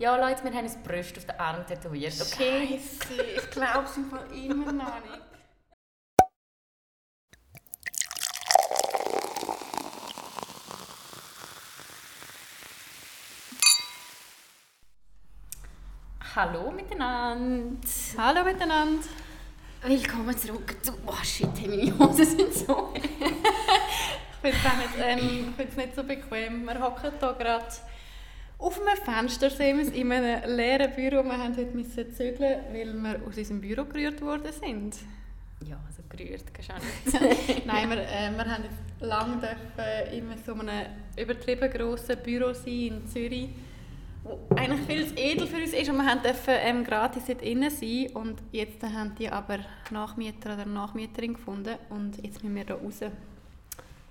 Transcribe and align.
Ja, 0.00 0.16
Leute, 0.16 0.42
wir 0.44 0.54
haben 0.54 0.66
ein 0.66 0.82
Brust 0.82 1.18
auf 1.18 1.26
den 1.26 1.38
Arm 1.38 1.66
tätowiert, 1.66 2.14
okay? 2.22 2.80
Scheiße, 2.80 3.22
ich 3.22 3.50
glaube 3.50 3.86
es 3.86 4.08
Fall 4.08 4.24
immer 4.34 4.72
noch 4.72 4.94
nicht. 5.04 5.20
Hallo 16.34 16.70
miteinander. 16.70 17.86
Hallo 18.16 18.42
miteinander. 18.42 19.06
Willkommen 19.82 20.38
zurück 20.38 20.82
zu... 20.82 20.94
Oh 21.04 21.22
shit, 21.22 21.46
meine 21.68 21.98
Hosen 21.98 22.24
sind 22.24 22.54
so... 22.54 22.94
Ich 24.42 24.54
finde 24.54 24.56
es 24.56 24.96
nicht, 24.96 25.04
ähm, 25.06 25.54
nicht 25.76 25.94
so 25.94 26.02
bequem. 26.02 26.64
Wir 26.64 26.80
hocken 26.80 27.12
hier 27.20 27.34
gerade 27.34 27.66
auf 28.60 28.80
einem 28.80 28.96
Fenster, 29.02 29.50
sehen 29.50 29.78
wir 29.78 29.86
es, 29.86 29.90
in 29.90 30.12
einem 30.12 30.56
leeren 30.56 30.92
Büro. 30.94 31.24
Wir 31.24 31.36
mussten 31.36 31.56
heute 31.56 31.76
müssen 31.76 32.14
zügeln, 32.14 32.60
weil 32.72 32.92
wir 32.94 33.26
aus 33.26 33.36
unserem 33.36 33.60
Büro 33.60 33.84
gerührt 33.84 34.20
worden 34.20 34.52
sind. 34.52 34.96
Ja, 35.66 35.78
also 35.86 36.02
gerührt, 36.08 36.44
nicht. 36.44 37.66
Nein, 37.66 37.90
wir, 37.90 37.98
äh, 37.98 38.30
wir 38.34 38.44
haben 38.44 38.64
jetzt 38.64 39.00
lange 39.00 39.36
dürfen 39.36 40.12
in 40.12 40.44
so 40.44 40.52
einem 40.52 40.86
übertrieben 41.16 41.70
grossen 41.70 42.16
Büro 42.22 42.52
sein 42.52 42.66
in 42.66 43.06
Zürich, 43.08 43.50
wo 44.22 44.38
eigentlich 44.56 44.80
viel 44.86 45.06
zu 45.06 45.16
edel 45.16 45.46
für 45.46 45.56
uns 45.56 45.72
ist 45.72 45.88
und 45.88 45.96
wir 45.96 46.06
haben 46.06 46.22
dürfen 46.22 46.54
ähm, 46.58 46.84
gratis 46.84 47.24
dort 47.26 47.42
innen 47.42 47.70
sein 47.70 48.08
und 48.14 48.38
jetzt 48.52 48.82
haben 48.82 49.14
die 49.18 49.28
aber 49.28 49.58
Nachmieter 49.90 50.54
oder 50.54 50.66
Nachmieterin 50.66 51.34
gefunden 51.34 51.76
und 51.90 52.22
jetzt 52.22 52.42
müssen 52.42 52.54
wir 52.54 52.64
hier 52.64 52.74
raus. 52.74 53.00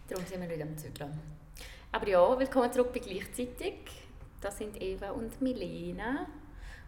Darum 0.08 0.26
sind 0.26 0.42
wir 0.42 0.50
wieder 0.50 0.64
am 0.66 0.78
Zügeln. 0.78 1.12
Aber 1.92 2.08
ja, 2.08 2.40
willkommen 2.40 2.72
zurück 2.72 2.94
bei 2.94 3.00
Gleichzeitig. 3.00 3.99
Das 4.42 4.58
sind 4.58 4.82
Eva 4.82 5.12
und 5.12 5.42
Milena. 5.42 6.28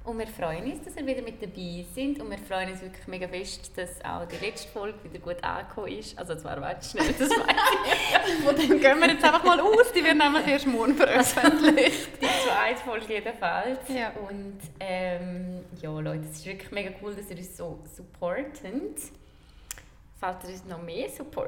Und 0.03 0.17
wir 0.17 0.25
freuen 0.25 0.63
uns, 0.71 0.83
dass 0.83 0.95
ihr 0.95 1.05
wieder 1.05 1.21
mit 1.21 1.39
dabei 1.43 1.85
sind. 1.93 2.19
Und 2.19 2.31
wir 2.31 2.39
freuen 2.39 2.71
uns 2.71 2.81
wirklich 2.81 3.05
mega 3.07 3.27
fest, 3.27 3.71
dass 3.77 4.03
auch 4.03 4.25
die 4.27 4.43
letzte 4.43 4.67
Folge 4.69 4.97
wieder 5.03 5.19
gut 5.19 5.43
angekommen 5.43 5.89
ist. 5.89 6.17
Also 6.17 6.33
zwar 6.35 6.59
warte 6.59 6.83
schnell, 6.89 7.13
das 7.19 7.29
weiß 7.29 7.29
ich. 7.29 8.47
Und 8.47 8.57
dann 8.57 8.79
gehen 8.79 8.99
wir 8.99 9.09
jetzt 9.11 9.23
einfach 9.23 9.43
mal 9.43 9.59
aus, 9.59 9.91
die 9.93 10.03
werden 10.03 10.17
nämlich 10.17 10.47
erst 10.47 10.65
morgen 10.65 10.95
veröffentlicht. 10.95 12.09
Die 12.21 12.25
zweite 12.47 12.81
Folge 12.83 13.13
jedenfalls. 13.13 13.77
Ja. 13.89 14.11
Und 14.27 14.57
ähm, 14.79 15.59
ja, 15.79 15.91
Leute, 15.91 16.23
es 16.31 16.37
ist 16.37 16.45
wirklich 16.47 16.71
mega 16.71 16.91
cool, 17.03 17.13
dass 17.13 17.29
ihr 17.29 17.37
uns 17.37 17.55
so 17.57 17.79
supportet. 17.95 18.97
Falls 20.19 20.43
ihr 20.45 20.49
uns 20.51 20.65
noch 20.65 20.81
mehr 20.81 21.07
tun. 21.31 21.47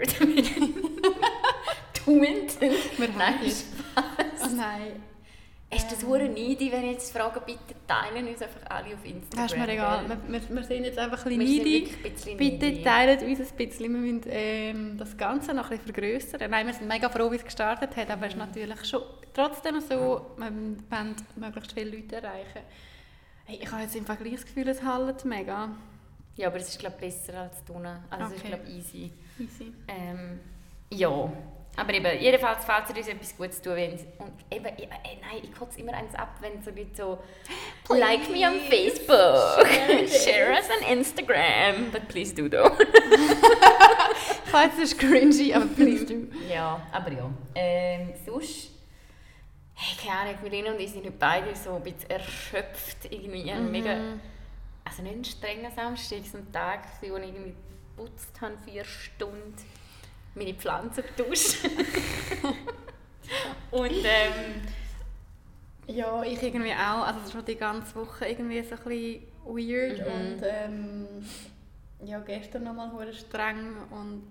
Wir 2.06 3.10
Nein, 3.18 3.36
jetzt- 3.44 3.66
Oh 3.96 4.56
nein. 4.56 5.02
Ist 5.76 5.92
das 5.92 6.04
hure 6.04 6.30
needy, 6.30 6.72
wenn 6.72 6.84
ich 6.86 6.92
jetzt 6.94 7.12
frage, 7.16 7.42
bitte 7.46 7.74
teilen 7.88 8.28
uns 8.28 8.42
einfach 8.42 8.62
alle 8.70 8.94
auf 8.96 9.06
Instagram. 9.06 9.44
Das 9.44 9.52
ist 9.54 9.58
mir 9.58 9.70
egal. 9.70 10.06
Wir, 10.08 10.18
wir, 10.42 10.56
wir 10.56 10.64
sind 10.64 10.86
jetzt 10.86 10.98
einfach 11.00 11.26
ein 11.26 11.38
bisschen 11.38 11.66
wirklich 11.66 12.06
ein 12.32 12.38
Bitte 12.38 12.66
needy. 12.66 12.84
teilt 12.84 13.22
uns 13.22 13.40
ein 13.40 13.58
bisschen. 13.58 13.94
Wir 13.94 14.00
müssen 14.00 14.22
ähm, 14.30 14.98
das 14.98 15.16
Ganze 15.18 15.54
noch 15.54 15.70
ein 15.72 15.78
bisschen 15.78 15.94
vergrößern. 15.94 16.50
Nein, 16.52 16.68
wir 16.68 16.74
sind 16.74 16.88
mega 16.88 17.10
froh, 17.10 17.32
wie 17.32 17.36
es 17.38 17.44
gestartet 17.46 17.96
hat, 17.96 18.10
aber 18.10 18.26
es 18.28 18.34
ist 18.34 18.40
natürlich 18.40 18.86
schon 18.86 19.02
trotzdem 19.34 19.80
so, 19.82 20.32
wir 20.38 20.52
wollen 20.52 21.16
möglichst 21.36 21.74
viele 21.74 21.96
Leute 21.98 22.16
erreichen. 22.18 22.62
Hey, 23.46 23.60
ich 23.62 23.72
habe 23.72 23.82
jetzt 23.82 23.96
im 23.96 24.06
Vergleich 24.06 24.34
das 24.36 24.46
Gefühl, 24.46 24.68
es 24.70 24.82
hallt 24.84 25.26
mega. 25.26 25.70
Ja, 26.36 26.48
aber 26.48 26.58
es 26.58 26.70
ist 26.70 26.80
glaube 26.80 26.96
besser 27.00 27.42
als 27.42 27.58
unten. 27.68 27.86
Also 28.10 28.26
es 28.26 28.32
ist 28.34 28.40
Okay. 28.40 28.48
glaube 28.48 28.70
easy. 28.70 29.12
Easy. 29.40 29.72
Ähm, 29.88 30.40
ja. 30.92 31.32
Aber 31.76 31.94
eben, 31.94 32.20
jedenfalls, 32.22 32.66
falls 32.66 32.90
ihr 32.92 32.98
uns 32.98 33.08
etwas 33.08 33.36
Gutes 33.36 33.62
tun 33.62 33.76
wollt. 33.76 34.00
Und 34.20 34.34
eben, 34.52 34.66
eben 34.78 34.92
äh, 34.92 35.18
nein, 35.22 35.42
ich 35.42 35.52
kotze 35.54 35.80
immer 35.80 35.94
eins 35.94 36.14
ab, 36.14 36.36
wenn 36.40 36.62
so 36.62 36.70
Leute 36.70 36.96
so 36.96 37.20
«Like 37.96 38.30
me 38.30 38.48
on 38.48 38.60
Facebook, 38.70 39.66
Share 39.66 40.08
share 40.08 40.52
us 40.54 40.70
on 40.70 40.98
Instagram, 40.98 41.92
but 41.92 42.08
please 42.08 42.34
do 42.34 42.48
though.» 42.48 42.78
Ich 44.46 44.60
weiß, 44.60 44.74
es 44.78 44.92
ist 44.92 45.00
cringy, 45.00 45.52
aber 45.52 45.66
please 45.66 46.06
do. 46.06 46.28
Ja, 46.48 46.80
aber 46.92 47.12
ja. 47.12 47.28
Ähm, 47.56 48.14
sonst, 48.24 48.70
hey, 49.74 49.98
keine 50.06 50.20
Ahnung, 50.30 50.36
Milena 50.44 50.74
und 50.74 50.80
ich 50.80 50.92
sind 50.92 51.18
beide 51.18 51.56
so 51.56 51.74
ein 51.74 51.82
bisschen 51.82 52.12
erschöpft. 52.12 52.98
Irgendwie 53.10 53.50
ein 53.50 53.72
mega, 53.72 53.98
also 54.86 55.02
nicht 55.02 55.16
ein 55.16 55.26
strenger 55.26 55.72
Samstag, 55.72 56.20
so 56.32 56.38
ein 56.38 56.52
Tag, 56.52 56.82
wo 57.02 57.18
ich 57.18 57.24
irgendwie 57.24 57.56
geputzt 57.96 58.40
habe, 58.42 58.56
vier 58.64 58.86
Stunden, 58.86 59.56
meine 60.36 60.54
Pflanzen 60.54 61.04
getauscht. 61.16 61.58
und 63.72 63.92
ähm, 63.92 64.62
Ja, 65.88 66.24
ich 66.24 66.42
irgendwie 66.42 66.74
auch. 66.74 67.06
Also 67.08 67.32
schon 67.32 67.46
die 67.46 67.56
ganze 67.56 67.96
Woche 67.96 68.26
irgendwie 68.28 68.62
so 68.64 68.76
ein 68.76 68.84
bisschen 68.84 69.24
weird 69.46 70.00
Mhm. 70.00 70.14
und 70.14 70.42
ähm, 70.44 71.08
ja, 72.06 72.20
gestern 72.20 72.64
nochmal 72.64 72.92
hure 72.92 73.14
streng 73.14 73.76
und 73.92 74.28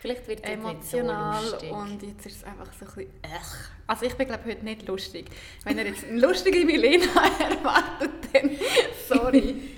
vielleicht 0.00 0.26
wird 0.28 0.40
es 0.44 0.50
jetzt 0.50 0.64
nicht 0.64 0.84
so 0.84 0.96
emotional 0.98 1.44
lustig. 1.50 1.72
und 1.72 2.02
jetzt 2.02 2.26
ist 2.26 2.36
es 2.38 2.44
einfach 2.44 2.72
so 2.72 2.84
ein 2.86 2.94
bisschen 2.94 3.10
ech. 3.22 3.68
Also 3.86 4.06
ich 4.06 4.14
bin 4.14 4.26
glaube 4.28 4.44
heute 4.44 4.64
nicht 4.64 4.86
lustig. 4.86 5.26
Wenn 5.64 5.78
ihr 5.78 5.86
jetzt 5.86 6.04
eine 6.04 6.20
lustige 6.20 6.64
Milena 6.64 7.06
erwartet, 7.40 8.10
dann 8.32 8.50
sorry. 9.08 9.74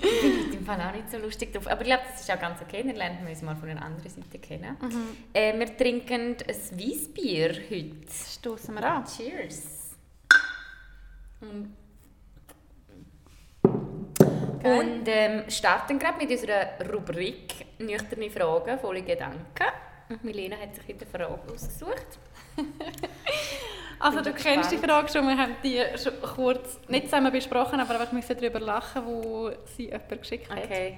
im 0.61 0.65
Fall 0.65 0.79
auch 0.81 0.93
nicht 0.93 1.09
so 1.09 1.17
lustig 1.17 1.51
drauf. 1.51 1.67
Aber 1.67 1.81
ich 1.81 1.87
glaube, 1.87 2.03
das 2.09 2.21
ist 2.21 2.31
auch 2.31 2.39
ganz 2.39 2.61
okay. 2.61 2.83
Dann 2.85 2.95
lernen 2.95 3.19
wir 3.23 3.29
uns 3.29 3.41
mal 3.41 3.55
von 3.55 3.69
einer 3.69 3.83
anderen 3.83 4.09
Seite 4.09 4.39
kennen. 4.39 4.77
Äh, 5.33 5.57
wir 5.57 5.77
trinken 5.77 6.35
ein 6.47 6.79
Weissbier 6.79 7.53
heute. 7.69 8.13
Stoßen 8.35 8.73
wir 8.73 8.83
an. 8.83 9.05
Cheers. 9.05 9.95
Und, 11.41 11.75
und 14.63 15.03
ähm, 15.07 15.49
starten 15.49 15.97
gerade 15.97 16.19
mit 16.19 16.29
unserer 16.29 16.79
Rubrik 16.91 17.65
«Nüchterne 17.79 18.29
Fragen, 18.29 18.79
volle 18.79 19.01
Gedanken». 19.01 19.65
Und 20.09 20.23
Milena 20.23 20.57
hat 20.57 20.75
sich 20.75 20.87
heute 20.87 21.05
eine 21.05 21.25
Frage 21.25 21.51
ausgesucht. 21.51 22.19
Also 24.01 24.21
du 24.21 24.33
kennst 24.33 24.71
die. 24.71 24.77
Frage 24.77 25.11
schon, 25.11 25.27
wir 25.27 25.37
haben 25.37 25.55
die 25.63 25.79
schon 26.01 26.13
kurz, 26.21 26.79
nicht 26.87 27.05
zusammen 27.05 27.31
besprochen, 27.31 27.79
aber 27.79 27.99
einfach 27.99 28.11
müssen 28.11 28.35
darüber 28.35 28.59
lachen, 28.59 29.05
wo 29.05 29.51
sie 29.77 29.85
jemand 29.85 30.21
geschickt 30.21 30.49
hat. 30.49 30.63
Okay. 30.63 30.97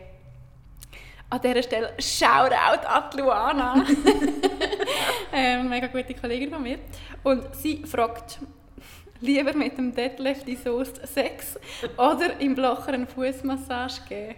An 1.30 1.42
dieser 1.42 1.64
Stelle 1.64 1.94
Shoutout 2.00 2.88
an 2.88 3.04
Luana. 3.18 3.86
ähm, 5.34 5.70
mega 5.70 5.88
gute 5.88 6.14
Kollegin 6.14 6.50
von 6.50 6.64
mir. 6.64 6.80
Und 7.24 7.54
sie 7.56 7.84
fragt, 7.86 8.40
lieber 9.20 9.54
mit 9.54 9.78
dem 9.78 9.94
Deadlift 9.94 10.48
die 10.48 10.56
Soße 10.56 11.06
Sex 11.08 11.60
oder 11.98 12.40
im 12.40 12.56
Blocher 12.56 12.94
eine 12.94 13.08
Fußmassage 13.08 14.02
geben? 14.08 14.36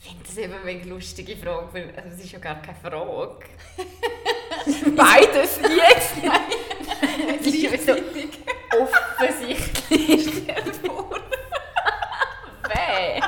Ich 0.00 0.08
finde 0.08 0.24
das 0.24 0.36
eben 0.36 0.54
eine 0.64 0.84
lustige 0.84 1.36
Frage, 1.36 1.68
weil 1.72 1.92
also, 1.96 2.10
das 2.10 2.20
ist 2.20 2.30
ja 2.30 2.38
gar 2.38 2.62
keine 2.62 2.78
Frage. 2.78 3.46
Beides 4.96 5.58
jetzt! 5.60 6.14
Es 6.22 6.67
ja 7.42 7.78
so 7.78 7.92
offensichtlich. 8.80 10.46
Wer? 12.68 13.22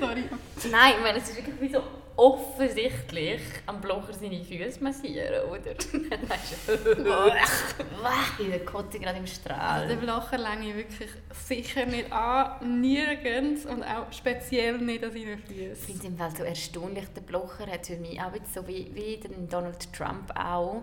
Sorry. 0.00 0.24
Nein, 0.70 0.94
ich 0.96 1.02
meine, 1.02 1.18
es 1.18 1.28
ist 1.30 1.36
wirklich 1.36 1.60
wie 1.60 1.68
so 1.72 1.82
offensichtlich 2.16 3.40
am 3.66 3.80
Blocher 3.80 4.12
seine 4.12 4.42
Füße 4.44 4.82
massieren, 4.82 5.50
oder? 5.50 5.74
Dann 6.10 6.28
hast 6.28 6.54
du... 6.68 8.44
Der 8.44 8.64
Kotze 8.64 9.00
gerade 9.00 9.18
im 9.18 9.24
Also 9.24 9.34
Strahl. 9.34 9.88
den 9.88 9.98
Blocher 9.98 10.38
länge 10.38 10.68
ich 10.70 10.76
wirklich 10.76 11.10
sicher 11.44 11.86
nicht 11.86 12.12
an, 12.12 12.80
nirgends 12.80 13.66
und 13.66 13.82
auch 13.82 14.12
speziell 14.12 14.78
nicht 14.78 15.02
an 15.02 15.10
seinen 15.10 15.42
Ich 15.48 15.56
Füßen. 15.74 15.86
finde 15.86 15.98
es 15.98 16.04
im 16.04 16.16
Fall 16.16 16.30
so 16.36 16.44
erstaunlich, 16.44 17.04
der 17.16 17.22
Blocher 17.22 17.66
hat 17.66 17.86
für 17.86 17.96
mich 17.96 18.20
auch 18.20 18.32
jetzt 18.34 18.54
so 18.54 18.66
wie, 18.68 18.90
wie 18.94 19.16
den 19.16 19.48
Donald 19.48 19.92
Trump 19.92 20.30
auch, 20.38 20.82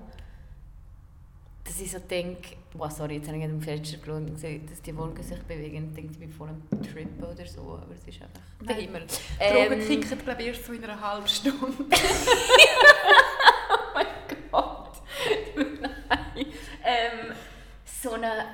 dass 1.63 1.79
ich 1.79 1.91
so 1.91 1.99
denke, 1.99 2.55
wow, 2.73 2.91
sorry, 2.91 3.15
jetzt 3.15 3.27
habe 3.27 3.37
ich 3.37 3.43
gerade 3.43 3.53
im 3.53 3.61
Fenster 3.61 3.97
geschaut 3.97 4.15
und 4.15 4.33
gesehen, 4.33 4.65
dass 4.67 4.81
die 4.81 4.95
Wolken 4.95 5.23
sich 5.23 5.39
bewegen 5.43 5.77
und 5.77 5.95
denke, 5.95 6.11
ich 6.13 6.19
bin 6.19 6.31
voll 6.31 6.49
am 6.49 6.81
Trip 6.81 7.07
oder 7.21 7.45
so, 7.45 7.61
aber 7.81 7.93
es 7.93 8.07
ist 8.07 8.21
einfach 8.21 8.41
der. 8.67 8.75
Himmel. 8.75 9.05
Drogen 9.39 9.81
Ähm, 9.81 9.87
kicken, 9.87 10.19
glaube 10.23 10.41
ich, 10.41 10.47
erst 10.47 10.65
so 10.65 10.73
in 10.73 10.83
einer 10.83 10.99
halben 10.99 11.27
Stunde. 11.27 11.57
Oh 13.73 13.93
mein 13.93 14.05
Gott. 14.51 15.01
Nein. 15.55 16.45
Ähm, 16.83 17.35
so 17.85 18.11
eine, 18.11 18.45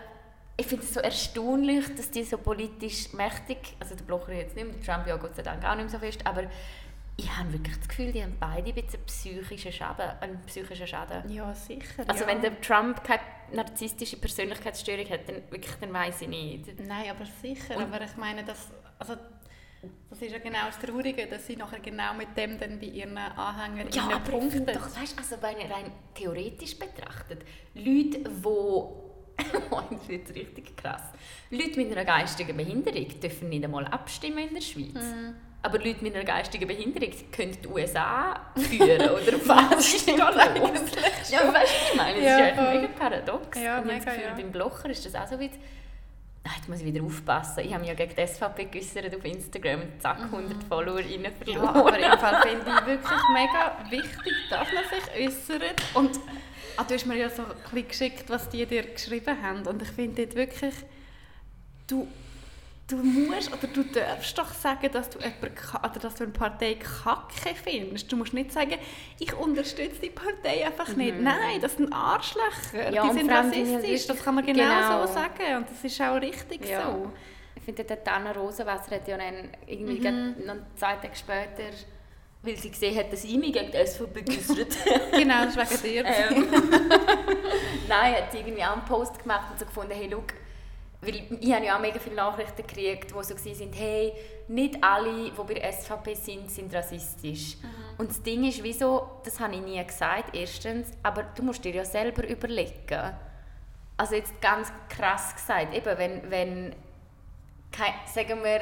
ich 0.57 0.65
finde 0.65 0.83
es 0.83 0.93
so 0.93 0.99
erstaunlich, 0.99 1.85
dass 1.95 2.11
die 2.11 2.23
so 2.23 2.37
politisch 2.37 3.13
mächtig, 3.13 3.75
also 3.79 3.95
der 3.95 4.03
Blocher 4.03 4.33
jetzt 4.33 4.55
nicht 4.55 4.65
mehr, 4.65 4.75
der 4.75 4.83
Trump 4.83 5.07
ja 5.07 5.15
Gott 5.17 5.35
sei 5.35 5.43
Dank 5.43 5.63
auch 5.63 5.75
nicht 5.75 5.89
mehr 5.91 5.99
so 5.99 5.99
fest, 5.99 6.19
aber 6.25 6.43
ich 7.19 7.35
habe 7.35 7.51
wirklich 7.51 7.77
das 7.77 7.87
Gefühl, 7.87 8.11
die 8.11 8.21
haben 8.23 8.35
beide 8.39 8.69
ein 8.69 8.75
bisschen 8.75 9.03
psychischen 9.05 9.71
Schaden, 9.71 10.05
einen 10.21 10.39
psychischen 10.45 10.85
Schaden. 10.87 11.29
Ja, 11.31 11.53
sicher. 11.53 12.03
Also 12.07 12.23
ja. 12.23 12.29
wenn 12.29 12.41
der 12.41 12.61
Trump 12.61 13.03
keine 13.03 13.21
narzisstische 13.53 14.17
Persönlichkeitsstörung 14.17 15.09
hat, 15.09 15.27
dann 15.27 15.35
wirklich, 15.49 15.73
dann 15.81 15.91
weiß 15.93 16.21
ich 16.21 16.27
nicht. 16.27 16.79
Nein, 16.87 17.09
aber 17.09 17.25
sicher. 17.25 17.75
Und- 17.77 17.83
aber 17.83 18.03
ich 18.05 18.15
meine, 18.17 18.43
das, 18.43 18.69
also, 18.99 19.15
das 20.09 20.21
ist 20.21 20.31
ja 20.31 20.37
genau 20.39 20.65
das 20.67 20.77
Traurige, 20.79 21.25
dass 21.27 21.47
sie 21.47 21.55
nachher 21.55 21.79
genau 21.79 22.13
mit 22.13 22.35
dem 22.37 22.59
dann 22.59 22.79
bei 22.79 22.85
ihren 22.87 23.17
Anhängern 23.17 23.89
Ja, 23.91 24.03
aber 24.03 24.19
punkten. 24.19 24.65
doch, 24.65 24.95
weißt, 24.99 25.17
also 25.17 25.41
wenn 25.41 25.57
ihr 25.59 25.73
rein 25.73 25.91
theoretisch 26.13 26.77
betrachtet, 26.77 27.43
Leute, 27.73 28.19
die 28.19 28.23
das 28.27 30.07
wird 30.07 30.33
richtig 30.35 30.75
krass. 30.77 31.03
Leute 31.51 31.79
mit 31.79 31.91
einer 31.91 32.05
geistigen 32.05 32.57
Behinderung 32.57 33.07
dürfen 33.19 33.49
nicht 33.49 33.63
einmal 33.63 33.85
abstimmen 33.85 34.47
in 34.49 34.53
der 34.55 34.61
Schweiz. 34.61 34.93
Mhm. 34.93 35.35
Aber 35.67 35.79
Leute 35.79 36.01
mit 36.03 36.15
einer 36.15 36.23
geistigen 36.23 36.65
Behinderung 36.67 37.11
können 37.31 37.57
die 37.61 37.67
USA 37.67 38.39
führen, 38.55 39.01
oder 39.09 39.33
was 39.45 39.93
ist 39.93 40.07
da 40.07 40.29
los? 40.29 41.29
Ja, 41.29 41.41
aber 41.41 41.53
weißt 41.55 41.73
du, 41.73 41.87
was 41.87 41.91
ich 41.91 41.95
meine? 41.97 42.13
Das 42.15 42.23
Ja, 42.23 42.37
ist 42.47 42.55
ja 42.57 42.73
mega 42.73 42.87
paradox. 42.97 43.59
Ja, 43.61 43.79
Und 43.79 43.85
ich 43.89 43.91
habe 43.91 43.93
mega, 43.93 44.05
das 44.05 44.05
Gefühl, 44.15 44.23
ja. 44.29 44.33
beim 44.35 44.51
Blocher 44.51 44.89
ist 44.89 45.05
das 45.05 45.15
auch 45.15 45.27
so 45.27 45.39
wie... 45.39 45.49
Ah, 46.45 46.51
Jetzt 46.55 46.69
muss 46.69 46.79
ich 46.79 46.85
wieder 46.85 47.03
aufpassen. 47.03 47.59
Ich 47.65 47.71
habe 47.73 47.81
mich 47.81 47.89
ja 47.89 47.95
gegen 47.95 48.15
die 48.15 48.25
SVP 48.25 48.65
geäussert 48.71 49.13
auf 49.13 49.25
Instagram 49.25 49.81
und 49.81 50.01
zack, 50.01 50.17
100 50.21 50.63
FollowerInnen 50.63 51.31
Ja, 51.45 51.53
verloren. 51.53 51.67
aber 51.67 51.97
im 51.99 52.19
Fall 52.19 52.41
finde 52.43 52.61
ich 52.71 52.85
wirklich 52.85 53.21
mega 53.33 53.77
wichtig, 53.89 54.33
dass 54.49 54.67
man 54.71 54.83
sich 54.85 55.27
äußert. 55.27 55.75
Und 55.93 56.11
ah, 56.77 56.85
du 56.87 56.93
hast 56.93 57.05
mir 57.05 57.17
ja 57.17 57.29
so 57.29 57.41
ein 57.41 57.49
bisschen 57.63 57.87
geschickt, 57.89 58.29
was 58.29 58.47
die 58.47 58.65
dir 58.65 58.83
geschrieben 58.83 59.35
haben. 59.43 59.67
Und 59.67 59.81
ich 59.81 59.89
finde 59.89 60.25
dort 60.25 60.35
wirklich, 60.37 60.73
du, 61.87 62.07
du 62.87 62.95
musst 62.97 63.51
oder 63.51 63.67
du 63.67 63.83
darfst 63.83 64.37
doch 64.37 64.53
sagen, 64.53 64.89
dass 64.91 65.09
du, 65.09 65.19
jemanden, 65.19 65.47
oder 65.79 65.99
dass 65.99 66.15
du 66.15 66.23
eine 66.23 66.33
Partei 66.33 66.75
kacke 66.75 67.53
findest. 67.61 68.09
Du 68.11 68.15
musst 68.15 68.33
nicht 68.33 68.51
sagen, 68.51 68.75
ich 69.19 69.33
unterstütze 69.33 70.01
die 70.01 70.09
Partei 70.09 70.65
einfach 70.65 70.95
nicht. 70.95 71.19
Nein, 71.19 71.59
das 71.61 71.75
sind 71.75 71.91
Arschlöcher. 71.91 72.89
Mhm. 72.89 72.93
Ja, 72.93 73.07
die 73.09 73.17
sind 73.19 73.29
rassistisch. 73.31 74.07
Das 74.07 74.23
kann 74.23 74.35
man 74.35 74.45
genau, 74.45 74.63
genau. 74.63 75.05
so 75.05 75.13
sagen. 75.13 75.57
Und 75.57 75.69
das 75.69 75.83
ist 75.83 76.01
auch 76.01 76.15
richtig 76.21 76.65
Ja. 76.67 76.83
so. 76.91 77.11
Ich 77.55 77.63
finde, 77.63 77.83
der 77.83 78.13
Anna 78.13 78.31
Rosenwasser 78.31 78.95
hat 78.95 79.07
ja 79.07 79.17
dann 79.17 79.49
irgendwie 79.65 79.99
Mhm. 80.09 80.35
zwei 80.75 80.95
Tage 80.95 81.15
später, 81.15 81.63
weil 82.41 82.55
sie 82.55 82.69
gesehen 82.69 82.97
hat, 82.97 83.11
dass 83.11 83.25
ich 83.25 83.37
mich 83.37 83.51
gegen 83.51 83.69
die 83.71 83.77
SVP 83.85 84.21
geäussert 84.21 84.77
Genau, 85.11 85.43
das 85.53 85.71
ist 85.71 85.83
wegen 85.83 86.05
dir. 86.05 86.05
ähm, 86.05 86.47
Nein, 87.89 88.15
hat 88.15 88.33
irgendwie 88.33 88.63
auch 88.63 88.73
einen 88.73 88.85
Post 88.85 89.19
gemacht 89.21 89.51
und 89.51 89.59
so 89.59 89.65
gefunden, 89.65 89.91
hey, 89.93 90.07
schau, 90.09 90.23
weil 91.07 91.23
ich 91.39 91.53
habe 91.53 91.65
ja 91.65 91.77
auch 91.77 91.81
mega 91.81 91.99
viele 91.99 92.15
Nachrichten 92.15 92.67
gekriegt, 92.67 93.11
die 93.11 93.23
so 93.23 93.35
waren, 93.35 93.73
hey, 93.73 94.13
nicht 94.49 94.83
alle, 94.83 95.31
die 95.31 95.31
bei 95.31 95.53
der 95.53 95.71
SVP 95.71 96.13
sind, 96.13 96.51
sind 96.51 96.73
rassistisch. 96.73 97.57
Und 97.97 98.09
das 98.09 98.21
Ding 98.21 98.43
ist, 98.43 98.61
wieso, 98.61 99.21
das 99.23 99.39
habe 99.39 99.55
ich 99.55 99.61
nie 99.61 99.83
gesagt, 99.83 100.35
erstens, 100.35 100.89
aber 101.03 101.23
du 101.23 101.43
musst 101.43 101.63
dir 101.63 101.73
ja 101.73 101.85
selber 101.85 102.27
überlegen. 102.27 103.13
Also 103.95 104.15
jetzt 104.15 104.39
ganz 104.41 104.71
krass 104.89 105.33
gesagt, 105.33 105.73
eben, 105.73 105.97
wenn, 105.97 106.29
wenn 106.29 106.75
kein, 107.71 107.93
sagen 108.13 108.43
wir, 108.43 108.61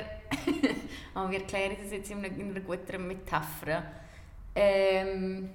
oh, 1.15 1.30
wie 1.30 1.36
erkläre 1.36 1.74
ich 1.74 1.80
das 1.80 1.91
jetzt 1.91 2.12
in 2.12 2.19
einer, 2.19 2.27
in 2.27 2.51
einer 2.51 2.62
guten 2.62 3.07
Metapher? 3.07 3.83
Ähm, 4.56 5.50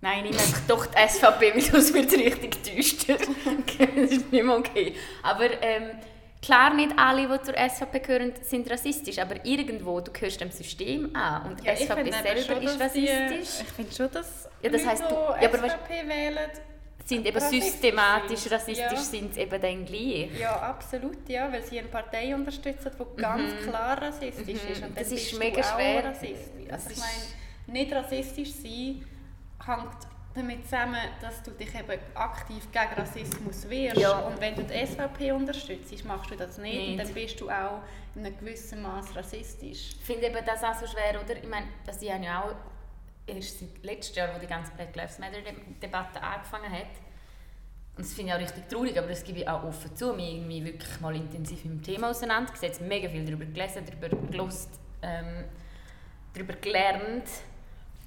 Nein, 0.00 0.26
ich 0.26 0.30
nehme 0.30 0.62
doch 0.68 0.86
die 0.86 1.08
SVP, 1.08 1.54
weil 1.54 1.60
sonst 1.60 1.92
wird 1.94 2.06
es 2.12 2.18
richtig 2.18 2.62
düster. 2.62 3.16
das 3.96 4.10
ist 4.10 4.30
nicht 4.32 4.44
mehr 4.44 4.56
okay. 4.56 4.94
Aber 5.24 5.46
ähm, 5.60 5.90
klar, 6.40 6.72
nicht 6.72 6.92
alle, 6.96 7.22
die 7.28 7.42
zur 7.44 7.54
SVP 7.56 7.98
gehören, 8.00 8.32
sind 8.42 8.70
rassistisch, 8.70 9.18
aber 9.18 9.44
irgendwo, 9.44 10.00
du 10.00 10.12
gehörst 10.12 10.40
dem 10.40 10.52
System 10.52 11.14
an 11.16 11.50
und 11.50 11.60
die 11.64 11.68
SVP 11.68 12.12
selber 12.12 12.42
schon, 12.42 12.62
ist 12.62 12.76
die- 12.78 12.82
rassistisch. 12.82 13.62
ich 13.66 13.72
finde 13.74 13.92
schon, 13.94 14.10
dass 14.12 14.48
Ja, 14.62 14.70
das 14.70 14.86
heisst, 14.86 15.02
du- 15.02 15.14
ja, 15.14 15.48
aber 15.48 15.58
SVP 15.68 16.08
wählen, 16.08 16.50
sind 17.04 17.26
eben 17.26 17.36
rassistisch 17.38 17.70
systematisch 17.72 18.38
sind. 18.40 18.52
rassistisch, 18.52 18.82
Ja. 18.92 18.96
sind 18.98 19.34
sie 19.34 19.40
eben 19.40 19.60
dann 19.62 19.84
gleich. 19.84 20.28
ja, 20.38 20.60
absolut, 20.60 21.28
ja, 21.28 21.50
weil 21.50 21.62
sie 21.64 21.78
eine 21.80 21.88
Partei 21.88 22.34
unterstützen, 22.34 22.92
die 23.00 23.20
ganz 23.20 23.62
klar 23.66 24.00
rassistisch 24.00 24.62
Mhm. 24.62 24.72
ist. 24.72 24.82
Und 24.84 24.96
Das 25.00 25.10
ist 25.10 25.38
mega 25.38 25.62
schwer. 25.62 26.04
Rassistisch. 26.04 26.70
Also 26.70 26.90
ich 26.90 26.98
meine, 26.98 27.78
nicht 27.78 27.92
rassistisch 27.92 28.52
sein 28.52 29.04
hängt 29.68 30.06
damit 30.34 30.64
zusammen, 30.64 31.00
dass 31.20 31.42
du 31.42 31.50
dich 31.52 31.74
eben 31.74 32.00
aktiv 32.14 32.68
gegen 32.72 32.94
Rassismus 32.96 33.68
wehrst. 33.68 34.00
Ja. 34.00 34.18
Und 34.20 34.40
wenn 34.40 34.54
du 34.54 34.62
die 34.62 34.86
SVP 34.86 35.32
unterstützt, 35.32 36.04
machst 36.04 36.30
du 36.30 36.36
das 36.36 36.58
nicht, 36.58 36.76
Nicht. 36.76 36.90
und 36.90 36.96
dann 36.98 37.14
bist 37.14 37.40
du 37.40 37.50
auch 37.50 37.80
in 38.14 38.24
einem 38.24 38.38
gewissen 38.38 38.82
Maß 38.82 39.16
rassistisch. 39.16 39.96
Ich 39.98 40.04
finde 40.04 40.26
eben 40.26 40.44
das 40.44 40.62
auch 40.62 40.74
so 40.74 40.86
schwer, 40.86 41.20
oder? 41.22 41.36
Ich 41.36 41.48
meine, 41.48 41.66
dass 41.84 42.00
ich 42.02 42.12
habe 42.12 42.24
ja 42.24 42.42
auch 42.42 42.54
erst 43.26 43.60
seit 43.60 43.82
letztem 43.82 44.24
Jahr, 44.24 44.34
wo 44.34 44.38
die 44.38 44.46
ganze 44.46 44.72
Black 44.72 44.94
Lives 44.94 45.18
Matter 45.18 45.38
Debatte 45.82 46.22
angefangen 46.22 46.72
hat, 46.72 46.90
und 47.98 48.04
das 48.04 48.14
finde 48.14 48.30
ich 48.30 48.36
auch 48.36 48.40
richtig 48.40 48.68
traurig, 48.68 48.96
aber 48.96 49.08
das 49.08 49.24
gebe 49.24 49.40
ich 49.40 49.48
auch 49.48 49.64
offen 49.64 49.96
zu, 49.96 50.12
mich 50.12 50.34
irgendwie 50.34 50.64
wirklich 50.64 51.00
mal 51.00 51.16
intensiv 51.16 51.64
mit 51.64 51.72
dem 51.74 51.82
Thema 51.82 52.10
auseinandergesetzt, 52.10 52.80
mega 52.80 53.08
viel 53.08 53.24
darüber 53.24 53.44
gelesen, 53.44 53.82
darüber 53.84 54.08
gelost, 54.28 54.70
ähm, 55.02 55.46
darüber 56.32 56.52
gelernt. 56.54 57.24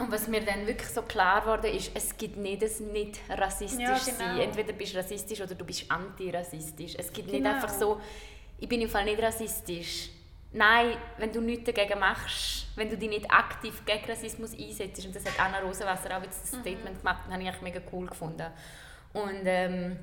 Und 0.01 0.11
was 0.11 0.27
mir 0.27 0.41
dann 0.41 0.65
wirklich 0.65 0.89
so 0.89 1.01
klar 1.03 1.45
wurde, 1.45 1.69
ist, 1.69 1.91
es 1.93 2.17
gibt 2.17 2.37
nicht 2.37 2.63
ein 2.63 2.91
nicht 2.91 3.19
rassistisch 3.29 3.79
Ja, 3.87 3.95
sein. 3.97 4.15
genau. 4.35 4.41
Entweder 4.43 4.73
bist 4.73 4.93
du 4.93 4.97
rassistisch 4.97 5.39
oder 5.41 5.53
du 5.55 5.63
bist 5.65 5.89
antirassistisch. 5.91 6.95
Es 6.97 7.13
gibt 7.13 7.27
nicht 7.31 7.43
Genau. 7.43 7.53
einfach 7.55 7.69
so, 7.69 8.01
ich 8.57 8.67
bin 8.67 8.81
im 8.81 8.89
Fall 8.89 9.05
nicht 9.05 9.21
rassistisch. 9.21 10.09
Nein, 10.53 10.97
wenn 11.17 11.31
du 11.31 11.39
nichts 11.39 11.65
dagegen 11.71 11.99
machst, 11.99 12.67
wenn 12.75 12.89
du 12.89 12.97
dich 12.97 13.09
nicht 13.09 13.29
aktiv 13.31 13.83
gegen 13.85 14.03
Rassismus 14.05 14.53
einsetzt, 14.57 15.05
und 15.05 15.15
das 15.15 15.23
hat 15.25 15.39
Anna 15.39 15.59
Rosenwasser 15.59 16.17
auch 16.17 16.23
jetzt 16.23 16.43
das 16.43 16.51
Mhm. 16.53 16.61
Statement 16.61 16.97
gemacht, 16.99 17.19
das 17.25 17.33
habe 17.33 17.43
ich 17.43 17.49
eigentlich 17.49 17.61
mega 17.61 17.79
cool 17.93 18.07
gefunden. 18.07 18.47
Und 19.13 19.41
ähm, 19.45 19.97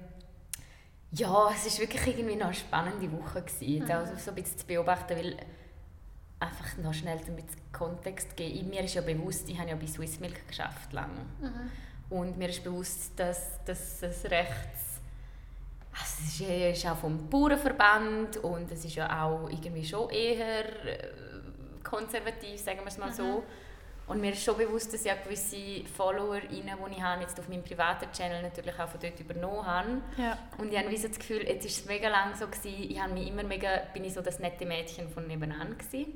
ja, 1.12 1.50
es 1.50 1.72
war 1.74 1.80
wirklich 1.88 2.06
irgendwie 2.06 2.36
noch 2.36 2.46
eine 2.46 2.54
spannende 2.54 3.10
Woche, 3.12 3.42
gewesen, 3.42 3.78
jetzt 3.78 3.90
auch 3.92 4.06
so 4.18 4.30
ein 4.30 4.34
bisschen 4.36 4.58
zu 4.58 4.66
beobachten, 4.66 5.16
weil 5.16 5.36
einfach 6.40 6.76
noch 6.78 6.94
schnell 6.94 7.18
bisschen 7.18 7.72
Kontext 7.72 8.36
geben. 8.36 8.70
Mir 8.70 8.84
ist 8.84 8.94
ja 8.94 9.02
bewusst, 9.02 9.48
ich 9.48 9.58
habe 9.58 9.70
ja 9.70 9.76
bei 9.76 9.86
Swiss 9.86 10.20
Milk 10.20 10.46
geschafft 10.46 10.92
lange. 10.92 11.26
Und 12.10 12.38
mir 12.38 12.48
ist 12.48 12.64
bewusst, 12.64 13.12
dass, 13.18 13.62
dass 13.64 14.02
es 14.02 14.24
rechts 14.30 14.88
also 16.00 16.22
es 16.24 16.40
ist, 16.40 16.84
ist 16.84 16.86
auch 16.86 16.96
vom 16.96 17.28
Bauernverband 17.28 18.36
und 18.38 18.70
es 18.70 18.84
ist 18.84 18.94
ja 18.94 19.24
auch 19.24 19.48
irgendwie 19.48 19.84
schon 19.84 20.08
eher 20.10 20.86
äh, 20.86 21.08
konservativ, 21.82 22.60
sagen 22.60 22.80
wir 22.80 22.88
es 22.88 22.98
mal 22.98 23.12
so. 23.12 23.42
Und 24.06 24.22
mir 24.22 24.32
ist 24.32 24.42
schon 24.42 24.56
bewusst, 24.56 24.94
dass 24.94 25.04
ich 25.04 25.12
auch 25.12 25.22
gewisse 25.22 25.84
FollowerInnen, 25.84 26.76
die 26.88 26.96
ich 26.96 27.02
habe, 27.02 27.20
jetzt 27.20 27.38
auf 27.38 27.46
meinem 27.48 27.62
privaten 27.62 28.10
Channel 28.10 28.42
natürlich 28.42 28.78
auch 28.78 28.88
von 28.88 29.00
dort 29.00 29.20
übernommen 29.20 29.66
habe. 29.66 30.00
Ja. 30.16 30.38
Und 30.56 30.72
ich 30.72 30.78
habe 30.78 30.96
so 30.96 31.08
das 31.08 31.18
Gefühl, 31.18 31.46
jetzt 31.46 31.66
ist 31.66 31.80
es 31.80 31.86
mega 31.86 32.08
lang 32.08 32.34
so 32.34 32.46
gewesen, 32.46 32.90
ich 32.90 32.98
habe 32.98 33.12
mich 33.12 33.28
immer 33.28 33.42
mega, 33.42 33.82
bin 33.92 34.04
ich 34.04 34.14
so 34.14 34.22
das 34.22 34.38
nette 34.38 34.64
Mädchen 34.64 35.10
von 35.10 35.26
nebenan 35.26 35.76
gewesen. 35.76 36.06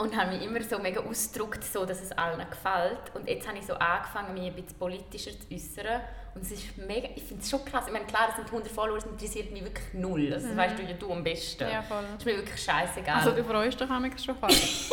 Und 0.00 0.16
habe 0.16 0.30
mich 0.36 0.42
immer 0.46 0.62
so 0.62 0.78
mega 0.78 1.00
ausgedrückt, 1.00 1.64
so, 1.64 1.84
dass 1.84 2.00
es 2.00 2.12
allen 2.12 2.38
gefällt. 2.48 3.00
Und 3.14 3.28
jetzt 3.28 3.48
habe 3.48 3.58
ich 3.58 3.66
so 3.66 3.74
angefangen, 3.74 4.32
mich 4.34 4.44
ein 4.46 4.54
bisschen 4.54 4.78
politischer 4.78 5.32
zu 5.32 5.52
äußern. 5.52 6.00
Und 6.36 6.42
es 6.42 6.52
ist 6.52 6.78
mega, 6.78 7.08
ich 7.16 7.24
finde 7.24 7.42
es 7.42 7.50
schon 7.50 7.64
krass. 7.64 7.84
Ich 7.88 7.92
meine, 7.92 8.04
klar, 8.06 8.28
es 8.30 8.36
sind 8.36 8.46
100 8.46 8.70
Follower, 8.70 8.94
das 8.96 9.06
interessiert 9.06 9.50
mich 9.50 9.64
wirklich 9.64 9.92
null. 9.94 10.30
Das 10.30 10.44
weißt 10.56 10.78
du 10.78 10.82
ja 10.84 10.92
du 10.92 11.12
am 11.12 11.24
besten. 11.24 11.68
Ja, 11.68 11.82
voll. 11.82 12.02
Das 12.12 12.18
ist 12.20 12.26
mir 12.26 12.36
wirklich 12.36 12.62
scheißegal. 12.62 13.16
Also 13.16 13.32
du 13.32 13.42
freust 13.42 13.80
dich 13.80 13.88
manchmal 13.88 14.18
schon 14.20 14.36
fast. 14.36 14.90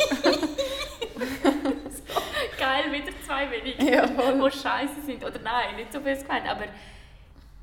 Geil, 2.58 2.90
wieder 2.92 3.12
zwei 3.24 3.48
weniger, 3.50 3.82
Ja, 3.84 4.08
voll. 4.08 4.50
die 4.50 4.58
scheiße 4.58 5.02
sind. 5.04 5.24
Oder 5.24 5.38
nein, 5.38 5.76
nicht 5.76 5.92
so 5.92 6.00
böse 6.00 6.22
gemeint. 6.22 6.48
Aber 6.48 6.64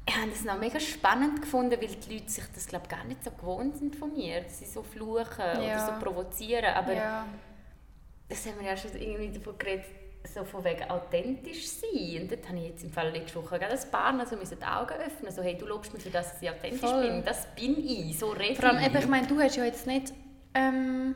ich 0.05 0.17
habe 0.17 0.29
das 0.29 0.43
noch 0.43 0.59
mega 0.59 0.79
spannend 0.79 1.41
gefunden, 1.41 1.77
weil 1.79 1.87
die 1.87 2.13
Leute 2.17 2.29
sich 2.29 2.43
das 2.53 2.67
glaub, 2.67 2.89
gar 2.89 3.03
nicht 3.05 3.23
so 3.23 3.31
gewohnt 3.31 3.77
sind 3.77 3.95
von 3.95 4.11
mir. 4.13 4.41
Dass 4.41 4.59
sie 4.59 4.65
so 4.65 4.83
fluchen 4.83 5.39
oder 5.39 5.61
Ja. 5.65 5.85
so 5.85 6.03
provozieren. 6.03 6.73
Aber 6.75 6.93
ja. 6.93 7.25
das 8.27 8.45
haben 8.45 8.59
wir 8.59 8.67
ja 8.67 8.75
schon 8.77 8.91
irgendwie 8.99 9.31
davon 9.37 9.57
geredet, 9.57 9.85
so 10.33 10.43
von 10.43 10.63
wegen 10.63 10.89
authentisch 10.89 11.67
sein. 11.67 12.21
Und 12.23 12.31
dort 12.31 12.47
habe 12.47 12.57
ich 12.59 12.65
jetzt 12.69 12.83
im 12.83 12.91
Fall 12.91 13.11
letzte 13.11 13.35
Woche 13.41 13.59
gerade 13.59 13.73
ein 13.79 13.91
paar 13.91 14.17
also 14.19 14.35
müssen 14.35 14.57
die 14.59 14.65
Augen 14.65 14.93
öffnen. 14.93 15.31
So, 15.31 15.41
hey, 15.41 15.57
du 15.57 15.65
lobst 15.65 15.93
mich 15.93 16.03
für 16.03 16.09
das, 16.09 16.33
dass 16.33 16.41
ich 16.41 16.49
authentisch 16.49 16.79
Voll. 16.81 17.07
bin. 17.09 17.23
Das 17.23 17.45
bin 17.55 17.77
ich, 17.85 18.17
so 18.17 18.29
rede 18.31 18.55
Vor 18.55 18.69
allem, 18.69 18.79
ich. 18.83 18.93
ich 18.99 19.07
meine, 19.07 19.27
du 19.27 19.39
hast 19.39 19.55
ja 19.55 19.63
jetzt 19.65 19.87
nicht 19.87 20.13
ähm, 20.53 21.15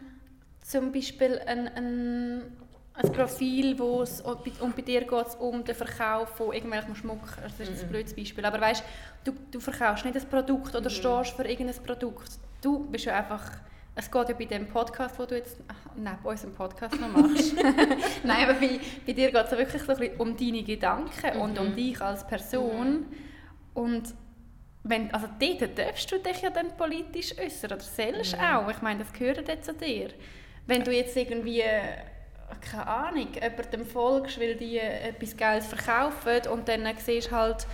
zum 0.61 0.91
Beispiel 0.91 1.39
ein, 1.45 1.67
ein, 1.69 2.57
ein 2.97 3.11
Profil, 3.11 3.77
wo 3.77 4.01
es 4.01 4.21
und 4.21 4.43
bei, 4.43 4.81
dir 4.81 5.01
geht 5.01 5.27
es 5.27 5.35
um 5.35 5.63
den 5.63 5.75
Verkauf 5.75 6.29
von 6.29 6.53
irgendwelchem 6.53 6.95
Schmuck. 6.95 7.19
Das 7.41 7.59
ist 7.59 7.83
ein 7.83 7.89
blödes 7.89 8.15
Beispiel. 8.15 8.43
Aber 8.43 8.59
weißt, 8.59 8.83
du, 9.23 9.33
du 9.51 9.59
verkaufst 9.59 10.03
nicht 10.03 10.17
ein 10.17 10.29
Produkt 10.29 10.75
oder 10.75 10.89
stehst 10.89 11.35
für 11.35 11.47
irgendein 11.47 11.81
Produkt. 11.83 12.31
Du 12.61 12.85
bist 12.89 13.05
ja 13.05 13.17
einfach... 13.17 13.43
Es 13.99 14.11
geht 14.11 14.29
ja 14.29 14.35
bei 14.35 14.45
dem 14.45 14.67
Podcast, 14.67 15.17
den 15.17 15.27
du 15.27 15.35
jetzt 15.35 15.57
ach, 15.67 15.91
neben 15.95 16.17
unserem 16.23 16.53
Podcast 16.53 16.99
noch 17.01 17.09
machst. 17.09 17.55
Nein, 18.23 18.43
aber 18.43 18.53
bei, 18.53 18.79
bei 19.07 19.13
dir 19.13 19.31
geht 19.31 19.45
es 19.45 19.51
ja 19.51 19.57
wirklich 19.57 19.81
so 19.81 19.91
ein 19.91 19.97
bisschen 19.97 20.17
um 20.19 20.37
deine 20.37 20.63
Gedanken 20.63 21.37
und 21.39 21.57
um 21.57 21.75
dich 21.75 21.99
als 21.99 22.25
Person. 22.27 23.07
Und 23.73 24.13
wenn, 24.83 25.11
also 25.11 25.27
dort 25.39 25.79
darfst 25.79 26.11
du 26.11 26.19
dich 26.19 26.41
ja 26.41 26.51
dann 26.51 26.77
politisch 26.77 27.35
äußern 27.39 27.73
oder 27.73 27.81
sollst 27.81 28.37
auch. 28.39 28.69
Ich 28.69 28.81
meine, 28.83 28.99
das 28.99 29.13
gehört 29.13 29.47
jetzt 29.47 29.65
zu 29.65 29.73
dir. 29.73 30.09
Wenn 30.67 30.83
du 30.83 30.91
jetzt 30.91 31.17
irgendwie, 31.17 31.63
keine 32.61 32.87
Ahnung, 32.87 33.27
jemandem 33.33 33.85
folgst, 33.85 34.39
weil 34.39 34.55
die 34.55 34.79
etwas 34.79 35.35
Geiles 35.35 35.67
verkaufen 35.67 36.47
und 36.51 36.67
dann 36.67 36.87
siehst 36.97 37.31
halt, 37.31 37.67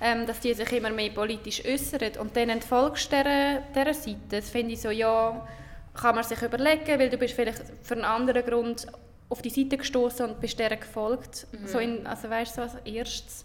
ähm, 0.00 0.26
dass 0.26 0.40
die 0.40 0.54
sich 0.54 0.72
immer 0.72 0.90
mehr 0.90 1.10
politisch 1.10 1.64
äußern 1.64 2.12
und 2.20 2.36
dann 2.36 2.48
entfolgst 2.48 3.12
du 3.12 3.16
dieser, 3.16 3.60
dieser 3.74 3.94
Seite. 3.94 4.18
Das 4.30 4.50
finde 4.50 4.72
ich 4.72 4.80
so, 4.80 4.90
ja, 4.90 5.46
kann 5.94 6.14
man 6.14 6.24
sich 6.24 6.40
überlegen, 6.40 6.98
weil 6.98 7.10
du 7.10 7.18
bist 7.18 7.34
vielleicht 7.34 7.62
für 7.82 7.94
einen 7.94 8.04
anderen 8.04 8.44
Grund 8.44 8.86
auf 9.28 9.42
die 9.42 9.50
Seite 9.50 9.76
gestoßen 9.76 10.26
und 10.26 10.40
bist 10.40 10.58
der 10.58 10.76
gefolgt. 10.76 11.46
So 11.66 11.78
in, 11.78 12.06
also 12.06 12.30
weißt 12.30 12.56
du, 12.56 12.62
so 12.62 12.62
als 12.62 12.86
erstes. 12.86 13.44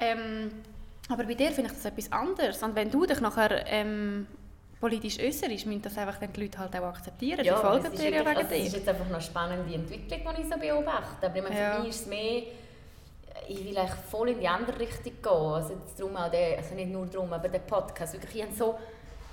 Ähm, 0.00 0.50
Aber 1.08 1.24
bei 1.24 1.34
dir 1.34 1.50
finde 1.50 1.70
ich 1.70 1.76
das 1.76 1.84
etwas 1.84 2.12
anderes. 2.12 2.62
Und 2.62 2.74
wenn 2.74 2.90
du 2.90 3.06
dich 3.06 3.20
nachher 3.20 3.64
ähm, 3.66 4.26
politisch 4.80 5.18
äußerst, 5.18 5.66
müssen 5.66 5.82
das 5.82 5.98
einfach 5.98 6.18
dann 6.18 6.32
die 6.32 6.42
Leute 6.42 6.58
halt 6.58 6.74
auch 6.76 6.84
akzeptieren. 6.84 7.44
Ja, 7.44 7.56
die 7.56 7.60
folgen 7.60 7.92
ist 7.92 8.02
dir 8.02 8.10
ja 8.10 8.20
wegen 8.20 8.36
also 8.36 8.54
es 8.54 8.64
ist 8.64 8.72
dir. 8.72 8.78
jetzt 8.78 8.88
einfach 8.88 9.06
noch 9.06 9.14
eine 9.14 9.22
spannende 9.22 9.74
Entwicklung, 9.74 10.20
die 10.36 10.42
ich 10.42 10.48
so 10.48 10.58
beobachte. 10.58 11.26
Aber 11.26 11.36
ich 11.36 11.42
meine, 11.42 11.58
Ja. 11.58 11.74
für 11.74 11.80
mich 11.80 11.90
ist 11.90 12.00
es 12.02 12.06
mehr, 12.06 12.42
ich 13.48 13.64
will 13.64 13.76
eigentlich 13.76 13.98
voll 14.10 14.28
in 14.30 14.40
die 14.40 14.48
andere 14.48 14.78
Richtung 14.78 15.12
gehen. 15.22 15.32
Also, 15.32 15.74
jetzt 15.74 15.98
darum 15.98 16.16
auch 16.16 16.30
der, 16.30 16.58
also 16.58 16.74
nicht 16.74 16.90
nur 16.90 17.06
darum, 17.06 17.32
aber 17.32 17.48
der 17.48 17.60
Podcast. 17.60 18.12
Wirklich, 18.14 18.36
ich 18.36 18.42
habe 18.42 18.54
so, 18.54 18.78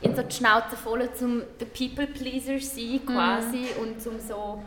ich 0.02 0.08
habe 0.08 0.18
so 0.22 0.24
die 0.24 0.36
Schnauze 0.36 0.76
voll, 0.78 1.10
um 1.22 1.44
der 1.60 1.66
People-Pleaser 1.66 2.60
zu 2.60 2.76
sein 2.76 3.02
quasi 3.06 3.68
und 3.82 4.02
zum 4.02 4.20
so... 4.20 4.62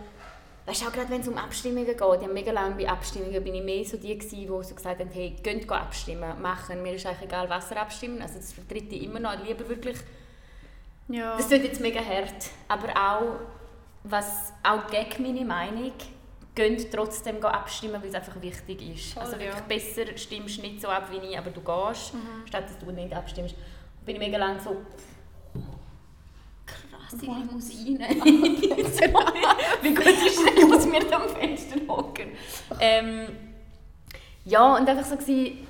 Weißt 0.67 0.83
du, 0.83 0.87
auch 0.87 0.93
gerade 0.93 1.09
wenn 1.09 1.23
es 1.23 1.29
um 1.29 1.39
Abstimmungen 1.39 1.87
geht, 1.87 1.97
ich 1.99 2.05
habe 2.05 2.29
mega 2.29 2.53
lange 2.53 2.75
bei 2.75 2.87
Abstimmungen 2.87 3.43
bin 3.43 3.55
ich 3.55 3.63
mehr 3.63 3.83
so 3.87 3.97
die 3.97 4.19
gewesen, 4.19 4.41
die 4.41 4.47
so 4.47 4.75
gesagt 4.75 5.01
haben, 5.01 5.09
hey, 5.11 5.35
geht 5.43 5.71
abstimmen, 5.71 6.43
machen, 6.43 6.83
mir 6.83 6.93
ist 6.93 7.07
eigentlich 7.07 7.23
egal, 7.23 7.49
was 7.49 7.71
ihr 7.71 7.81
abstimmen. 7.81 8.21
Also 8.21 8.35
das 8.35 8.53
vertritt 8.53 8.93
ich 8.93 9.05
immer 9.05 9.19
noch, 9.19 9.43
lieber 9.43 9.67
wirklich 9.67 9.97
Ja. 11.09 11.37
das 11.37 11.49
klingt 11.49 11.65
jetzt 11.65 11.81
mega 11.81 12.01
hart, 12.01 12.51
aber 12.69 12.89
auch, 12.89 13.41
was 14.05 14.53
auch 14.63 14.87
gegen 14.89 15.23
meine 15.23 15.45
Meinung, 15.45 15.93
geht 16.55 16.93
trotzdem 16.93 17.43
abstimmen, 17.45 18.01
weil 18.03 18.09
es 18.09 18.15
einfach 18.15 18.41
wichtig 18.43 18.95
ist. 18.95 19.13
Voll, 19.13 19.23
also 19.23 19.39
wirklich 19.39 19.55
ja. 19.55 19.65
besser 19.69 20.17
stimmst 20.17 20.61
nicht 20.61 20.81
so 20.81 20.89
ab 20.89 21.09
wie 21.11 21.19
ich, 21.27 21.39
aber 21.39 21.51
du 21.51 21.61
gehst, 21.61 22.13
statt 22.47 22.65
dass 22.65 22.79
du 22.79 22.91
nicht 22.91 23.15
abstimmst. 23.15 23.55
Und 23.55 24.07
bin 24.07 24.17
ich 24.17 24.21
mega 24.21 24.39
lange 24.39 24.61
so 24.61 24.77
krasse 26.67 27.25
Limousine. 27.25 28.09
wie 29.83 29.95
gut 29.95 30.07
ist 30.07 30.41
es, 30.57 30.67
muss 30.67 30.87
mir 30.87 31.01
da 31.09 31.17
am 31.17 31.29
Fenster 31.29 31.77
hocken. 31.89 32.33
Ähm, 32.81 33.29
ja, 34.45 34.77
und 34.77 34.89
einfach 34.89 35.05
so 35.05 35.17
gewesen, 35.17 35.67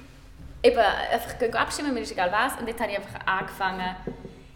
eben, 0.62 0.78
einfach 0.78 1.38
gehen 1.38 1.54
abstimmen, 1.54 1.94
mir 1.94 2.00
ist 2.00 2.12
egal 2.12 2.32
was. 2.32 2.58
Und 2.58 2.66
jetzt 2.66 2.80
habe 2.80 2.92
ich 2.92 2.98
einfach 2.98 3.26
angefangen, 3.26 3.96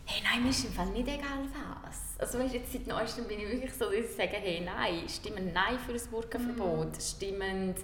hey, 0.05 0.23
nein, 0.23 0.43
mir 0.43 0.51
ist 0.51 0.65
im 0.65 0.73
Fall 0.73 0.87
nicht 0.87 1.09
egal 1.09 1.47
was. 1.53 2.19
Also 2.19 2.39
weißt, 2.39 2.55
jetzt 2.55 2.73
seit 2.73 2.87
neuestem 2.87 3.27
bin 3.27 3.41
ich 3.41 3.49
wirklich 3.49 3.73
so, 3.73 3.87
dass 3.87 3.95
ich 3.95 4.17
sage, 4.17 4.37
hey, 4.41 4.61
nein, 4.65 5.09
stimmen 5.09 5.53
Nein 5.53 5.79
für 5.85 5.93
das 5.93 6.07
Burkenverbot, 6.07 7.01
stimmen 7.01 7.75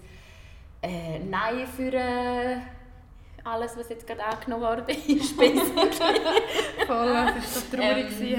äh, 0.83 1.19
Nein 1.19 1.67
für 1.67 1.93
äh, 1.93 2.57
alles, 3.45 3.77
was 3.77 3.89
jetzt 3.89 4.07
gerade 4.07 4.25
angenommen 4.25 4.63
worden 4.63 4.85
ist, 4.89 5.37
basically. 5.39 6.21
Voll, 6.87 7.07
das 7.07 7.35
war 7.35 7.43
so 7.43 7.77
traurig. 7.77 8.07
Ähm, 8.21 8.39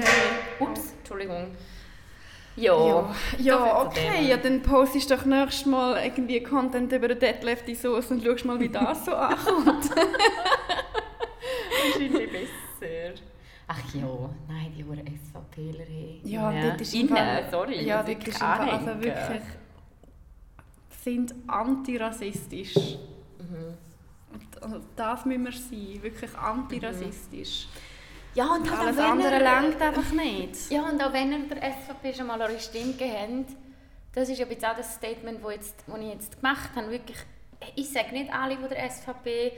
Ups, 0.60 0.94
Entschuldigung. 0.98 1.56
Ja, 2.56 2.74
Ja, 2.74 3.14
ja 3.38 3.86
okay. 3.86 4.26
Ja, 4.28 4.36
dann 4.36 4.62
postest 4.62 5.10
doch 5.10 5.24
nächstes 5.24 5.66
Mal 5.66 6.04
irgendwie 6.04 6.42
Content 6.42 6.92
über 6.92 7.08
den 7.08 7.18
Deadlift 7.18 7.74
Sauce 7.76 8.10
und 8.10 8.22
schaust 8.22 8.44
mal, 8.44 8.60
wie 8.60 8.68
das 8.68 9.04
so 9.04 9.14
ankommt. 9.16 9.90
wahrscheinlich 11.84 12.30
besser. 12.30 13.29
Ach 13.72 13.94
ja, 13.94 14.30
nein, 14.48 14.72
die 14.76 14.84
Huren 14.84 15.04
SVPler. 15.06 15.84
hey. 15.84 16.20
Ja, 16.24 16.50
Innen. 16.50 16.62
dort 16.70 16.80
ist 16.80 16.92
Innen, 16.94 17.08
Fall- 17.08 17.48
sorry. 17.50 17.84
Ja, 17.84 18.02
dort 18.02 18.26
ist 18.26 18.38
Fall 18.38 18.68
also 18.68 19.00
wirklich 19.00 19.42
sind 21.04 21.34
antirassistisch. 21.46 22.74
Mhm. 23.38 23.74
Und 24.32 24.62
und 24.74 24.84
das 24.96 25.24
müssen 25.24 25.44
wir 25.44 25.52
sein, 25.52 26.02
wirklich 26.02 26.34
antirassistisch. 26.36 27.68
Ja, 28.34 28.46
und 28.54 28.68
halt 28.70 28.80
Alles 28.88 28.98
auch 28.98 29.10
andere 29.10 29.34
er- 29.34 29.40
langt 29.40 29.80
einfach 29.80 30.12
nicht. 30.12 30.70
Ja, 30.70 30.88
und 30.88 31.02
auch 31.02 31.12
wenn 31.12 31.32
ihr 31.32 31.48
der 31.48 31.62
SVP 31.72 32.12
schon 32.14 32.26
mal 32.26 32.40
eure 32.40 32.58
Stimme 32.60 32.94
habt, 33.00 33.56
das 34.12 34.28
ist 34.28 34.38
ja 34.38 34.46
jetzt 34.46 34.64
auch 34.64 34.76
das 34.76 34.94
Statement, 34.94 35.42
das 35.44 35.52
jetzt, 35.52 35.84
das 35.86 35.98
ich 36.00 36.08
jetzt 36.08 36.36
gemacht 36.40 36.70
habe. 36.74 36.90
Wirklich, 36.90 37.16
ich 37.76 37.88
sage 37.88 38.12
nicht 38.12 38.32
alle, 38.32 38.56
die 38.56 38.68
der 38.68 38.90
SVP 38.90 39.52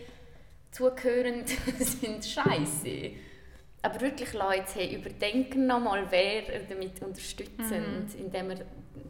zugehören, 0.70 1.44
sind 1.78 2.24
scheiße. 2.24 3.10
Aber 3.82 4.00
wirklich, 4.00 4.32
Leute, 4.32 4.64
hey, 4.74 4.94
überdenken 4.94 5.66
nochmal, 5.66 6.06
wer 6.10 6.52
ihr 6.54 6.60
damit 6.68 7.02
unterstützt, 7.02 7.72
indem 8.16 8.50
ihr 8.50 8.64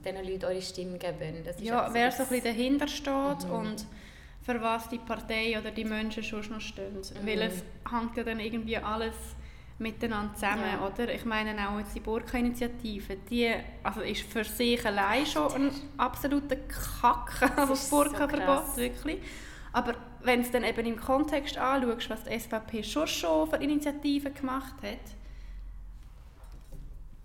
diesen 0.05 0.25
Leuten 0.25 0.45
eure 0.47 0.63
Stimme 0.63 0.99
geben. 0.99 1.43
Das 1.45 1.57
ist 1.57 1.63
Ja, 1.65 1.89
wer 1.93 2.11
so 2.11 2.23
ein 2.23 2.29
bisschen 2.31 2.45
dahinter 2.45 2.89
steht 2.89 3.45
Mhm. 3.47 3.51
und 3.53 3.87
für 4.41 4.61
was 4.63 4.89
die 4.89 4.99
Partei 4.99 5.59
oder 5.59 5.71
die 5.71 5.85
Menschen 5.85 6.23
schon 6.23 6.41
noch 6.49 6.61
stehen. 6.61 6.95
Mhm. 6.97 7.27
Weil 7.27 7.43
es 7.43 7.63
hängt 7.91 8.17
ja 8.17 8.25
dann 8.25 8.41
irgendwie 8.41 8.77
alles 8.79 9.15
miteinander 9.79 10.35
zusammen, 10.35 10.65
Ja. 10.81 10.87
oder? 10.87 11.13
Ich 11.13 11.25
meine 11.25 11.69
auch 11.69 11.79
jetzt 11.79 11.95
die 11.95 12.01
Burka-Initiative, 12.01 13.17
die 13.29 13.53
also 13.83 14.01
ist 14.01 14.23
für 14.23 14.45
sich 14.45 14.85
allein 14.87 15.27
schon 15.27 15.53
ein 15.53 15.71
absoluter 15.99 16.57
Kack, 16.57 17.43
also 17.57 17.73
das 17.75 17.91
so 17.91 17.97
Burka-Verbot, 17.97 18.39
krass. 18.39 18.77
wirklich. 18.77 19.19
Aber 19.73 19.95
wenn 20.25 20.41
du 20.41 20.47
es 20.47 20.51
dann 20.53 20.65
eben 20.65 20.87
im 20.87 21.01
Kontext 21.01 21.59
anschaust, 21.59 22.11
was 22.11 22.25
die 22.25 22.39
SVP 22.39 22.83
schon 22.85 23.07
schon 23.07 23.49
für 23.49 23.57
Initiativen 23.57 24.33
gemacht 24.35 24.75
hat, 24.83 24.99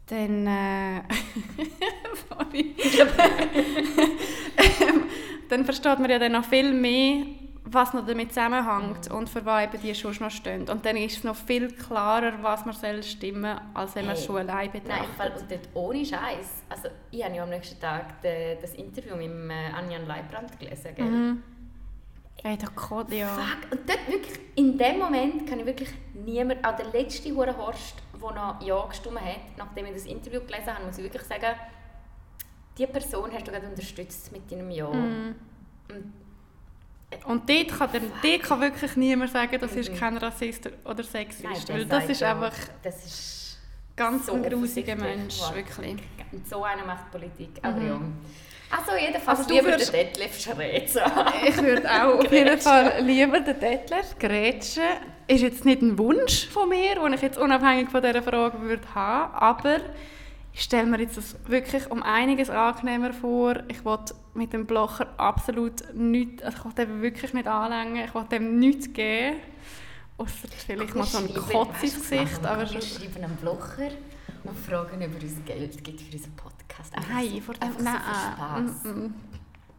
dann 0.08 0.48
äh. 0.48 1.02
Ähm, 4.58 5.04
dann 5.50 5.66
versteht 5.66 6.00
man 6.00 6.10
ja 6.10 6.20
dann 6.20 6.32
noch 6.32 6.46
viel 6.46 6.74
mehr, 6.74 7.26
was 7.64 7.94
noch 7.94 8.06
damit 8.06 8.30
zusammenhängt 8.30 9.12
und 9.12 9.30
für 9.30 9.46
was 9.46 9.64
eben 9.66 9.82
die 9.82 9.94
schon 9.94 10.16
noch 10.20 10.32
stehen. 10.32 10.68
Und 10.70 10.86
dann 10.86 10.98
ist 10.98 11.18
es 11.18 11.24
noch 11.24 11.36
viel 11.36 11.72
klarer, 11.72 12.34
was 12.42 12.66
man 12.66 12.74
soll 12.74 13.04
stimmen 13.04 13.60
als 13.74 13.96
wenn 13.96 14.06
man 14.06 14.16
Hey. 14.16 14.26
schon 14.26 14.38
allein 14.38 14.70
Nein, 14.70 14.72
betrachtet. 14.72 15.16
Fall, 15.18 15.32
und 15.40 15.52
dort 15.52 15.70
ohne 15.74 16.06
Scheiß. 16.06 16.64
Also, 16.70 16.90
ich 17.12 17.24
habe 17.24 17.36
ja 17.36 17.44
am 17.44 17.50
nächsten 17.50 17.80
Tag 17.80 18.22
das 18.22 18.74
Interview 18.74 19.16
mit 19.16 19.30
äh, 19.30 19.74
Anjan 19.76 20.08
Leibrand 20.08 20.58
gelesen. 20.60 20.96
Gell? 20.96 21.06
Mhm. 21.06 21.44
Ey, 22.44 22.58
der 22.58 22.70
Code, 22.70 23.16
ja. 23.16 23.28
Fuck. 23.36 23.72
Und 23.72 23.90
dort 23.90 24.08
wirklich, 24.08 24.40
in 24.56 24.78
dem 24.78 25.00
Moment 25.00 25.48
kann 25.48 25.60
ich 25.60 25.66
wirklich 25.66 25.90
niemand, 26.14 26.64
auch 26.66 26.76
der 26.76 26.86
letzte 26.92 27.34
Hure 27.36 27.56
Horst, 27.58 27.96
der 28.14 28.32
noch 28.32 28.62
Ja 28.62 28.86
gestimmt 28.86 29.20
hat, 29.22 29.58
nachdem 29.58 29.88
ich 29.88 29.94
das 29.94 30.06
Interview 30.06 30.40
gelesen 30.42 30.68
habe, 30.74 30.86
muss 30.86 30.98
ich 30.98 31.04
wirklich 31.04 31.24
sagen, 31.24 31.56
diese 32.78 32.88
Person 32.90 33.32
hast 33.34 33.48
du 33.48 33.52
gerade 33.52 33.68
unterstützt 33.68 34.32
mit 34.32 34.50
deinem 34.52 34.70
Ja. 34.72 34.90
Mhm. 34.90 35.36
Und 35.90 36.14
Und 37.26 37.50
dort 37.50 37.70
kann, 37.70 37.90
dann, 37.94 38.12
dort 38.22 38.44
kann 38.44 38.62
wirklich 38.62 38.96
niemand 38.98 39.32
sagen, 39.32 39.58
das 39.60 39.72
ist 39.74 39.92
Mhm. 39.92 39.96
kein 39.98 40.18
Rassist 40.18 40.70
oder 40.86 41.04
Sexist. 41.04 41.44
nein, 41.44 41.56
weil 41.70 41.86
der 41.86 41.86
das 41.86 42.00
sagt 42.00 42.10
ist 42.12 42.24
einfach 42.24 42.54
Das 42.84 43.06
ist 43.06 43.58
ganz 43.96 44.26
so 44.28 44.34
ein 44.34 44.44
grusiger. 44.44 44.96
Mensch, 44.96 45.40
wirklich. 45.54 45.98
Und 46.32 46.48
so 46.48 46.64
einer 46.64 46.86
macht 46.86 47.10
Politik. 47.12 47.52
Aber 47.64 47.80
Mhm. 47.80 47.88
ja. 47.88 48.00
Also 48.70 48.92
jedenfalls 49.00 49.40
Also 49.40 49.54
lieber 49.54 49.68
würdest- 49.70 49.94
den 49.94 50.08
Detlef 50.08 50.40
Schrez 50.42 50.96
Ich 51.48 51.58
würde 51.62 51.90
auch 51.90 52.20
auf 52.20 52.32
jeden. 52.32 52.60
Fall 52.60 53.02
lieber 53.02 53.40
den 53.40 53.60
Detlef 53.60 54.18
grätschen. 54.20 54.84
Ist 55.28 55.42
jetzt 55.42 55.66
nicht 55.66 55.82
ein 55.82 55.98
Wunsch 55.98 56.48
von 56.48 56.70
mir, 56.70 56.96
den 56.96 57.14
ich 57.14 57.22
jetzt 57.22 57.38
unabhängig 57.38 57.90
von 57.90 58.02
dieser 58.02 58.22
Frage 58.22 58.62
würde 58.62 58.84
haben, 58.96 59.34
aber 59.34 59.78
ich 60.54 60.62
stelle 60.62 60.86
mir 60.86 61.00
jetzt 61.00 61.18
das 61.18 61.36
wirklich 61.48 61.90
um 61.92 62.02
einiges 62.02 62.50
angenehmer 62.50 63.14
vor. 63.14 63.56
Ich 63.68 63.84
will 63.86 64.00
mit 64.34 64.54
dem 64.54 64.66
Blocher 64.66 65.08
absolut 65.18 65.84
nichts, 65.94 66.44
also 66.44 66.58
ich 66.58 66.66
will 66.66 66.86
dem 66.86 67.02
wirklich 67.02 67.34
nicht 67.34 67.48
anlängen, 67.48 68.06
ich 68.06 68.14
will 68.16 68.24
dem 68.32 68.58
nichts 68.60 68.92
geben. 68.92 69.38
Ausser 70.18 70.48
vielleicht 70.66 70.96
mal 70.96 71.06
so 71.06 71.20
ein 71.20 71.34
Kotz 71.34 71.84
ins 71.84 71.96
Gesicht, 71.96 72.44
aber 72.46 72.62
wir 72.62 72.82
schreiben 72.82 73.24
einen 73.24 73.36
Blocher 73.36 73.92
und 74.44 74.58
fragen, 74.58 74.96
ob 74.96 75.02
er 75.02 75.22
uns 75.24 75.46
Geld 75.46 75.84
gibt 75.84 76.02
für 76.02 76.14
unseren 76.16 76.36
Podcast. 76.36 76.57
Einfach 76.94 77.10
Nein, 77.10 77.30
so, 77.34 77.42
vor 77.42 77.56
dem, 77.56 77.64
einfach 77.64 77.82
nein, 77.82 77.96
so 77.96 78.14
für 78.14 78.32
Spass. 78.32 78.84
mm, 78.84 78.90
mm. 79.06 79.14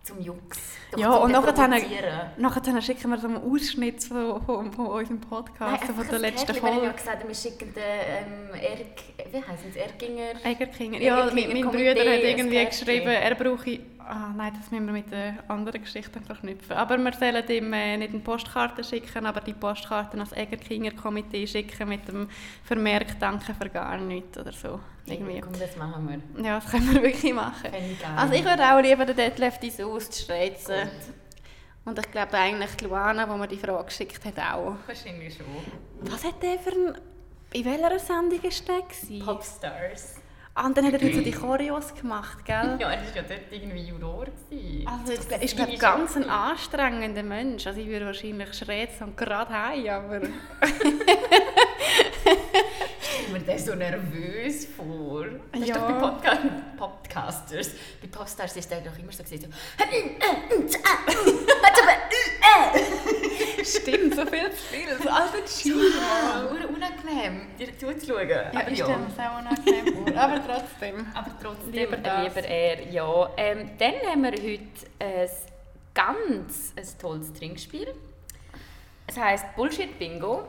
Zum 0.04 0.21
Jux. 0.21 0.59
Doch 0.90 0.99
Ja, 0.99 1.12
zum 1.12 1.23
und 1.25 1.33
nachher. 1.33 2.33
Nachher 2.38 2.83
schicken 2.83 3.11
wir 3.11 3.18
so 3.18 3.26
einen 3.28 3.37
Ausschnitt 3.37 4.02
von, 4.04 4.42
von, 4.42 4.73
von 4.73 4.87
unserem 4.87 5.21
Podcast, 5.21 5.85
Nein, 5.87 5.95
von 5.95 6.09
der 6.09 6.18
letzten 6.18 6.47
Kärtchen, 6.47 6.62
Wir 6.64 6.71
haben 6.71 6.76
ja 6.76 6.80
Folge. 6.90 6.99
gesagt, 6.99 7.28
wir 7.28 7.35
schicken 7.35 7.75
den 7.75 7.83
ähm, 7.83 8.54
Erg... 8.54 9.33
Wie 9.33 9.37
heisst 9.37 9.64
es? 9.68 9.76
Erginger... 9.76 10.45
Egerkinger. 10.45 11.00
Ja, 11.00 11.28
Egerkinger 11.28 11.52
mein, 11.52 11.62
Bruder 11.71 12.12
hat 12.12 12.23
irgendwie 12.23 12.64
geschrieben, 12.64 13.09
er 13.09 13.35
brauche... 13.35 13.80
Ah, 13.99 14.33
nein, 14.35 14.54
das 14.59 14.71
müssen 14.71 14.87
wir 14.87 14.92
mit 14.95 15.12
den 15.12 15.38
anderen 15.49 15.83
Geschichten 15.83 16.23
verknüpfen. 16.25 16.75
Aber 16.75 16.97
wir 16.97 17.12
sollen 17.12 17.47
ihm 17.50 17.73
äh, 17.75 17.99
nicht 17.99 18.11
eine 18.14 18.21
Postkarte 18.21 18.83
schicken, 18.83 19.26
aber 19.26 19.42
die 19.42 19.52
Postkarte 19.52 20.12
ans 20.16 20.33
Egerkinger 20.33 20.92
Komitee 20.92 21.47
schicken 21.47 21.87
mit 21.90 22.09
dem 22.09 22.30
Vermerk 22.64 23.21
«Danke 23.21 23.52
für 23.52 23.68
gar 23.68 23.99
nichts» 23.99 24.38
oder 24.38 24.52
so. 24.52 24.80
Irgendwie. 25.11 25.41
Komm, 25.41 25.53
das 25.59 25.77
machen 25.77 26.09
wir. 26.37 26.45
Ja, 26.45 26.61
das 26.61 26.71
können 26.71 26.95
wir 26.95 27.03
wirklich 27.03 27.33
machen. 27.35 27.71
Ich. 27.75 28.07
Also 28.07 28.35
ich 28.35 28.45
würde 28.45 28.62
auch 28.65 28.81
lieber 28.81 29.05
den 29.07 29.17
Detlef 29.17 29.59
die 29.59 29.71
Sauce 29.71 30.09
streizen. 30.23 30.88
Und 31.85 31.99
ich 31.99 32.11
glaube 32.11 32.35
eigentlich 32.37 32.71
die 32.77 32.85
Luana, 32.85 33.25
die 33.25 33.38
mir 33.38 33.49
die 33.49 33.57
Frage 33.57 33.85
geschickt 33.85 34.23
hat, 34.25 34.38
auch. 34.38 34.75
Wahrscheinlich 34.87 35.35
schon. 35.35 35.47
Was 36.03 36.25
hat 36.25 36.43
der 36.43 36.59
für 36.59 36.71
ein... 36.71 36.95
In 37.55 37.65
welcher 37.65 37.99
Sendung 37.99 38.43
war 38.43 38.50
der? 38.50 39.25
Popstars. 39.25 40.17
Ah, 40.55 40.67
und 40.67 40.77
dann 40.77 40.85
hat 40.87 40.95
er 40.95 40.99
dort 40.99 41.15
so 41.15 41.21
die 41.21 41.31
Choreos 41.31 41.95
gemacht, 41.95 42.45
gell? 42.45 42.77
Ja, 42.81 42.91
er 42.91 42.99
war 43.00 43.15
ja 43.15 43.23
dort 43.23 43.41
irgendwie 43.50 43.81
Juror. 43.85 44.27
gewesen. 44.27 44.87
Also 44.87 45.12
ich, 45.12 45.21
Das 45.29 45.41
ich 45.41 45.57
glaube, 45.57 45.73
ist 45.73 45.81
ganz 45.81 46.17
ein 46.17 46.29
anstrengender 46.29 47.23
Mensch. 47.23 47.67
Also 47.67 47.81
ich 47.81 47.87
würde 47.87 48.07
wahrscheinlich 48.07 48.53
schräg 48.55 48.91
und 49.00 49.17
gerade 49.17 49.50
heim, 49.50 49.88
aber... 49.88 50.21
Ich 53.38 53.47
mir 53.47 53.52
den 53.54 53.59
so 53.59 53.75
nervös 53.75 54.66
vor. 54.66 55.25
Das 55.52 55.61
ist 55.61 55.68
Ja. 55.68 55.75
doch 55.76 55.88
bei 55.88 55.92
Podca 55.95 56.38
Podcasters. 56.76 57.71
Bei 58.00 58.09
Popstars 58.09 58.57
ist 58.57 58.71
der 58.71 58.80
doch 58.80 58.99
immer 58.99 59.12
so 59.12 59.23
gewesen, 59.23 59.52
so 59.52 59.85
Stimmt, 63.64 64.14
so 64.14 64.26
viel 64.26 64.50
zu 64.50 64.57
viel. 64.57 65.02
So 65.02 65.09
alter 65.09 65.45
Chill. 65.45 65.92
Ja, 66.00 66.47
unangenehm, 66.68 67.42
dir 67.59 67.78
zuzuschauen. 67.78 68.28
Ja, 68.28 68.50
aber 68.61 68.71
ich 68.71 68.78
ja. 68.78 68.87
auch 68.87 69.38
unangenehm. 69.38 70.16
Aber 70.16 70.40
trotzdem. 70.45 71.07
Aber 71.14 71.30
trotzdem 71.40 71.73
Lieber 71.73 71.97
das. 71.97 72.25
lieber 72.35 72.47
er, 72.49 72.88
ja. 72.90 73.30
Ähm, 73.37 73.71
dann 73.78 73.95
haben 74.11 74.23
wir 74.23 74.33
heute 74.33 74.62
ein 75.00 75.28
ganz 75.95 76.73
ein 76.76 76.99
tolles 77.00 77.33
Trinkspiel. 77.33 77.95
Es 79.07 79.16
heisst 79.16 79.45
Bullshit 79.57 79.99
Bingo. 79.99 80.45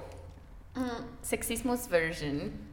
Sexismus 1.21 1.87
Version. 1.87 2.68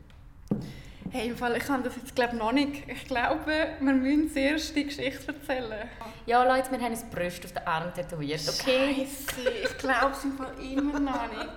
Hey, 1.11 1.29
im 1.29 1.37
Fall, 1.37 1.57
ich 1.57 1.65
kann 1.65 1.83
das 1.83 1.97
jetzt 1.97 2.15
glaube 2.15 2.37
noch 2.37 2.53
nicht. 2.53 2.83
Ich 2.89 3.07
glaube, 3.07 3.69
wir 3.81 3.93
müssen 3.93 4.31
zuerst 4.31 4.75
die 4.77 4.85
Geschichte 4.85 5.29
erzählen. 5.29 5.89
Ja, 6.27 6.43
Leute, 6.45 6.71
wir 6.71 6.81
haben 6.81 6.95
ein 6.95 7.11
Brust 7.11 7.45
auf 7.45 7.53
den 7.53 7.67
Arm 7.67 7.95
tätowiert, 7.95 8.41
okay? 8.49 9.07
Scheisse, 9.07 9.51
ich 9.65 9.79
glaube 9.79 10.13
es 10.13 10.25
im 10.25 10.37
Fall 10.37 10.53
immer 10.61 10.99
noch 11.01 11.31
nicht. 11.31 11.49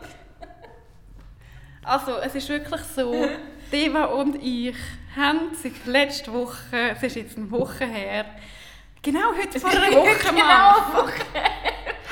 Also, 1.84 2.18
es 2.18 2.36
ist 2.36 2.50
wirklich 2.50 2.82
so, 2.96 3.14
Deva 3.72 4.06
und 4.06 4.36
ich 4.42 4.76
haben 5.16 5.52
seit 5.62 5.86
letzter 5.86 6.34
Woche, 6.34 6.92
es 6.96 7.04
ist 7.04 7.16
jetzt 7.16 7.38
eine 7.38 7.50
Woche 7.50 7.86
her, 7.86 8.26
genau 9.02 9.34
heute 9.36 9.60
vor 9.60 9.72
einer 9.72 9.92
Woche, 9.92 10.16
Genau, 10.30 10.44
Mann, 10.44 11.12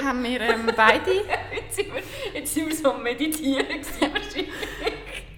haben 0.04 0.24
wir 0.24 0.42
ähm, 0.42 0.72
beide 0.76 1.12
Jetzt 1.54 1.76
sind 1.76 1.94
wir, 1.94 2.04
jetzt 2.34 2.54
sind 2.54 2.68
wir 2.68 2.76
so 2.76 2.94
am 2.94 3.04
Meditieren 3.04 3.68
wahrscheinlich. 3.68 4.50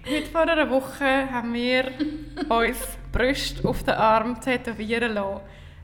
Heute 0.09 0.25
vor 0.25 0.41
einer 0.41 0.67
Woche 0.71 1.31
haben 1.31 1.53
wir 1.53 1.91
uns 2.49 2.79
Brüste 3.11 3.67
auf 3.67 3.83
den 3.83 3.93
Arm 3.93 4.41
tätowieren 4.41 5.13
lassen. 5.13 5.41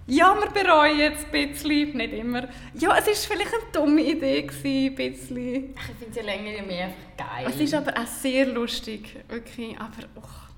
Ja, 0.07 0.35
wir 0.35 0.49
bereuen 0.49 0.97
jetzt 0.97 1.25
ein 1.25 1.31
bisschen, 1.31 1.95
nicht 1.95 2.11
immer. 2.11 2.47
Ja, 2.73 2.97
es 2.97 3.05
war 3.05 3.13
vielleicht 3.13 3.53
eine 3.53 3.71
dumme 3.71 4.01
Idee, 4.01 4.41
gewesen, 4.41 4.87
ein 4.87 4.95
bisschen. 4.95 5.75
Ich 5.75 5.81
finde 5.99 6.19
es 6.19 6.25
länger 6.25 6.51
ja 6.53 6.63
mehr 6.63 6.85
einfach 6.85 7.17
geil. 7.17 7.45
Es 7.49 7.59
ist 7.59 7.73
aber 7.75 7.93
auch 7.95 8.07
sehr 8.07 8.47
lustig, 8.47 9.15
wirklich. 9.27 9.77
Aber, 9.79 10.07
och. 10.15 10.49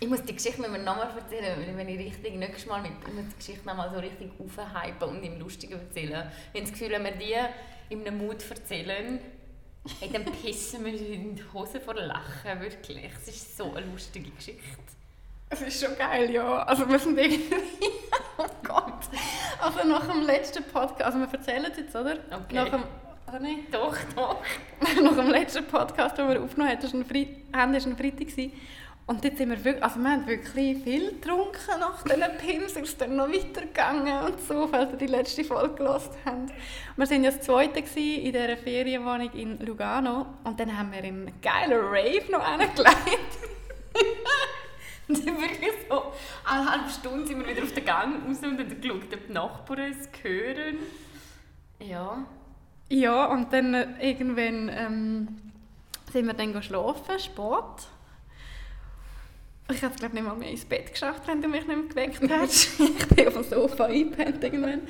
Ich 0.00 0.08
muss 0.08 0.22
die 0.22 0.34
Geschichte 0.34 0.62
wir 0.62 0.68
nochmal 0.78 1.10
erzählen, 1.18 1.58
weil 1.58 1.76
wenn 1.76 1.88
ich 1.90 1.98
richtig 1.98 2.34
nächstes 2.34 2.64
Mal 2.64 2.80
mit 2.80 2.92
ich 3.06 3.12
muss 3.12 3.24
die 3.30 3.36
Geschichte 3.36 3.66
nochmal 3.66 3.90
so 3.92 3.98
richtig 3.98 4.30
aufhypen 4.38 5.08
und 5.10 5.22
im 5.22 5.38
Lustigen 5.38 5.74
erzählen. 5.74 6.30
Ich 6.54 6.60
habe 6.62 6.70
das 6.70 6.72
Gefühl, 6.72 6.92
wenn 6.92 7.04
wir 7.04 7.12
die 7.12 7.94
in 7.94 8.06
einem 8.06 8.26
Mut 8.26 8.42
erzählen, 8.48 9.20
hey, 10.00 10.10
dann 10.12 10.24
pissen 10.24 10.84
wir 10.84 10.92
uns 10.92 11.02
in 11.02 11.34
die 11.34 11.42
Hose 11.52 11.80
vor 11.80 11.94
Lachen, 11.94 12.60
wirklich. 12.60 13.10
Es 13.22 13.28
ist 13.28 13.56
so 13.56 13.74
eine 13.74 13.86
lustige 13.86 14.30
Geschichte. 14.30 14.62
Es 15.50 15.60
ist 15.60 15.84
schon 15.84 15.96
geil, 15.96 16.30
ja. 16.30 16.62
Also 16.64 16.88
wir 16.88 16.98
sind 16.98 17.18
irgendwie... 17.18 17.52
oh 18.38 18.46
Gott. 18.66 19.04
Also 19.60 19.86
nach 19.88 20.06
dem 20.06 20.22
letzten 20.22 20.64
Podcast... 20.64 21.02
Also 21.02 21.18
wir 21.18 21.32
erzählen 21.32 21.66
es 21.70 21.78
jetzt, 21.78 21.94
oder? 21.94 22.16
Okay. 22.30 22.54
Nach 22.54 22.68
dem... 22.70 22.82
Oder 23.28 23.40
nicht? 23.40 23.72
Doch, 23.72 23.96
doch. 24.16 24.42
nach 25.02 25.16
dem 25.16 25.30
letzten 25.30 25.64
Podcast, 25.66 26.18
den 26.18 26.28
wir 26.28 26.42
aufgenommen 26.42 26.70
haben, 26.70 26.80
das 26.80 26.92
war 26.92 27.00
ein, 27.00 27.06
Freit 27.06 27.28
haben, 27.54 27.72
das 27.72 27.84
war 27.84 27.92
ein 27.92 27.96
Freitag. 27.96 28.28
Und 29.06 29.22
jetzt 29.22 29.36
sind 29.36 29.50
wir 29.50 29.62
wirklich, 29.62 29.84
also 29.84 30.00
wir 30.00 30.10
haben 30.10 30.26
wirklich 30.26 30.82
viel 30.82 31.10
getrunken 31.10 31.78
nach 31.78 32.02
diesen 32.02 32.38
Pins, 32.38 32.72
es 32.72 32.88
ist 32.88 33.00
dann 33.00 33.16
noch 33.16 33.28
weitergegangen 33.28 34.24
und 34.24 34.40
so, 34.40 34.66
falls 34.66 34.92
ihr 34.92 34.98
die 34.98 35.06
letzte 35.08 35.44
Folge 35.44 35.74
gehört 35.74 36.10
habt. 36.24 36.52
Wir 36.96 37.10
waren 37.10 37.24
ja 37.24 37.30
das 37.30 37.42
zweite 37.42 37.80
in 37.80 38.32
dieser 38.32 38.56
Ferienwohnung 38.56 39.30
in 39.34 39.58
Lugano 39.58 40.26
und 40.44 40.58
dann 40.58 40.76
haben 40.78 40.90
wir 40.90 41.04
in 41.04 41.26
einen 41.26 41.40
geilen 41.42 41.84
Rave 41.84 42.30
noch 42.30 42.46
hingelegt. 42.48 43.38
Und 45.06 45.26
dann 45.26 45.38
wirklich 45.38 45.70
so, 45.86 46.02
eine 46.46 46.70
halbe 46.70 46.88
Stunde 46.88 47.26
sind 47.26 47.38
wir 47.38 47.46
wieder 47.46 47.62
auf 47.62 47.72
den 47.72 47.84
Gang 47.84 48.26
raus 48.26 48.38
und 48.42 48.56
haben 48.58 48.80
geschaut, 48.80 49.12
ob 49.12 49.26
die 49.26 49.32
Nachbarn 49.34 49.92
es 49.92 50.08
hören. 50.22 50.78
Ja. 51.78 52.24
Ja, 52.88 53.26
und 53.26 53.52
dann 53.52 53.74
äh, 53.74 53.86
irgendwann 54.00 54.70
ähm, 54.70 55.28
sind 56.10 56.26
wir 56.26 56.32
dann 56.32 56.62
schlafen, 56.62 57.18
spät. 57.18 57.88
Ich 59.72 59.82
habe 59.82 59.94
es 59.94 60.00
glaube 60.00 60.14
nicht 60.14 60.26
mal 60.26 60.34
mehr 60.36 60.50
ins 60.50 60.64
Bett 60.64 60.92
geschafft, 60.92 61.22
wenn 61.26 61.40
du 61.40 61.48
mich 61.48 61.66
nicht 61.66 61.94
mehr 61.94 62.08
geweckt 62.10 62.30
hast. 62.30 62.68
ich 62.80 63.06
bin 63.08 63.28
auf 63.28 63.34
dem 63.34 63.44
Sofa 63.44 63.84
eingepennt 63.86 64.42
irgendwann. 64.44 64.82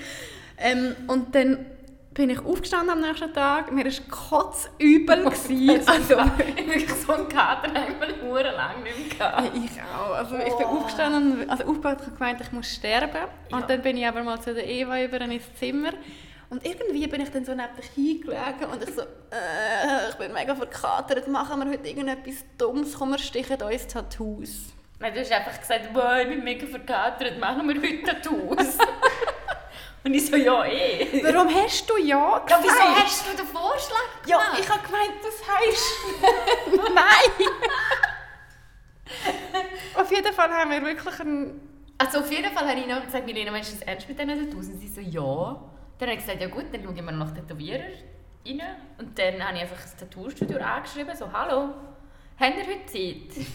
Ähm, 0.58 0.96
und 1.06 1.34
dann 1.34 1.66
bin 2.12 2.30
ich 2.30 2.38
aufgestanden 2.44 2.90
am 2.90 3.00
nächsten 3.00 3.32
Tag. 3.32 3.72
Mir 3.72 3.84
war 3.84 3.92
kotzübel. 4.08 5.24
gewesen. 5.24 5.88
also, 5.88 6.14
Ich 6.56 6.66
wirklich 6.66 6.92
so 6.94 7.12
einen 7.12 7.28
Kater 7.28 7.68
einmal 7.74 8.14
hure 8.22 8.52
lang 8.52 8.82
nicht 8.84 9.18
mehr 9.18 9.30
gehabt. 9.30 9.50
ich 9.56 9.82
auch. 9.82 10.14
Also 10.14 10.36
ich 10.36 10.54
bin 10.54 10.66
aufgestanden, 10.66 11.40
und- 11.42 11.50
also 11.50 11.64
aufgewacht 11.64 12.00
und 12.06 12.14
gemeint, 12.16 12.40
ich 12.40 12.52
muss 12.52 12.72
sterben. 12.72 13.14
Ja. 13.50 13.56
Und 13.56 13.68
dann 13.70 13.82
bin 13.82 13.96
ich 13.96 14.06
aber 14.06 14.22
mal 14.22 14.40
zu 14.40 14.54
der 14.54 14.66
Eva 14.68 15.02
über 15.02 15.20
ins 15.20 15.42
Zimmer. 15.58 15.92
Und 16.54 16.64
irgendwie 16.64 17.08
bin 17.08 17.20
ich 17.20 17.30
dann 17.32 17.44
so 17.44 17.52
neben 17.52 17.74
dich 17.76 17.86
hingelegen 17.96 18.70
und 18.70 18.80
ich 18.88 18.94
so, 18.94 19.02
äh, 19.02 20.08
ich 20.08 20.14
bin 20.14 20.32
mega 20.32 20.54
verkatert, 20.54 21.26
machen 21.26 21.58
wir 21.64 21.68
heute 21.72 21.88
irgendetwas 21.88 22.44
Dummes, 22.56 22.94
komm, 22.96 23.10
wir 23.10 23.18
stichen 23.18 23.60
uns 23.60 23.88
Tattoos. 23.88 24.66
Nein, 25.00 25.12
du 25.12 25.18
hast 25.18 25.32
einfach 25.32 25.58
gesagt, 25.58 25.92
boah, 25.92 26.20
ich 26.20 26.28
bin 26.28 26.44
mega 26.44 26.64
verkatert, 26.64 27.40
machen 27.40 27.68
wir 27.68 27.74
heute 27.74 28.04
Tattoos. 28.04 28.78
Und 30.04 30.14
ich 30.14 30.30
so, 30.30 30.36
ja 30.36 30.64
eh. 30.64 31.24
Warum 31.24 31.52
hast 31.52 31.90
du 31.90 31.96
ja 31.96 32.06
Ja, 32.48 32.58
wieso 32.60 32.68
gesagt? 32.72 33.02
hast 33.04 33.26
du 33.26 33.36
den 33.36 33.46
Vorschlag 33.46 34.04
Ja, 34.26 34.38
gemacht? 34.38 34.60
ich 34.60 34.68
habe 34.68 34.86
gemeint, 34.86 35.14
das 35.24 35.42
heisst... 35.58 36.94
Nein! 36.94 37.48
Auf 39.96 40.08
jeden 40.12 40.32
Fall 40.32 40.50
haben 40.50 40.70
wir 40.70 40.82
wirklich 40.82 41.18
einen... 41.18 41.68
Also 41.98 42.20
auf 42.20 42.30
jeden 42.30 42.52
Fall 42.52 42.68
habe 42.68 42.78
ich 42.78 42.86
noch 42.86 43.04
gesagt, 43.04 43.26
Milena, 43.26 43.50
meinst 43.50 43.72
du 43.72 43.76
das 43.76 43.88
ernst 43.88 44.08
mit 44.08 44.20
diesen 44.20 44.38
Tattoos? 44.50 44.66
Und 44.68 44.78
sie 44.80 44.86
so, 44.88 45.00
ja. 45.00 45.60
Dann 45.98 46.08
habe 46.08 46.18
ich 46.18 46.24
gesagt, 46.26 46.40
ja 46.40 46.48
gut, 46.48 46.66
dann 46.72 46.82
schauen 46.82 46.96
wir 46.96 47.12
nach 47.12 47.32
Tätowierer 47.32 47.84
rein. 48.46 48.60
Und 48.98 49.18
dann 49.18 49.42
habe 49.46 49.56
ich 49.56 49.62
einfach 49.62 49.80
das 49.80 49.96
Tattoostudio 49.96 50.58
angeschrieben, 50.58 51.16
so, 51.16 51.32
hallo, 51.32 51.74
habt 52.38 52.56
ihr 52.56 52.66
heute 52.66 52.86
Zeit? 52.86 53.46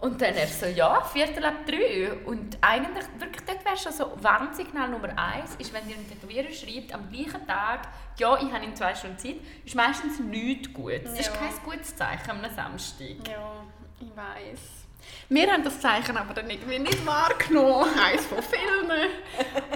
Und 0.00 0.20
dann 0.20 0.34
er 0.34 0.46
so, 0.48 0.66
ja, 0.66 1.00
Viertel 1.02 1.44
ab 1.44 1.64
drei. 1.64 2.12
Und 2.24 2.58
eigentlich, 2.60 3.04
wirklich, 3.18 3.42
dort 3.46 3.64
wäre 3.64 3.76
schon 3.76 3.92
so, 3.92 4.10
Warnsignal 4.20 4.88
Nummer 4.88 5.16
eins 5.16 5.54
ist, 5.56 5.72
wenn 5.72 5.88
ihr 5.88 5.94
einen 5.96 6.08
Tätowierer 6.08 6.50
schreibt, 6.52 6.92
am 6.92 7.08
gleichen 7.08 7.46
Tag, 7.46 7.86
ja, 8.18 8.36
ich 8.40 8.52
habe 8.52 8.64
in 8.64 8.74
zwei 8.74 8.94
Stunden 8.96 9.18
Zeit, 9.18 9.36
ist 9.64 9.74
meistens 9.76 10.18
nichts 10.18 10.72
gut. 10.72 11.02
Es 11.04 11.20
ist 11.20 11.26
Ja. 11.26 11.32
kein 11.36 11.52
gutes 11.64 11.94
Zeichen 11.94 12.30
am 12.30 12.40
Samstag. 12.54 13.28
Ja, 13.30 13.64
ich 14.00 14.16
weiß. 14.16 14.81
Wir 15.28 15.50
haben 15.50 15.64
das 15.64 15.80
Zeichen 15.80 16.16
aber 16.16 16.34
dann 16.34 16.50
irgendwie 16.50 16.78
nicht 16.78 17.06
wahrgenommen, 17.06 17.88
eins 17.98 18.26
von 18.26 18.38
vielen. 18.42 19.08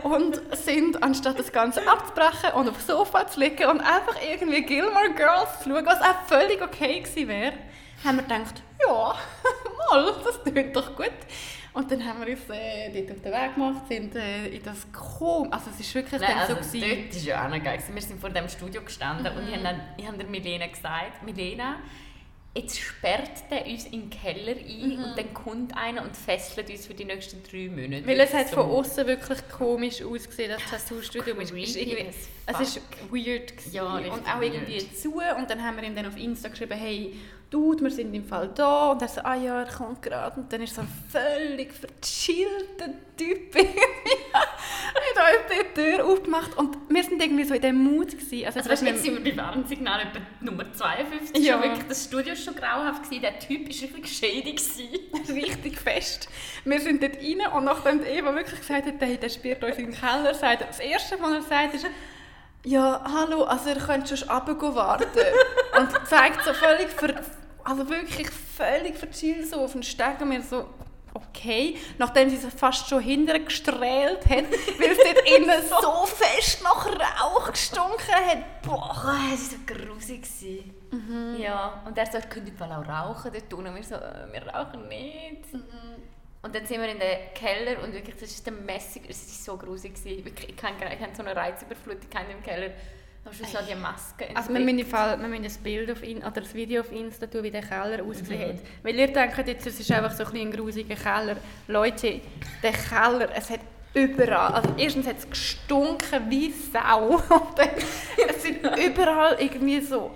Und 0.02 0.40
sind, 0.56 1.02
anstatt 1.02 1.38
das 1.38 1.50
Ganze 1.50 1.86
abzubrechen 1.88 2.52
und 2.54 2.68
aufs 2.68 2.86
Sofa 2.86 3.26
zu 3.26 3.40
liegen 3.40 3.66
und 3.66 3.80
einfach 3.80 4.16
irgendwie 4.22 4.62
Gilmore 4.62 5.14
Girls 5.16 5.60
zu 5.62 5.70
schauen, 5.70 5.86
was 5.86 6.00
auch 6.00 6.22
völlig 6.26 6.60
okay 6.62 7.00
gewesen 7.00 7.28
wäre, 7.28 7.52
haben 8.04 8.16
wir 8.16 8.22
gedacht, 8.22 8.62
ja, 8.86 9.14
mal, 9.90 10.14
das 10.24 10.42
klingt 10.44 10.76
doch 10.76 10.94
gut. 10.94 11.10
Und 11.72 11.90
dann 11.90 12.02
haben 12.06 12.24
wir 12.24 12.32
uns 12.32 12.48
äh, 12.48 12.90
dort 12.90 13.16
auf 13.16 13.22
den 13.22 13.32
Weg 13.32 13.54
gemacht, 13.54 13.88
sind 13.88 14.16
äh, 14.16 14.48
in 14.48 14.62
das 14.62 14.86
Kom... 14.92 15.52
Also 15.52 15.68
es 15.70 15.80
ist 15.80 15.94
wirklich 15.94 16.20
Nein, 16.22 16.38
also 16.38 16.54
so 16.54 16.60
gewesen. 16.60 16.80
dort 16.80 17.14
war 17.14 17.22
ja 17.22 17.44
auch 17.44 17.50
noch 17.50 17.62
geil. 17.62 17.78
Wir 17.92 18.02
sind 18.02 18.18
vor 18.18 18.30
dem 18.30 18.48
Studio 18.48 18.80
gestanden 18.80 19.26
und 19.36 19.46
ich 19.46 19.54
habe, 19.54 19.62
dann, 19.62 19.80
ich 19.98 20.06
habe 20.06 20.16
der 20.16 20.26
Milena 20.26 20.68
gesagt, 20.68 21.22
Milena, 21.22 21.76
jetzt 22.56 22.78
sperrt 22.78 23.50
der 23.50 23.66
uns 23.66 23.84
in 23.86 24.08
den 24.08 24.10
Keller 24.10 24.56
ein 24.56 25.04
und 25.04 25.18
dann 25.18 25.34
kommt 25.34 25.76
einer 25.76 26.02
und 26.02 26.16
fesselt 26.16 26.70
uns 26.70 26.86
für 26.86 26.94
die 26.94 27.04
nächsten 27.04 27.42
drei 27.42 27.68
Monate. 27.68 28.06
Weil 28.06 28.20
es 28.20 28.32
hat 28.32 28.48
So. 28.48 28.56
von 28.56 28.70
außen 28.70 29.06
wirklich 29.06 29.38
komisch 29.48 30.02
ausgesehen, 30.02 30.52
das 30.52 30.72
as 30.72 32.60
es 32.60 32.60
ist 32.60 32.80
weird 33.10 33.56
gewesen. 33.56 33.74
Ja, 33.74 33.96
und 33.96 34.26
auch 34.26 34.40
weird. 34.40 34.54
irgendwie 34.54 34.92
zu. 34.92 35.14
Und 35.14 35.50
dann 35.50 35.62
haben 35.62 35.76
wir 35.76 35.84
ihm 35.84 35.94
dann 35.94 36.06
auf 36.06 36.16
Insta 36.16 36.48
geschrieben, 36.48 36.78
hey, 36.78 37.14
Dude, 37.48 37.84
wir 37.84 37.90
sind 37.90 38.12
im 38.12 38.24
Fall 38.24 38.50
da. 38.54 38.92
Und 38.92 39.02
er 39.02 39.08
so, 39.08 39.20
ah 39.20 39.36
ja, 39.36 39.62
er 39.62 39.72
kommt 39.72 40.02
gerade. 40.02 40.40
Und 40.40 40.52
dann 40.52 40.62
ist 40.62 40.74
so 40.74 40.80
ein 40.80 40.88
völlig 41.10 41.72
verchillter 41.72 42.92
Typ 43.16 43.54
irgendwie. 43.54 43.80
hat 45.26 45.50
die 45.50 45.80
Tür 45.80 46.04
aufgemacht. 46.04 46.56
Und 46.56 46.85
wir 46.96 47.04
sind 47.04 47.22
irgendwie 47.22 47.44
so 47.44 47.54
in 47.54 47.60
dem 47.60 47.76
Mut 47.76 48.10
gewesen. 48.10 48.46
Also, 48.46 48.58
Also 48.58 48.70
weißt, 48.70 48.82
jetzt 48.82 49.02
sind 49.04 49.22
wir 49.22 49.36
bei 49.36 49.42
Warnsignal 49.42 50.00
etwa 50.00 50.20
Nummer 50.40 50.72
52. 50.72 51.44
Ja. 51.44 51.62
Wirklich, 51.62 51.86
das 51.88 52.04
Studio 52.04 52.28
war 52.30 52.36
schon 52.36 52.54
grauenhaft. 52.56 53.04
Gewesen. 53.04 53.20
Der 53.20 53.38
Typ 53.38 53.68
war 53.68 53.96
wirklich. 53.96 54.20
Gewesen. 54.20 54.88
richtig 55.34 55.78
fest. 55.78 56.28
Wir 56.64 56.80
sind 56.80 57.02
dort 57.02 57.16
rein 57.16 57.52
und 57.54 57.64
nachdem 57.64 58.04
Eva 58.04 58.34
wirklich 58.34 58.60
gesagt 58.60 58.86
hat, 58.86 58.94
hey, 58.98 59.18
der 59.18 59.28
spielt 59.28 59.62
uns 59.62 59.76
im 59.76 59.92
Keller, 59.92 60.34
sagt 60.34 60.62
das 60.68 60.80
Erste, 60.80 61.16
was 61.20 61.32
er 61.32 61.42
sagt, 61.42 61.74
ist, 61.74 61.86
ja, 62.64 63.04
hallo, 63.12 63.44
also 63.44 63.68
ihr 63.68 63.76
könnt 63.76 64.08
schon 64.08 64.28
runter 64.28 64.74
warten. 64.74 65.04
und 65.78 66.08
zeigt 66.08 66.42
so 66.44 66.52
völlig, 66.52 66.88
ver 66.88 67.14
also 67.62 67.88
wirklich 67.90 68.28
völlig 68.30 68.96
verchillt 68.96 69.48
so 69.48 69.56
auf 69.56 69.72
den 69.72 69.82
Steg 69.82 70.20
und 70.20 70.30
wir 70.30 70.42
so, 70.42 70.66
okay. 71.16 71.76
Nachdem 71.98 72.30
sie 72.30 72.36
sich 72.36 72.52
fast 72.52 72.88
schon 72.88 73.02
hinterher 73.02 73.44
gestrahlt 73.44 74.24
hat, 74.28 74.44
weil 74.78 74.90
es 74.90 74.98
dort 74.98 75.28
innen 75.28 75.62
so 75.68 76.06
fest 76.06 76.62
nach 76.62 76.86
Rauch 76.86 77.50
gestunken 77.50 78.14
hat. 78.14 78.62
Boah. 78.62 79.16
Es 79.32 79.52
war 79.52 79.58
so 79.58 79.74
grusig. 79.74 80.22
gewesen. 80.22 80.74
Ja, 81.38 81.82
und 81.84 81.98
er 81.98 82.12
ihr 82.12 82.20
könnt 82.22 82.48
im 82.48 82.56
Fall 82.56 82.72
auch 82.72 82.88
rauchen 82.88 83.32
dort 83.32 83.52
unten. 83.52 83.68
Und 83.68 83.76
wir 83.76 83.82
so, 83.84 83.94
äh, 83.96 84.32
wir 84.32 84.46
rauchen 84.46 84.88
nicht. 84.88 85.44
Und 86.42 86.54
dann 86.54 86.64
sind 86.64 86.80
wir 86.80 86.88
in 86.88 87.00
den 87.00 87.34
Keller 87.34 87.82
und 87.82 87.92
wirklich, 87.92 88.14
das 88.14 88.30
ist 88.30 88.46
der 88.46 88.52
Messig, 88.52 89.02
es 89.08 89.48
war 89.48 89.56
so 89.56 89.58
grusig. 89.58 89.92
Wirklich, 90.04 90.54
ich 90.56 90.62
habe 90.62 91.10
so 91.12 91.22
eine 91.22 91.34
Reizüberflutung 91.34 92.08
gehabt 92.08 92.30
im 92.30 92.42
Keller. 92.42 92.70
Hast 93.26 93.40
du 93.40 93.44
so 93.44 93.58
die 93.68 93.74
Maske 93.74 94.28
Also 94.34 94.54
wir 94.54 94.60
müssen, 94.60 94.86
Fall, 94.86 95.18
wir 95.20 95.26
müssen 95.26 95.44
ein 95.44 95.62
Bild 95.62 95.90
auf 95.90 96.02
in, 96.02 96.18
oder 96.18 96.42
ein 96.42 96.54
Video 96.54 96.80
auf 96.82 96.92
Insta 96.92 97.26
tun, 97.26 97.42
wie 97.42 97.50
der 97.50 97.62
Keller 97.62 98.04
ausgesehen 98.04 98.50
hat. 98.50 98.62
Weil 98.84 98.94
ihr 98.94 99.12
denkt 99.12 99.48
jetzt, 99.48 99.66
es 99.66 99.80
ist 99.80 99.90
einfach 99.90 100.12
so 100.12 100.24
ein, 100.24 100.36
ein 100.36 100.52
grusiger 100.52 100.94
Keller. 100.94 101.36
Leute, 101.66 102.20
der 102.62 102.72
Keller, 102.72 103.28
es 103.34 103.50
hat 103.50 103.60
überall, 103.94 104.54
also 104.54 104.74
erstens 104.76 105.06
hat 105.06 105.18
es 105.18 105.28
gestunken 105.28 106.30
wie 106.30 106.52
Sau. 106.52 107.20
Es 108.28 108.42
sind 108.42 108.58
überall 108.86 109.36
irgendwie 109.40 109.80
so 109.80 110.10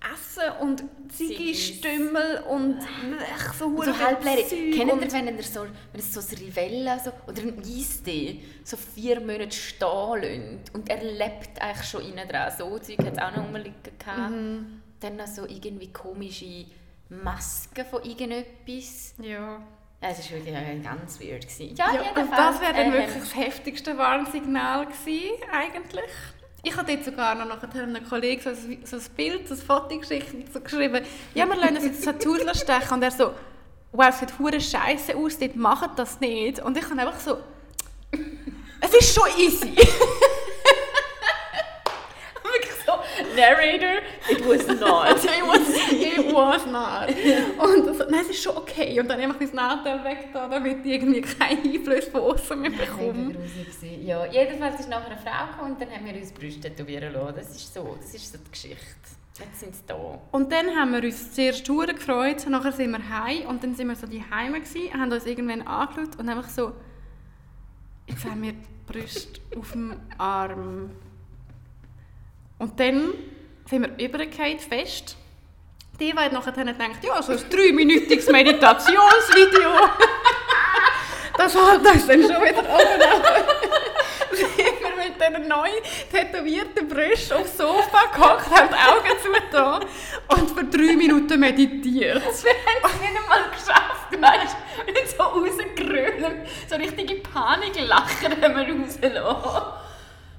Essen 0.00 0.50
und 0.60 0.84
Ziggy-Stümmel 1.12 2.44
und 2.48 2.78
ech, 2.78 3.52
so, 3.58 3.82
so 3.82 3.98
halbleere. 3.98 4.42
Kennt 4.42 5.02
ihr, 5.02 5.12
wenn 5.12 5.36
ihr 5.36 5.42
so, 5.42 5.62
wenn 5.62 6.00
ihr 6.00 6.02
so 6.02 6.20
ein 6.20 6.38
Rivella 6.38 6.98
so, 6.98 7.12
oder 7.26 7.42
ein 7.42 7.58
Eistee 7.62 8.40
so 8.64 8.76
vier 8.76 9.20
Monate 9.20 9.52
stehen 9.52 10.20
lässt 10.20 10.74
und 10.74 10.88
er 10.88 11.02
lebt 11.02 11.60
eigentlich 11.60 11.86
schon 11.88 12.02
innen 12.04 12.26
dran. 12.28 12.52
So 12.56 12.78
Zeug 12.78 12.98
hat 12.98 13.12
es 13.12 13.18
auch 13.18 13.36
noch 13.36 13.44
rumliegen 13.44 13.74
gehabt. 13.98 14.30
Mhm. 14.30 14.82
Dann 15.00 15.16
noch 15.16 15.26
so 15.26 15.46
irgendwie 15.46 15.92
komische 15.92 16.66
Masken 17.10 17.84
von 17.84 18.02
irgendetwas. 18.02 19.14
Ja. 19.18 19.60
Ja, 20.02 20.08
Es 20.08 20.30
war 20.30 20.38
wirklich 20.38 20.82
ganz 20.82 21.20
weird. 21.20 21.42
Gewesen. 21.42 21.76
Ja, 21.76 21.90
und 21.90 22.16
das 22.16 22.60
wäre 22.60 22.72
dann 22.72 22.86
ähm, 22.86 22.92
wirklich 22.94 23.16
das 23.18 23.36
heftigste 23.36 23.98
Warnsignal 23.98 24.86
gewesen, 24.86 25.42
eigentlich. 25.52 26.10
Ich 26.62 26.76
habe 26.76 26.92
dort 26.92 27.04
sogar 27.04 27.34
noch 27.34 27.46
nachher 27.46 27.82
einem 27.82 28.06
Kollegen 28.06 28.42
so 28.42 28.50
ein, 28.50 28.84
so 28.84 28.96
ein 28.96 29.02
Bild, 29.16 29.48
so 29.48 29.54
ein 29.54 29.60
Foto 29.60 29.98
geschickt 29.98 30.34
und 30.34 30.52
so 30.52 30.60
geschrieben, 30.60 31.04
ja, 31.34 31.46
wir 31.46 31.56
lassen 31.56 31.76
uns 31.76 31.84
jetzt 31.86 32.04
Tattoos 32.04 32.42
stechen. 32.60 32.92
Und 32.92 33.02
er 33.02 33.10
so, 33.10 33.32
wow, 33.92 34.08
es 34.08 34.18
sieht 34.18 34.38
hure 34.38 34.60
scheiße 34.60 35.16
aus, 35.16 35.38
dort 35.38 35.56
macht 35.56 35.98
das 35.98 36.20
nicht. 36.20 36.60
Und 36.60 36.76
ich 36.76 36.84
habe 36.84 37.00
einfach 37.00 37.18
so, 37.18 37.38
es 38.80 38.94
ist 38.94 39.14
schon 39.14 39.28
easy. 39.38 39.74
Wirklich 42.44 42.74
so, 42.84 42.92
Narrator, 43.40 44.02
it 44.28 44.46
was 44.46 44.66
not. 44.80 45.16
it, 45.24 45.46
was, 45.46 45.92
it 45.92 46.34
was 46.34 46.66
not. 46.66 47.08
Und 47.58 47.96
so, 47.96 48.04
nein, 48.10 48.20
es 48.22 48.30
ist 48.30 48.42
schon 48.42 48.56
okay. 48.56 49.00
Und 49.00 49.08
dann 49.08 49.20
einfach 49.20 49.40
mein 49.40 49.54
Nachteil 49.54 50.04
weg, 50.04 50.28
da, 50.32 50.48
damit 50.48 50.84
ich 50.84 50.92
irgendwie 50.92 51.20
keinen 51.22 51.72
Einfluss 51.72 52.06
von 52.06 52.20
außen 52.20 52.60
mehr 52.60 52.70
bekomme. 52.70 53.32
Gewesen. 53.32 54.06
Ja, 54.06 54.26
jedenfalls 54.26 54.80
ist 54.80 54.88
nachher 54.88 55.12
eine 55.12 55.18
Frau 55.18 55.46
gekommen 55.52 55.72
und 55.72 55.80
dann 55.80 55.90
haben 55.90 56.06
wir 56.06 56.14
uns 56.14 56.32
die 56.32 56.40
Brüste 56.40 56.60
tätowieren 56.60 57.12
lassen. 57.12 57.34
Das 57.36 57.50
ist 57.56 57.74
so, 57.74 57.96
das 58.00 58.14
ist 58.14 58.32
so 58.32 58.38
die 58.38 58.50
Geschichte. 58.50 59.20
Jetzt 59.38 59.60
sind 59.60 59.74
sie 59.74 59.82
da. 59.86 60.18
Und 60.32 60.52
dann 60.52 60.76
haben 60.76 60.92
wir 60.92 61.02
uns 61.02 61.32
zuerst 61.32 61.66
hure 61.68 61.94
gefreut, 61.94 62.46
nachher 62.48 62.72
sind 62.72 62.90
wir 62.90 63.08
heim 63.08 63.46
und 63.46 63.62
dann 63.62 63.74
sind 63.74 63.88
wir 63.88 63.96
so 63.96 64.06
die 64.06 64.22
Heime 64.30 64.60
gsi, 64.60 64.90
haben 64.92 65.10
uns 65.10 65.24
irgendwann 65.24 65.62
angeschaut 65.62 66.18
und 66.18 66.28
einfach 66.28 66.48
so, 66.48 66.72
jetzt 68.06 68.24
haben 68.26 68.42
wir 68.42 68.52
die 68.52 68.92
Brüste 68.92 69.40
auf 69.56 69.72
dem 69.72 69.96
Arm. 70.18 70.90
Und 72.60 72.78
dann 72.78 73.14
sind 73.68 73.82
wir 73.82 74.06
übergefallen, 74.06 74.58
fest. 74.58 75.16
Die 75.98 76.12
beiden 76.12 76.38
nachher 76.38 76.52
gedacht, 76.52 77.02
ja, 77.02 77.22
so 77.22 77.32
ein 77.32 77.42
dreiminütiges 77.50 78.28
Meditationsvideo. 78.30 79.70
das 81.38 81.56
hat 81.56 81.78
uns 81.78 82.06
dann 82.06 82.22
schon 82.22 82.42
wieder 82.42 82.60
oben 82.60 83.00
wir 84.30 84.96
mit 84.96 85.14
diesen 85.16 85.48
neu 85.48 85.70
tätowierten 86.12 86.86
Brüsten 86.86 87.38
aufs 87.38 87.56
Sofa 87.56 88.06
gehockt, 88.14 88.50
haben 88.50 88.68
die 88.68 88.74
Augen 88.74 89.18
zugetan 89.22 89.84
und 90.28 90.50
für 90.50 90.64
drei 90.64 90.96
Minuten 90.96 91.40
meditiert. 91.40 92.22
Wir 92.22 92.22
haben 92.22 92.30
es 92.30 92.42
nicht 92.42 93.22
einmal 93.22 93.50
geschafft, 93.50 94.12
weißt 94.12 94.56
du? 94.56 94.94
Wir 94.94 95.06
so 95.06 95.22
rausgerönt. 95.22 96.48
So 96.68 96.76
richtige 96.76 97.14
Paniklachen 97.16 98.42
haben 98.42 98.56
wir 98.56 98.84
rausgelassen. 98.84 99.62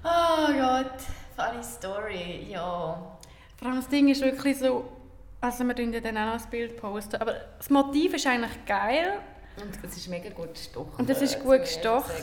Oh 0.04 0.54
Gott, 0.54 1.00
funny 1.42 1.64
story, 1.64 2.48
ja. 2.50 3.18
Vor 3.58 3.68
allem 3.68 3.78
das 3.78 3.88
Ding 3.88 4.10
ist 4.10 4.22
wirklich 4.22 4.58
so, 4.58 4.86
also 5.40 5.64
wir 5.64 5.76
tun 5.76 5.94
ja 5.94 6.00
dann 6.00 6.18
auch 6.18 6.36
noch 6.36 6.44
ein 6.44 6.50
Bild 6.50 6.78
posten, 6.78 7.16
aber 7.18 7.36
das 7.58 7.70
Motiv 7.70 8.14
ist 8.14 8.28
eigentlich 8.28 8.66
geil, 8.66 9.20
Und 9.62 9.78
es 9.84 9.98
ist 9.98 10.08
mega 10.08 10.30
gut 10.30 10.54
gestochen. 10.54 10.94
Und 10.98 11.10
es 11.10 11.22
ist 11.22 11.36
das 11.36 11.44
gut 11.44 11.56
ich 11.56 11.62
gestochen, 11.62 12.16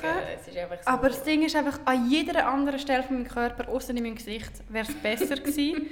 ist 0.45 0.55
so. 0.55 0.91
aber 0.91 1.09
das 1.09 1.23
Ding 1.25 1.43
ist 1.43 1.55
einfach, 1.55 1.79
an 1.85 2.11
jeder 2.11 2.49
anderen 2.49 2.79
Stelle 2.79 3.03
von 3.03 3.17
meinem 3.17 3.29
Körper, 3.29 3.69
außer 3.69 3.91
in 3.91 4.03
meinem 4.03 4.15
Gesicht, 4.17 4.53
wäre 4.69 4.87
es 4.89 4.95
besser 4.95 5.37
gewesen, 5.43 5.89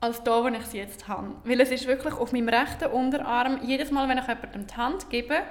als 0.00 0.22
da, 0.22 0.42
wo 0.42 0.48
ich 0.48 0.58
es 0.58 0.72
jetzt 0.72 1.08
habe. 1.08 1.28
Weil 1.44 1.60
es 1.60 1.70
ist 1.70 1.86
wirklich 1.86 2.14
auf 2.14 2.32
meinem 2.32 2.48
rechten 2.48 2.90
Unterarm, 2.90 3.60
jedes 3.62 3.90
Mal, 3.90 4.08
wenn 4.08 4.18
ich 4.18 4.26
jemandem 4.26 4.66
die 4.66 4.74
Hand 4.74 5.10
gebe, 5.10 5.42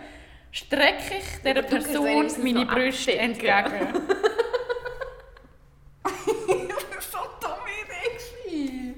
strecke 0.52 1.16
ich 1.20 1.42
dieser 1.44 1.62
Person 1.62 2.28
meine 2.44 2.66
Brüste 2.66 3.16
entgegen. 3.16 3.94
das 6.04 6.14
war 6.14 7.02
so 7.02 7.18
eine 7.20 7.28
dumme 7.40 7.70
Idee. 7.84 8.96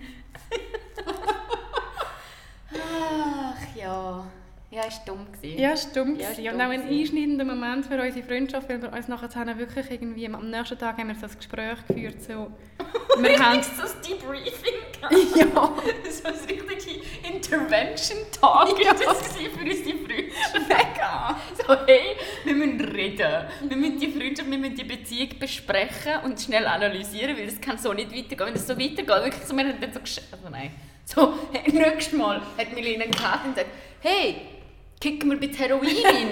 Ja. 4.74 4.84
Ist 4.88 5.02
dumm 5.06 5.28
gewesen. 5.34 5.60
Ja, 5.60 5.76
stimmt. 5.76 6.22
Ja, 6.22 6.28
Ja, 6.28 6.32
ist 6.32 6.38
und 6.40 6.46
dumm 6.46 6.62
auch 6.62 6.70
ein 6.72 6.88
einschneidender 6.88 7.44
Moment 7.44 7.86
für 7.86 8.02
unsere 8.02 8.26
Freundschaft, 8.26 8.70
weil 8.70 8.82
wir 8.82 8.94
uns 8.94 9.10
nachher 9.10 9.58
wirklich 9.58 9.92
irgendwie, 9.92 10.26
am 10.28 10.50
nächsten 10.50 10.78
Tag 10.80 10.98
haben 10.98 11.10
wir 11.10 11.16
so 11.16 11.26
ein 11.26 11.36
Gespräch 11.36 11.78
geführt, 11.88 12.22
so, 12.24 12.50
wir 13.22 13.38
haben, 13.38 13.62
so 13.62 13.82
ein 13.82 13.90
Debriefing 14.02 14.80
ja, 15.36 15.46
So 16.10 16.28
ein 16.30 16.36
richtiger 16.70 17.02
Intervention-Talk 17.34 18.80
Ja. 18.82 18.92
war 18.92 19.14
das 19.14 19.28
für 19.34 19.60
unsere 19.60 19.98
Freundschaft. 19.98 20.70
mega. 20.70 21.38
So, 21.58 21.76
hey, 21.86 22.16
wir 22.46 22.54
müssen 22.56 22.80
reden. 22.82 23.46
Wir 23.68 23.76
müssen 23.78 24.00
die 24.00 24.08
Freundschaft, 24.12 24.50
wir 24.50 24.58
müssen 24.58 24.76
die 24.76 24.84
Beziehung 24.86 25.30
besprechen 25.40 26.14
und 26.24 26.40
schnell 26.40 26.66
analysieren, 26.66 27.36
weil 27.38 27.48
es 27.48 27.60
kann 27.60 27.78
so 27.78 27.92
nicht 27.94 28.12
weitergehen. 28.12 28.48
Wenn 28.48 28.56
es 28.56 28.68
so 28.68 28.74
weitergeht, 28.80 29.08
wirklich 29.08 29.44
so, 29.44 29.56
wir 29.58 29.66
haben 29.66 29.82
dann 29.82 29.94
so 29.94 30.00
gesch- 30.00 30.22
also 30.32 30.50
nein. 30.50 30.72
So, 31.14 31.34
hey, 31.52 31.72
nächstes 31.74 32.14
Mal 32.18 32.42
hat 32.58 32.74
Milena 32.74 33.04
eine 33.04 33.12
Karte 33.14 33.48
und 33.50 33.56
sagt, 33.56 33.68
hey, 34.02 34.42
kicken 35.00 35.30
wir 35.30 35.38
bitte 35.38 35.58
Heroin 35.60 35.88
rein? 36.06 36.32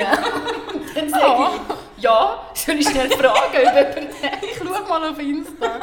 und 0.73 0.95
dann 0.95 1.09
sage 1.09 1.25
Oh. 1.27 1.47
ich, 1.97 2.03
ja, 2.03 2.49
soll 2.53 2.75
ich 2.75 2.87
schnell 2.87 3.09
fragen, 3.09 3.33
ob 3.33 3.53
jemand 3.53 4.09
Ich 4.43 4.57
schaue 4.57 4.87
mal 4.87 5.09
auf 5.09 5.19
Insta. 5.19 5.79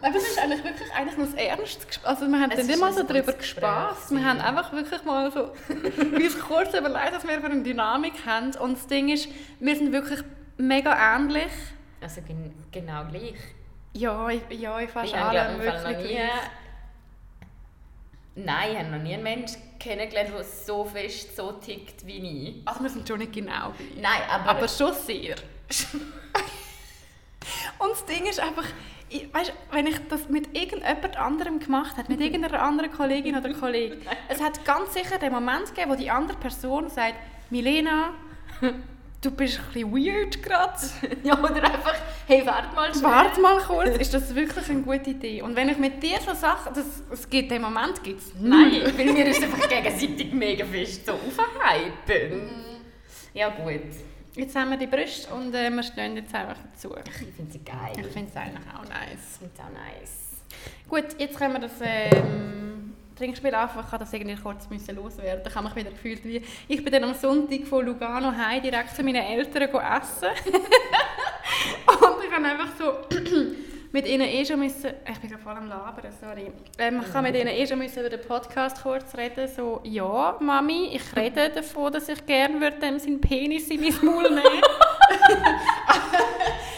Nein, 0.00 0.12
das 0.12 0.22
ist 0.22 0.38
eigentlich 0.38 0.64
wirklich 0.64 0.92
eigentlich 0.92 1.16
nur 1.16 1.26
das 1.26 1.86
Gespräch. 1.86 2.06
Also 2.08 2.26
wir 2.26 2.40
haben 2.40 2.50
Es 2.50 2.56
dann 2.58 2.66
nicht 2.66 2.80
mal 2.80 2.92
so 2.92 3.02
darüber 3.04 3.32
gespaßt. 3.32 4.10
Wir 4.10 4.24
haben 4.24 4.40
einfach 4.40 4.72
wirklich 4.72 5.04
mal 5.04 5.30
so 5.32 5.40
uns 6.16 6.38
kurz 6.40 6.74
überlegt, 6.74 7.12
was 7.14 7.26
wir 7.26 7.40
für 7.40 7.46
eine 7.46 7.62
Dynamik 7.62 8.14
haben. 8.26 8.54
Und 8.56 8.76
das 8.76 8.86
Ding 8.86 9.08
ist, 9.08 9.28
wir 9.60 9.76
sind 9.76 9.92
wirklich 9.92 10.20
mega 10.58 11.16
ähnlich. 11.16 11.52
Also 12.02 12.20
gen 12.22 12.52
genau 12.72 13.04
gleich. 13.10 13.34
Ja, 13.94 14.28
ich- 14.28 14.58
ja, 14.60 14.78
fast 14.92 15.06
Ich 15.06 15.12
Fall 15.12 15.54
noch 15.54 15.60
wirklich 15.60 16.10
gleich. 16.16 16.30
Nein, 18.36 18.72
ich 18.72 18.78
habe 18.78 18.88
noch 18.88 19.02
nie 19.02 19.14
einen 19.14 19.22
Menschen 19.22 19.62
kennengelernt, 19.78 20.30
der 20.34 20.44
so 20.44 20.84
fest 20.84 21.36
so 21.36 21.52
tickt 21.52 22.04
wie 22.06 22.48
ich. 22.48 22.68
Also 22.68 22.82
wir 22.82 22.90
sind 22.90 23.06
schon 23.06 23.18
nicht 23.18 23.32
genau 23.32 23.72
gleich. 23.76 23.94
Nein, 24.00 24.22
aber... 24.28 24.50
Aber 24.50 24.68
schon 24.68 24.92
sehr. 24.92 25.36
Und 27.78 27.90
das 27.90 28.04
Ding 28.06 28.26
ist 28.26 28.40
einfach, 28.40 28.64
ich, 29.08 29.32
weißt, 29.32 29.52
wenn 29.70 29.86
ich 29.86 29.96
das 30.08 30.28
mit 30.28 30.56
irgendjemand 30.56 31.16
anderem 31.16 31.60
gemacht 31.60 31.96
hätte, 31.96 32.10
mit 32.10 32.20
irgendeiner 32.20 32.60
anderen 32.62 32.90
Kollegin 32.90 33.36
oder 33.36 33.52
Kollegen, 33.52 34.00
es 34.28 34.42
hat 34.42 34.64
ganz 34.64 34.94
sicher 34.94 35.18
den 35.18 35.32
Moment 35.32 35.68
gegeben, 35.68 35.90
wo 35.90 35.94
die 35.94 36.10
andere 36.10 36.38
Person 36.38 36.88
sagt, 36.88 37.14
Milena, 37.50 38.14
du 39.20 39.30
bist 39.30 39.60
ein 39.60 39.72
bisschen 39.72 39.92
weird 39.92 40.42
gerade. 40.42 40.78
ja, 41.22 41.38
oder 41.38 41.62
einfach, 41.62 41.94
hey, 42.26 42.46
warte 42.46 42.74
mal 42.74 42.94
schnell. 42.94 43.04
Warte 43.04 43.40
mal 43.40 43.58
kurz, 43.58 43.96
ist 43.98 44.14
das 44.14 44.34
wirklich 44.34 44.68
eine 44.70 44.82
gute 44.82 45.10
Idee? 45.10 45.42
Und 45.42 45.56
wenn 45.56 45.68
ich 45.68 45.78
mit 45.78 46.02
dir 46.02 46.18
so 46.20 46.34
Sachen, 46.34 46.74
das, 46.74 46.86
es 47.10 47.28
gibt 47.28 47.50
den 47.50 47.62
Moment, 47.62 48.02
gibt 48.02 48.20
es 48.20 48.32
Nein, 48.40 48.82
weil 48.96 49.14
wir 49.14 49.26
uns 49.26 49.42
einfach 49.42 49.68
gegenseitig 49.68 50.32
mega 50.32 50.64
fest 50.64 51.06
so 51.06 51.12
aufhypen. 51.12 52.50
Ja 53.34 53.48
gut, 53.50 53.82
Jetzt 54.36 54.56
haben 54.56 54.70
wir 54.70 54.76
die 54.76 54.88
Brüste 54.88 55.32
und 55.32 55.54
äh, 55.54 55.70
wir 55.70 55.82
stehen 55.84 56.16
jetzt 56.16 56.34
einfach 56.34 56.56
dazu. 56.72 56.92
ich 57.06 57.34
finde 57.36 57.52
sie 57.52 57.60
geil. 57.60 57.92
Ich 57.96 58.06
finde 58.06 58.28
es 58.28 58.36
eigentlich 58.36 58.66
auch 58.74 58.82
nice. 58.82 59.30
Ich 59.30 59.38
finde 59.38 59.54
es 59.54 59.60
auch 59.60 59.70
nice. 59.70 60.24
Gut, 60.88 61.20
jetzt 61.20 61.38
können 61.38 61.52
wir 61.52 61.60
das 61.60 61.72
ähm, 61.80 62.94
Trinkspiel 63.16 63.54
anfangen. 63.54 63.84
Ich 63.84 63.90
kann 63.90 64.00
das 64.00 64.12
irgendwie 64.12 64.34
kurz 64.34 64.68
müssen 64.68 64.96
loswerden. 64.96 65.44
Ich 65.46 65.54
habe 65.54 65.66
mich 65.66 65.76
wieder 65.76 65.90
gefühlt 65.90 66.24
wie... 66.24 66.42
Ich 66.66 66.82
bin 66.82 66.92
dann 66.92 67.04
am 67.04 67.14
Sonntag 67.14 67.64
von 67.64 67.86
Lugano 67.86 68.32
heim 68.32 68.60
direkt 68.60 68.96
zu 68.96 69.04
meinen 69.04 69.22
Eltern 69.22 69.68
essen. 69.68 70.28
Und 71.86 72.24
ich 72.24 72.32
habe 72.32 72.44
einfach 72.44 72.68
so 72.78 72.94
mit 73.92 74.06
ihnen 74.06 74.28
eh 74.28 74.44
schon 74.44 74.58
müssen... 74.58 74.90
Ich 75.10 75.18
bin 75.18 75.30
gerade 75.30 75.42
voll 75.42 75.52
am 75.54 75.68
Labern, 75.68 76.12
sorry. 76.20 76.50
Ähm, 76.78 77.02
ich 77.06 77.14
habe 77.14 77.28
mit 77.28 77.36
ihnen 77.36 77.48
eh 77.48 77.66
schon 77.66 77.78
müssen 77.78 78.00
über 78.00 78.10
den 78.10 78.20
Podcast 78.20 78.82
kurz 78.82 79.16
reden. 79.16 79.48
So, 79.48 79.80
ja, 79.84 80.36
Mami, 80.40 80.90
ich 80.94 81.16
rede 81.16 81.50
davon, 81.54 81.92
dass 81.92 82.08
ich 82.08 82.26
gerne 82.26 82.60
würde 82.60 82.78
dem 82.78 82.98
seinen 82.98 83.20
Penis 83.20 83.68
in 83.68 83.80
mein 83.80 83.94
Maul 84.02 84.30
nehmen 84.30 84.42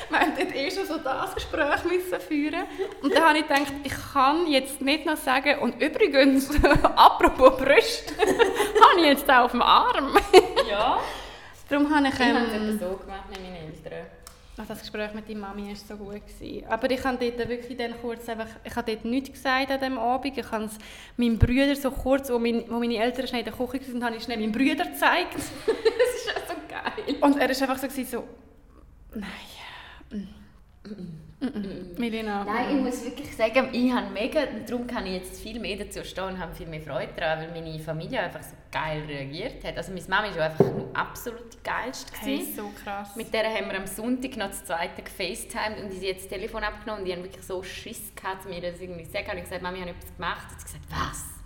wir 0.08 0.20
haben 0.20 0.32
dort 0.38 0.54
eh 0.54 0.70
schon 0.70 0.86
so 0.86 0.98
das 0.98 1.34
Gespräch 1.34 1.84
müssen 1.84 2.20
führen 2.20 2.64
Und 3.02 3.14
dann 3.14 3.24
habe 3.24 3.38
ich 3.38 3.48
gedacht, 3.48 3.72
ich 3.82 3.94
kann 4.12 4.46
jetzt 4.46 4.80
nicht 4.80 5.06
noch 5.06 5.16
sagen, 5.16 5.58
und 5.60 5.82
übrigens, 5.82 6.50
apropos 6.96 7.56
Brüste, 7.56 8.14
habe 8.18 9.00
ich 9.00 9.06
jetzt 9.06 9.28
auch 9.30 9.44
auf 9.44 9.50
dem 9.52 9.62
Arm. 9.62 10.16
Ja, 10.68 10.98
Darum 11.68 11.92
habe 11.92 12.08
ich... 12.08 12.14
ich 12.14 12.20
habe 12.20 12.38
es 12.46 12.52
Ähm, 12.52 12.78
so 12.78 12.96
gemacht 12.96 13.28
mit 13.28 13.40
meinen 13.42 13.56
Eltern. 13.56 14.06
Also 14.58 14.72
das 14.72 14.80
Gespräch 14.80 15.12
mit 15.12 15.28
deiner 15.28 15.40
Mami 15.40 15.68
war 15.68 15.76
so 15.76 15.96
gut. 15.96 16.22
Gewesen. 16.26 16.66
Aber 16.66 16.90
ich 16.90 17.04
habe 17.04 17.18
dort 17.18 17.48
wirklich 17.48 17.76
dann 17.76 17.94
kurz 18.00 18.26
einfach, 18.28 18.48
ich 18.64 18.74
habe 18.74 18.90
dort 18.90 19.04
nichts 19.04 19.32
gesagt 19.32 19.70
an 19.70 19.78
diesem 19.78 19.98
Abend. 19.98 20.38
Ich 20.38 20.50
habe 20.50 20.64
es 20.64 20.78
meinem 21.16 21.38
Bruder 21.38 21.76
so 21.76 21.90
kurz, 21.90 22.30
wo, 22.30 22.38
mein, 22.38 22.64
wo 22.68 22.78
meine 22.78 22.96
Eltern 22.96 23.26
schnell 23.26 23.40
in 23.40 23.44
der 23.44 23.54
Küche 23.54 23.92
waren, 23.92 24.04
habe 24.04 24.16
ich 24.16 24.22
schnell 24.22 24.38
meinem 24.38 24.52
Bruder 24.52 24.86
gezeigt. 24.86 25.34
das 25.34 25.44
ist 25.44 26.26
ja 26.26 26.34
so 26.48 26.54
geil. 26.68 27.16
Und 27.20 27.36
er 27.38 27.48
war 27.48 27.68
einfach 27.68 27.90
so, 27.90 28.04
so 28.04 28.24
nein, 29.14 30.28
mm. 31.40 31.98
Milena. 31.98 32.44
Nein, 32.44 32.76
ich 32.76 32.82
muss 32.82 33.04
wirklich 33.04 33.34
sagen, 33.36 33.68
ich 33.72 33.92
habe 33.92 34.10
mega, 34.12 34.40
und 34.42 34.68
darum 34.68 34.86
kann 34.86 35.06
ich 35.06 35.14
jetzt 35.14 35.40
viel 35.40 35.60
mehr 35.60 35.76
dazu 35.76 36.04
stehen 36.04 36.24
und 36.24 36.38
habe 36.38 36.54
viel 36.54 36.66
mehr 36.66 36.80
Freude 36.80 37.12
daran, 37.16 37.40
weil 37.40 37.62
meine 37.62 37.78
Familie 37.78 38.20
einfach 38.20 38.42
so 38.42 38.54
geil 38.70 39.02
reagiert 39.06 39.64
hat. 39.64 39.76
Also 39.76 39.92
meine 39.92 40.04
Mama 40.08 40.36
war 40.36 40.44
einfach 40.44 40.64
nur 40.64 40.88
absolut 40.94 41.52
die 41.52 41.62
geilste. 41.62 42.12
Hey, 42.20 42.46
so 42.54 42.70
krass. 42.82 43.16
Mit 43.16 43.32
der 43.32 43.44
haben 43.44 43.68
wir 43.68 43.76
am 43.76 43.86
Sonntag 43.86 44.36
noch 44.36 44.48
das 44.48 44.64
zweite 44.64 45.02
gefacetimed 45.02 45.82
und 45.82 45.92
sie 45.92 46.10
hat 46.10 46.16
das 46.16 46.28
Telefon 46.28 46.62
abgenommen 46.64 47.00
und 47.00 47.06
die 47.06 47.12
haben 47.12 47.22
wirklich 47.22 47.44
so 47.44 47.62
Schiss 47.62 48.12
gehabt 48.14 48.42
zu 48.42 48.48
mir, 48.48 48.58
ich 48.58 48.80
irgendwie 48.80 49.04
gesagt 49.04 49.28
habe, 49.28 49.38
ich 49.38 49.44
gesagt, 49.44 49.62
Mami, 49.62 49.78
ich 49.78 49.82
habe 49.82 49.92
etwas 49.92 50.14
gemacht. 50.14 50.46
Und 50.52 50.60
sie 50.60 50.74
hat 50.76 50.82
gesagt, 50.82 50.84
was? 50.90 51.36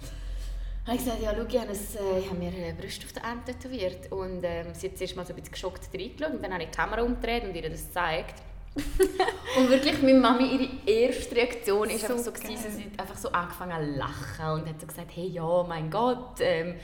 habe 0.90 0.98
ich 0.98 1.04
gesagt, 1.04 1.22
ja, 1.22 1.32
schau, 1.34 1.46
ich 1.46 1.58
habe, 1.58 1.70
ein, 1.70 2.20
ich 2.20 2.30
habe 2.30 2.38
mir 2.38 2.48
eine 2.48 2.74
Brust 2.74 3.04
auf 3.04 3.12
den 3.12 3.22
Arm 3.22 3.44
tätowiert. 3.44 4.10
Und 4.10 4.42
ähm, 4.42 4.74
sie 4.74 4.88
hat 4.88 4.98
zuerst 4.98 5.16
mal 5.16 5.24
so 5.24 5.32
ein 5.32 5.36
bisschen 5.36 5.52
geschockt 5.52 5.88
reingeschaut 5.94 6.32
und 6.32 6.42
dann 6.42 6.52
habe 6.52 6.64
ich 6.64 6.70
die 6.70 6.76
Kamera 6.76 7.02
umgedreht 7.02 7.44
und 7.44 7.54
ihr 7.54 7.70
das 7.70 7.86
gezeigt. 7.86 8.34
und 9.58 9.68
wirklich, 9.68 10.00
meine 10.00 10.20
Mami, 10.20 10.70
ihre 10.86 11.08
erste 11.08 11.34
Reaktion 11.34 11.90
ist 11.90 12.06
so 12.06 12.12
einfach 12.12 12.24
so, 12.24 12.32
gewesen, 12.32 12.70
sie 12.70 12.84
hat 12.84 13.00
einfach 13.00 13.16
so 13.16 13.30
angefangen 13.30 13.94
zu 13.94 13.98
lachen 13.98 14.60
und 14.60 14.68
hat 14.68 14.80
so 14.80 14.86
gesagt, 14.86 15.10
hey, 15.14 15.26
ja, 15.26 15.64
mein 15.68 15.90
Gott. 15.90 16.40
Ähm, 16.40 16.76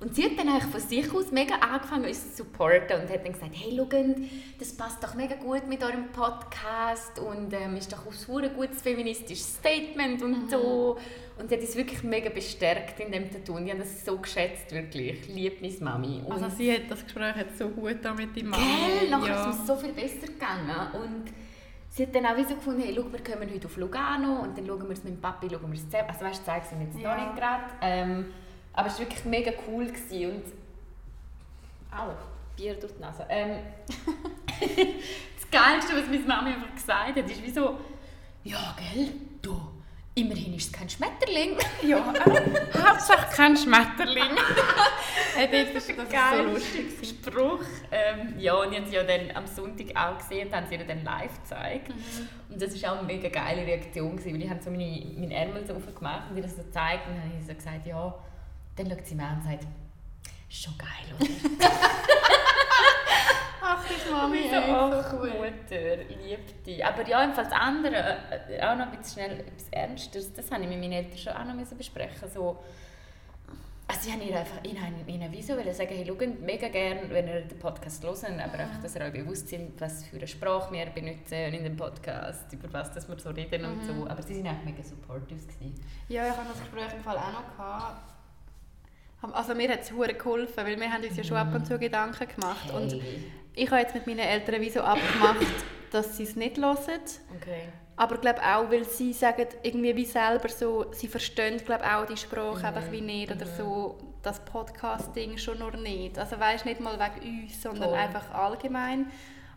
und 0.00 0.14
sie 0.14 0.24
hat 0.24 0.38
dann 0.38 0.48
eigentlich 0.48 0.64
von 0.64 0.80
sich 0.80 1.14
aus 1.14 1.30
mega 1.30 1.54
angefangen, 1.56 2.06
uns 2.06 2.34
zu 2.34 2.42
supporten 2.42 3.00
und 3.00 3.10
hat 3.10 3.24
dann 3.24 3.32
gesagt, 3.32 3.52
hey, 3.54 3.74
schau, 3.76 3.86
das 4.58 4.76
passt 4.76 5.02
doch 5.02 5.14
mega 5.14 5.34
gut 5.36 5.66
mit 5.68 5.82
eurem 5.82 6.10
Podcast 6.12 7.18
und 7.18 7.52
ähm, 7.52 7.76
ist 7.76 7.92
doch 7.92 8.04
ein 8.04 8.54
gutes 8.54 8.82
feministisches 8.82 9.56
Statement 9.56 10.22
und 10.22 10.46
mhm. 10.46 10.50
so. 10.50 10.98
Und 11.36 11.48
sie 11.48 11.56
hat 11.56 11.62
uns 11.62 11.74
wirklich 11.74 12.02
mega 12.04 12.30
bestärkt 12.30 13.00
in 13.00 13.10
dem 13.10 13.30
Tattoo. 13.30 13.56
Und 13.56 13.66
ich 13.66 13.72
habe 13.72 13.82
das 13.82 14.04
so 14.04 14.16
geschätzt, 14.18 14.70
wirklich. 14.70 15.20
Ich 15.20 15.28
liebe 15.28 15.56
meine 15.60 15.80
Mami. 15.80 16.22
Und 16.24 16.32
also 16.32 16.48
sie 16.48 16.72
hat 16.72 16.82
das 16.88 17.02
Gespräch 17.02 17.34
hat 17.34 17.56
so 17.58 17.68
gut 17.68 17.96
da 18.02 18.14
mit 18.14 18.36
deiner 18.36 18.50
Mami. 18.50 18.64
Gell, 19.00 19.10
nachher 19.10 19.34
ja. 19.34 19.50
ist 19.50 19.60
es 19.60 19.66
so 19.66 19.76
viel 19.76 19.92
besser 19.92 20.28
gegangen. 20.28 20.92
Und 20.92 21.24
sie 21.90 22.04
hat 22.04 22.14
dann 22.14 22.26
auch 22.26 22.36
so 22.48 22.54
gefunden, 22.54 22.82
hey, 22.82 22.94
schau, 22.96 23.10
wir 23.10 23.24
kommen 23.24 23.52
heute 23.52 23.66
auf 23.66 23.76
Lugano 23.76 24.42
und 24.42 24.56
dann 24.56 24.64
schauen 24.64 24.82
wir 24.84 24.90
es 24.90 25.02
mit 25.02 25.14
dem 25.14 25.20
Papi, 25.20 25.48
schauen 25.50 25.72
wir 25.72 25.78
es 25.78 25.84
zusammen. 25.84 26.08
Also 26.08 26.24
weißt 26.24 26.40
du, 26.40 26.46
zeige 26.46 26.66
sie 26.66 26.84
jetzt 26.84 26.98
ja. 27.00 27.16
noch 27.16 27.24
nicht 27.24 27.36
gerade. 27.36 27.64
Ähm, 27.80 28.26
aber 28.72 28.86
es 28.86 28.94
war 28.94 29.00
wirklich 29.00 29.24
mega 29.24 29.50
cool. 29.66 29.86
Gewesen. 29.86 30.30
Und... 30.30 30.44
Au, 31.90 32.12
Bier 32.56 32.74
durch 32.74 32.92
die 32.92 33.00
Nase. 33.00 33.26
Ähm, 33.28 33.58
das 34.60 35.50
Geilste, 35.50 35.96
was 35.96 36.06
meine 36.06 36.20
Mami 36.20 36.50
einfach 36.50 36.74
gesagt 36.74 37.16
hat, 37.16 37.30
ist 37.30 37.42
wie 37.42 37.50
so, 37.50 37.76
ja, 38.44 38.76
gell, 38.78 39.10
du 39.42 39.73
Immerhin 40.16 40.54
ist 40.54 40.66
es 40.66 40.72
kein 40.72 40.88
Schmetterling. 40.88 41.56
ja, 41.82 42.12
äh, 42.12 42.78
Hauptsache 42.78 43.34
kein 43.34 43.56
Schmetterling. 43.56 44.22
äh, 45.38 45.48
das 45.72 45.88
ist, 45.88 45.98
das 45.98 46.08
ist 46.08 46.14
so 46.36 46.42
lustig. 46.44 47.08
Spruch. 47.08 47.64
Ähm, 47.90 48.38
ja, 48.38 48.54
und 48.54 48.72
ich 48.72 48.78
habe 48.78 48.88
sie 48.88 48.94
ja 48.94 49.02
dann 49.02 49.34
am 49.34 49.46
Sonntag 49.46 49.86
auch 49.96 50.18
gesehen 50.18 50.46
und 50.46 50.54
haben 50.54 50.66
sie 50.68 50.76
ihr 50.76 50.86
dann 50.86 51.02
live 51.02 51.42
gezeigt. 51.42 51.88
Mhm. 51.88 52.28
Und 52.50 52.62
das 52.62 52.80
war 52.80 52.92
auch 52.92 52.98
eine 52.98 53.06
mega 53.06 53.28
geile 53.28 53.66
Reaktion, 53.66 54.16
gewesen, 54.16 54.34
weil 54.34 54.42
ich 54.42 54.50
habe 54.50 54.62
so 54.62 54.70
meine, 54.70 55.04
meinen 55.16 55.32
Ärmel 55.32 55.66
so 55.66 55.74
aufgemacht 55.74 56.30
und 56.30 56.36
ihr 56.36 56.44
das 56.44 56.54
so 56.54 56.62
gezeigt 56.62 57.08
und 57.08 57.16
dann 57.16 57.24
habe 57.24 57.32
ich 57.40 57.46
so 57.46 57.54
gesagt, 57.54 57.84
ja, 57.84 58.14
dann 58.76 58.88
schaut 58.88 59.06
sie 59.06 59.14
mir 59.16 59.24
an 59.24 59.38
und 59.38 59.44
sagt, 59.44 59.66
schon 60.48 60.74
geil, 60.78 61.16
oder? 61.18 61.28
Ach, 63.66 63.82
die 63.88 64.10
Mami, 64.10 64.42
so, 64.50 64.56
ach, 64.56 65.10
so 65.10 65.16
Mutter, 65.16 65.96
liebt 66.22 66.66
dich. 66.66 66.84
Aber 66.84 67.06
ja, 67.08 67.22
jedenfalls 67.22 67.48
das 67.48 67.58
andere, 67.58 68.18
äh, 68.50 68.62
auch 68.62 68.76
noch 68.76 68.86
ein 68.86 68.98
bisschen 68.98 69.24
schnell 69.24 69.40
etwas 69.40 69.68
Ernstes, 69.70 70.34
das 70.34 70.50
habe 70.50 70.64
ich 70.64 70.68
mit 70.68 70.80
meinen 70.80 70.92
Eltern 70.92 71.16
schon 71.16 71.32
auch 71.32 71.44
noch 71.44 71.76
besprechen 71.76 72.28
so, 72.28 72.58
also 73.86 74.08
ich 74.08 74.18
wollte 74.18 74.38
einfach 74.38 74.64
ihnen, 74.64 75.08
ihnen 75.08 75.32
wieso 75.32 75.54
sagen, 75.56 75.94
hey, 75.94 76.06
schaut 76.06 76.40
mega 76.40 76.68
gerne, 76.68 77.02
wenn 77.08 77.28
ihr 77.28 77.42
den 77.42 77.58
Podcast 77.58 78.02
hören, 78.02 78.40
aber 78.40 78.58
einfach, 78.58 78.82
dass 78.82 78.96
ihr 78.96 79.02
euch 79.02 79.12
bewusst 79.12 79.48
seid, 79.48 79.72
was 79.78 80.04
für 80.04 80.16
eine 80.16 80.26
Sprache 80.26 80.72
wir 80.72 80.86
benutzen 80.86 81.54
in 81.54 81.64
dem 81.64 81.76
Podcast, 81.76 82.52
über 82.52 82.72
was 82.72 82.92
dass 82.92 83.08
wir 83.08 83.18
so 83.18 83.30
reden 83.30 83.62
mhm. 83.62 83.68
und 83.68 83.84
so. 83.84 83.92
Mhm. 83.92 84.08
Aber 84.08 84.22
sie 84.22 84.42
waren 84.42 84.56
auch 84.56 84.64
mega 84.64 84.82
supportive. 84.82 85.40
Gewesen. 85.40 85.74
Ja, 86.08 86.26
ich 86.26 86.36
habe 86.36 86.48
das 86.48 86.60
Gespräch 86.60 86.94
im 86.94 87.02
Fall 87.02 87.16
auch 87.16 87.32
noch 87.32 87.56
gehabt. 87.56 88.10
Also 89.32 89.54
mir 89.54 89.70
hat 89.70 89.80
es 89.80 89.88
geholfen, 89.88 90.56
weil 90.56 90.78
wir 90.78 90.92
haben 90.92 91.02
uns 91.02 91.16
ja 91.16 91.24
schon 91.24 91.36
ab 91.36 91.54
und 91.54 91.66
zu 91.66 91.78
Gedanken 91.78 92.28
gemacht. 92.28 92.70
Hey. 92.70 92.76
Und 92.76 93.02
ich 93.54 93.70
habe 93.70 93.80
jetzt 93.80 93.94
mit 93.94 94.06
meinen 94.06 94.20
Eltern 94.20 94.60
wie 94.60 94.70
so 94.70 94.80
abgemacht, 94.80 95.46
dass 95.90 96.16
sie 96.16 96.24
es 96.24 96.36
nicht 96.36 96.58
hören. 96.58 96.76
Okay. 97.36 97.68
Aber 97.96 98.18
glaube 98.18 98.40
auch, 98.42 98.70
weil 98.70 98.84
sie 98.84 99.12
sagen 99.12 99.46
irgendwie 99.62 99.94
wie 99.94 100.04
selber 100.04 100.48
so, 100.48 100.86
sie 100.92 101.06
verstehen 101.06 101.58
glaube 101.64 101.84
auch 101.84 102.06
die 102.06 102.16
Sprache 102.16 102.58
mhm. 102.58 102.64
einfach 102.64 102.90
wie 102.90 103.00
nicht 103.00 103.30
oder 103.30 103.46
mhm. 103.46 103.56
so 103.56 103.98
das 104.22 104.44
Podcasting 104.44 105.38
schon 105.38 105.58
noch 105.58 105.76
nicht. 105.76 106.18
Also 106.18 106.38
weißt 106.40 106.64
nicht 106.64 106.80
mal 106.80 106.98
wegen 106.98 107.44
uns, 107.44 107.62
sondern 107.62 107.90
Voll. 107.90 107.98
einfach 107.98 108.34
allgemein. 108.34 109.06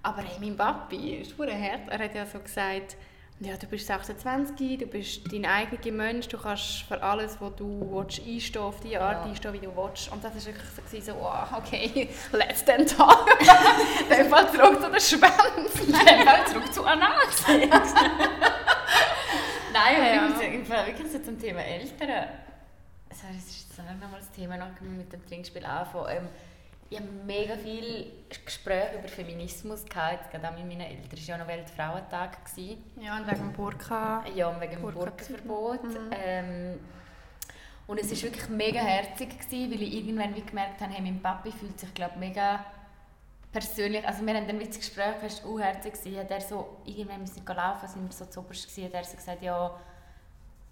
Aber 0.03 0.21
hey, 0.21 0.37
mein 0.39 0.55
Papi 0.55 1.15
ist 1.15 1.37
hart. 1.39 1.89
Er 1.89 1.99
hat 1.99 2.13
ja 2.13 2.25
so 2.25 2.39
gesagt, 2.39 2.95
ja, 3.39 3.55
du 3.55 3.67
bist 3.67 3.85
26, 3.85 4.79
du 4.79 4.87
bist 4.87 5.31
dein 5.31 5.45
eigener 5.45 5.91
Mensch, 5.91 6.27
du 6.27 6.39
kannst 6.39 6.81
für 6.83 7.01
alles, 7.03 7.39
was 7.39 7.55
du 7.55 7.87
willst, 7.91 8.19
einstehen, 8.25 8.61
auf 8.63 8.79
die 8.79 8.97
Art 8.97 9.25
ja. 9.25 9.29
einstehen, 9.29 9.53
wie 9.53 9.59
du 9.59 9.75
willst. 9.75 10.11
Und 10.11 10.23
das 10.23 10.33
war 10.33 10.53
wirklich 10.53 11.03
so, 11.03 11.13
oh, 11.13 11.55
okay, 11.55 12.09
let's 12.31 12.65
then 12.65 12.87
talk. 12.87 13.29
dann 14.09 14.29
Fall 14.29 14.51
zurück 14.51 14.81
zu 14.81 14.89
den 14.89 14.99
Schwänzen. 14.99 15.93
Dann 16.05 16.27
Fall 16.27 16.47
zurück 16.47 16.73
zu 16.73 16.83
Anasi. 16.83 17.69
Nein, 19.73 20.01
ja. 20.01 20.29
ich 20.41 20.69
wirklich 20.69 21.11
so 21.11 21.19
zum 21.19 21.39
Thema 21.39 21.59
Eltern. 21.59 22.29
Also, 23.09 23.23
das 23.27 23.45
ist 23.45 23.69
jetzt 23.69 23.77
nochmal 23.77 24.19
das 24.19 24.31
Thema, 24.31 24.57
noch 24.57 24.81
mit 24.81 25.13
dem 25.13 25.25
Trinkspiel 25.27 25.63
anfangen. 25.63 26.27
Ich 26.89 26.97
habe 26.97 27.09
mega 27.25 27.55
viele 27.57 28.05
Gespräche 28.45 28.99
über 28.99 29.07
Feminismus 29.09 29.83
gehabt, 29.83 30.31
gerade 30.31 30.47
auch 30.47 30.53
mit 30.53 30.65
meinen 30.67 30.81
Eltern. 30.81 31.09
Es 31.11 31.27
war 31.27 31.37
ja 31.37 31.43
noch 31.43 31.47
Weltfrauentag. 31.47 32.37
Ja, 32.99 33.17
und 33.17 33.27
wegen 33.27 33.37
dem 33.37 33.53
Burka. 33.53 34.23
Ja, 34.33 34.47
und 34.47 34.61
wegen 34.61 34.81
dem 34.81 34.81
Burka-Verbot. 34.81 35.83
Mhm. 35.83 36.09
Ähm, 36.13 36.79
und 37.87 37.99
es 37.99 38.11
war 38.11 38.21
wirklich 38.23 38.49
mega 38.49 38.79
herzig, 38.79 39.37
gewesen, 39.37 39.71
weil 39.71 39.81
ich 39.81 39.93
irgendwann 39.95 40.35
wie 40.35 40.41
gemerkt 40.41 40.81
habe, 40.81 40.93
hey, 40.93 41.01
mein 41.01 41.21
Papi 41.21 41.51
fühlt 41.51 41.79
sich 41.79 41.93
glaub, 41.93 42.15
mega 42.17 42.63
persönlich, 43.51 44.05
also 44.05 44.25
wir 44.25 44.35
haben 44.35 44.47
dann 44.47 44.59
das 44.59 44.77
Gespräch, 44.77 45.15
es 45.25 45.43
war 45.43 45.59
herzig, 45.59 45.93
hat 46.17 46.29
er 46.29 46.41
so, 46.41 46.77
irgendwann 46.85 47.21
müssen 47.21 47.47
wir 47.47 47.55
laufen, 47.55 47.87
sind 47.87 48.03
wir 48.05 48.11
so 48.11 48.25
zu 48.25 48.41
oberst 48.41 48.67
gewesen, 48.67 48.85
hat 48.85 48.93
er 48.93 49.03
so 49.03 49.15
gesagt, 49.15 49.41
ja, 49.41 49.79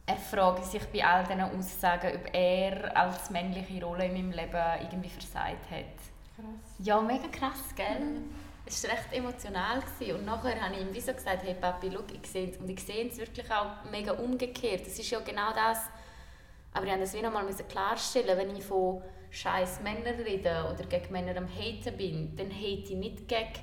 er 0.07 0.17
fragt 0.17 0.65
sich 0.65 0.83
bei 0.93 1.03
all 1.03 1.23
diesen 1.23 1.41
Aussagen, 1.41 2.11
ob 2.15 2.33
er 2.33 2.95
als 2.95 3.29
männliche 3.31 3.83
Rolle 3.83 4.05
in 4.05 4.13
meinem 4.13 4.31
Leben 4.31 4.81
irgendwie 4.81 5.09
versagt 5.09 5.71
hat. 5.71 5.94
Krass. 6.35 6.75
Ja, 6.79 7.01
mega 7.01 7.27
krass, 7.27 7.73
gell? 7.75 7.99
Mhm. 7.99 8.29
Es 8.65 8.83
war 8.83 8.91
recht 8.91 9.13
emotional. 9.13 9.81
Gewesen. 9.81 10.17
Und 10.17 10.25
nachher 10.25 10.59
habe 10.59 10.73
ich 10.75 10.81
ihm 10.81 10.93
wie 10.93 11.01
so 11.01 11.13
gesagt, 11.13 11.43
hey 11.43 11.53
Papi, 11.53 11.91
schau, 11.93 12.03
ich 12.11 12.29
sehe 12.29 12.49
es. 12.49 12.57
Und 12.57 12.69
ich 12.69 12.83
sehe 12.83 13.07
es 13.07 13.17
wirklich 13.17 13.49
auch 13.51 13.89
mega 13.91 14.13
umgekehrt. 14.13 14.85
Das 14.85 14.97
ist 14.97 15.09
ja 15.09 15.19
genau 15.19 15.53
das. 15.53 15.79
Aber 16.73 16.85
ich 16.85 16.91
musste 16.91 17.05
das 17.05 17.13
wie 17.13 17.21
nochmal 17.21 17.45
klarstellen, 17.69 18.37
wenn 18.37 18.55
ich 18.55 18.63
von 18.63 19.01
scheiß 19.31 19.81
Männern 19.81 20.19
rede 20.21 20.65
oder 20.73 20.85
gegen 20.85 21.11
Männer 21.11 21.37
am 21.37 21.47
Haten 21.47 21.97
bin, 21.97 22.35
dann 22.35 22.49
hate 22.49 22.93
ich 22.93 22.95
nicht 22.95 23.27
gegen 23.27 23.53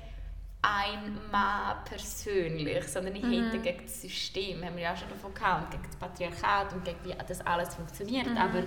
ein 0.61 1.19
Mann 1.29 1.83
persönlich, 1.83 2.87
sondern 2.87 3.15
ich 3.15 3.23
mhm. 3.23 3.61
gegen 3.61 3.83
das 3.83 4.01
System, 4.01 4.63
haben 4.63 4.75
wir 4.75 4.83
ja 4.83 4.93
auch 4.93 4.97
schon 4.97 5.09
davon 5.09 5.33
gehabt, 5.33 5.71
gegen 5.71 5.83
das 5.83 5.95
Patriarchat 5.97 6.73
und 6.73 6.85
gegen 6.85 7.03
wie 7.03 7.13
das 7.27 7.41
alles 7.41 7.75
funktioniert. 7.75 8.27
Mhm. 8.27 8.37
Aber 8.37 8.63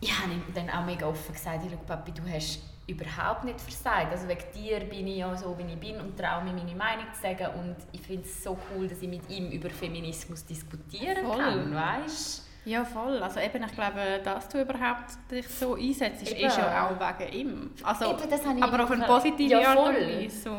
ich 0.00 0.18
habe 0.18 0.32
ihm 0.32 0.42
dann 0.54 0.68
auch 0.70 0.84
mega 0.84 1.06
offen 1.06 1.32
gesagt, 1.32 1.62
hey, 1.62 1.78
Papi, 1.86 2.12
du 2.12 2.22
hast 2.28 2.60
überhaupt 2.90 3.44
nicht 3.44 3.60
versagt. 3.60 4.12
Also 4.12 4.28
wegen 4.28 4.44
dir 4.54 4.80
bin 4.80 5.06
ich 5.06 5.18
ja 5.18 5.36
so, 5.36 5.56
wie 5.58 5.70
ich 5.70 5.78
bin 5.78 6.00
und 6.00 6.18
traue 6.18 6.44
mir 6.44 6.52
meine 6.52 6.74
Meinung 6.74 7.06
zu 7.12 7.22
sagen 7.22 7.46
und 7.58 7.76
ich 7.92 8.00
finde 8.00 8.24
es 8.24 8.42
so 8.42 8.58
cool, 8.74 8.88
dass 8.88 9.00
ich 9.02 9.08
mit 9.08 9.28
ihm 9.28 9.50
über 9.50 9.70
Feminismus 9.70 10.44
diskutieren 10.44 11.24
voll. 11.24 11.38
kann, 11.38 11.74
weißt? 11.74 12.46
Ja, 12.64 12.84
voll. 12.84 13.22
Also 13.22 13.40
eben, 13.40 13.64
ich 13.64 13.72
glaube, 13.72 14.20
dass 14.22 14.48
du 14.48 14.60
überhaupt 14.60 15.12
dich 15.30 15.48
so 15.48 15.74
einsetzt, 15.74 16.22
ist, 16.22 16.32
ist 16.32 16.58
ja 16.58 16.88
auch 16.88 17.18
wegen 17.18 17.32
ihm. 17.32 17.70
Also, 17.82 18.04
eben, 18.04 18.62
aber 18.62 18.84
auf 18.84 18.90
eine 18.90 19.04
positive 19.06 19.60
ja, 19.60 19.70
Art 19.70 19.78
und 19.78 19.94
Weise. 19.94 20.36
So, 20.36 20.50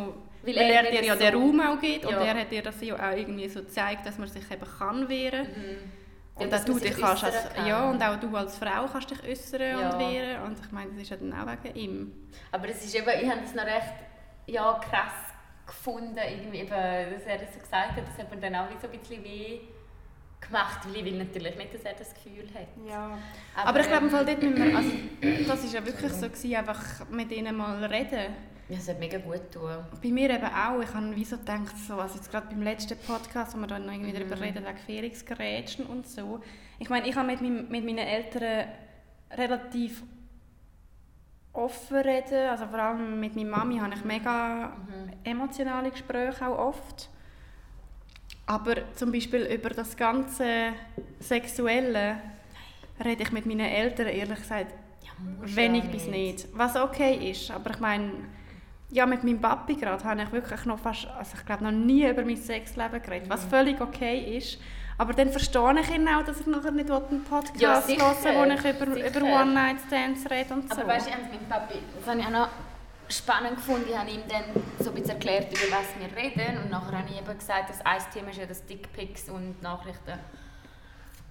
weil, 0.43 0.55
weil 0.55 0.69
er, 0.71 0.83
er 0.85 0.91
dir 0.91 1.05
ja 1.05 1.13
so 1.13 1.19
den 1.19 1.35
Raum 1.35 1.61
auch 1.61 1.79
gibt 1.79 2.03
ja. 2.03 2.09
und 2.09 2.25
er 2.25 2.33
hat 2.33 2.51
dir 2.51 2.63
das 2.63 2.81
ja 2.81 2.95
auch 2.95 3.15
irgendwie 3.15 3.47
so 3.47 3.59
gezeigt, 3.59 4.05
dass 4.05 4.17
man 4.17 4.27
sich 4.27 4.49
eben 4.49 4.65
kann 4.79 5.07
wehren 5.07 5.45
kann. 5.45 5.61
Mhm. 5.61 6.00
Und, 6.35 6.53
auch 6.53 6.65
du 6.65 6.79
dich 6.79 6.97
kannst 6.97 7.23
als, 7.23 7.35
ja, 7.67 7.89
und 7.89 8.01
auch 8.01 8.19
du 8.19 8.35
als 8.35 8.57
Frau 8.57 8.87
kannst 8.91 9.11
dich 9.11 9.23
äußern 9.23 9.61
ja. 9.61 9.89
und 9.89 9.99
wehren. 9.99 10.43
Und 10.43 10.59
ich 10.59 10.71
meine, 10.71 10.91
das 10.91 11.01
ist 11.01 11.09
ja 11.09 11.17
dann 11.17 11.33
auch 11.33 11.45
wegen 11.63 11.75
ihm. 11.75 12.11
Aber 12.51 12.69
es 12.69 12.83
ist 12.83 12.95
eben, 12.95 13.09
ich 13.21 13.29
habe 13.29 13.41
es 13.43 13.53
noch 13.53 13.65
recht 13.65 13.93
ja, 14.47 14.79
krass 14.79 15.13
gefunden, 15.65 16.17
irgendwie 16.17 16.59
eben, 16.59 16.69
dass 16.69 17.23
er 17.25 17.37
das 17.37 17.53
so 17.53 17.59
gesagt 17.59 17.91
hat. 17.91 18.03
Das 18.07 18.17
hat 18.17 18.33
mir 18.33 18.41
dann 18.41 18.55
auch 18.55 18.67
so 18.81 18.87
ein 18.87 18.99
bisschen 18.99 19.23
weh 19.23 19.59
gemacht, 20.39 20.79
weil 20.85 20.97
ich 20.97 21.05
will 21.05 21.17
natürlich 21.17 21.55
nicht, 21.55 21.73
dass 21.73 21.81
er 21.81 21.93
das 21.93 22.13
Gefühl 22.13 22.47
hat. 22.53 22.67
Ja. 22.87 23.17
Aber, 23.55 23.69
Aber 23.69 23.79
ich 23.79 23.87
glaube, 23.87 24.05
ähm, 24.07 24.11
dort 24.11 24.41
müssen 24.41 24.57
wir, 24.57 24.75
also, 24.75 24.89
das 25.47 25.63
war 25.63 25.81
ja 25.81 25.85
wirklich 25.85 26.11
so, 26.11 26.27
gewesen, 26.27 26.55
einfach 26.55 27.09
mit 27.09 27.31
ihnen 27.31 27.55
mal 27.55 27.83
reden 27.85 28.33
Ja, 28.69 28.77
es 28.77 28.87
hat 28.87 28.99
mega 28.99 29.17
gut 29.17 29.51
tun. 29.51 29.69
Bei 30.01 30.09
mir 30.09 30.29
eben 30.29 30.45
auch. 30.45 30.81
Ich 30.81 30.93
habe 30.93 31.13
wie 31.15 31.25
so 31.25 31.37
gedacht, 31.37 31.75
so, 31.87 31.95
also 31.95 32.15
jetzt 32.15 32.31
gerade 32.31 32.47
beim 32.47 32.61
letzten 32.61 32.97
Podcast, 32.99 33.53
wo 33.55 33.59
wir 33.59 33.67
dann 33.67 33.85
noch 33.85 33.91
irgendwie 33.93 34.13
darüber 34.13 34.37
Mhm. 34.37 34.41
reden, 34.43 34.65
wegen 34.65 34.77
Ferungsgerätschen 34.77 35.85
und 35.87 36.07
so. 36.07 36.39
Ich 36.79 36.89
meine, 36.89 37.07
ich 37.07 37.15
habe 37.15 37.27
mit, 37.27 37.41
meinem- 37.41 37.67
mit 37.69 37.83
meinen 37.85 37.97
Eltern 37.99 38.67
relativ 39.31 40.03
offen 41.53 41.97
reden, 41.97 42.49
also 42.49 42.65
vor 42.67 42.79
allem 42.79 43.19
mit 43.19 43.35
meiner 43.35 43.49
Mami 43.49 43.77
habe 43.79 43.93
ich 43.93 44.05
mega 44.05 44.71
emotionale 45.23 45.91
Gespräche 45.91 46.47
auch 46.47 46.57
oft. 46.57 47.09
Aber 48.45 48.75
zum 48.95 49.11
Beispiel 49.11 49.41
über 49.53 49.69
das 49.69 49.95
ganze 49.97 50.73
Sexuelle 51.19 52.17
rede 53.03 53.23
ich 53.23 53.31
mit 53.31 53.45
meinen 53.45 53.61
Eltern 53.67 54.07
ehrlich 54.07 54.39
gesagt 54.39 54.73
Ja, 55.03 55.11
wenig 55.55 55.89
bis 55.91 56.07
nicht. 56.07 56.47
Was 56.53 56.75
okay 56.75 57.31
ist, 57.31 57.51
aber 57.51 57.71
ich 57.71 57.79
meine, 57.79 58.11
ja, 58.91 59.05
mit 59.05 59.23
meinem 59.23 59.39
Papi 59.39 59.75
gerade 59.75 60.03
habe 60.03 60.21
ich 60.21 60.31
wirklich 60.31 60.65
noch 60.65 60.79
fast, 60.79 61.07
also 61.07 61.31
ich 61.37 61.45
glaube 61.45 61.63
noch 61.63 61.71
nie 61.71 62.07
über 62.07 62.23
mein 62.23 62.37
Sexleben 62.37 63.01
geredet, 63.01 63.29
was 63.29 63.45
völlig 63.45 63.79
okay 63.79 64.37
ist. 64.37 64.59
Aber 64.97 65.13
dann 65.13 65.29
verstehe 65.29 65.79
ich 65.81 65.89
ihn 65.89 66.07
auch, 66.07 66.23
dass 66.23 66.41
er 66.41 66.49
nachher 66.49 66.71
nicht 66.71 66.91
einen 66.91 67.23
Podcast 67.23 67.59
Ja, 67.59 67.81
sicher, 67.81 68.15
wo 68.23 68.43
ich 68.43 68.59
über, 68.59 68.93
sicher. 68.93 69.07
über 69.07 69.25
One-Night-Stands 69.25 70.29
rede 70.29 70.53
und 70.53 70.69
so. 70.71 70.79
Aber 70.79 70.89
weißt 70.89 71.07
du, 71.07 71.09
ich 71.09 71.15
habe 71.15 71.25
es 71.25 71.31
mit 71.31 71.49
Papi, 71.49 71.75
das 71.97 72.07
habe 72.07 72.19
ich 72.19 72.25
auch 72.27 72.31
noch 72.31 72.49
spannend 73.07 73.55
gefunden. 73.55 73.85
Ich 73.89 73.97
habe 73.97 74.09
ihm 74.09 74.21
dann 74.27 74.43
so 74.79 74.89
ein 74.89 74.95
bisschen 74.95 75.11
erklärt, 75.11 75.51
über 75.51 75.75
was 75.75 75.87
wir 75.97 76.15
reden. 76.21 76.57
Und 76.63 76.69
nachher 76.69 76.99
habe 76.99 77.09
ich 77.09 77.17
eben 77.19 77.37
gesagt, 77.37 77.69
dass 77.69 77.81
ein 77.85 78.01
Thema 78.13 78.29
ist 78.29 78.37
ja 78.37 78.45
das 78.45 78.65
Dickpics 78.65 79.29
und 79.29 79.61
Nachrichten. 79.61 80.19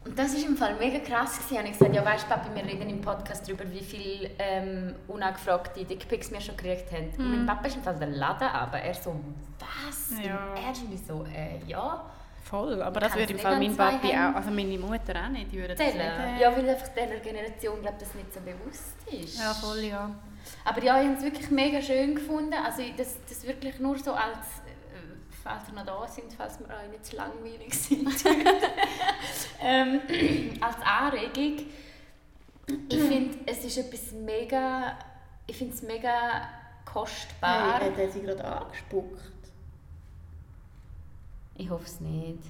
Und 0.04 0.18
das 0.18 0.34
war 0.34 0.48
im 0.48 0.56
Fall 0.56 0.76
mega 0.78 0.98
krass. 1.00 1.36
Gewesen. 1.36 1.52
Ich 1.52 1.58
habe 1.58 1.70
gesagt, 1.70 1.94
ja 1.94 2.04
weißt 2.04 2.28
Papi, 2.28 2.54
wir 2.54 2.64
reden 2.64 2.88
im 2.88 3.00
Podcast 3.02 3.46
darüber, 3.46 3.70
wie 3.70 3.84
viele 3.84 4.30
ähm, 4.38 4.94
unangefragte 5.08 5.84
Dickpics 5.84 6.32
wir 6.32 6.40
schon 6.40 6.56
gekriegt 6.56 6.90
haben. 6.90 7.10
Und 7.18 7.30
mein 7.36 7.46
Papa 7.46 7.68
ist 7.68 7.76
im 7.76 7.82
Fall 7.82 7.96
der 7.96 8.08
Laden 8.08 8.48
aber 8.48 8.78
Er 8.78 8.94
so, 8.94 9.14
was? 9.58 10.12
Ja. 10.24 10.54
Und 10.54 10.94
ich 10.94 11.06
so, 11.06 11.24
äh, 11.24 11.60
ja. 11.66 12.04
Voll, 12.44 12.82
aber 12.82 12.98
das 12.98 13.14
würde 13.14 13.32
im 13.32 13.38
Fall 13.38 13.58
mein 13.58 13.76
Papi 13.76 14.08
auch, 14.08 14.34
also 14.34 14.50
meine 14.50 14.76
Mutter 14.78 15.14
auch 15.24 15.28
nicht, 15.28 15.52
die 15.52 15.58
würde 15.58 15.74
das 15.74 15.86
nicht... 15.86 15.96
Ja, 16.40 16.56
weil 16.56 16.68
einfach 16.68 16.88
dieser 16.88 17.20
Generation 17.20 17.80
glaub, 17.80 17.98
das 17.98 18.14
nicht 18.14 18.32
so 18.32 18.40
bewusst 18.40 18.96
ist. 19.12 19.38
ja, 19.38 19.52
voll, 19.54 19.80
ja. 19.80 20.10
Aber 20.64 20.82
ja, 20.82 21.00
ich 21.00 21.08
habe 21.08 21.16
es 21.16 21.22
wirklich 21.22 21.50
mega 21.50 21.80
schön 21.80 22.14
gefunden. 22.14 22.54
Also 22.54 22.82
das, 22.96 23.18
das 23.28 23.46
wirklich 23.46 23.78
nur 23.78 23.98
so 23.98 24.12
als, 24.12 24.46
falls 25.42 25.68
ihr 25.68 25.74
noch 25.74 25.86
da 25.86 26.06
sind, 26.06 26.32
falls 26.32 26.58
wir 26.60 26.68
euch 26.68 26.90
nicht 26.90 27.06
zu 27.06 27.16
langweilig 27.16 27.74
sind, 27.74 28.08
ähm, 29.60 30.00
als 30.60 30.76
Anregung. 30.84 31.66
Ich 32.88 33.00
finde, 33.00 33.38
es 33.46 33.64
ist 33.64 33.78
etwas 33.78 34.12
mega, 34.12 34.96
ich 35.46 35.56
finde 35.56 35.74
es 35.74 35.82
mega 35.82 36.48
kostbar. 36.84 37.80
hat 37.80 37.98
er 37.98 38.10
sie 38.10 38.22
gerade 38.22 38.44
angespuckt? 38.44 39.20
Ich 41.56 41.68
hoffe 41.68 41.84
es 41.84 42.00
nicht. 42.00 42.42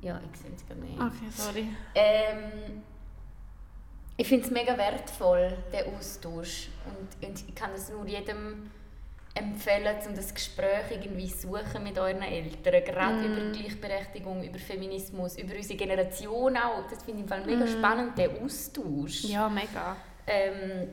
Ja, 0.00 0.20
ich 0.32 0.40
sehe 0.40 0.50
es 0.54 0.68
gar 0.68 0.74
nicht. 0.76 1.00
Okay, 1.00 1.30
sorry. 1.30 1.68
Ähm, 1.94 2.82
ich 4.16 4.28
finde 4.28 4.44
es 4.44 4.50
mega 4.50 4.76
wertvoll, 4.76 5.56
der 5.72 5.86
Austausch. 5.86 6.68
Und, 6.86 7.26
und 7.26 7.48
ich 7.48 7.54
kann 7.54 7.72
es 7.72 7.88
nur 7.88 8.06
jedem 8.06 8.70
empfehlen, 9.34 9.96
um 10.08 10.14
das 10.14 10.32
Gespräch 10.32 10.90
irgendwie 10.90 11.28
suchen 11.28 11.82
mit 11.82 11.98
euren 11.98 12.22
Eltern. 12.22 12.84
Gerade 12.84 13.24
über 13.26 13.50
Gleichberechtigung, 13.58 14.44
über 14.44 14.58
Feminismus, 14.58 15.36
über 15.36 15.54
unsere 15.56 15.76
Generation 15.76 16.56
auch. 16.56 16.84
Das 16.88 17.02
finde 17.02 17.20
ich 17.20 17.22
im 17.24 17.28
Fall 17.28 17.44
mega 17.44 17.66
spannend, 17.66 18.16
der 18.16 18.30
Austausch. 18.42 19.24
Ja, 19.24 19.48
mega. 19.48 19.96
Ähm, 20.26 20.88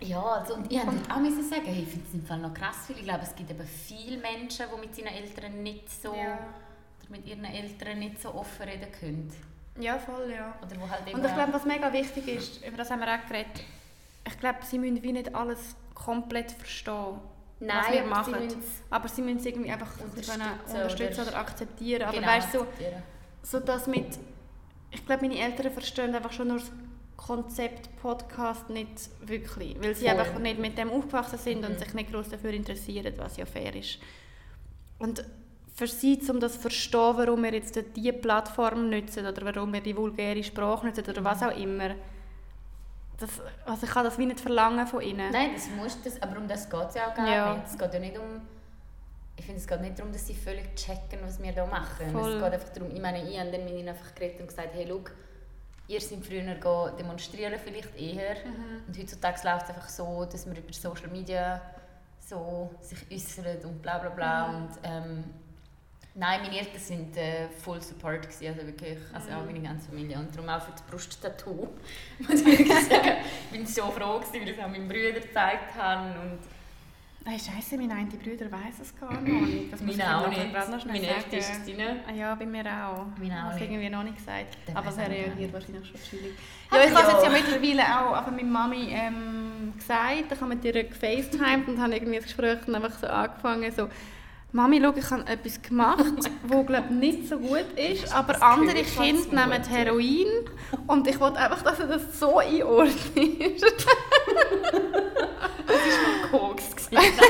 ja, 0.00 0.22
also, 0.22 0.54
und 0.54 0.70
ich 0.70 0.82
musste 0.84 1.10
auch 1.12 1.18
müssen 1.18 1.48
sagen, 1.48 1.64
hey, 1.66 1.82
ich 1.82 1.88
finde 1.88 2.06
es 2.08 2.14
im 2.14 2.24
Fall 2.26 2.38
noch 2.38 2.54
krass, 2.54 2.76
weil 2.88 2.96
ich 2.98 3.04
glaube, 3.04 3.22
es 3.22 3.34
gibt 3.34 3.50
eben 3.50 3.66
viele 3.66 4.18
Menschen, 4.18 4.66
die 4.72 4.80
mit 4.86 4.98
ihren 4.98 5.08
Eltern 5.08 5.62
nicht 5.62 5.90
so, 5.90 6.14
Ja. 6.14 6.38
mit 7.08 7.26
ihren 7.26 7.44
Eltern 7.44 7.98
nicht 7.98 8.20
so 8.20 8.34
offen 8.34 8.62
reden 8.68 8.90
können. 8.92 9.32
Ja, 9.78 9.98
voll, 9.98 10.30
ja. 10.32 10.54
Oder 10.62 10.80
wo 10.80 10.88
halt 10.88 11.12
Und 11.12 11.24
ich 11.24 11.34
glaube, 11.34 11.52
was 11.52 11.64
mega 11.64 11.92
wichtig 11.92 12.28
ist, 12.28 12.64
über 12.66 12.76
das 12.78 12.90
haben 12.90 13.00
wir 13.00 13.08
auch 13.12 13.26
geredet, 13.28 13.62
ich 14.26 14.38
glaube, 14.40 14.58
sie 14.62 14.78
müssen 14.78 15.02
wie 15.02 15.12
nicht 15.12 15.34
alles 15.34 15.76
komplett 15.94 16.50
verstehen, 16.52 17.18
Nein, 17.60 17.84
wir 17.92 18.00
aber 18.02 18.08
machen. 18.10 18.50
sie 18.50 18.56
aber 18.90 19.08
sie 19.08 19.22
müssen 19.22 19.38
es 19.38 19.46
irgendwie 19.46 19.70
einfach 19.70 19.98
unterstützen 20.00 20.30
können 20.40 20.50
oder- 20.68 20.74
unterstützen 20.82 21.20
oder, 21.28 21.36
akzeptieren. 21.38 22.02
Aber 22.02 22.12
genau, 22.18 22.26
weißt 22.28 22.54
du, 22.54 22.58
so, 22.58 22.66
so 23.42 23.60
das 23.60 23.86
mit, 23.86 24.06
ich 24.90 25.06
glaube, 25.06 25.22
meine 25.26 25.38
Eltern 25.40 25.72
verstehen 25.72 26.14
einfach 26.14 26.32
schon 26.32 26.48
nur 26.48 26.58
das 26.58 26.70
Konzept 27.16 27.88
Podcast 28.02 28.68
nicht 28.68 29.08
wirklich, 29.22 29.74
weil 29.80 29.94
sie 29.94 30.06
Voll. 30.08 30.18
einfach 30.20 30.38
nicht 30.38 30.58
mit 30.58 30.76
dem 30.76 30.90
aufgewachsen 30.90 31.38
sind 31.38 31.64
und 31.64 31.72
Mhm. 31.74 31.78
sich 31.78 31.94
nicht 31.94 32.12
groß 32.12 32.28
dafür 32.28 32.50
interessieren, 32.50 33.12
was 33.16 33.38
ja 33.38 33.46
fair 33.46 33.74
ist. 33.74 33.98
Und 34.98 35.24
für 35.74 35.86
sie, 35.86 36.20
um 36.30 36.40
das 36.40 36.54
zu 36.54 36.60
verstehen, 36.60 37.14
warum 37.16 37.42
wir 37.42 37.52
jetzt 37.54 37.78
diese 37.96 38.12
Plattform 38.12 38.90
nutzen 38.90 39.26
oder 39.26 39.44
warum 39.54 39.72
wir 39.72 39.80
die 39.80 39.96
vulgäre 39.96 40.42
Sprache 40.44 40.86
nutzen 40.86 41.04
oder 41.08 41.24
was 41.24 41.42
auch 41.42 41.56
immer, 41.56 41.94
das, 43.18 43.30
also 43.64 43.86
ich 43.86 43.90
kann 43.92 44.04
das 44.04 44.18
wie 44.18 44.26
nicht 44.26 44.40
verlangen 44.40 44.86
von 44.86 45.00
ihnen. 45.00 45.30
Nein, 45.32 45.50
das 45.54 45.68
muss 45.70 45.96
das, 46.02 46.20
aber 46.22 46.36
um 46.38 46.46
das 46.48 46.68
geht 46.68 46.88
es 46.88 46.94
ja 46.94 47.08
auch 47.10 47.14
gar 47.14 47.28
Ja. 47.28 47.54
nicht. 47.54 47.66
Es 47.66 47.78
geht 47.78 47.94
ja 47.94 48.00
nicht 48.00 48.18
um, 48.18 48.42
ich 49.36 49.44
finde, 49.44 49.60
es 49.60 49.66
geht 49.66 49.80
nicht 49.80 49.98
darum, 49.98 50.12
dass 50.12 50.26
sie 50.26 50.34
völlig 50.34 50.74
checken, 50.76 51.20
was 51.22 51.40
wir 51.42 51.52
hier 51.52 51.66
machen. 51.66 52.10
Voll. 52.12 52.32
Es 52.34 52.42
geht 52.42 52.52
einfach 52.52 52.68
darum, 52.74 52.90
ich 52.94 53.00
meine, 53.00 53.28
ich 53.28 53.38
habe 53.38 53.50
dann 53.50 53.64
mit 53.64 53.74
ihnen 53.74 53.88
einfach 53.88 54.14
geredet 54.14 54.40
und 54.40 54.48
gesagt, 54.48 54.70
hey, 54.74 54.86
schau, 54.88 55.00
ihr 55.88 56.00
seid 56.00 56.24
früher 56.26 56.92
demonstrieren 56.98 57.54
vielleicht 57.62 57.96
eher 57.98 58.34
Mhm. 58.44 58.82
und 58.88 58.98
heutzutage 58.98 59.40
läuft 59.48 59.64
es 59.64 59.68
einfach 59.74 59.88
so, 59.88 60.24
dass 60.24 60.44
man 60.46 60.56
über 60.56 60.72
Social 60.72 61.08
Media 61.08 61.60
so 62.20 62.74
sich 62.80 62.98
äußert 63.12 63.64
und 63.64 63.80
bla 63.82 63.98
bla 63.98 64.10
bla 64.10 64.48
Mhm. 64.48 64.56
und 64.56 64.70
ähm, 64.82 65.24
Nein, 66.18 66.40
meine 66.42 66.58
Eltern 66.58 66.80
sind 66.80 67.14
äh, 67.18 67.48
voll 67.62 67.80
Support 67.82 68.22
gewesen, 68.22 68.46
also 68.46 68.66
wirklich, 68.66 68.98
also 69.12 69.30
auch 69.32 69.44
meine 69.44 69.60
ganze 69.60 69.88
Familie 69.90 70.18
und 70.18 70.34
darum 70.34 70.48
auch 70.48 70.62
für 70.62 70.72
das 70.72 70.80
Brusttattoo. 70.82 71.68
muss 72.20 72.40
ich 72.40 72.46
wirklich 72.46 72.68
sagen, 72.68 73.18
ich 73.50 73.58
bin 73.58 73.66
so 73.66 73.82
froh 73.90 74.18
gewesen, 74.18 74.32
weil 74.32 74.48
ich 74.48 74.56
es 74.56 74.64
auch 74.64 74.68
meinen 74.68 74.88
Brüdern 74.88 75.14
gezeigt 75.14 75.74
habe 75.76 76.18
und 76.20 76.38
Hey, 77.28 77.40
Scheiße, 77.40 77.76
mein 77.76 77.90
eine 77.90 78.06
Bruder 78.06 78.52
weiß 78.52 78.78
es 78.80 78.96
gar 79.00 79.20
nicht. 79.20 79.72
Das 79.72 79.80
muss 79.80 79.96
meine 79.96 80.16
auch 80.16 80.28
nicht. 80.28 80.54
noch 80.54 80.80
schnell 80.80 80.94
Meine. 80.94 81.08
Eltern 81.08 81.38
ist 81.40 81.66
drin. 81.66 81.80
Ah 82.06 82.12
ja, 82.12 82.34
bei 82.36 82.46
mir 82.46 82.64
auch. 82.66 83.06
Meine 83.18 83.48
auch 83.48 83.52
nicht. 83.52 83.68
irgendwie 83.68 83.90
noch 83.90 84.04
nicht 84.04 84.16
gesagt. 84.16 84.56
Der 84.68 84.76
Aber 84.76 84.96
er 84.96 85.10
reagiert 85.10 85.52
wahrscheinlich 85.52 85.88
schon. 85.88 86.20
Ach 86.70 86.76
Ja, 86.76 86.84
ich 86.84 86.94
habe 86.94 87.04
es 87.04 87.12
jetzt 87.14 87.24
ja 87.24 87.30
mittlerweile 87.30 87.82
auch 87.82 88.12
einfach 88.12 88.30
mit 88.30 88.48
Mami 88.48 88.90
ähm, 88.92 89.72
gesagt. 89.76 90.30
Ich 90.30 90.40
habe 90.40 90.54
mit 90.54 90.64
ihr 90.64 90.84
gefacetimed 90.84 91.66
und 91.66 91.82
habe 91.82 91.94
irgendwie 91.94 92.14
das 92.14 92.26
Gespräch 92.26 92.58
einfach 92.72 92.96
so 92.96 93.08
angefangen. 93.08 93.72
So, 93.72 93.88
Mami, 94.56 94.80
schau, 94.82 94.94
ich 94.96 95.10
habe 95.10 95.26
etwas 95.26 95.60
gemacht, 95.60 96.02
wo 96.44 96.64
glaube 96.64 96.94
nicht 96.94 97.28
so 97.28 97.38
gut 97.38 97.66
ist, 97.76 98.10
aber 98.10 98.32
das 98.32 98.40
andere 98.40 98.82
schon 98.86 99.04
Kinder 99.04 99.46
nehmen. 99.46 99.62
Heroin 99.64 100.26
und 100.86 101.06
ich 101.06 101.20
wollte 101.20 101.38
einfach, 101.38 101.60
dass 101.60 101.78
er 101.78 101.88
das 101.88 102.18
so 102.18 102.38
einordnet. 102.38 102.96
Koks 106.30 106.88
gewesen. 106.88 107.02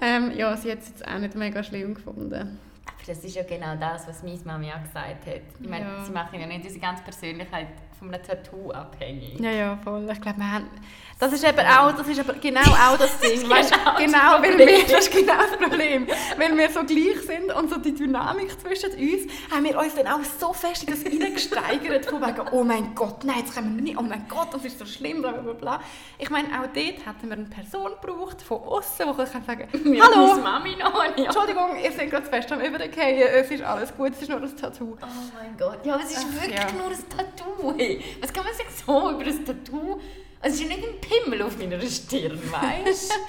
ähm, 0.00 0.32
ja, 0.34 0.56
sie 0.56 0.72
hat 0.72 0.78
es 0.78 0.88
jetzt 0.88 1.06
auch 1.06 1.18
nicht 1.18 1.34
mega 1.34 1.62
schlimm 1.62 1.94
gefunden. 1.94 2.58
Aber 2.86 2.96
das 3.06 3.22
ist 3.22 3.36
ja 3.36 3.42
genau 3.42 3.76
das, 3.78 4.08
was 4.08 4.22
meine 4.22 4.40
Mami 4.46 4.72
auch 4.72 4.82
gesagt 4.82 5.26
hat. 5.26 5.42
Ich 5.60 5.68
meine, 5.68 5.84
Ja. 5.84 6.04
sie 6.06 6.12
machen 6.12 6.40
ja 6.40 6.46
nicht 6.46 6.64
unsere 6.64 6.80
ganze 6.80 7.04
Persönlichkeit 7.04 7.66
von 8.04 8.14
einem 8.14 8.22
Tattoo 8.22 8.70
abhängig. 8.70 9.40
Ja, 9.40 9.50
ja, 9.50 9.78
voll. 9.82 10.08
Ich 10.10 10.20
glaube, 10.20 10.38
wir 10.38 10.52
haben... 10.52 10.68
Das 11.18 11.32
ist 11.32 11.44
eben 11.44 11.60
auch, 11.60 11.92
das 11.92 12.08
ist 12.08 12.18
aber 12.18 12.34
genau 12.34 12.60
auch 12.60 12.98
das 12.98 13.18
Ding. 13.20 13.48
weißt, 13.48 13.72
genau 13.72 13.92
das 13.92 14.04
genau, 14.04 14.42
weil 14.42 14.50
Problem. 14.50 14.68
wir, 14.68 14.86
das 14.88 15.08
ist 15.08 15.12
genau 15.12 15.36
das 15.36 15.56
Problem. 15.56 16.06
Weil 16.36 16.56
wir 16.58 16.70
so 16.70 16.84
gleich 16.84 17.20
sind 17.24 17.54
und 17.54 17.70
so 17.70 17.78
die 17.78 17.94
Dynamik 17.94 18.60
zwischen 18.60 18.90
uns, 18.90 19.32
haben 19.50 19.64
wir 19.64 19.78
uns 19.78 19.94
dann 19.94 20.08
auch 20.08 20.24
so 20.40 20.52
fest 20.52 20.82
in 20.82 20.90
das 20.90 21.02
hineingesteigert, 21.02 22.06
von 22.06 22.20
wegen, 22.20 22.42
oh 22.50 22.64
mein 22.64 22.94
Gott, 22.96 23.22
nein, 23.22 23.36
jetzt 23.38 23.54
können 23.54 23.76
wir 23.76 23.82
nicht, 23.82 23.96
oh 23.96 24.02
mein 24.02 24.26
Gott, 24.28 24.48
das 24.52 24.64
ist 24.64 24.78
so 24.78 24.84
schlimm, 24.84 25.22
bla 25.22 25.32
bla 25.32 25.52
bla. 25.52 25.80
Ich 26.18 26.30
meine, 26.30 26.48
auch 26.48 26.66
dort 26.74 26.76
hätten 26.76 27.28
wir 27.28 27.36
eine 27.36 27.44
Person 27.44 27.92
gebraucht, 28.00 28.42
von 28.42 28.58
außen, 28.62 29.06
die 29.06 29.24
kann 29.24 29.44
sagen 29.44 29.68
Ja, 29.94 30.04
hallo, 30.04 30.40
Mami 30.42 30.76
noch 30.76 31.16
nicht. 31.16 31.26
Entschuldigung, 31.26 31.76
ihr 31.82 31.92
seid 31.92 32.10
gerade 32.10 32.24
zu 32.24 32.30
fest 32.30 32.50
am 32.50 32.60
Übergehen, 32.60 33.28
es 33.32 33.50
ist 33.50 33.62
alles 33.62 33.96
gut, 33.96 34.12
es 34.12 34.22
ist 34.22 34.28
nur 34.30 34.42
ein 34.42 34.56
Tattoo. 34.56 34.96
Oh 35.00 35.06
mein 35.38 35.56
Gott. 35.56 35.86
Ja, 35.86 35.94
aber 35.94 36.02
es 36.02 36.10
ist 36.10 36.26
Ach, 36.28 36.42
wirklich 36.42 36.58
ja. 36.58 36.72
nur 36.72 36.88
ein 36.88 37.08
Tattoo. 37.08 37.74
Was 38.20 38.32
kann 38.32 38.44
man 38.44 38.54
sich 38.54 38.66
so 38.84 39.10
über 39.10 39.24
ein 39.24 39.44
Tattoo... 39.44 40.00
Also, 40.40 40.56
es 40.56 40.60
ist 40.60 40.70
ja 40.70 40.76
nicht 40.76 40.86
ein 40.86 41.00
Pimmel 41.00 41.42
auf 41.42 41.56
meiner 41.56 41.80
Stirn, 41.80 42.38
weißt 42.52 43.10
du? 43.10 43.14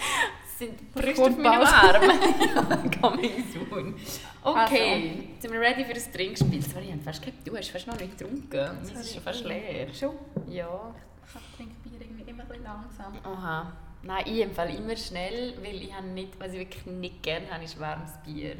Es 0.56 0.60
sind 0.60 0.94
Brüste 0.94 1.22
auf 1.22 1.38
meinem. 1.38 1.64
Arm. 1.64 2.02
ja, 2.10 3.00
coming 3.02 3.44
soon. 3.52 3.94
Okay, 4.42 5.28
sind 5.40 5.52
wir 5.52 5.60
ready 5.60 5.84
für 5.84 5.94
das 5.94 6.10
Trinkspiel? 6.10 6.62
Sorry, 6.62 6.86
ich 6.86 6.92
habe 6.94 7.02
fast 7.02 7.22
gedacht, 7.22 7.42
du 7.46 7.58
hast 7.58 7.72
fast 7.72 7.88
noch 7.88 8.00
nicht 8.00 8.18
getrunken. 8.18 8.78
Es 8.82 8.92
ist 8.92 9.14
schon 9.16 9.24
fast 9.24 9.44
leer. 9.44 9.94
Schon? 9.94 10.16
Ja. 10.48 10.96
Ich 11.28 11.58
trinke 11.58 11.76
Bier 11.84 12.00
irgendwie 12.00 12.30
immer 12.30 12.44
ein 12.44 12.48
bisschen 12.48 12.64
langsam. 12.64 13.14
Aha. 13.24 13.74
Nein, 14.04 14.24
ich 14.28 14.42
empfehle 14.44 14.76
immer 14.78 14.96
schnell, 14.96 15.56
weil 15.62 15.82
ich 15.82 15.94
habe 15.94 16.08
nicht, 16.08 16.40
was 16.40 16.54
ich 16.54 16.60
wirklich 16.60 16.86
nicht 16.86 17.24
gerne 17.24 17.52
habe, 17.52 17.66
ist 17.66 17.78
warmes 17.78 18.12
Bier. 18.24 18.56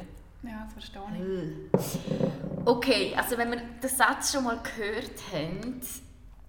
Ja, 0.46 0.64
das 0.64 0.72
verstehe 0.72 1.02
ich. 1.16 2.66
Okay, 2.66 3.14
also 3.16 3.36
wenn 3.38 3.50
wir 3.50 3.58
den 3.60 3.90
Satz 3.90 4.32
schon 4.32 4.44
mal 4.44 4.58
gehört 4.62 5.20
haben, 5.32 5.80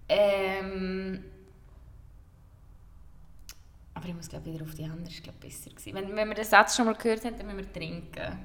ähm, 0.08 1.24
Aber 3.98 4.06
ich 4.06 4.14
muss 4.14 4.28
glaube 4.28 4.46
wieder 4.46 4.64
auf 4.64 4.74
die 4.74 4.84
andere, 4.84 5.08
ist 5.08 5.24
glaube 5.24 5.38
besser 5.40 5.70
gewesen. 5.70 5.92
Wenn, 5.92 6.14
wenn 6.14 6.28
wir 6.28 6.34
den 6.36 6.44
Satz 6.44 6.76
schon 6.76 6.86
mal 6.86 6.94
gehört 6.94 7.24
haben, 7.24 7.36
dann 7.36 7.46
müssen 7.46 7.58
wir 7.58 7.72
trinken. 7.72 8.38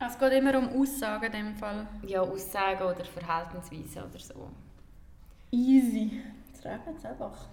Es 0.00 0.18
geht 0.18 0.32
immer 0.32 0.58
um 0.58 0.68
Aussagen 0.80 1.26
in 1.26 1.32
dem 1.32 1.54
Fall. 1.54 1.86
Ja, 2.02 2.22
Aussagen 2.22 2.82
oder 2.82 3.04
Verhaltensweisen 3.04 4.02
oder 4.02 4.18
so. 4.18 4.50
Easy. 5.52 6.20
Jetzt 6.48 6.64
regnet 6.64 6.98
es 6.98 7.04
einfach. 7.04 7.46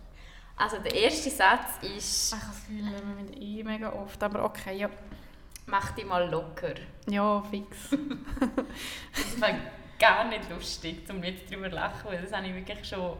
Also 0.57 0.77
der 0.79 0.95
erste 0.95 1.29
Satz 1.29 1.77
ist, 1.81 2.33
Ich 2.33 2.39
habe 2.39 2.51
das 2.51 2.67
Gefühl, 2.67 2.85
wir 2.85 3.23
müssen 3.23 3.41
eh 3.41 3.63
mega 3.63 3.93
oft, 3.93 4.21
aber 4.23 4.43
okay, 4.45 4.77
ja. 4.77 4.89
Mach 5.65 5.91
dich 5.91 6.05
mal 6.05 6.29
locker. 6.29 6.75
Ja, 7.09 7.41
fix. 7.43 7.89
Das 9.13 9.41
war 9.41 9.49
gar 9.99 10.25
nicht 10.25 10.49
lustig, 10.49 11.09
um 11.09 11.23
jetzt 11.23 11.51
darüber 11.51 11.69
zu 11.69 11.75
lachen, 11.75 12.09
weil 12.09 12.21
das 12.21 12.31
habe 12.31 12.47
ich 12.47 12.55
wirklich 12.55 12.87
schon 12.87 13.17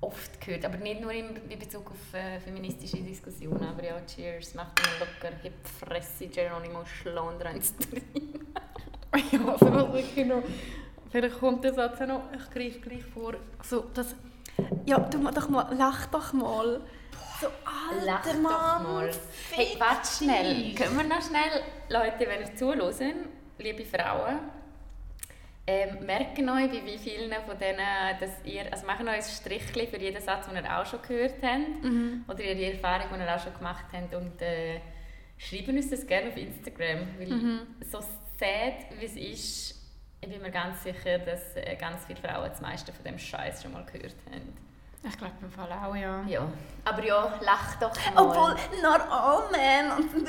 oft 0.00 0.40
gehört. 0.40 0.64
Aber 0.64 0.76
nicht 0.78 1.00
nur 1.00 1.12
in 1.12 1.34
Bezug 1.58 1.90
auf 1.90 2.14
äh, 2.14 2.40
feministische 2.40 2.98
Diskussionen. 2.98 3.64
Aber 3.64 3.84
ja, 3.84 4.00
cheers, 4.06 4.54
mach 4.54 4.74
dich 4.74 4.86
mal 4.86 5.06
locker, 5.06 5.36
die 5.44 5.52
Fresse, 5.78 6.28
Geronimo, 6.28 6.84
eins 7.44 7.76
drin. 7.76 8.02
ja, 9.32 9.52
also 9.52 9.92
wirklich 9.92 10.26
noch... 10.26 10.42
Vielleicht 11.10 11.40
kommt 11.40 11.64
der 11.64 11.74
Satz 11.74 12.00
auch 12.00 12.06
noch, 12.06 12.22
ich 12.32 12.50
greife 12.50 12.80
gleich 12.80 13.04
vor, 13.04 13.34
so 13.62 13.86
das... 13.94 14.14
Ja, 14.86 14.98
du 14.98 15.18
doch 15.30 15.48
mal, 15.48 15.74
lach 15.76 16.06
doch 16.06 16.32
mal. 16.32 16.82
So, 17.40 17.46
alter 17.64 18.04
Lach 18.06 18.22
doch 18.24 18.34
Mann, 18.34 18.82
mal. 18.82 19.10
Hey, 19.52 19.76
warte 19.78 20.08
schnell. 20.08 20.74
Können 20.74 20.96
wir 20.96 21.04
noch 21.04 21.22
schnell, 21.22 21.62
Leute, 21.88 22.26
wenn 22.28 22.40
ihr 22.42 22.54
zuhören, 22.54 23.26
liebe 23.58 23.84
Frauen, 23.84 24.38
ähm, 25.66 26.04
merken 26.04 26.48
euch, 26.48 26.70
bei 26.70 26.84
wie 26.84 26.98
vielen 26.98 27.32
von 27.46 27.58
denen, 27.58 27.78
dass 28.18 28.30
ihr, 28.44 28.70
also 28.72 28.86
machen 28.86 29.08
euch 29.08 29.16
ein 29.16 29.22
Strichchen 29.22 29.88
für 29.88 29.98
jeden 29.98 30.20
Satz, 30.20 30.46
den 30.48 30.56
ihr 30.62 30.78
auch 30.78 30.84
schon 30.86 31.00
gehört 31.02 31.34
habt, 31.42 31.82
Mhm. 31.84 32.24
oder 32.28 32.40
ihre 32.42 32.72
Erfahrung, 32.74 33.06
die 33.18 33.20
ihr 33.24 33.34
auch 33.34 33.40
schon 33.42 33.54
gemacht 33.54 33.84
habt 33.92 34.14
und 34.14 34.42
äh, 34.42 34.80
schreiben 35.38 35.76
uns 35.76 35.90
das 35.90 36.06
gerne 36.06 36.28
auf 36.30 36.36
Instagram, 36.36 37.06
weil 37.18 37.28
Mhm. 37.28 37.60
so 37.90 38.00
sad, 38.00 38.98
wie 38.98 39.04
es 39.04 39.16
ist, 39.16 39.80
ich 40.22 40.28
bin 40.28 40.42
mir 40.42 40.50
ganz 40.50 40.82
sicher, 40.82 41.18
dass 41.20 41.56
äh, 41.56 41.76
ganz 41.76 42.04
viele 42.06 42.18
Frauen 42.20 42.48
das 42.50 42.60
meiste 42.60 42.92
von 42.92 43.04
dem 43.04 43.18
Scheiß 43.18 43.62
schon 43.62 43.72
mal 43.72 43.84
gehört 43.86 44.16
haben. 44.30 44.69
Ich 45.02 45.16
glaube 45.16 45.32
im 45.40 45.50
Fall 45.50 45.72
auch, 45.72 45.96
ja. 45.96 46.22
Ja, 46.26 46.46
aber 46.84 47.04
ja, 47.04 47.32
lach 47.40 47.74
doch 47.76 47.94
mal. 48.14 48.22
Obwohl, 48.22 48.50
not 48.82 49.00
all 49.10 49.50
men 49.50 49.92
und... 49.92 50.28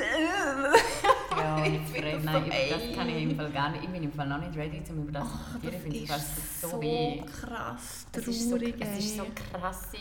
Ja, 1.36 1.56
Fred, 1.56 2.24
nein, 2.24 2.34
so 2.34 2.46
über 2.46 2.78
das 2.78 2.96
kann 2.96 3.08
ich 3.08 3.22
im 3.22 3.36
Fall 3.36 3.50
gar 3.50 3.70
nicht. 3.70 3.84
Ich 3.84 3.90
bin 3.90 4.02
im 4.02 4.12
Fall 4.12 4.26
noch 4.26 4.38
nicht 4.38 4.56
ready, 4.56 4.82
um 4.90 5.02
über 5.02 5.12
das 5.12 5.28
zu 5.28 5.58
diskutieren. 5.58 5.74
Ich 5.74 5.82
finde, 5.82 5.98
es 5.98 6.10
fast 6.10 6.60
so, 6.60 6.80
weh. 6.80 7.22
krass 7.22 8.06
Es 8.12 8.28
ist 8.28 8.50
so, 8.50 8.56
traurig, 8.56 8.74
es 8.78 8.98
ist 8.98 9.16
so 9.16 9.24
ey. 9.24 9.30
krasse... 9.34 9.96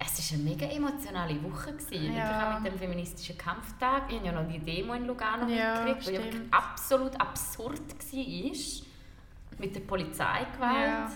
Es 0.00 0.32
war 0.32 0.38
eine 0.38 0.50
mega 0.50 0.66
emotionale 0.66 1.42
Woche. 1.42 1.72
Gewesen. 1.72 2.14
Ja. 2.14 2.24
Wirklich 2.24 2.54
auch 2.54 2.60
mit 2.60 2.72
dem 2.72 2.78
feministischen 2.78 3.38
Kampftag. 3.38 4.04
Ich 4.08 4.16
habe 4.16 4.26
ja 4.26 4.32
noch 4.32 4.48
die 4.48 4.60
Demo 4.60 4.94
in 4.94 5.06
Lugano 5.06 5.48
Ja, 5.48 5.82
mitgekriegt, 5.82 6.34
die 6.34 6.52
absolut 6.52 7.20
absurd 7.20 7.80
war. 7.80 8.52
Mit 9.58 9.74
der 9.74 9.80
Polizeigewalt. 9.80 10.60
Ja. 10.60 11.10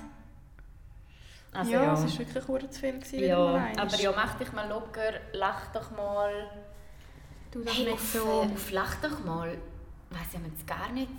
Also, 1.54 1.70
ja, 1.70 1.82
ja. 1.82 1.92
es 1.92 2.18
war 2.18 2.26
wirklich 2.26 2.70
zu 2.70 2.80
viel. 2.80 2.92
Gewesen, 2.98 3.20
ja, 3.24 3.36
aber 3.76 3.96
ja, 3.96 4.12
mach 4.12 4.34
dich 4.38 4.52
mal 4.52 4.68
locker, 4.68 5.12
lach 5.32 5.66
doch 5.72 5.90
mal. 5.90 6.50
Du 7.50 7.62
das 7.62 7.74
Hey, 7.74 7.84
nicht 7.84 7.92
auf, 7.94 8.00
so... 8.00 8.18
äh, 8.42 8.54
auf 8.54 8.70
Lach 8.70 8.94
doch 9.02 9.22
mal, 9.24 9.58
weiss 10.10 10.28
ich 10.32 10.40
jetzt 10.52 10.66
gar 10.66 10.90
nicht. 10.92 11.10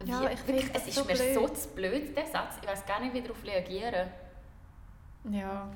Wie, 0.00 0.10
Ja, 0.10 0.30
ich 0.30 0.46
wirklich, 0.46 0.70
es 0.74 0.86
ist 0.88 0.94
so 0.94 1.04
mir 1.04 1.14
blöd. 1.14 1.34
so 1.34 1.48
zu 1.48 1.68
blöd, 1.68 2.16
der 2.16 2.26
Satz. 2.26 2.54
Ich 2.62 2.66
weiß 2.68 2.86
gar 2.86 3.00
nicht, 3.00 3.12
wie 3.14 3.20
darauf 3.20 3.44
reagieren. 3.44 4.08
Ja, 5.30 5.68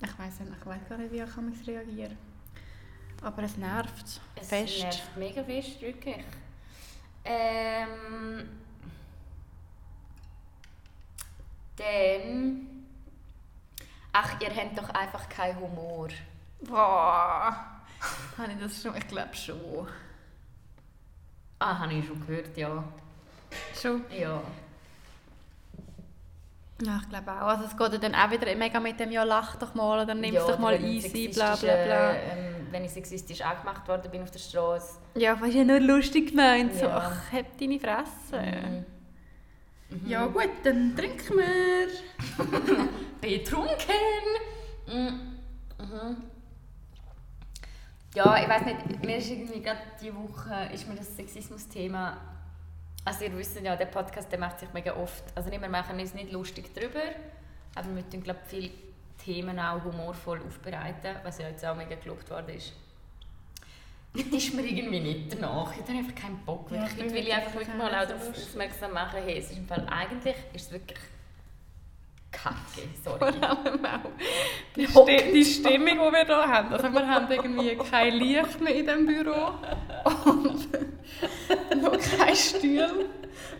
ich 0.00 0.18
weiß 0.18 0.40
nicht, 0.40 0.52
ich 0.60 0.66
weiß 0.66 0.80
gar 0.88 0.98
nicht, 0.98 1.12
wie 1.12 1.20
ich 1.20 1.34
kann 1.34 1.52
reagieren 1.66 2.16
Aber 3.22 3.42
es 3.42 3.56
nervt. 3.56 4.20
Es 4.34 4.48
Fest. 4.48 4.80
nervt 4.80 5.16
mega 5.16 5.44
fest, 5.44 5.80
wirklich. 5.80 6.24
Ähm, 7.24 8.48
dann... 11.78 12.66
Ach, 14.12 14.40
ihr 14.40 14.48
habt 14.54 14.76
doch 14.78 14.88
einfach 14.90 15.28
keinen 15.28 15.60
Humor. 15.60 16.08
Boah. 16.62 17.56
Habe 18.36 18.52
ich 18.52 18.58
das 18.60 18.82
schon? 18.82 18.96
Ich 18.96 19.06
glaube 19.06 19.34
schon. 19.34 19.86
Ah, 21.60 21.78
habe 21.78 21.92
ich 21.94 22.06
schon 22.06 22.24
gehört, 22.26 22.56
ja. 22.56 22.82
Schon? 23.80 24.04
Ja. 24.10 24.40
Ja, 26.80 27.00
ich 27.02 27.08
glaube 27.08 27.32
auch. 27.32 27.48
Also 27.48 27.64
es 27.64 27.76
geht 27.76 27.92
ja 27.92 27.98
dann 27.98 28.14
auch 28.14 28.30
wieder 28.30 28.54
mega 28.54 28.78
mit 28.78 29.00
dem 29.00 29.10
«Ja, 29.10 29.24
lach 29.24 29.56
doch 29.56 29.74
mal» 29.74 30.00
oder 30.04 30.14
«Nimm 30.14 30.26
es 30.36 30.42
ja, 30.42 30.46
doch 30.46 30.58
mal 30.60 30.74
oder 30.74 30.82
wenn 30.82 30.90
ich 30.92 31.04
easy», 31.06 31.28
bla 31.28 31.56
bla 31.56 31.74
bla. 31.74 32.12
äh, 32.12 32.38
Ähm, 32.38 32.66
wenn 32.70 32.84
ich 32.84 32.92
sexistisch 32.92 33.40
angemacht 33.40 33.88
worden 33.88 34.08
bin 34.12 34.22
auf 34.22 34.30
der 34.30 34.38
Straße. 34.38 34.98
Ja, 35.16 35.40
was 35.40 35.48
ist 35.48 35.54
ja 35.56 35.64
nur 35.64 35.80
lustig 35.80 36.30
gemeint. 36.30 36.74
So, 36.74 36.84
Ja. 36.86 36.98
ach, 36.98 37.32
hab 37.32 37.58
deine 37.58 37.80
Fresse. 37.80 38.40
Mhm. 38.40 38.86
Ja 40.06 40.26
gut, 40.26 40.50
dann 40.64 40.94
trinken 40.96 41.36
wir. 41.38 41.88
betrunken. 43.20 43.76
Mm, 44.86 45.38
Mhm. 45.78 46.16
Ja, 48.14 48.42
ich 48.42 48.48
weiß 48.48 48.64
nicht, 48.64 49.04
mir 49.04 49.18
ist 49.18 49.30
irgendwie 49.30 49.60
gerade 49.62 49.80
diese 50.00 50.14
Woche 50.16 50.70
ist 50.72 50.88
mir 50.88 50.96
das 50.96 51.14
Sexismus-Thema. 51.14 52.16
Also 53.04 53.24
ihr 53.24 53.36
wisst 53.36 53.60
ja, 53.60 53.76
der 53.76 53.86
Podcast 53.86 54.30
der 54.32 54.38
macht 54.38 54.58
sich 54.58 54.72
mega 54.72 54.94
oft. 54.96 55.24
Also 55.34 55.50
nicht, 55.50 55.60
wir 55.60 55.68
machen 55.68 56.00
uns 56.00 56.14
nicht 56.14 56.32
lustig 56.32 56.74
drüber, 56.74 57.02
aber 57.74 57.94
wir 57.94 58.08
tun 58.10 58.22
glaube 58.22 58.40
viele 58.46 58.70
Themen 59.24 59.58
auch 59.58 59.84
humorvoll 59.84 60.40
aufbereiten, 60.46 61.16
was 61.22 61.38
ja 61.38 61.48
jetzt 61.48 61.64
auch 61.64 61.76
mega 61.76 61.94
gelobt 61.94 62.28
worden 62.30 62.56
ist. 62.56 62.72
Das 64.18 64.26
ist 64.32 64.54
mir 64.54 64.62
irgendwie 64.62 65.00
nicht 65.00 65.32
danach. 65.32 65.72
Ich 65.72 65.82
habe 65.82 65.98
einfach 65.98 66.14
keinen 66.14 66.38
Bock. 66.44 66.70
Ja, 66.70 66.86
ich 66.86 66.92
ich 66.92 67.12
will 67.12 67.22
bin 67.22 67.32
einfach 67.32 67.54
wirklich 67.54 67.74
mal 67.76 67.94
auch 67.94 68.08
darauf 68.08 68.28
aufmerksam 68.28 68.92
machen, 68.92 69.20
hey, 69.24 69.38
es 69.38 69.50
ist 69.50 69.58
im 69.58 69.66
Fall 69.66 69.86
eigentlich 69.88 70.34
ist 70.52 70.66
es 70.66 70.72
wirklich 70.72 70.98
kacke, 72.30 72.88
sorry. 73.02 73.18
Vor 73.18 73.48
allem 73.48 73.84
auch 73.84 74.10
die. 74.76 74.86
Sti 74.86 75.32
die 75.32 75.44
Stimmung, 75.44 75.86
die 75.86 76.12
wir 76.12 76.26
hier 76.26 76.48
haben. 76.48 76.72
Also 76.72 76.92
wir 76.92 77.06
haben 77.06 77.30
irgendwie 77.30 77.76
kein 77.76 78.14
Licht 78.14 78.60
mehr 78.60 78.74
in 78.74 78.86
diesem 78.86 79.06
Büro 79.06 79.54
und 80.24 80.68
noch 81.82 81.98
kein 82.18 82.36
Stuhl. 82.36 83.08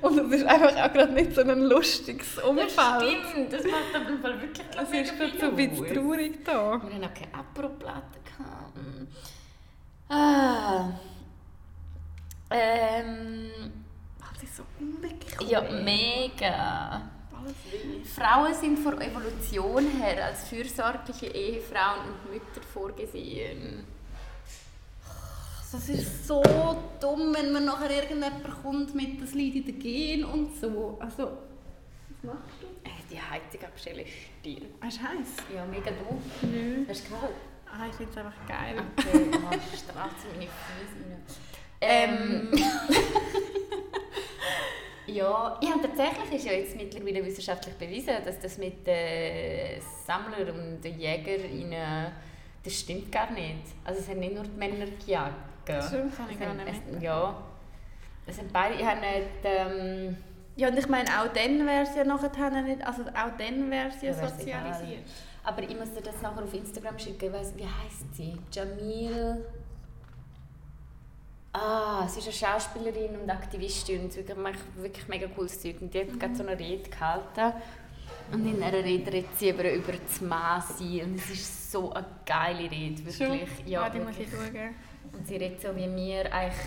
Und 0.00 0.18
es 0.18 0.40
ist 0.40 0.46
einfach 0.46 0.76
auch 0.76 0.92
gerade 0.92 1.12
nicht 1.12 1.34
so 1.34 1.40
ein 1.40 1.60
lustiges 1.62 2.38
Umfeld. 2.38 3.26
Stimmt, 3.30 3.52
das 3.52 3.64
macht 3.64 3.94
auf 3.94 4.08
jeden 4.08 4.22
Fall 4.22 4.40
wirklich 4.40 4.66
Es 4.80 4.90
ist 4.92 5.18
gerade 5.18 5.38
so 5.38 5.46
ein 5.46 5.56
bisschen 5.56 5.94
traurig 5.94 6.44
da. 6.44 6.52
Wir 6.52 6.94
haben 6.94 7.04
auch 7.04 7.14
keine. 7.14 7.68
Mm. 8.74 9.08
Ah. 10.08 10.90
Ähm, 12.50 13.50
Das 14.32 14.42
ist 14.42 14.56
so 14.56 14.62
unbequem. 14.80 15.48
ja, 15.48 15.60
mega. 15.62 17.02
Frauen 18.14 18.52
sind 18.54 18.78
von 18.78 19.00
Evolution 19.00 19.86
her 20.00 20.24
als 20.26 20.48
fürsorgliche 20.48 21.26
Ehefrauen 21.26 22.00
und 22.08 22.30
Mütter 22.32 22.60
vorgesehen. 22.72 23.84
Das 25.70 25.88
ist 25.88 26.26
so 26.26 26.42
dumm, 27.00 27.34
wenn 27.34 27.52
man 27.52 27.66
nachher 27.66 27.90
irgendjemand 27.90 28.62
kommt 28.62 28.94
mit 28.94 29.20
das 29.22 29.34
Lied 29.34 29.68
in 29.68 29.78
Gen 29.78 30.24
und 30.24 30.56
so. 30.58 30.96
Also, 31.00 31.24
was 32.22 32.22
machst 32.34 32.62
du? 32.62 32.66
Äh, 32.88 32.92
Die 33.10 33.20
Heizung 33.20 33.64
abstellen 33.68 34.06
stirbt. 34.06 34.82
Hast 34.82 34.98
du 34.98 35.02
heiß? 35.02 35.28
Ja, 35.54 35.64
mega 35.66 35.90
doof. 35.90 36.22
Nö. 36.42 36.84
Hast 36.88 37.06
du 37.06 37.10
kalt? 37.14 37.32
Ah, 37.72 37.86
ich 37.88 37.94
finde 37.94 38.12
es 38.12 38.18
einfach 38.18 38.46
geil. 38.46 38.76
Okay, 38.96 39.30
oh, 39.32 39.76
strahlt 39.76 40.10
sie 40.20 40.28
meine 40.36 40.48
Füße 40.50 40.96
rein. 41.10 41.22
Ähm, 41.80 42.50
ja, 45.06 45.58
ja, 45.62 45.74
und 45.74 45.82
tatsächlich 45.82 46.34
ist 46.34 46.46
ja 46.46 46.52
jetzt 46.52 46.76
mittlerweile 46.76 47.24
wissenschaftlich 47.24 47.74
bewiesen, 47.76 48.14
dass 48.24 48.40
das 48.40 48.58
mit 48.58 48.86
den 48.86 49.80
Sammlern 50.06 50.50
und 50.50 50.80
den 50.82 50.98
Jägerinnen, 50.98 52.12
das 52.64 52.74
stimmt 52.80 53.12
gar 53.12 53.30
nicht. 53.30 53.64
Also 53.84 54.00
es 54.00 54.08
haben 54.08 54.18
nicht 54.18 54.34
nur 54.34 54.44
die 54.44 54.58
Männer 54.58 54.86
gejagt. 54.86 55.34
Stimmt, 55.64 56.12
das 56.12 56.18
habe 56.18 56.32
ich 56.32 56.40
gar 56.40 56.54
nicht 56.54 56.66
es-. 56.68 57.02
Ja, 57.02 57.36
es 58.26 58.36
sind 58.36 58.52
beide, 58.52 58.74
ich 58.74 58.84
habe 58.84 59.00
nicht, 59.00 59.28
ähm, 59.44 60.16
Ja, 60.56 60.68
und 60.68 60.78
ich 60.78 60.88
meine, 60.88 61.08
auch 61.08 61.28
dann 61.28 61.66
wäre 61.66 61.82
es 61.82 61.94
ja 61.94 62.04
nachher 62.04 62.50
nicht, 62.62 62.86
also 62.86 63.02
auch 63.02 63.36
dann 63.38 63.70
wäre 63.70 63.88
es 63.88 64.02
ja, 64.02 64.10
Ja, 64.10 64.28
sozialisiert. 64.28 65.04
Aber 65.42 65.62
ich 65.62 65.76
muss 65.76 65.92
dir 65.92 66.02
das 66.02 66.20
nachher 66.22 66.42
auf 66.42 66.54
Instagram 66.54 66.98
schicken, 66.98 67.32
weiss, 67.32 67.54
wie 67.56 67.64
heißt 67.64 68.14
sie? 68.14 68.38
Jamil... 68.52 69.44
Ah, 71.50 72.06
sie 72.06 72.20
ist 72.20 72.26
eine 72.26 72.34
Schauspielerin 72.34 73.18
und 73.20 73.30
Aktivistin 73.30 74.02
und 74.02 74.12
sie 74.12 74.22
macht 74.34 74.60
wirklich 74.76 75.08
mega 75.08 75.26
cooles 75.28 75.60
Zeug. 75.60 75.76
Und 75.80 75.92
die 75.92 76.00
hat 76.00 76.20
gerade 76.20 76.34
so 76.34 76.46
eine 76.46 76.58
Rede 76.58 76.88
gehalten. 76.88 77.54
Und 78.30 78.46
in 78.46 78.62
einer 78.62 78.84
Rede 78.84 79.10
redet 79.10 79.38
sie 79.38 79.48
über, 79.48 79.72
über 79.72 79.92
das 79.92 80.18
sein. 80.18 81.00
Und 81.04 81.16
es 81.16 81.30
ist 81.30 81.72
so 81.72 81.90
eine 81.90 82.06
geile 82.26 82.70
Rede, 82.70 82.98
wirklich. 82.98 83.16
Schon? 83.16 83.66
Ja, 83.66 83.88
die 83.88 83.98
muss 83.98 84.18
ich 84.18 84.28
schauen. 84.30 84.74
Und 85.12 85.26
sie 85.26 85.36
redet 85.36 85.62
so, 85.62 85.74
wie 85.74 85.96
wir 85.96 86.32
eigentlich 86.32 86.66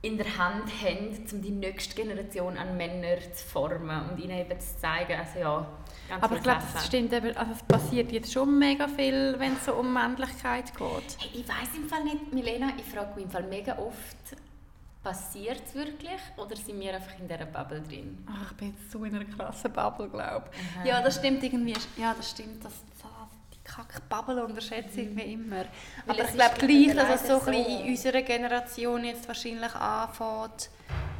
in 0.00 0.16
der 0.16 0.38
Hand 0.38 0.70
haben, 0.80 1.26
um 1.32 1.42
die 1.42 1.50
nächste 1.50 1.96
Generation 1.96 2.56
an 2.56 2.76
Männern 2.76 3.20
zu 3.34 3.44
formen 3.44 4.10
und 4.10 4.20
ihnen 4.20 4.38
eben 4.38 4.60
zu 4.60 4.78
zeigen, 4.78 5.18
also 5.18 5.38
ja, 5.40 5.66
ganz 6.08 6.22
Aber 6.22 6.36
ich 6.36 6.42
glaube, 6.42 6.62
das 6.72 6.86
stimmt 6.86 7.12
eben, 7.12 7.36
also 7.36 7.52
es 7.52 7.62
passiert 7.62 8.12
jetzt 8.12 8.32
schon 8.32 8.58
mega 8.58 8.88
viel, 8.88 9.34
wenn 9.38 9.54
es 9.54 9.64
so 9.64 9.74
um 9.74 9.92
Männlichkeit 9.92 10.76
geht. 10.76 11.16
Hey, 11.18 11.40
ich 11.40 11.48
weiß 11.48 11.76
im 11.76 11.88
Fall 11.88 12.04
nicht, 12.04 12.32
Milena, 12.32 12.70
ich 12.76 12.84
frage 12.84 13.14
mich 13.14 13.24
im 13.24 13.30
Fall 13.30 13.44
mega 13.44 13.78
oft, 13.78 14.16
passiert 15.02 15.62
es 15.66 15.74
wirklich 15.74 16.20
oder 16.36 16.56
sind 16.56 16.80
wir 16.80 16.94
einfach 16.94 17.18
in 17.18 17.28
dieser 17.28 17.46
Bubble 17.46 17.80
drin? 17.80 18.26
Ach, 18.30 18.50
ich 18.50 18.56
bin 18.56 18.68
jetzt 18.68 18.90
so 18.90 19.04
in 19.04 19.14
einer 19.14 19.24
krassen 19.24 19.72
Bubble, 19.72 20.08
glaube 20.08 20.46
ich. 20.52 20.88
Ja, 20.88 21.00
das 21.00 21.16
stimmt 21.16 21.42
irgendwie. 21.42 21.74
Ja, 21.96 22.14
das 22.14 22.30
stimmt. 22.30 22.64
Das, 22.64 22.72
das, 23.00 23.10
die 23.54 23.58
Kack-Bubble 23.64 24.44
unterschätze 24.44 25.02
ich 25.02 25.16
wie 25.16 25.32
immer. 25.32 25.64
Aber 26.06 26.18
es 26.18 26.30
ich 26.30 26.34
glaube 26.34 26.54
gleich, 26.58 26.94
dass 26.94 27.22
es 27.22 27.28
so 27.28 27.38
so. 27.38 27.50
in 27.50 27.88
unserer 27.88 28.22
Generation 28.22 29.04
jetzt 29.04 29.26
wahrscheinlich 29.28 29.74
anfängt, 29.74 30.70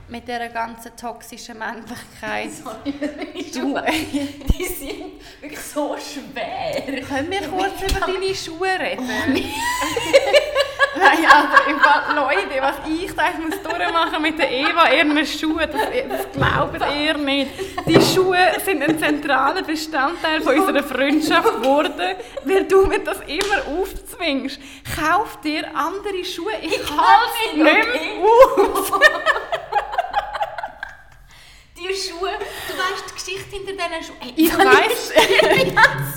mit 0.08 0.26
dieser 0.26 0.48
ganzen 0.48 0.96
toxischen 0.96 1.58
Männlichkeit. 1.58 2.50
du, 3.54 3.78
die 4.58 4.64
sind 4.64 5.20
wirklich 5.40 5.60
so 5.60 5.96
schwer. 5.96 7.02
Können 7.02 7.30
wir 7.30 7.42
kurz 7.48 7.82
über 7.82 8.06
deine 8.06 8.34
Schuhe 8.34 8.68
reden? 8.78 9.06
Nein, 10.96 11.18
also 11.30 11.70
im 11.70 11.78
Fall, 11.78 12.14
Leute, 12.16 12.60
was 12.60 12.76
ich 12.88 13.14
da 13.14 13.26
jetzt 13.26 13.38
muss 13.38 13.62
durchmachen 13.62 14.22
mit 14.22 14.38
der 14.38 14.50
Eva, 14.50 14.90
ihren 14.90 15.26
Schuhen, 15.26 15.68
das, 15.70 15.80
das 16.08 16.32
glaubt 16.32 16.96
ihr 16.96 17.16
nicht. 17.18 17.50
Die 17.86 18.00
Schuhe 18.00 18.38
sind 18.64 18.82
ein 18.82 18.98
zentraler 18.98 19.62
Bestandteil 19.62 20.40
von 20.40 20.58
unserer 20.58 20.82
Freundschaft 20.82 21.60
geworden, 21.60 22.16
weil 22.44 22.64
du 22.64 22.86
mir 22.86 23.00
das 23.00 23.18
immer 23.26 23.80
aufzwingst. 23.80 24.58
Kauf 24.96 25.40
dir 25.40 25.66
andere 25.74 26.24
Schuhe, 26.24 26.52
ich, 26.62 26.72
Ich 26.72 26.90
halte 26.90 27.02
es 27.50 27.54
nicht, 27.54 27.64
nicht 27.64 27.88
okay? 27.88 28.18
mehr 28.18 28.72
auf. 28.72 29.00
Die 31.88 31.94
Schuhe, 31.94 32.30
du 32.68 32.74
weißt 32.74 33.04
die 33.08 33.14
Geschichte 33.14 33.56
hinter 33.56 33.72
diesen 33.72 34.04
Schuhen. 34.04 34.16
Hey, 34.20 34.32
Ich 34.36 34.58
weiss. 34.58 35.12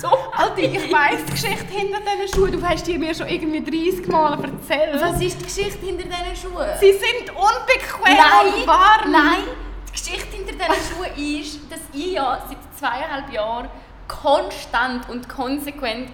So 0.00 0.08
Alter, 0.08 0.58
ich 0.58 0.92
weiss 0.92 1.24
die 1.26 1.32
Geschichte 1.32 1.66
hinter 1.72 1.98
diesen 2.00 2.34
Schuhen, 2.34 2.52
du 2.52 2.68
hast 2.68 2.86
die 2.86 2.98
mir 2.98 3.14
schon 3.14 3.28
irgendwie 3.28 3.62
30 3.92 4.08
Mal 4.08 4.32
erzählt. 4.44 5.00
Was 5.00 5.20
ist 5.20 5.40
die 5.40 5.44
Geschichte 5.44 5.86
hinter 5.86 6.04
diesen 6.04 6.36
Schuhen? 6.50 6.66
Sie 6.80 6.92
sind 6.92 7.30
unbequem 7.30 8.04
Nein, 8.16 8.54
und 8.54 8.66
warm. 8.66 9.10
nein. 9.10 9.44
Die 9.88 9.92
Geschichte 9.92 10.36
hinter 10.36 10.52
diesen 10.52 10.96
Schuhen 10.96 11.40
ist, 11.40 11.60
dass 11.70 11.80
ich 11.92 12.12
ja 12.12 12.42
seit 12.48 12.58
zweieinhalb 12.78 13.32
Jahren 13.32 13.68
konstant 14.08 15.08
und 15.08 15.28
konsequent, 15.28 16.10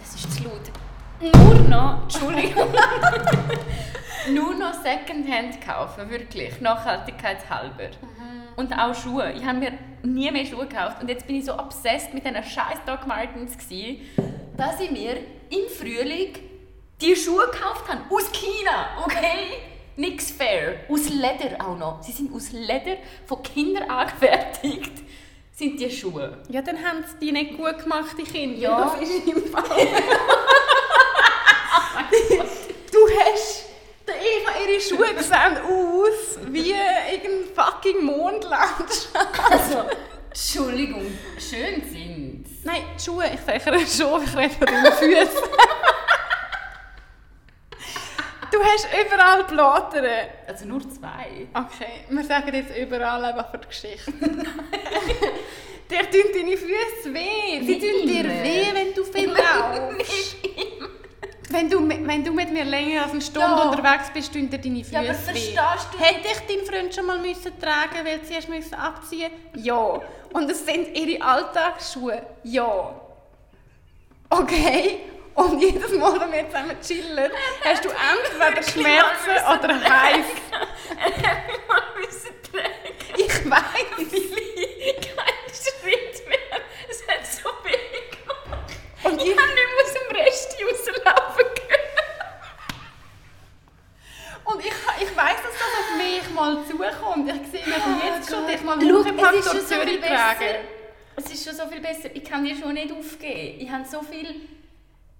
das 0.00 0.14
ist 0.14 0.32
zu 0.34 0.44
laut, 0.44 1.34
nur 1.34 1.54
noch, 1.68 2.02
Entschuldigung, 2.02 2.68
nur 4.32 4.54
noch 4.54 4.74
Secondhand 4.82 5.60
kaufe, 5.64 6.08
wirklich, 6.10 6.60
nachhaltigkeitshalber. 6.60 7.90
Und 8.56 8.72
auch 8.72 8.94
Schuhe. 8.94 9.32
Ich 9.36 9.44
habe 9.44 9.58
mir 9.58 9.72
nie 10.02 10.30
mehr 10.30 10.46
Schuhe 10.46 10.66
gekauft 10.66 11.02
und 11.02 11.08
jetzt 11.08 11.26
bin 11.26 11.36
ich 11.36 11.44
so 11.44 11.58
obsessed 11.58 12.14
mit 12.14 12.24
diesen 12.24 12.42
scheiß 12.42 12.78
Doc 12.86 13.06
Martens 13.06 13.58
gewesen, 13.58 14.00
dass 14.56 14.80
ich 14.80 14.90
mir 14.90 15.18
im 15.50 15.68
Frühling 15.68 16.32
die 17.00 17.14
Schuhe 17.14 17.46
gekauft 17.46 17.88
habe. 17.88 18.00
Aus 18.10 18.32
China, 18.32 18.88
okay? 19.04 19.60
Nix 19.96 20.30
fair. 20.30 20.80
Aus 20.88 21.08
Leder 21.08 21.56
auch 21.60 21.76
noch. 21.76 22.02
Sie 22.02 22.12
sind 22.12 22.34
aus 22.34 22.52
Leder 22.52 22.96
von 23.26 23.42
Kindern 23.42 23.90
angefertigt. 23.90 24.92
Sind 25.52 25.80
die 25.80 25.90
Schuhe. 25.90 26.38
Ja, 26.48 26.62
dann 26.62 26.76
haben 26.76 27.02
sie 27.02 27.26
die 27.26 27.32
nicht 27.32 27.56
gut 27.56 27.78
gemacht, 27.78 28.14
die 28.18 28.24
Kinder. 28.24 28.58
Ja. 28.58 28.96
Das 28.98 29.08
ist 29.08 29.26
im 29.26 29.42
Fall. 29.46 29.64
du 32.92 32.98
hast 33.20 33.65
der 34.06 34.16
Eva 34.16 34.50
ihre 34.64 34.80
Schuhe 34.80 35.22
sehen 35.22 35.58
aus 35.58 36.38
wie 36.48 36.70
irgendein 36.72 37.54
fucking 37.54 38.04
Mondlandschaft. 38.04 39.08
Also, 39.50 39.84
Entschuldigung, 40.30 41.06
schön 41.38 41.82
sind 41.90 42.46
Nein, 42.66 42.82
die 42.98 43.04
Schuhe, 43.04 43.24
ich 43.32 43.40
sage 43.40 43.60
schon, 43.86 44.24
ich 44.24 44.36
rede 44.36 44.54
von 44.54 44.66
deinen 44.66 44.92
Füßen. 44.92 45.48
du 48.50 48.58
hast 48.60 48.88
überall 49.06 49.44
Blattern. 49.44 50.28
Also 50.48 50.64
nur 50.64 50.80
zwei. 50.80 51.46
Okay, 51.54 52.04
wir 52.08 52.24
sagen 52.24 52.52
jetzt 52.52 52.76
überall 52.76 53.24
einfach 53.24 53.52
für 53.52 53.58
die 53.58 53.68
Geschichte. 53.68 54.12
dir 55.90 56.10
tun 56.10 56.32
deine 56.34 56.56
Füße 56.56 57.14
weh. 57.14 57.64
Sie 57.64 57.78
tun 57.78 58.04
dir 58.08 58.24
weh, 58.24 58.66
wenn 58.74 58.92
du 58.94 59.04
viel 59.04 59.28
laufst. 59.30 60.36
Wenn 61.48 61.70
du, 61.70 61.78
mit- 61.80 62.06
wenn 62.06 62.24
du 62.24 62.32
mit 62.32 62.52
mir 62.52 62.64
länger 62.64 63.02
als 63.04 63.12
eine 63.12 63.20
Stunde 63.20 63.40
Ja. 63.48 63.70
unterwegs 63.70 64.10
bist, 64.12 64.32
tun 64.32 64.50
dir 64.50 64.58
deine 64.58 64.82
Füße 64.82 64.94
Ja, 64.94 65.00
aber 65.00 65.14
verstehst 65.14 65.56
du 65.56 65.98
Hätte 66.04 66.28
ich 66.28 66.40
deinen 66.56 66.66
Freund 66.66 66.94
schon 66.94 67.06
mal 67.06 67.18
müssen 67.20 67.58
tragen 67.60 68.04
weil 68.04 68.20
sie 68.24 68.34
erst 68.34 68.48
müssen 68.48 68.74
abziehen 68.74 69.30
Ja. 69.54 70.00
Und 70.32 70.50
es 70.50 70.66
sind 70.66 70.96
ihre 70.96 71.22
Alltagsschuhe? 71.24 72.20
Ja. 72.42 73.00
Okay. 74.28 75.00
Und 75.34 75.60
jedes 75.60 75.92
Mal, 75.92 76.18
wenn 76.20 76.32
wir 76.32 76.46
zusammen 76.48 76.76
chillen, 76.82 77.30
hast 77.64 77.84
du 77.84 77.88
entweder 77.90 78.62
Schmerzen 78.62 79.30
oder 79.52 79.74
heiß. 79.74 80.26
mal 81.68 81.82
müssen 82.00 82.34
tragen. 82.50 83.18
Ich 83.18 83.50
weiß. 83.50 84.10
Kein 85.06 85.54
Schritt 85.54 86.28
mehr. 86.28 86.60
Es 86.88 87.06
hat 87.06 87.26
so 87.26 87.48
weh 87.64 87.70
gemacht. 87.70 87.85
Und 89.06 89.20
Ich 89.22 89.28
ich, 89.28 89.36
habe 89.38 89.48
nicht 89.54 89.72
aus 89.84 89.92
dem 89.94 90.16
Rest 90.16 90.56
rauslaufen 90.62 91.44
können. 91.54 91.76
und 94.44 94.60
ich, 94.60 94.66
ich 95.02 95.16
weiss, 95.16 95.36
dass 95.42 95.52
das 95.52 95.72
auf 95.80 95.96
mich 95.98 96.30
mal 96.34 96.64
zukommt. 96.66 97.28
Ich 97.28 97.50
sehe 97.50 97.66
mir 97.66 98.16
jetzt 98.16 98.30
schon 98.30 98.46
dich 98.46 98.62
mal 98.62 98.78
Schau, 98.80 98.98
Huckepack 98.98 99.34
es 99.34 99.38
ist 99.46 99.52
durch 99.52 99.58
schon 99.58 99.66
so 99.66 99.74
viel 99.74 99.84
Zürich 99.84 100.00
besser. 100.00 100.14
tragen. 100.14 100.54
Es 101.16 101.24
ist 101.32 101.44
schon 101.44 101.54
so 101.56 101.66
viel 101.66 101.80
besser. 101.80 102.08
Ich 102.14 102.24
kann 102.24 102.44
dir 102.44 102.56
schon 102.56 102.74
nicht 102.74 102.92
aufgeben. 102.92 103.60
Ich 103.60 103.70
habe 103.70 103.84
so 103.84 104.02
viel... 104.02 104.48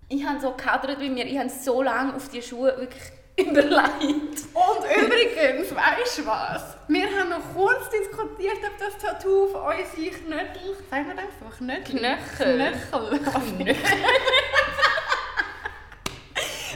Ich 0.08 0.24
habe 0.24 0.40
so 0.40 0.52
gehadert 0.52 0.98
bei 0.98 1.08
mir. 1.08 1.26
Ich 1.26 1.36
habe 1.38 1.48
so 1.50 1.82
lange 1.82 2.14
auf 2.14 2.28
die 2.28 2.40
Schuhe 2.42 2.76
wirklich 2.78 3.02
überlegt. 3.36 4.44
Und 4.54 4.84
übrigens, 4.96 5.74
weißt 5.74 6.18
du 6.18 6.26
was? 6.26 6.76
Wir 6.88 7.06
haben 7.06 7.30
noch 7.30 7.54
kurz 7.54 7.90
diskutiert, 7.90 8.58
ob 8.64 8.78
das 8.78 8.96
Tattoo 8.98 9.44
auf 9.44 9.54
unsere 9.54 10.14
Knöchel, 10.16 10.76
sagen 10.90 11.06
wir 11.06 11.18
einfach 11.18 11.56
Knöchel? 11.58 11.84
Knöchel. 11.84 12.72
Knöchel. 13.18 13.76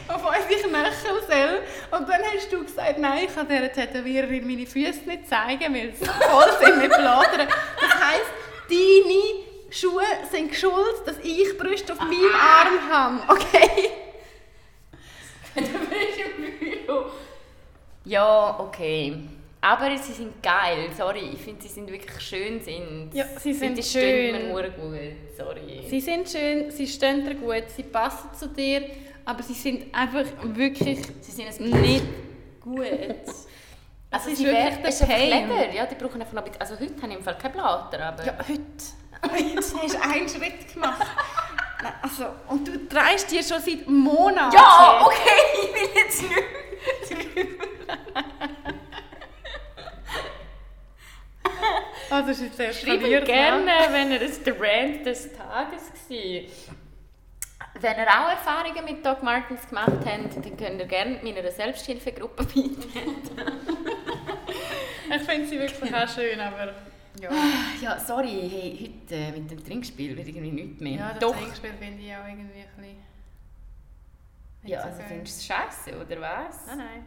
auf 0.08 0.24
unsere 0.24 0.68
Knöchel 0.68 1.22
soll. 1.28 1.62
Und 1.98 2.08
dann 2.08 2.22
hast 2.34 2.52
du 2.52 2.62
gesagt, 2.62 2.98
nein, 2.98 3.24
ich 3.26 3.34
kann 3.34 3.48
dieser 3.48 3.72
Tätowiererin 3.72 4.46
meine 4.46 4.66
Füße 4.66 5.00
nicht 5.06 5.28
zeigen, 5.28 5.74
weil 5.74 5.94
sie 5.94 6.04
voll 6.04 6.50
sind 6.62 6.78
mit 6.78 6.90
Bladern. 6.90 7.48
Das 7.80 7.94
heisst, 7.94 8.30
deine 8.68 9.44
Schuhe 9.70 10.02
sind 10.30 10.54
schuld, 10.54 11.06
dass 11.06 11.16
ich 11.22 11.56
Brüste 11.56 11.92
auf 11.92 12.00
meinem 12.00 12.34
Arm 12.34 12.90
habe. 12.90 13.20
Okay? 13.28 13.90
Du 15.54 15.62
bist 15.62 16.18
im 16.36 16.58
Büro. 16.58 17.10
Ja, 18.10 18.58
okay. 18.58 19.22
Aber 19.60 19.96
sie 19.96 20.12
sind 20.12 20.42
geil, 20.42 20.88
sorry. 20.96 21.30
Ich 21.32 21.40
finde, 21.42 21.62
sie 21.62 21.68
sind 21.68 21.88
wirklich 21.88 22.20
schön. 22.20 22.60
Sind. 22.60 23.10
Ja, 23.12 23.24
sie 23.38 23.52
sind 23.52 23.78
die 23.78 23.84
stehen 23.84 24.34
schön. 24.34 24.48
mir 24.48 24.52
nur 24.52 24.62
gut. 24.70 25.36
Sorry. 25.36 25.84
Sie 25.88 26.00
sind 26.00 26.28
schön, 26.28 26.72
sie 26.72 26.88
stehen 26.88 27.24
dir 27.24 27.36
gut, 27.36 27.70
sie 27.76 27.84
passen 27.84 28.30
zu 28.36 28.48
dir, 28.48 28.82
aber 29.24 29.44
sie 29.44 29.54
sind 29.54 29.94
einfach 29.94 30.24
wirklich 30.42 30.98
sie 31.20 31.30
sind 31.30 31.60
nicht 31.60 32.04
gut. 32.60 32.84
Also 34.12 34.30
ist 34.30 34.38
sie 34.38 34.46
wirklich 34.46 34.76
es 34.82 35.00
ist. 35.02 35.08
Leder. 35.08 35.72
Ja, 35.72 35.86
die 35.86 35.94
brauchen 35.94 36.20
einfach 36.20 36.32
noch 36.32 36.42
ein 36.42 36.50
bisschen... 36.50 36.60
Also 36.60 36.80
heute 36.80 37.00
habe 37.00 37.12
ich 37.12 37.18
im 37.18 37.22
Fall 37.22 37.38
kein 37.38 37.52
Blatter, 37.52 38.06
aber... 38.06 38.26
Ja, 38.26 38.34
heute. 38.40 38.60
Heute 39.22 39.56
hast 39.56 39.72
du 39.72 40.00
einen 40.02 40.28
Schritt 40.28 40.74
gemacht. 40.74 41.06
Also, 42.02 42.24
und 42.48 42.66
du 42.66 42.72
drehst 42.88 43.30
dir 43.30 43.44
schon 43.44 43.60
seit 43.60 43.88
Monaten. 43.88 44.56
Ja, 44.56 45.00
okay, 45.06 45.14
ich 45.62 45.74
will 45.74 45.90
jetzt 45.94 46.22
nicht 46.22 46.42
mehr 46.84 47.24
drüber. 47.44 47.64
Also, 52.10 52.28
das 52.28 52.38
ist 52.38 52.42
jetzt 52.42 52.60
erst 52.60 52.80
Schreibt 52.80 53.00
verliert, 53.00 53.24
gerne, 53.24 53.70
wenn 53.90 54.10
ihr 54.10 54.18
das 54.18 54.42
der 54.42 54.60
Rant 54.60 55.06
des 55.06 55.32
Tages 55.32 55.92
war. 56.08 56.80
Wenn 57.80 57.96
ihr 57.98 58.08
auch 58.08 58.30
Erfahrungen 58.30 58.84
mit 58.84 59.06
Doc 59.06 59.22
Martens 59.22 59.68
gemacht 59.68 59.92
habt, 60.04 60.36
dann 60.36 60.56
könnt 60.56 60.80
ihr 60.80 60.86
gerne 60.86 61.20
meiner 61.22 61.50
Selbsthilfegruppe 61.50 62.44
beitreten. 62.44 62.86
Ich 65.12 65.22
finde 65.22 65.48
sie 65.48 65.58
wirklich 65.58 65.92
auch 65.92 66.08
schön, 66.08 66.38
aber 66.38 66.72
ja. 67.20 67.30
Ja, 67.82 67.98
sorry, 67.98 68.48
hey, 68.48 68.92
heute 69.08 69.14
äh, 69.14 69.32
mit 69.32 69.50
dem 69.50 69.64
Trinkspiel 69.64 70.16
wird 70.16 70.28
irgendwie 70.28 70.50
nichts 70.52 70.80
mehr. 70.80 70.98
Ja, 70.98 71.08
das 71.10 71.18
Doch. 71.18 71.36
Trinkspiel 71.36 71.72
finde 71.78 72.02
ich 72.02 72.14
auch 72.14 72.26
irgendwie 72.28 72.60
ein 72.60 72.68
bisschen... 72.76 72.99
Ja, 74.62 74.82
so 74.82 74.88
also 74.88 75.02
findest 75.08 75.36
du 75.36 75.40
es 75.40 75.46
scheiße, 75.46 76.00
oder 76.00 76.20
was? 76.20 76.66
Nein, 76.66 76.78
nein. 76.78 77.06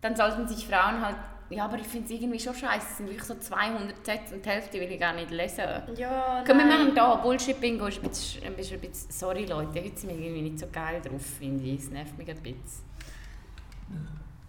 Dann 0.00 0.14
sollten 0.14 0.46
sich 0.46 0.66
Frauen 0.66 1.04
halt... 1.04 1.16
Ja, 1.50 1.64
aber 1.64 1.78
ich 1.78 1.86
finde 1.86 2.04
es 2.04 2.10
irgendwie 2.10 2.38
schon 2.38 2.54
scheiße. 2.54 2.86
Es 2.90 2.96
sind 2.98 3.06
wirklich 3.06 3.24
so 3.24 3.34
200 3.34 4.04
Sätze 4.04 4.34
und 4.34 4.44
die 4.44 4.50
Hälfte 4.50 4.78
will 4.78 4.92
ich 4.92 5.00
gar 5.00 5.14
nicht 5.14 5.30
lesen. 5.30 5.64
Ja, 5.96 6.44
Komm, 6.46 6.58
wir 6.58 6.66
machen 6.66 6.94
da 6.94 7.14
Bullshit-Bingo. 7.16 7.86
Ist 7.86 8.02
ein 8.02 8.08
bisschen, 8.08 8.44
ein 8.44 8.54
bisschen, 8.54 8.74
ein 8.74 8.80
bisschen, 8.82 9.10
sorry 9.10 9.46
Leute, 9.46 9.82
heute 9.82 9.96
sind 9.96 10.10
wir 10.10 10.18
irgendwie 10.18 10.42
nicht 10.42 10.58
so 10.58 10.66
geil 10.70 11.00
drauf, 11.00 11.24
finde 11.38 11.64
ich. 11.64 11.80
Es 11.80 11.90
nervt 11.90 12.18
mich 12.18 12.28
ein 12.28 12.42
bisschen. 12.42 12.84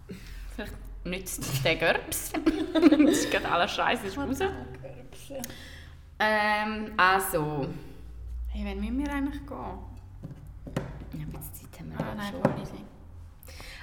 Vielleicht 0.54 0.74
nützt 1.04 1.40
es 1.40 1.62
den 1.62 1.78
Gerbs. 1.78 2.32
das 2.74 3.00
ist 3.00 3.30
gerade 3.30 3.50
alles 3.50 3.70
scheiße, 3.70 4.06
ist 4.06 4.18
raus. 4.18 4.38
Ähm, 6.18 6.92
also. 6.98 7.66
Hey, 8.48 8.66
wann 8.66 8.78
müssen 8.78 8.98
wir 8.98 9.10
eigentlich 9.10 9.46
gehen? 9.46 9.89
Ja, 11.12 11.20
ein 11.20 11.32
bisschen 11.32 11.54
Zeit 11.54 11.80
haben 11.80 11.90
wir 11.90 12.00
Ah, 12.00 12.14
nein, 12.14 12.32
schon. 12.32 12.42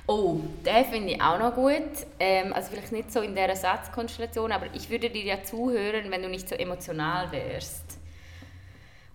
Oh, 0.10 0.40
den 0.66 0.86
finde 0.86 1.14
ich 1.14 1.22
auch 1.22 1.38
noch 1.38 1.54
gut. 1.54 2.08
Ähm, 2.18 2.54
also 2.54 2.72
vielleicht 2.72 2.94
nicht 2.94 3.12
so 3.12 3.20
in 3.20 3.36
dieser 3.36 3.58
Satzkonstellation, 3.58 4.54
aber 4.54 4.68
ich 4.74 4.90
würde 4.90 5.10
dir 5.10 5.24
ja 5.24 5.44
zuhören, 5.44 6.10
wenn 6.10 6.22
du 6.22 6.30
nicht 6.30 6.48
so 6.48 6.56
emotional 6.56 7.30
wärst. 7.34 7.98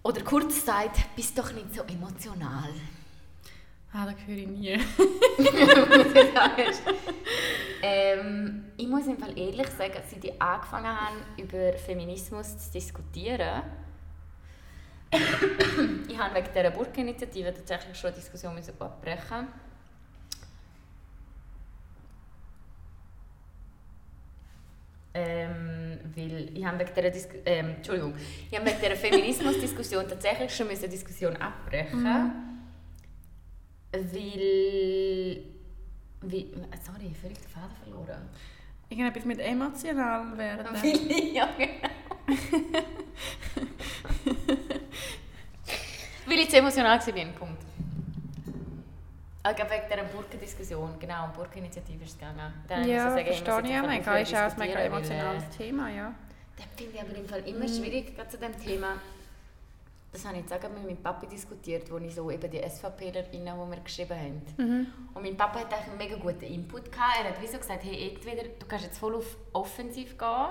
Oder 0.03 0.23
kurz 0.23 0.57
gesagt, 0.57 0.99
bist 1.17 1.39
doch 1.39 1.51
nicht 1.53 1.75
so 1.75 1.83
emotional. 1.85 2.69
Ah, 3.95 4.05
das 4.07 4.17
höre 4.27 4.37
ich 4.37 4.49
nie. 4.49 4.73
ähm, 7.83 8.65
ich 8.77 8.89
muss 8.89 9.07
im 9.07 9.17
Fall 9.17 9.39
ehrlich 9.39 9.69
sagen, 9.69 9.95
seit 10.11 10.25
ich 10.25 10.43
angefangen 10.43 10.89
habe, 10.89 11.17
über 11.39 11.73
Feminismus 11.79 12.59
zu 12.59 12.73
diskutieren, 12.73 13.63
ich 15.13 16.19
habe 16.19 16.35
wegen 16.35 16.49
dieser 16.55 16.71
Burka-Initiative 16.71 17.53
tatsächlich 17.53 17.99
schon 17.99 18.09
eine 18.09 18.17
Diskussion 18.17 18.55
müssen 18.55 18.75
abbrechen 18.79 19.49
Ähm, 25.15 25.99
weil 26.17 26.57
ich 26.57 26.65
habe 26.65 26.79
wegen 26.79 26.95
dieser, 26.95 27.11
Dis 27.11 27.29
ähm, 27.45 27.75
Entschuldigung, 27.77 28.15
ich 28.51 28.59
habe 28.59 28.67
wegen 28.67 28.81
dieser 28.81 28.97
Feminismus-Diskussion 28.97 30.09
tatsächlich 30.09 30.57
schon 30.57 30.69
eine 30.69 30.89
Diskussion 30.89 31.37
abbrechen 31.37 32.07
weil... 33.93 35.45
Wie, 36.25 36.55
sorry, 36.83 37.15
völlig 37.21 37.39
den 37.39 37.49
Faden 37.49 37.77
verloren. 37.83 38.29
Irgendetwas 38.89 39.25
mit 39.25 39.41
emotional 39.41 40.39
werden. 40.39 40.67
ja, 41.35 41.49
genau. 41.59 41.91
Weil 46.33 46.39
ich 46.39 46.49
zu 46.49 46.57
emotional 46.57 46.99
war, 46.99 47.25
Punkt. 47.39 47.63
Ich 49.51 49.57
glaube, 49.57 49.71
wegen 49.71 49.83
dieser 49.91 50.05
Burkendiskussion, 50.05 50.99
genau, 50.99 51.27
um 51.27 51.33
Burkeninitiative 51.35 52.05
ist 52.05 52.13
es 52.13 52.19
gegangen. 52.19 52.55
Dann 52.67 52.89
Ja, 52.89 53.15
ich 53.19 53.37
sagen, 53.37 53.45
verstehe 53.45 53.61
ich 53.65 53.71
jetzt 53.71 53.87
mega. 53.87 54.17
Ist 54.17 54.35
auch 54.35 54.39
ein 54.39 54.59
mega 54.59 54.81
emotionales 54.81 55.43
weil, 55.43 55.51
äh, 55.51 55.57
Thema, 55.59 55.91
ja. 55.91 56.15
Das 56.57 56.65
finde 56.75 56.93
ich 56.95 57.03
aber 57.03 57.15
im 57.15 57.29
Fall 57.29 57.47
immer 57.47 57.69
schwierig, 57.69 58.17
gerade 58.17 58.31
zu 58.31 58.39
diesem 58.39 58.59
Thema. 58.59 58.95
Das 60.11 60.25
habe 60.25 60.37
ich 60.37 60.43
jetzt 60.43 60.55
auch 60.55 60.71
mit 60.71 60.85
meinem 60.85 61.03
Papa 61.03 61.27
diskutiert, 61.27 61.91
wo 61.93 61.99
ich 61.99 62.15
so 62.15 62.31
eben 62.31 62.51
die 62.51 62.63
SVPlerinnen, 62.67 63.55
die 63.55 63.71
wir 63.71 63.81
geschrieben 63.85 64.19
haben. 64.19 64.43
Mhm. 64.57 64.87
Und 65.13 65.23
mein 65.23 65.37
Papa 65.37 65.59
hat 65.61 65.75
eigentlich 65.75 65.89
einen 65.89 65.99
mega 65.99 66.17
guten 66.17 66.45
Input 66.45 66.91
gehabt. 66.91 67.19
Er 67.23 67.29
hat 67.29 67.43
wie 67.43 67.47
so 67.47 67.59
gesagt, 67.59 67.85
hey, 67.85 68.09
entweder 68.09 68.45
du 68.45 68.67
kannst 68.67 68.87
jetzt 68.87 68.99
voll 68.99 69.17
auf 69.17 69.37
offensiv 69.53 70.17
gehen 70.17 70.49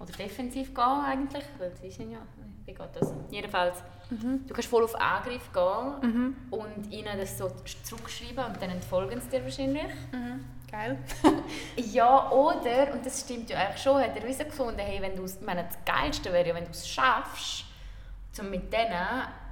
oder 0.00 0.12
defensiv 0.18 0.74
gehen 0.74 1.00
eigentlich, 1.04 1.44
weil 1.58 1.76
sie 1.76 1.90
sind 1.92 2.10
ja, 2.10 2.26
wie 2.64 2.74
geht 2.74 2.88
das? 2.94 3.14
Jedenfalls, 3.30 3.84
du 4.10 4.54
kannst 4.54 4.68
voll 4.68 4.84
auf 4.84 4.94
Angriff 5.00 5.52
gehen 5.52 6.36
und 6.50 6.92
ihnen 6.92 7.18
das 7.18 7.38
so 7.38 7.50
zurückschreiben 7.82 8.44
und 8.44 8.60
dann 8.60 8.70
entfolgen 8.70 9.20
sie 9.20 9.28
dir 9.28 9.44
wahrscheinlich. 9.44 9.84
Mhm. 10.12 10.44
Geil. 10.70 10.98
Ja, 11.76 12.30
oder, 12.30 12.92
und 12.92 13.04
das 13.04 13.22
stimmt 13.22 13.50
ja 13.50 13.58
eigentlich 13.58 13.82
schon, 13.82 14.00
hat 14.00 14.16
er 14.16 14.26
wie 14.26 14.32
so 14.32 14.44
gefunden, 14.44 14.78
hey, 14.78 15.02
wenn 15.02 15.16
du 15.16 15.24
ich 15.24 15.40
meine, 15.40 15.64
das 15.64 15.76
Geilste 15.84 16.32
wäre 16.32 16.48
ja, 16.48 16.54
wenn 16.54 16.64
du 16.64 16.70
es 16.70 16.88
schaffst, 16.88 17.64
um 18.38 18.50
mit 18.50 18.72
denen 18.72 18.94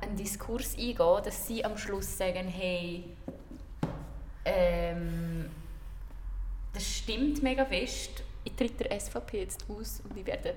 einen 0.00 0.16
Diskurs 0.16 0.76
eingehen, 0.76 1.22
dass 1.24 1.46
sie 1.46 1.64
am 1.64 1.76
Schluss 1.76 2.16
sagen, 2.16 2.46
hey, 2.48 3.04
ähm, 4.44 5.50
das 6.72 6.84
stimmt 6.84 7.42
mega 7.42 7.64
fest, 7.64 8.22
ich 8.44 8.54
tritt 8.54 8.78
der 8.80 8.98
SVP 8.98 9.40
jetzt 9.40 9.64
aus 9.68 10.00
und 10.08 10.16
ich 10.16 10.24
werde 10.24 10.54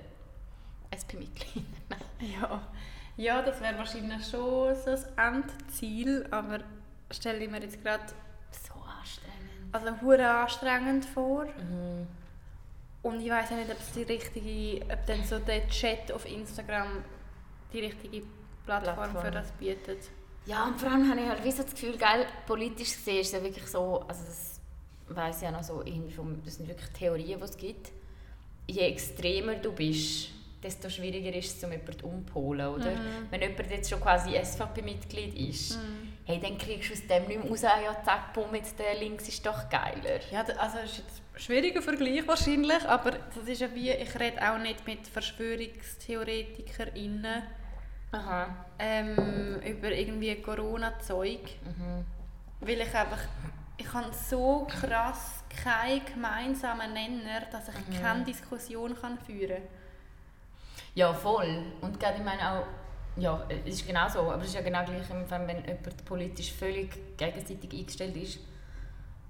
SP-Mitglied. 0.90 1.64
Ja. 2.20 2.62
Ja, 3.16 3.42
das 3.42 3.60
wäre 3.60 3.76
wahrscheinlich 3.78 4.26
schon 4.26 4.74
so 4.74 4.90
das 4.90 5.06
Endziel, 5.16 6.26
aber 6.30 6.60
stelle 7.10 7.44
ich 7.44 7.50
mir 7.50 7.60
jetzt 7.60 7.82
gerade 7.82 8.04
so 8.50 8.74
anstrengend. 8.74 9.72
also 9.72 10.00
hure 10.00 10.28
anstrengend 10.28 11.04
vor. 11.04 11.44
Mhm. 11.44 12.06
Und 13.02 13.20
ich 13.20 13.30
weiß 13.30 13.50
auch 13.50 13.56
nicht, 13.56 13.70
ob 13.70 13.78
es 13.78 13.92
die 13.92 14.02
richtige, 14.02 14.84
ob 14.92 15.06
dann 15.06 15.24
so 15.24 15.38
der 15.38 15.68
Chat 15.68 16.12
auf 16.12 16.24
Instagram 16.24 17.04
die 17.72 17.80
richtige 17.80 18.24
Plattform, 18.64 18.94
Plattform. 18.94 19.24
für 19.24 19.30
das 19.30 19.50
bietet. 19.52 20.10
Ja, 20.46 20.64
und 20.66 20.78
vor 20.78 20.90
allem 20.90 21.08
habe 21.08 21.20
ich 21.20 21.28
halt 21.28 21.44
wie 21.44 21.50
so 21.50 21.62
das 21.62 21.72
Gefühl, 21.72 21.96
geil, 21.96 22.26
politisch 22.46 22.94
gesehen 22.94 23.20
ist 23.20 23.28
es 23.28 23.32
ja 23.32 23.42
wirklich 23.42 23.66
so, 23.66 24.04
also 24.08 24.24
das 24.24 24.60
weiss 25.08 25.36
ich 25.36 25.42
ja 25.42 25.50
noch 25.50 25.62
so, 25.62 25.82
irgendwie 25.84 26.12
vom, 26.12 26.42
das 26.44 26.56
sind 26.56 26.68
wirklich 26.68 26.90
Theorien, 26.90 27.38
die 27.38 27.44
es 27.44 27.56
gibt. 27.56 27.92
Je 28.66 28.80
extremer 28.80 29.56
du 29.56 29.72
bist, 29.72 30.30
desto 30.62 30.88
schwieriger 30.88 31.34
ist 31.36 31.56
es, 31.56 31.64
um 31.64 31.72
jemanden 31.72 32.04
umzuholen, 32.04 32.68
oder? 32.68 32.92
Wenn 33.30 33.40
jemand 33.40 33.68
jetzt 33.70 33.90
schon 33.90 34.00
quasi 34.00 34.38
SVP-Mitglied 34.42 35.34
ist, 35.34 35.76
hey, 36.24 36.38
dann 36.40 36.56
kriegst 36.56 36.90
du 36.90 36.94
aus 36.94 37.04
dem 37.06 37.26
nicht 37.26 37.42
mehr 37.42 37.50
raus, 37.50 37.64
ah 37.64 37.80
ja 37.82 38.00
zack, 38.04 38.32
bumm, 38.32 38.54
jetzt 38.54 38.78
der 38.78 38.94
links 38.94 39.26
ist 39.28 39.44
doch 39.44 39.68
geiler. 39.68 40.20
Ja, 40.30 40.44
also 40.58 40.78
das 40.78 40.92
ist 40.92 40.98
jetzt 40.98 41.20
ein 41.34 41.40
schwieriger 41.40 41.82
Vergleich 41.82 42.24
wahrscheinlich, 42.26 42.88
aber 42.88 43.10
das 43.34 43.48
ist 43.48 43.60
ja 43.60 43.74
wie, 43.74 43.90
ich 43.90 44.18
rede 44.18 44.40
auch 44.48 44.58
nicht 44.58 44.86
mit 44.86 45.06
VerschwörungstheoretikerInnen 45.08 47.42
Aha. 48.12 48.64
ähm, 48.78 49.60
über 49.66 49.90
irgendwie 49.90 50.36
Corona-Zeug, 50.36 51.40
weil 52.60 52.80
ich 52.80 52.94
einfach, 52.94 53.22
ich 53.78 53.92
habe 53.92 54.12
so 54.12 54.68
krass 54.70 55.42
keinen 55.62 56.06
gemeinsamen 56.06 56.92
Nenner, 56.92 57.40
dass 57.50 57.68
ich 57.68 57.74
keine 58.00 58.22
Diskussion 58.24 58.94
kann 58.94 59.18
führen 59.18 59.56
kann. 59.56 59.81
Ja, 60.94 61.12
voll. 61.12 61.62
Und 61.80 61.98
gerade, 61.98 62.18
ich 62.18 62.24
meine 62.24 62.40
auch, 62.52 62.64
ja, 63.16 63.46
es 63.66 63.74
ist 63.76 63.86
genau 63.86 64.08
so, 64.08 64.20
aber 64.20 64.42
es 64.42 64.48
ist 64.48 64.54
ja 64.54 64.60
genau 64.62 64.84
gleich, 64.84 65.08
wenn 65.10 65.48
jemand 65.48 66.04
politisch 66.04 66.52
völlig 66.52 67.16
gegenseitig 67.16 67.72
eingestellt 67.72 68.16
ist. 68.16 68.38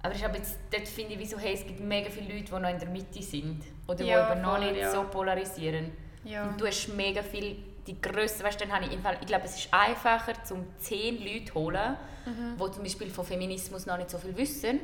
Aber 0.01 0.13
ich 0.13 0.23
habe 0.23 0.37
jetzt, 0.37 0.57
dort 0.71 0.87
finde 0.87 1.13
ich, 1.13 1.19
wieso, 1.19 1.37
hey, 1.37 1.53
es 1.53 1.65
gibt 1.65 1.79
mega 1.79 2.09
viele 2.09 2.33
Leute, 2.33 2.45
die 2.45 2.59
noch 2.61 2.69
in 2.69 2.79
der 2.79 2.89
Mitte 2.89 3.21
sind. 3.21 3.63
Oder 3.87 4.03
Ja, 4.03 4.25
die 4.25 4.31
eben 4.33 4.41
noch 4.41 4.59
nicht 4.59 4.75
ja. 4.75 4.91
so 4.91 5.03
polarisieren. 5.03 5.91
Ja. 6.25 6.47
Und 6.47 6.59
du 6.59 6.65
hast 6.67 6.89
mega 6.89 7.21
viel, 7.23 7.57
die 7.87 8.01
Größe, 8.01 8.43
weißt 8.43 8.59
dann 8.61 8.71
habe 8.73 8.85
ich, 8.85 8.91
im 8.93 9.01
Fall, 9.01 9.17
ich 9.21 9.27
glaube, 9.27 9.45
es 9.45 9.55
ist 9.57 9.73
einfacher, 9.73 10.33
um 10.51 10.65
zehn 10.77 11.19
Leute 11.23 11.45
zu 11.45 11.53
holen, 11.55 11.97
Mhm. 12.25 12.55
die 12.57 12.71
zum 12.71 12.83
Beispiel 12.83 13.09
von 13.09 13.25
Feminismus 13.25 13.85
noch 13.85 13.97
nicht 13.97 14.09
so 14.09 14.17
viel 14.17 14.35
wissen. 14.37 14.79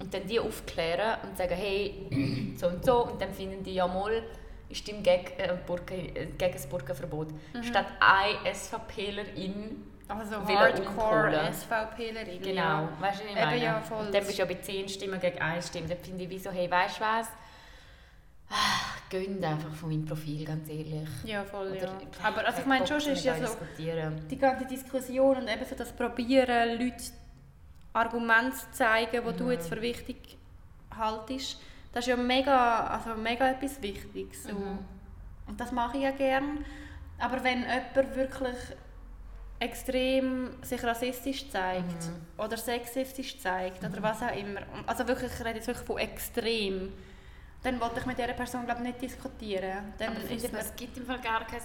Und 0.00 0.12
dann 0.12 0.26
die 0.26 0.40
aufklären 0.40 1.18
und 1.22 1.36
sagen, 1.38 1.54
hey, 1.54 2.54
so 2.56 2.66
und 2.68 2.84
so. 2.84 3.06
Und 3.06 3.20
dann 3.22 3.32
finden 3.32 3.62
die, 3.62 3.74
ja 3.74 3.86
mal, 3.86 4.22
ich 4.70 4.78
stimme 4.78 5.02
gegen, 5.02 5.26
äh, 5.38 5.56
Burka, 5.66 5.94
äh, 5.94 6.26
gegen 6.26 6.52
das 6.52 6.66
Burka-Verbot. 6.66 7.28
Mhm. 7.52 7.62
Statt 7.64 7.86
eine 8.00 8.54
SVPlerin 8.54 9.84
Also 10.08 10.30
Will 10.32 10.56
umholen. 10.56 10.86
Hardcore-SVPlerin. 10.96 12.40
Genau, 12.42 12.62
Ja. 12.62 12.88
weißt 13.00 13.20
du, 13.20 13.24
was 13.24 13.30
ich 13.30 13.36
Eben, 13.36 13.40
meine? 13.46 13.62
ja, 13.64 13.80
voll. 13.80 14.06
Und 14.06 14.14
dann 14.14 14.24
bist 14.24 14.38
du 14.38 14.42
ja 14.42 14.46
bei 14.46 14.54
10 14.54 14.88
Stimmen 14.88 15.20
gegen 15.20 15.38
1 15.40 15.66
Stimme. 15.68 15.88
Dann 15.88 15.98
finde 15.98 16.24
ich, 16.24 16.30
wieso, 16.30 16.50
hey, 16.50 16.70
weißt 16.70 16.98
du 16.98 17.00
was? 17.04 17.28
Ah, 18.48 18.54
Gönnt 19.10 19.44
einfach 19.44 19.72
von 19.74 19.88
meinem 19.90 20.04
Profil, 20.04 20.44
ganz 20.44 20.68
ehrlich. 20.68 21.08
Ja, 21.24 21.42
voll, 21.44 21.68
Oder- 21.72 21.80
ja. 21.80 21.92
Aber 22.22 22.46
also 22.46 22.60
ich 22.60 22.66
meine, 22.66 22.86
schon 22.86 22.98
ist 22.98 23.24
ja 23.24 23.34
so, 23.44 23.56
die 23.76 24.38
ganze 24.38 24.66
Diskussion 24.66 25.36
und 25.36 25.48
eben 25.48 25.64
so 25.64 25.74
das 25.74 25.92
Probieren, 25.92 26.78
Leute 26.78 27.02
Argumente 27.92 28.56
zu 28.56 28.70
zeigen, 28.72 29.20
die 29.28 29.36
du 29.36 29.50
jetzt 29.50 29.68
für 29.68 29.80
wichtig 29.82 30.36
haltest, 30.96 31.60
das 31.92 32.04
ist 32.04 32.08
ja 32.08 32.16
mega, 32.16 32.86
also 32.86 33.14
mega 33.20 33.50
etwas 33.50 33.80
Wichtiges. 33.82 34.44
So. 34.44 34.50
Und 35.46 35.58
das 35.58 35.72
mache 35.72 35.96
ich 35.96 36.04
ja 36.04 36.12
gern. 36.12 36.64
Aber 37.18 37.42
wenn 37.42 37.60
jemand 37.60 38.16
wirklich 38.16 38.56
extrem 39.58 40.50
sich 40.62 40.82
rassistisch 40.82 41.50
zeigt 41.50 42.08
oder 42.38 42.56
sexistisch 42.56 43.38
zeigt 43.38 43.84
oder 43.84 44.02
was 44.02 44.22
auch 44.22 44.34
immer, 44.34 44.62
also 44.86 45.06
wirklich, 45.06 45.30
ich 45.32 45.40
rede 45.40 45.56
jetzt 45.56 45.66
wirklich 45.66 45.86
von 45.86 45.98
extrem, 45.98 46.92
dann 47.62 47.78
wollte 47.78 48.00
ich 48.00 48.06
mit 48.06 48.16
dieser 48.16 48.32
Person 48.32 48.64
glaube 48.64 48.82
nicht 48.82 49.02
diskutieren. 49.02 49.92
Dann 49.98 50.16
Aber 50.16 50.60
es 50.60 50.74
gibt 50.76 50.96
im 50.96 51.04
Fall 51.04 51.20
gar 51.20 51.46
kein, 51.46 51.60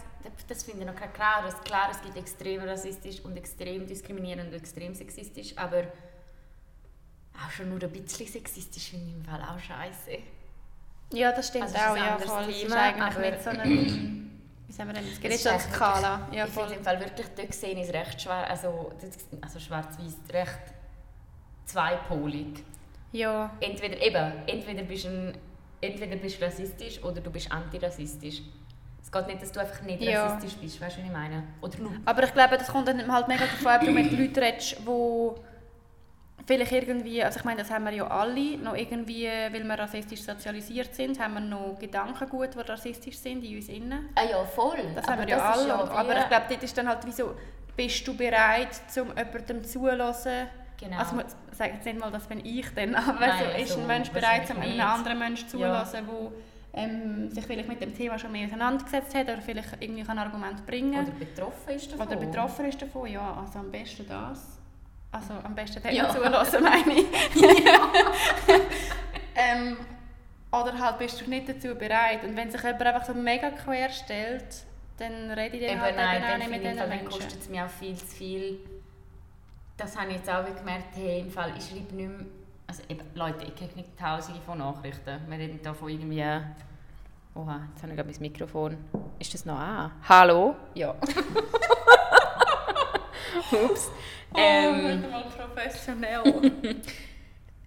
das 0.47 0.63
finde 0.63 0.81
ich 0.81 0.87
noch 0.87 0.95
kein 0.95 1.13
klares. 1.13 1.55
Klar, 1.63 1.89
es 1.91 2.01
gibt 2.01 2.17
extrem 2.17 2.63
rassistisch 2.63 3.21
und 3.23 3.37
extrem 3.37 3.87
diskriminierend 3.87 4.49
und 4.49 4.55
extrem 4.55 4.93
sexistisch, 4.93 5.57
aber 5.57 5.83
auch 7.45 7.51
schon 7.51 7.69
nur 7.69 7.81
ein 7.81 7.89
bisschen 7.89 8.27
sexistisch 8.27 8.89
finde 8.89 9.05
ich 9.09 9.13
im 9.15 9.23
Fall 9.23 9.41
auch 9.41 9.59
scheiße. 9.59 10.17
ja, 11.13 11.31
das 11.31 11.47
stimmt 11.49 11.63
Also 11.65 11.75
ist 11.75 11.87
auch, 11.87 11.97
ja, 11.97 12.17
voll. 12.17 12.41
Es 12.43 12.47
ist 12.49 12.61
Thema, 12.63 12.81
eigentlich 12.81 13.31
nicht 13.31 13.43
so 13.43 13.49
eine, 13.49 13.63
wie 14.67 14.73
sagen 14.73 14.89
wir 14.89 14.93
denn, 14.93 15.07
es 15.11 15.19
geht 15.21 15.31
nicht 15.31 15.43
so 15.43 15.49
ist 15.49 15.55
eigentlich 15.55 15.73
Skala. 15.75 16.27
Ja, 16.31 16.45
ich 16.45 16.51
voll. 16.51 16.63
finde 16.63 16.79
im 16.79 16.83
Fall 16.85 16.99
wirklich, 16.99 17.27
dort 17.35 17.47
gesehen 17.51 17.77
ist 17.77 17.93
recht 17.93 18.21
schwer, 18.21 18.49
also, 18.49 18.91
das- 19.01 19.41
also 19.41 19.59
schwarz-weiß 19.59 20.17
recht 20.33 20.59
zweipolig. 21.65 22.63
Ja, 23.11 23.51
Entweder 23.61 24.01
eben, 24.01 24.33
entweder 24.47 24.83
bist 24.83 25.05
du 25.05 25.09
ein, 25.09 25.37
entweder 25.81 26.15
bist 26.17 26.41
du 26.41 26.45
rassistisch 26.45 27.01
oder 27.03 27.21
du 27.21 27.29
bist 27.31 27.51
antirassistisch. 27.51 28.41
Es 29.01 29.11
geht 29.11 29.27
nicht, 29.27 29.41
dass 29.41 29.51
du 29.51 29.59
einfach 29.61 29.81
nicht 29.83 30.01
Ja. 30.01 30.25
rassistisch 30.27 30.59
bist, 30.59 30.81
weißt 30.81 30.97
du, 30.97 31.01
was 31.01 31.07
ich 31.07 31.13
meine? 31.13 31.43
Oder 31.61 31.77
nur. 31.79 31.91
aber 32.05 32.23
ich 32.23 32.33
glaube, 32.33 32.57
das 32.57 32.67
kommt 32.67 32.87
dann 32.87 33.09
halt 33.11 33.27
mega 33.27 33.45
davon 33.45 33.67
ab, 33.67 33.81
ob 33.81 33.87
du 33.87 33.93
mit 33.93 34.11
Leuten 34.11 34.39
redest, 34.39 34.77
die 34.79 35.31
vielleicht 36.45 36.71
irgendwie, 36.71 37.23
also 37.23 37.39
ich 37.39 37.45
meine, 37.45 37.61
das 37.61 37.71
haben 37.71 37.85
wir 37.85 37.91
ja 37.91 38.07
alle, 38.07 38.57
noch 38.57 38.75
irgendwie, 38.75 39.25
weil 39.25 39.63
wir 39.63 39.79
rassistisch 39.79 40.21
sozialisiert 40.21 40.93
sind, 40.93 41.19
haben 41.19 41.33
wir 41.35 41.41
noch 41.41 41.77
Gedankengut, 41.79 42.53
die 42.53 42.59
rassistisch 42.59 43.17
sind 43.17 43.43
in 43.43 43.55
uns 43.55 43.67
innen. 43.67 44.09
Ah 44.15 44.23
ja, 44.29 44.43
voll. 44.45 44.77
Das 44.93 45.07
haben 45.07 45.21
wir 45.21 45.27
ja 45.27 45.39
alle. 45.39 45.67
Ja 45.67 45.75
aber 45.75 46.17
ich 46.17 46.27
glaube, 46.27 46.45
dort 46.49 46.63
ist 46.63 46.77
dann 46.77 46.87
halt 46.87 46.99
wieso, 47.05 47.35
bist 47.75 48.07
du 48.07 48.15
bereit, 48.15 48.69
um 48.97 49.07
jemandem 49.17 49.63
zuzuhören? 49.63 50.47
Genau. 50.77 50.97
Also 50.97 51.17
ich 51.19 51.57
sage 51.57 51.73
jetzt 51.73 51.85
nicht 51.85 51.99
mal, 51.99 52.11
das 52.11 52.27
bin 52.27 52.45
ich 52.45 52.67
dann, 52.75 52.95
aber 52.95 53.27
Nein, 53.27 53.39
so, 53.39 53.61
ist 53.61 53.71
also, 53.71 53.81
ein 53.81 53.87
Mensch 53.87 54.09
bereit, 54.09 54.49
um 54.51 54.61
einem 54.61 54.81
anderen 54.81 55.19
Menschen 55.19 55.47
zuzuhören, 55.47 55.87
ja. 55.93 56.31
ähm, 56.73 57.29
sich 57.29 57.45
vielleicht 57.45 57.69
mit 57.69 57.81
dem 57.81 57.95
Thema 57.95 58.19
schon 58.19 58.31
mehr 58.33 58.45
auseinandergesetzt 58.47 59.15
hat 59.15 59.29
oder 59.29 59.41
vielleicht 59.41 59.69
irgendwie 59.79 60.07
ein 60.07 60.19
Argument 60.19 60.65
bringen 60.65 61.01
Oder 61.01 61.11
betroffen 61.11 61.73
ist 61.73 61.91
davon. 61.91 62.07
Oder 62.07 62.17
betroffen 62.17 62.65
ist 62.65 62.81
davon, 62.81 63.07
ja. 63.07 63.41
Also 63.41 63.59
am 63.59 63.71
besten 63.71 64.05
das. 64.07 64.59
Also 65.15 65.33
am 65.43 65.55
besten 65.55 65.81
dem 65.81 65.95
ja. 65.95 66.09
zulassen, 66.09 66.61
meine 66.61 66.93
ich. 66.93 67.05
ähm, 69.35 69.77
oder 70.51 70.77
halt 70.77 70.97
bist 70.97 71.21
du 71.21 71.29
nicht 71.29 71.47
dazu 71.47 71.73
bereit. 71.73 72.25
Und 72.25 72.35
wenn 72.35 72.51
sich 72.51 72.61
jemand 72.61 72.81
einfach 72.81 73.05
so 73.05 73.13
mega 73.13 73.49
quer 73.51 73.89
stellt, 73.89 74.65
dann 74.97 75.31
rede 75.31 75.55
ich 75.55 75.67
dann 75.67 75.79
halt 75.79 75.95
nein, 75.95 76.21
auch 76.21 76.37
nicht 76.37 76.49
mit 76.49 76.63
diesen 76.63 76.75
Menschen. 76.75 76.89
Dann 76.89 77.05
kostet 77.05 77.39
es 77.39 77.49
mir 77.49 77.65
auch 77.65 77.69
viel 77.69 77.95
zu 77.95 78.05
viel. 78.07 78.59
Das 79.77 79.97
habe 79.97 80.09
ich 80.09 80.17
jetzt 80.17 80.29
auch 80.29 80.43
gemerkt, 80.43 80.95
hey, 80.95 81.21
im 81.21 81.31
Fall, 81.31 81.53
ich 81.57 81.65
schreibe 81.65 81.95
nicht 81.95 82.09
mehr, 82.09 82.25
also 82.67 82.83
eben, 82.89 83.05
Leute, 83.13 83.45
ich 83.45 83.55
kriege 83.55 83.75
nicht 83.75 83.97
tausende 83.97 84.41
von 84.41 84.57
Nachrichten. 84.57 85.19
Wir 85.27 85.37
reden 85.37 85.61
da 85.63 85.73
von 85.73 85.89
irgendwie, 85.89 86.23
oha, 87.35 87.61
jetzt 87.71 87.83
habe 87.83 87.91
ich 87.91 87.95
gerade 87.95 88.09
mein 88.09 88.19
Mikrofon. 88.19 88.77
Ist 89.19 89.33
das 89.33 89.45
noch 89.45 89.59
an? 89.59 89.91
Hallo? 90.09 90.55
Ja. 90.73 90.93
Ups. 93.51 93.91
Oh, 94.33 94.37
ähm, 94.37 95.01
mal 95.09 95.25
professionell. 95.25 96.51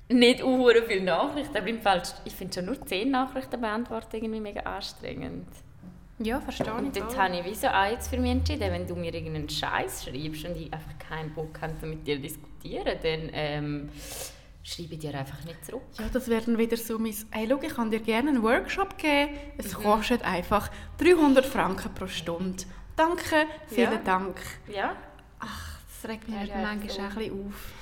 nicht 0.09 0.43
uhr 0.43 0.75
viele 0.87 1.05
Nachrichten, 1.05 1.57
aber 1.57 1.67
im 1.67 1.81
Fall, 1.81 2.03
ich 2.25 2.35
finde 2.35 2.55
schon 2.55 2.67
nur 2.67 2.85
10 2.85 3.11
Nachrichten 3.11 3.61
beantworten 3.61 4.17
irgendwie 4.17 4.41
mega 4.41 4.61
anstrengend. 4.61 5.49
Ja, 6.19 6.41
verstehe 6.41 6.73
und 6.73 6.97
ich. 6.97 7.03
Und 7.03 7.09
jetzt 7.09 7.19
habe 7.19 7.37
ich 7.37 7.45
wie 7.45 7.55
so 7.55 7.69
eins 7.69 8.09
für 8.09 8.19
mich 8.19 8.33
entschieden, 8.33 8.73
wenn 8.73 8.87
du 8.87 8.97
mir 8.97 9.15
irgendeinen 9.15 9.49
Scheiß 9.49 10.05
schreibst 10.05 10.45
und 10.45 10.57
ich 10.57 10.73
einfach 10.73 10.99
keinen 10.99 11.33
Bock 11.33 11.61
habe, 11.61 11.87
mit 11.87 12.07
dir 12.07 12.17
zu 12.17 12.23
diskutieren, 12.23 12.99
dann 13.03 13.31
ähm, 13.33 13.89
schreibe 14.65 14.95
ich 14.95 14.99
dir 14.99 15.15
einfach 15.17 15.45
nicht 15.45 15.65
zurück. 15.65 15.83
Ja, 15.99 16.07
das 16.13 16.29
wäre 16.29 16.43
dann 16.43 16.59
wieder 16.59 16.77
so 16.77 16.99
mein, 16.99 17.15
hey, 17.31 17.47
schau, 17.49 17.61
ich 17.63 17.75
kann 17.75 17.91
dir 17.91 18.01
gerne 18.01 18.31
einen 18.31 18.43
Workshop 18.43 18.99
geben, 18.99 19.31
es 19.59 19.79
mhm. 19.79 19.83
kostet 19.83 20.23
einfach 20.23 20.71
300 20.99 21.47
Franken 21.47 21.95
pro 21.95 22.09
Stunde. 22.09 22.65
Danke, 22.97 23.47
vielen 23.69 23.93
ja. 23.93 23.99
Dank. 23.99 24.41
Ja. 24.67 24.97
Ach, 25.39 25.79
das 25.87 26.11
regt 26.11 26.29
mich 26.29 26.49
ja, 26.49 26.57
ja, 26.57 26.63
manchmal 26.63 26.91
so. 26.91 27.01
ein 27.01 27.15
bisschen 27.15 27.47
auf. 27.47 27.73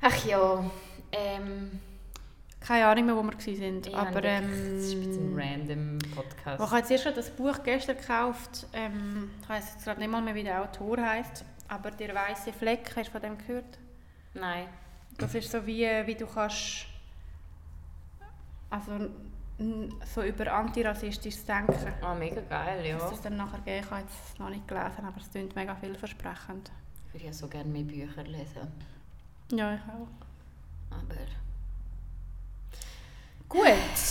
Ach 0.00 0.24
ja, 0.26 0.70
ähm... 1.12 1.80
Keine 2.60 2.86
Ahnung 2.86 3.04
mehr, 3.04 3.16
wo 3.16 3.22
wir 3.22 3.32
waren. 3.32 3.82
Ja, 3.82 3.98
aber, 3.98 4.24
ähm, 4.24 4.50
das 4.76 4.84
ist 4.84 4.94
ein 4.94 5.34
random 5.36 5.98
Podcast. 6.14 6.62
Ich 6.62 6.70
habe 6.70 6.78
jetzt 6.78 6.90
erst 6.90 7.16
das 7.18 7.30
Buch 7.30 7.62
gestern 7.62 7.98
gekauft. 7.98 8.66
Ähm, 8.72 9.30
ich 9.42 9.48
weiß 9.50 9.74
jetzt 9.74 9.84
gerade 9.84 10.00
nicht 10.00 10.10
mal 10.10 10.22
mehr, 10.22 10.34
wie 10.34 10.44
der 10.44 10.62
Autor 10.62 10.96
heißt. 10.98 11.44
Aber 11.68 11.90
«Der 11.90 12.14
weiße 12.14 12.54
Fleck», 12.54 12.90
hast 12.96 13.08
du 13.08 13.12
von 13.12 13.20
dem 13.20 13.36
gehört? 13.36 13.78
Nein. 14.32 14.66
Das 15.18 15.34
ist 15.34 15.50
so 15.50 15.66
wie, 15.66 15.86
wie 16.06 16.14
du 16.14 16.26
kannst... 16.26 16.86
Also 18.70 19.10
so 20.12 20.22
über 20.22 20.52
antirassistisches 20.52 21.44
Denken. 21.44 21.94
Ah, 22.00 22.14
mega 22.14 22.40
geil, 22.40 22.84
ja. 22.86 22.98
Dass 22.98 23.12
es 23.12 23.20
dann 23.20 23.36
nachher 23.36 23.60
geben, 23.60 23.84
ich 23.84 23.90
habe 23.90 24.04
es 24.06 24.38
noch 24.38 24.48
nicht 24.48 24.66
gelesen, 24.66 25.04
aber 25.04 25.20
es 25.20 25.30
klingt 25.30 25.54
mega 25.54 25.74
vielversprechend. 25.76 26.70
Ich 27.14 27.20
würde 27.20 27.26
ja 27.26 27.32
so 27.32 27.46
gerne 27.46 27.70
mehr 27.70 27.84
Bücher 27.84 28.24
lesen. 28.24 28.66
Ja, 29.52 29.72
ich 29.72 29.80
auch. 29.82 30.08
Aber... 30.90 31.14
Gut, 33.48 33.62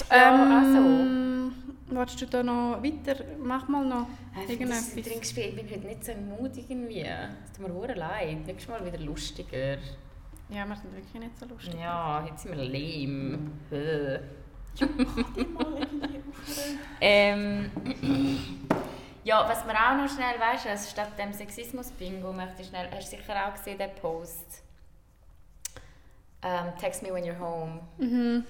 ja, 0.09 0.35
ähm, 0.35 1.51
also. 1.91 1.99
Willst 1.99 2.21
du 2.21 2.25
da 2.27 2.41
noch 2.41 2.81
weiter? 2.81 3.21
Mach 3.43 3.67
mal 3.67 3.85
noch 3.85 4.07
irgendetwas. 4.47 4.95
Ich 4.95 5.35
bin 5.35 5.69
heute 5.69 5.85
nicht 5.85 6.05
so 6.05 6.13
mutig 6.15 6.69
irgendwie. 6.69 7.01
Es 7.01 7.51
tut 7.57 7.67
mir 7.67 7.87
sehr 7.87 7.95
leid. 7.97 8.47
Nächstes 8.47 8.69
Mal 8.69 8.85
wieder 8.85 8.99
lustiger. 8.99 9.77
Ja, 10.49 10.65
wir 10.65 10.75
sind 10.77 10.95
wirklich 10.95 11.13
nicht 11.13 11.37
so 11.37 11.45
lustig. 11.45 11.75
Ja, 11.77 12.25
jetzt 12.25 12.43
sind 12.43 12.55
wir 12.55 12.63
lame. 12.63 13.39
Ja, 13.69 14.87
mal 15.53 15.77
irgendwie 15.77 16.23
ähm, 17.01 17.69
Ja, 19.23 19.47
was 19.47 19.65
man 19.65 19.75
auch 19.75 19.95
noch 19.95 20.13
schnell 20.13 20.37
weißt, 20.37 20.67
also 20.67 20.89
statt 20.89 21.17
dem 21.17 21.31
Sexismus-Bingo 21.31 22.33
möchte 22.33 22.61
ich 22.61 22.67
schnell, 22.67 22.89
hast 22.91 23.11
du 23.11 23.17
sicher 23.17 23.47
auch 23.47 23.53
gesehen, 23.53 23.77
den 23.77 23.95
Post. 23.95 24.61
Um, 26.43 26.49
ähm, 26.49 26.73
text 26.77 27.01
me 27.01 27.13
when 27.13 27.23
you're 27.23 27.39
home. 27.39 27.79
Mhm. 27.97 28.43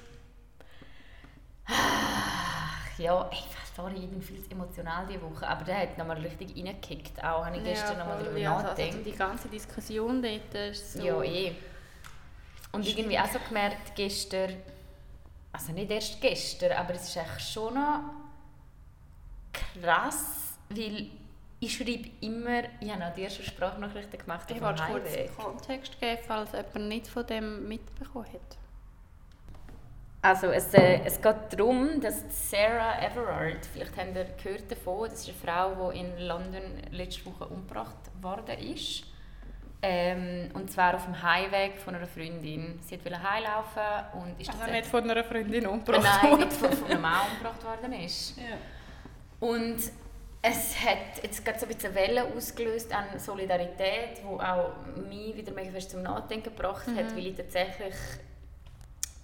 ja, 2.97 3.29
ey, 3.31 3.37
sorry, 3.75 3.97
ich 3.97 4.09
bin 4.09 4.21
viel 4.21 4.43
emotional 4.49 5.05
diese 5.05 5.21
Woche, 5.21 5.47
aber 5.47 5.63
der 5.63 5.77
hat 5.77 5.97
nochmal 5.97 6.17
richtig 6.17 6.55
reingekickt. 6.57 7.23
Auch 7.23 7.45
habe 7.45 7.57
ich 7.57 7.63
gestern 7.63 7.97
ja, 7.97 7.99
nochmal 7.99 8.23
darüber 8.23 8.39
ja, 8.39 8.49
nachgedacht. 8.49 8.79
Also 8.79 9.03
die 9.03 9.15
ganze 9.15 9.47
Diskussion 9.49 10.23
dort 10.23 10.55
ist 10.55 10.93
so... 10.93 11.03
Ja, 11.03 11.21
eh. 11.21 11.55
Und 12.71 12.87
irgendwie 12.87 13.19
auch 13.19 13.27
so 13.27 13.37
gemerkt, 13.47 13.95
gestern, 13.95 14.55
also 15.51 15.71
nicht 15.71 15.91
erst 15.91 16.19
gestern, 16.19 16.71
aber 16.71 16.95
es 16.95 17.03
ist 17.03 17.17
echt 17.17 17.53
schon 17.53 17.75
noch 17.75 17.99
krass, 19.53 20.42
weil 20.75 21.07
ich 21.59 21.77
schreibe 21.77 22.09
immer, 22.21 22.63
ich 22.79 22.91
habe 22.91 23.05
auch 23.05 23.13
die 23.13 23.21
erste 23.21 23.43
Sprachnachrichten 23.43 24.19
gemacht 24.19 24.51
Ich 24.51 24.61
wollte 24.61 24.83
kurz 24.83 25.35
Kontext 25.37 25.99
geben, 25.99 26.19
falls 26.27 26.51
jemand 26.51 26.87
nicht 26.89 27.07
von 27.07 27.25
dem 27.25 27.67
mitbekommen 27.67 28.25
hat. 28.25 28.57
Also 30.21 30.47
es, 30.47 30.73
äh, 30.73 31.01
es 31.03 31.21
geht 31.21 31.35
darum, 31.51 31.99
dass 31.99 32.23
Sarah 32.49 33.01
Everard, 33.01 33.65
vielleicht 33.65 33.97
habt 33.97 34.15
ihr 34.15 34.25
gehört 34.41 34.71
davon, 34.71 35.09
das 35.09 35.27
ist 35.27 35.29
eine 35.29 35.37
Frau, 35.37 35.91
die 35.91 35.99
in 35.99 36.17
London 36.19 36.61
letzte 36.91 37.25
Woche 37.25 37.45
umgebracht 37.45 37.97
worden 38.21 38.57
ist. 38.59 39.03
Ähm, 39.81 40.49
und 40.53 40.71
zwar 40.71 40.95
auf 40.95 41.03
dem 41.03 41.21
Heimweg 41.21 41.77
von 41.77 41.93
einer 41.93 42.07
Freundin. 42.07 42.79
Sie 42.87 42.97
wollte 43.03 43.21
heimlaufen 43.21 43.81
und 44.13 44.39
ist 44.39 44.49
Also 44.49 44.71
nicht 44.71 44.85
von 44.85 45.09
einer 45.09 45.25
Freundin 45.25 45.67
umgebracht 45.67 46.03
Nein, 46.03 46.31
worden? 46.31 46.39
nicht 46.45 46.53
von, 46.53 46.71
von 46.71 46.89
einem 46.89 47.01
Mann 47.01 47.27
umgebracht 47.29 47.63
worden 47.65 47.91
ist. 47.91 48.37
Ja. 48.37 48.55
Und 49.45 49.75
es 50.45 50.77
hat 50.77 51.23
jetzt 51.23 51.43
gerade 51.45 51.57
so 51.57 51.65
ein 51.65 51.73
bisschen 51.73 51.95
Welle 51.95 52.25
ausgelöst 52.25 52.93
an 52.93 53.17
Solidarität, 53.17 54.17
die 54.17 54.25
auch 54.25 54.73
mich 55.09 55.37
wieder 55.37 55.53
mega 55.53 55.71
fest 55.71 55.91
zum 55.91 56.03
Nachdenken 56.03 56.53
gebracht 56.53 56.85
mhm. 56.87 56.97
hat, 56.97 57.15
weil 57.15 57.27
ich 57.27 57.35
tatsächlich 57.35 57.95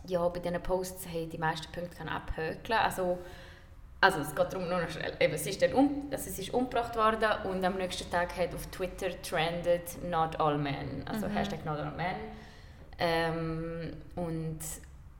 ja, 0.08 0.26
bei 0.30 0.40
diesen 0.40 0.62
Posts 0.64 1.08
hey, 1.12 1.28
die 1.28 1.38
meisten 1.38 1.70
Punkte 1.74 1.98
kann 1.98 2.08
abhökeln. 2.08 2.80
Also, 2.80 3.20
also 4.00 4.20
es 4.22 4.34
geht 4.34 4.54
darum, 4.54 4.70
nur 4.70 4.80
noch 4.80 4.90
schnell, 4.90 5.14
eben, 5.20 5.34
es, 5.34 5.46
ist 5.46 5.62
dann 5.62 5.74
um, 5.74 6.08
also 6.10 6.30
es 6.30 6.40
ist 6.40 6.54
umgebracht 6.54 6.96
worden 6.96 7.30
und 7.52 7.66
am 7.66 7.76
nächsten 7.76 8.10
Tag 8.10 8.38
hat 8.38 8.56
auf 8.56 8.66
Twitter 8.68 9.10
trended 9.22 10.02
«Not 10.10 10.40
all 10.40 10.58
men», 10.58 11.04
also 11.06 11.28
mhm. 11.28 11.34
Hashtag 11.34 11.66
«Not 11.66 11.80
all 11.80 11.92
men». 11.92 12.16
Ähm, 12.98 13.94
und 14.16 14.60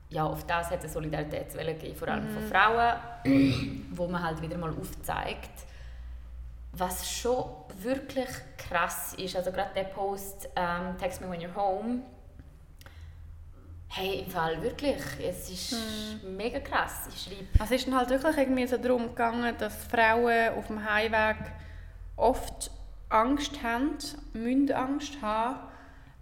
ja, 0.08 0.24
auf 0.24 0.46
das 0.46 0.70
hat 0.70 0.82
es 0.82 0.94
Solidaritätswelle 0.94 1.74
gegeben, 1.74 1.94
vor 1.94 2.08
allem 2.08 2.24
mhm. 2.24 2.38
von 2.38 2.42
Frauen, 2.48 3.84
wo 3.90 4.06
man 4.06 4.22
halt 4.22 4.40
wieder 4.40 4.56
mal 4.56 4.70
aufzeigt, 4.70 5.66
was 6.72 7.10
schon 7.10 7.44
wirklich 7.78 8.28
krass 8.56 9.14
ist. 9.14 9.36
Also 9.36 9.52
gerade 9.52 9.74
der 9.74 9.84
Post 9.84 10.48
ähm, 10.56 10.96
«Text 10.98 11.20
me 11.20 11.30
when 11.30 11.40
you're 11.40 11.54
home», 11.54 12.02
Hey, 13.92 14.20
im 14.20 14.30
Fall 14.30 14.62
wirklich. 14.62 15.02
Es 15.20 15.50
ist 15.50 15.72
hm. 15.72 16.36
mega 16.36 16.60
krass. 16.60 17.08
Ich 17.12 17.22
schreibe. 17.22 17.48
Also 17.58 17.74
es 17.74 17.80
ist 17.80 17.88
dann 17.88 17.96
halt 17.96 18.08
wirklich 18.10 18.36
irgendwie 18.36 18.64
so 18.64 18.76
darum 18.76 19.08
gegangen, 19.08 19.52
dass 19.58 19.84
Frauen 19.84 20.50
auf 20.56 20.68
dem 20.68 20.88
Heimweg 20.88 21.36
oft 22.16 22.70
Angst 23.08 23.60
haben, 23.64 23.98
müssen 24.32 24.72
Angst 24.72 25.20
haben, 25.20 25.58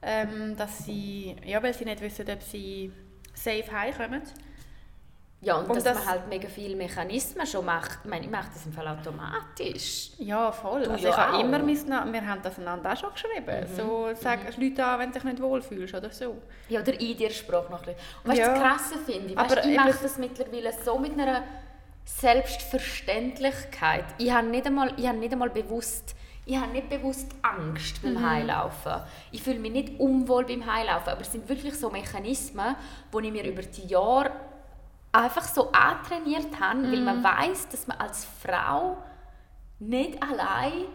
ähm, 0.01 0.57
dass 0.57 0.87
sie, 0.87 1.37
ja, 1.45 1.63
weil 1.63 1.75
sie 1.75 1.85
nicht 1.85 2.01
wissen, 2.01 2.25
ob 2.31 2.43
sie 2.43 2.91
safe 3.35 3.71
heimkommen. 3.71 4.23
Ja, 5.41 5.57
und, 5.57 5.69
und 5.69 5.77
dass 5.77 5.85
das, 5.85 5.99
man 5.99 6.07
halt 6.07 6.27
mega 6.29 6.49
viele 6.49 6.75
Mechanismen 6.75 7.47
schon 7.47 7.65
macht. 7.65 8.01
Ich 8.03 8.11
meine, 8.11 8.25
ich 8.25 8.31
mache 8.31 8.49
das 8.53 8.67
im 8.67 8.73
Fall 8.73 8.89
automatisch. 8.89 10.11
Ja, 10.19 10.51
voll. 10.51 10.83
Du 10.83 10.91
also 10.91 11.05
ja 11.05 11.11
ich 11.11 11.17
habe 11.17 11.41
immer 11.41 11.61
mein, 11.61 12.13
wir 12.13 12.27
haben 12.27 12.43
das 12.43 12.59
einander 12.59 12.93
auch 12.93 12.97
schon 12.97 13.13
geschrieben. 13.13 13.71
Mhm. 13.71 13.77
So, 13.77 14.09
sag 14.15 14.41
mhm. 14.41 14.65
Leute 14.65 14.85
an, 14.85 14.99
wenn 14.99 15.13
du 15.13 15.15
dich 15.15 15.23
nicht 15.25 15.41
wohlfühlst 15.41 15.95
oder 15.95 16.11
so. 16.11 16.39
Ja, 16.69 16.81
oder 16.81 17.01
in 17.01 17.17
dir 17.17 17.31
Sprachnachricht. 17.31 18.01
Und 18.25 18.33
weißt 18.33 18.41
du, 18.41 18.43
ja. 18.43 18.53
das 18.53 18.61
Krasse 18.61 18.99
finde 18.99 19.29
ich? 19.29 19.37
Weißt, 19.37 19.59
Aber 19.59 19.65
ich 19.65 19.77
mache 19.77 19.99
das 20.03 20.19
mittlerweile 20.19 20.73
so 20.85 20.99
mit 20.99 21.13
einer 21.13 21.45
Selbstverständlichkeit. 22.05 24.07
Ich 24.19 24.33
habe 24.33 24.49
nicht 24.49 24.67
einmal, 24.67 24.93
ich 24.97 25.07
habe 25.07 25.19
nicht 25.19 25.33
einmal 25.33 25.51
bewusst 25.51 26.17
ich 26.49 26.57
habe 26.57 26.73
nicht 26.73 26.89
bewusst 26.89 27.27
Angst 27.43 28.01
beim 28.01 28.15
mhm. 28.15 28.27
Heilaufen. 28.27 29.03
Ich 29.33 29.43
fühle 29.43 29.59
mich 29.59 29.71
nicht 29.71 30.01
unwohl 30.01 30.47
beim 30.47 30.65
Heilaufen, 30.65 31.11
aber 31.11 31.21
es 31.21 31.31
sind 31.31 31.47
wirklich 31.47 31.75
so 31.75 31.91
Mechanismen, 31.91 32.75
die 33.13 33.27
ich 33.27 33.33
mir 33.33 33.45
über 33.45 33.61
die 33.61 33.87
Jahre 33.87 34.31
einfach 35.19 35.45
so 35.45 35.73
antrainiert 35.73 36.61
haben, 36.61 36.83
mm. 36.83 36.93
weil 36.93 37.01
man 37.01 37.19
mhm. 37.19 37.25
weiß, 37.25 37.69
dass 37.69 37.87
man 37.87 37.99
als 37.99 38.27
Frau 38.43 38.99
nicht 39.79 40.23
allein 40.23 40.87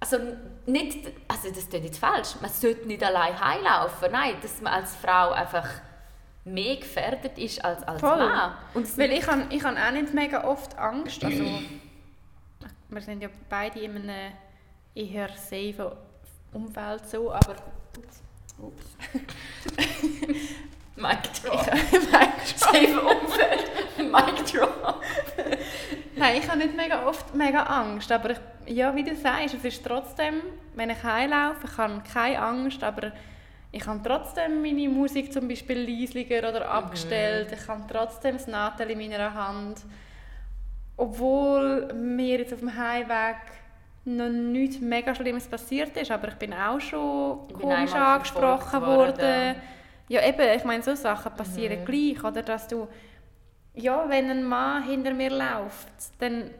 also 0.00 0.18
nicht, 0.66 0.98
also 1.28 1.48
das 1.48 1.68
klingt 1.68 1.86
jetzt 1.86 1.98
falsch, 1.98 2.34
man 2.42 2.50
sollte 2.50 2.86
nicht 2.86 3.02
allein 3.02 3.38
heimlaufen, 3.40 4.12
nein, 4.12 4.34
dass 4.42 4.60
man 4.60 4.74
als 4.74 4.94
Frau 4.96 5.30
einfach 5.30 5.66
mehr 6.44 6.76
gefährdet 6.76 7.38
ist 7.38 7.64
als 7.64 7.82
als 7.84 8.00
Voll. 8.00 8.18
Mann. 8.18 8.52
Und 8.74 8.98
Weil 8.98 9.12
ich 9.12 9.26
habe 9.26 9.46
ich 9.48 9.64
hab 9.64 9.76
auch 9.76 9.92
nicht 9.92 10.12
mega 10.12 10.44
oft 10.44 10.78
Angst. 10.78 11.24
Also, 11.24 11.42
wir 12.90 13.00
sind 13.00 13.22
ja 13.22 13.30
beide 13.48 13.80
in 13.80 13.96
einem 13.96 14.32
eher 14.94 15.28
safe 15.30 15.96
Umfeld 16.52 17.08
so, 17.08 17.32
aber... 17.32 17.56
Ups. 18.58 18.96
Mic 20.96 21.18
drop. 21.42 21.64
Safe 22.56 23.00
Umfeld. 23.00 23.64
Mic 23.98 24.52
drop. 24.52 25.02
Nein, 26.16 26.36
ich 26.38 26.48
habe 26.48 26.58
nicht 26.58 26.76
mega 26.76 27.06
oft 27.06 27.34
mega 27.34 27.64
Angst, 27.64 28.12
aber 28.12 28.30
ich, 28.30 28.38
ja, 28.66 28.94
wie 28.94 29.02
du 29.02 29.14
sagst, 29.16 29.54
es 29.54 29.64
ist 29.64 29.84
trotzdem, 29.84 30.34
wenn 30.74 30.90
ich 30.90 31.02
heimlaufe, 31.02 31.66
ich 31.66 31.76
habe 31.76 32.02
keine 32.12 32.38
Angst, 32.40 32.84
aber 32.84 33.10
ich 33.72 33.84
habe 33.86 34.00
trotzdem 34.04 34.62
meine 34.62 34.88
Musik 34.88 35.32
zum 35.32 35.48
Beispiel 35.48 35.78
leislicher 35.78 36.48
oder 36.48 36.70
abgestellt, 36.70 37.48
ich 37.52 37.66
habe 37.68 37.82
trotzdem 37.90 38.36
das 38.36 38.46
Nadel 38.46 38.90
in 38.90 38.98
meiner 38.98 39.34
Hand, 39.34 39.80
obwohl 40.96 41.92
mir 41.92 42.38
jetzt 42.38 42.52
auf 42.52 42.60
dem 42.60 42.76
Heimweg 42.76 43.36
noch 44.04 44.28
nichts 44.28 44.80
mega 44.80 45.14
Schlimmes 45.14 45.48
passiert 45.48 45.96
ist, 45.96 46.10
aber 46.12 46.28
ich 46.28 46.34
bin 46.34 46.52
auch 46.52 46.78
schon 46.80 47.38
Ich 47.48 47.54
komisch 47.54 47.92
angesprochen 47.92 48.82
worden. 48.82 49.18
worden. 49.18 49.56
Ja 50.08 50.26
eben, 50.26 50.56
ich 50.56 50.64
meine, 50.64 50.82
so 50.82 50.94
Sachen 50.94 51.32
passieren 51.34 51.80
Mhm. 51.80 51.84
gleich, 51.84 52.22
oder 52.24 52.42
dass 52.42 52.68
du 52.68 52.88
ja, 53.74 54.08
wenn 54.08 54.30
ein 54.30 54.44
Mann 54.44 54.84
hinter 54.84 55.12
mir 55.12 55.30
läuft, 55.30 55.88
dann 56.20 56.50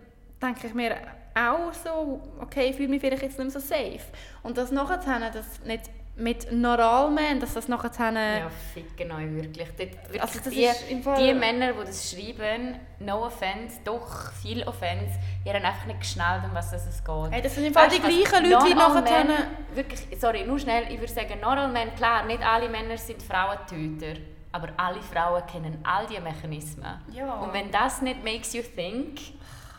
denke 0.43 0.67
ich 0.67 0.75
mir 0.75 0.97
auch 1.35 1.73
so, 1.73 2.21
okay, 2.41 2.71
ich 2.71 2.77
fühle 2.77 2.89
mich 2.89 3.01
vielleicht 3.01 3.23
jetzt 3.23 3.39
nicht 3.39 3.53
mehr 3.53 3.61
so 3.61 3.61
safe. 3.61 4.01
Und 4.43 4.57
das 4.59 4.71
nachher 4.73 5.01
zu 5.01 5.09
haben, 5.09 5.25
das 5.33 5.61
nicht 5.65 5.91
mit 6.17 6.53
Normalman, 6.53 7.41
dass 7.41 7.55
das 7.55 7.67
nachher 7.67 8.13
Ja, 8.13 8.49
ficken 8.73 9.11
euch 9.11 9.31
wirklich. 9.35 9.69
Wirklich 9.77 10.23
Also 10.23 10.39
das 10.39 10.53
die, 10.53 10.65
ist 10.65 10.91
im 10.91 11.03
Fall- 11.03 11.25
die 11.27 11.35
Männer, 11.35 11.73
die 11.73 11.85
das 11.87 12.11
schreiben, 12.13 12.79
no 13.01 13.25
offense, 13.27 13.81
doch 13.85 14.31
viel 14.41 14.63
offense, 14.65 15.19
die 15.45 15.51
haben 15.53 15.65
einfach 15.65 15.87
nicht 15.87 16.01
geschnallt, 16.01 16.45
um 16.45 16.55
was 16.55 16.73
es 16.73 17.03
geht. 17.05 17.31
hey, 17.33 17.43
das 17.43 17.55
sind 17.55 17.65
im 17.65 17.75
Fall 17.75 17.89
die 17.89 17.97
Weißt 18.03 18.05
was? 18.05 18.31
gleichen 18.31 18.51
Leute, 18.51 18.65
die 18.69 18.75
nachher... 18.75 19.25
Men, 19.25 19.37
wirklich, 19.75 20.01
sorry, 20.21 20.45
nur 20.45 20.59
schnell, 20.61 20.85
ich 20.93 21.01
würde 21.01 21.13
sagen, 21.13 21.41
Normal 21.41 21.69
Men, 21.69 21.95
klar, 21.97 22.25
nicht 22.27 22.47
alle 22.47 22.69
Männer 22.69 22.97
sind 22.97 23.21
Frauentöter, 23.21 24.21
aber 24.53 24.69
alle 24.77 25.03
Frauen 25.03 25.43
kennen 25.47 25.79
all 25.83 26.07
diese 26.07 26.21
Mechanismen. 26.21 27.01
Ja. 27.13 27.35
Und 27.41 27.53
wenn 27.53 27.73
das 27.73 28.03
nicht 28.03 28.23
makes 28.23 28.53
you 28.53 28.63
think, 28.63 29.19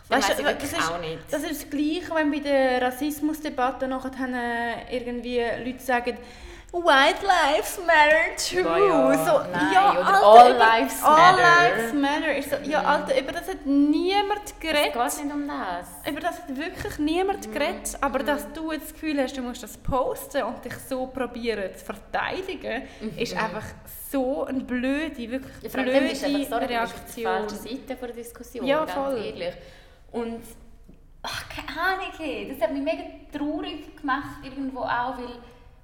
Weißt 0.07 0.29
weiss 0.29 0.39
ich 0.39 0.45
das 0.45 0.71
ist- 0.73 0.91
auch 0.91 0.99
nicht. 0.99 1.19
Das 1.31 1.43
ist 1.43 1.63
das 1.63 1.69
Gleiche, 1.69 2.13
wenn 2.15 2.31
bei 2.31 2.39
der 2.39 2.81
Rassismusdebatte 2.81 3.87
nachher 3.87 4.11
äh, 4.89 4.95
irgendwie 4.97 5.41
Leute 5.63 5.79
sagen, 5.83 6.17
White 6.71 7.25
Lives 7.25 7.79
Matter 7.85 8.35
too. 8.35 8.61
Boah, 8.63 8.77
ja. 9.13 9.25
So, 9.25 9.39
Nein, 9.49 9.73
ja, 9.73 9.89
Alter, 9.91 10.27
All 10.27 10.49
über, 10.51 10.59
Lives 10.59 11.03
All 11.03 11.15
Matter. 11.15 11.77
Lives 11.77 11.93
Matter. 11.93 12.35
Ist 12.35 12.49
so, 12.49 12.55
ja. 12.69 12.81
Alter, 12.83 13.17
über 13.17 13.31
das 13.31 13.47
hat 13.47 13.65
niemand 13.65 14.59
geredet. 14.59 14.93
es 14.93 15.15
geht 15.15 15.25
nicht 15.25 15.33
um 15.35 15.47
das. 15.47 16.11
Über 16.11 16.19
das 16.19 16.37
hat 16.39 16.49
wirklich 16.57 16.99
niemand 16.99 17.49
geredet. 17.53 17.97
Aber 18.01 18.19
dass 18.19 18.51
du 18.51 18.73
jetzt 18.73 18.85
das 18.87 18.93
Gefühl 18.93 19.21
hast, 19.21 19.37
du 19.37 19.41
musst 19.41 19.63
das 19.63 19.77
posten 19.77 20.43
und 20.43 20.65
dich 20.65 20.73
so 20.89 21.07
probieren 21.07 21.69
zu 21.77 21.85
verteidigen, 21.85 22.83
ist 23.15 23.37
einfach 23.37 23.63
so 24.11 24.43
eine 24.43 24.59
blöde, 24.61 25.15
wirklich 25.17 25.53
Ja, 25.61 25.69
blöde 25.69 25.91
dann 25.93 26.09
bist 26.09 26.23
du 26.23 26.25
einfach, 26.27 26.49
sorry, 26.49 26.49
du 26.49 26.49
bist 26.49 26.53
auf 26.53 26.59
der 26.59 26.69
Reaktion. 26.69 27.25
falschen 27.25 27.57
Seite 27.57 27.95
der 28.05 28.15
Diskussion, 28.15 28.65
Ja, 28.65 28.79
ganz 28.79 28.91
voll. 28.91 29.17
ehrlich. 29.25 29.53
Und, 30.15 30.41
ach, 31.23 31.43
keine 31.49 31.69
Ahnung, 31.79 32.07
das 32.49 32.61
hat 32.61 32.73
mich 32.73 32.83
mega 32.83 33.03
traurig 33.37 33.95
gemacht 33.97 34.39
irgendwo 34.43 34.79
auch, 34.81 35.17
weil, 35.17 35.39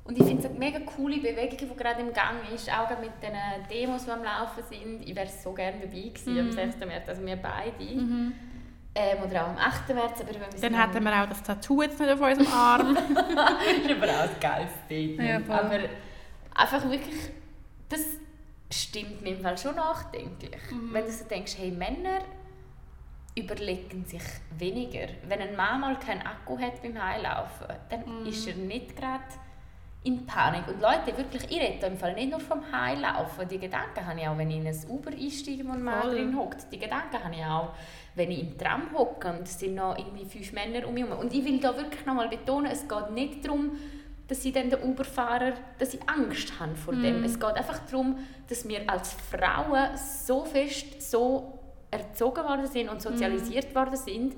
und 0.06 0.18
ich 0.18 0.24
finde 0.26 0.40
es 0.44 0.50
eine 0.50 0.58
mega 0.58 0.80
coole 0.80 1.18
Bewegung, 1.18 1.58
die 1.58 1.78
gerade 1.78 2.02
im 2.02 2.14
Gang 2.14 2.38
ist, 2.54 2.70
auch 2.72 2.90
mit 3.00 3.12
den 3.22 3.36
Demos, 3.70 4.06
die 4.06 4.12
am 4.12 4.24
Laufen 4.24 4.64
sind. 4.70 5.08
Ich 5.08 5.16
wäre 5.16 5.28
so 5.28 5.52
gerne 5.54 5.80
dabei 5.82 6.02
gewesen 6.10 6.40
am 6.40 6.46
Mhm. 6.48 6.52
6. 6.52 6.80
März, 6.86 7.10
also 7.10 7.26
wir 7.26 7.36
beide. 7.36 7.84
Ähm, 8.94 9.24
oder 9.26 9.44
auch 9.46 9.50
am 9.50 9.58
8. 9.58 9.90
März, 9.94 10.22
aber 10.22 10.32
Dann 10.60 10.74
hätten 10.74 11.04
wir 11.04 11.24
auch 11.24 11.28
das 11.30 11.44
Tattoo 11.44 11.82
jetzt 11.82 12.00
nicht 12.00 12.12
auf 12.12 12.20
unserem 12.20 12.48
Arm. 12.54 12.94
das 12.96 13.06
ist 13.78 13.92
aber 13.92 14.08
auch 14.08 14.24
ein 14.24 14.40
geiles 14.42 14.72
Statement. 14.86 15.30
Ja, 15.30 15.40
voll. 15.40 15.56
aber 15.56 15.80
einfach 16.56 16.90
wirklich, 16.90 17.16
das 17.90 18.02
stimmt 18.72 19.22
mir 19.22 19.36
im 19.38 19.42
Fall 19.42 19.58
schon 19.58 19.76
nachdenklich. 19.76 20.60
Mhm. 20.72 20.90
Wenn 20.94 21.06
du 21.06 21.12
so 21.12 21.24
denkst, 21.26 21.54
hey, 21.58 21.72
Männer 21.72 22.20
überlegen 23.36 24.06
sich 24.06 24.22
weniger. 24.58 25.08
Wenn 25.28 25.40
ein 25.42 25.56
Mann 25.56 25.80
mal 25.82 25.98
keinen 26.00 26.22
Akku 26.22 26.58
hat 26.60 26.82
beim 26.82 27.02
Heilaufen, 27.02 27.68
dann 27.90 28.22
Mhm. 28.22 28.26
ist 28.28 28.48
er 28.48 28.56
nicht 28.56 28.96
gerade 28.96 29.24
in 30.04 30.26
Panik. 30.26 30.68
Und 30.68 30.82
Leute, 30.82 31.16
wirklich, 31.18 31.44
ich 31.50 31.62
rede 31.62 31.86
im 31.86 31.98
Fall 31.98 32.14
nicht 32.16 32.32
nur 32.32 32.40
vom 32.40 32.60
Heilaufen. 32.72 33.48
Die 33.48 33.60
Gedanken 33.60 34.06
habe 34.06 34.20
ich 34.20 34.28
auch, 34.28 34.38
wenn 34.38 34.50
ich 34.50 34.58
in 34.58 34.68
ein 34.68 34.78
Uber 34.90 35.12
einsteige, 35.12 35.66
wo 35.68 35.72
ein 35.74 35.84
Mann 35.84 36.02
Voll. 36.02 36.12
drin 36.16 36.36
hockt. 36.38 36.66
Die 36.74 36.80
Gedanken 36.80 37.24
habe 37.24 37.36
ich 37.36 37.46
auch, 37.46 37.70
wenn 38.16 38.32
ich 38.32 38.40
im 38.42 38.58
Tram 38.58 38.90
hocke 38.94 39.30
und 39.30 39.44
es 39.44 39.60
sind 39.60 39.76
noch 39.76 39.98
irgendwie 39.98 40.26
fünf 40.26 40.52
Männer 40.54 40.88
um 40.88 40.94
mich 40.96 41.04
herum. 41.06 41.20
Und 41.20 41.34
ich 41.34 41.46
will 41.46 41.60
da 41.60 41.76
wirklich 41.78 42.06
nochmal 42.06 42.30
betonen, 42.30 42.72
es 42.72 42.88
geht 42.88 43.12
nicht 43.12 43.46
darum, 43.46 43.72
dass 44.28 44.44
ich 44.44 44.54
dann 44.54 44.70
den 44.70 44.82
Uber-Fahrer, 44.82 45.54
dass 45.78 45.94
ich 45.94 46.00
Angst 46.10 46.60
habe 46.60 46.76
vor 46.76 46.94
Mhm. 46.96 47.04
dem. 47.04 47.24
Es 47.24 47.40
geht 47.40 47.54
einfach 47.54 47.80
darum, 47.90 48.18
dass 48.50 48.68
wir 48.68 48.90
als 48.90 49.14
Frauen 49.14 49.96
so 49.96 50.44
fest 50.46 51.02
so 51.12 51.60
erzogen 51.92 52.44
worden 52.44 52.68
sind 52.68 52.90
und 52.90 53.02
sozialisiert 53.02 53.70
Mhm. 53.72 53.76
worden 53.76 53.96
sind, 53.98 54.36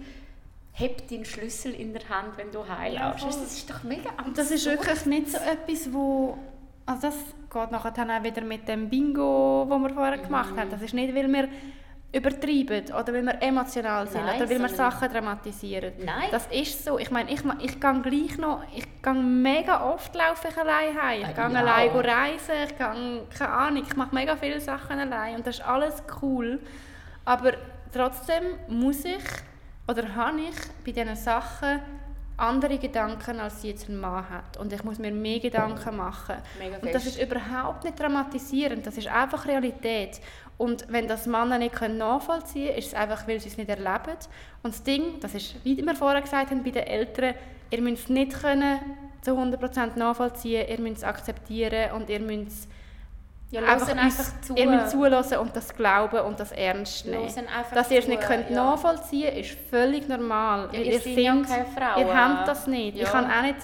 heb 0.74 1.08
deinen 1.08 1.24
Schlüssel 1.26 1.74
in 1.74 1.94
der 1.94 2.02
Hand, 2.10 2.36
wenn 2.38 2.52
du 2.52 2.68
heimlaufst. 2.68 3.22
voll. 3.22 3.30
das 3.32 3.54
ist 3.54 3.70
doch 3.70 3.84
mega 3.84 4.10
Und 4.26 4.36
das 4.38 4.50
ist 4.52 4.68
absurd. 4.68 4.88
wirklich 4.88 5.06
nicht 5.06 5.30
so 5.30 5.38
etwas, 5.38 5.94
wo... 5.94 6.38
Also 6.86 7.08
das 7.08 7.16
geht 7.54 7.72
nachher 7.72 7.92
dann 7.92 8.12
auch 8.12 8.24
wieder 8.24 8.42
mit 8.42 8.68
dem 8.68 8.90
Bingo, 8.90 9.66
das 9.70 9.80
wir 9.80 9.90
vorher 9.92 10.18
gemacht 10.18 10.58
haben. 10.58 10.70
Das 10.70 10.82
ist 10.82 10.94
nicht, 10.94 11.14
weil 11.16 11.32
wir 11.32 11.48
übertreiben 12.12 12.86
oder 12.94 13.14
weil 13.14 13.24
wir 13.24 13.42
emotional 13.42 14.08
sind 14.08 14.26
Nein, 14.26 14.36
oder 14.42 14.50
weil 14.50 14.60
wir 14.60 14.70
Sachen 14.70 15.10
dramatisieren. 15.12 15.94
Nein. 16.04 16.28
Das 16.32 16.46
ist 16.48 16.84
so. 16.84 17.00
Ich 17.00 17.10
meine, 17.10 17.32
ich, 17.32 17.42
ich 17.62 17.80
gehe 17.80 18.02
gleich 18.02 18.38
noch... 18.38 18.64
Ich 18.76 18.86
gehe 19.02 19.14
mega 19.14 19.92
oft 19.94 20.14
laufe 20.16 20.48
ich 20.50 20.58
allein 20.58 21.02
heim. 21.02 21.22
Ich 21.22 21.28
Ah, 21.38 21.48
gehe 21.48 21.54
ja. 21.54 21.60
allein 21.62 21.90
reisen. 21.90 22.56
Ich 22.66 22.78
gehe... 22.78 23.24
Keine 23.38 23.50
Ahnung. 23.52 23.84
Ich 23.88 23.96
mache 23.96 24.14
mega 24.14 24.36
viele 24.36 24.60
Sachen 24.60 25.00
allein. 25.00 25.36
Und 25.38 25.48
das 25.48 25.60
ist 25.60 25.66
alles 25.66 26.04
cool. 26.22 26.60
Aber 27.26 27.54
trotzdem 27.94 28.44
muss 28.68 29.06
ich 29.06 29.24
oder 29.88 30.16
habe 30.16 30.42
ich 30.42 30.56
bei 30.86 30.92
diesen 30.92 31.16
Sachen 31.16 31.82
andere 32.38 32.78
Gedanken, 32.78 33.40
als 33.40 33.62
sie 33.62 33.70
jetzt 33.70 33.90
ein 33.90 33.98
Mann 33.98 34.28
hat. 34.30 34.58
Und 34.58 34.74
ich 34.74 34.84
muss 34.84 34.98
mir 34.98 35.12
mehr 35.12 35.40
Gedanken 35.40 35.96
machen. 35.98 36.36
Mega 36.58 36.78
Und 36.78 36.94
das 36.94 37.06
ist 37.06 37.22
überhaupt 37.22 37.84
nicht 37.84 38.00
dramatisierend, 38.00 38.86
das 38.86 38.98
ist 38.98 39.08
einfach 39.08 39.46
Realität. 39.46 40.20
Und 40.58 40.86
wenn 40.90 41.08
das 41.08 41.26
Männer 41.26 41.58
nicht 41.58 41.80
nachvollziehen 41.80 42.68
können, 42.68 42.80
ist 42.80 42.88
es 42.88 42.94
einfach, 42.94 43.28
weil 43.28 43.40
sie 43.40 43.50
es 43.50 43.58
nicht 43.58 43.70
erleben. 43.70 44.18
Und 44.62 44.74
das 44.74 44.84
Ding, 44.84 45.20
das 45.20 45.36
ist, 45.36 45.56
wie 45.64 45.78
wir 45.78 45.96
vorher 45.96 46.22
gesagt 46.22 46.52
haben, 46.52 46.64
bei 46.64 46.72
den 46.72 46.84
Eltern, 46.84 47.36
ihr 47.70 47.82
müsst 47.82 48.04
es 48.04 48.10
nicht 48.10 48.34
können 48.40 48.80
zu 49.22 49.32
100% 49.32 49.98
nachvollziehen, 49.98 50.68
ihr 50.68 50.80
müsst 50.80 50.98
es 50.98 51.04
akzeptieren 51.04 51.92
und 51.94 52.10
ihr 52.10 52.20
müsst 52.20 52.68
Ja, 53.54 53.62
einfach, 53.62 53.96
einfach 53.96 54.42
zu. 54.42 54.56
Ihr 54.56 54.68
müsst 54.68 54.90
zulassen 54.90 55.38
und 55.38 55.56
das 55.56 55.76
glauben 55.76 56.20
und 56.22 56.40
das 56.40 56.52
ernst 56.52 57.06
nehmen. 57.06 57.28
Dass 57.74 57.92
ihr 57.92 58.00
es 58.00 58.06
zu, 58.06 58.10
nicht 58.12 58.24
könnt 58.24 58.50
ja. 58.50 58.56
nachvollziehen 58.56 59.32
ist 59.36 59.52
völlig 59.70 60.08
normal. 60.10 60.70
Ja, 60.72 60.80
ihr 60.80 61.00
seid 61.00 61.18
ja 61.18 61.34
keine 61.34 61.66
Frauen. 61.66 62.00
Ihr 62.08 62.18
habt 62.18 62.48
das 62.48 62.66
nicht. 62.66 62.98
Ja. 62.98 63.04
Ich 63.04 63.12
kann 63.12 63.30
auch 63.30 63.42
nicht 63.44 63.58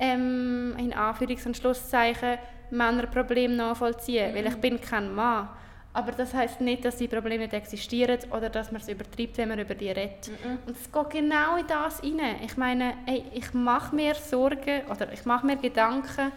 ähm, 0.00 0.74
in 0.78 0.92
Anführungs- 0.92 1.46
und 1.46 1.56
Schlusszeichen 1.56 2.38
Männerprobleme 2.70 3.54
nachvollziehen, 3.54 4.34
weil 4.34 4.46
ich 4.46 4.56
Mhm. 4.56 4.60
bin 4.60 4.80
kein 4.80 5.14
Mann. 5.14 5.48
Aber 5.92 6.12
das 6.12 6.32
heißt 6.34 6.60
nicht, 6.60 6.84
dass 6.84 6.96
die 6.96 7.08
Probleme 7.08 7.44
nicht 7.44 7.52
existieren 7.52 8.18
oder 8.32 8.48
dass 8.48 8.70
man 8.72 8.80
es 8.80 8.88
übertreibt, 8.88 9.38
wenn 9.38 9.48
man 9.48 9.58
über 9.60 9.74
die 9.74 9.90
redet. 9.90 10.28
Mhm. 10.28 10.58
Und 10.66 10.76
es 10.76 10.90
geht 10.90 11.10
genau 11.10 11.56
in 11.56 11.66
das 11.68 12.02
rein. 12.02 12.36
Ich 12.44 12.56
meine, 12.56 12.94
ey, 13.06 13.24
ich 13.32 13.52
mache 13.54 13.94
mir 13.94 14.14
Sorgen 14.16 14.82
oder 14.90 15.12
ich 15.12 15.24
mache 15.24 15.46
mir 15.46 15.56
Gedanken, 15.56 16.32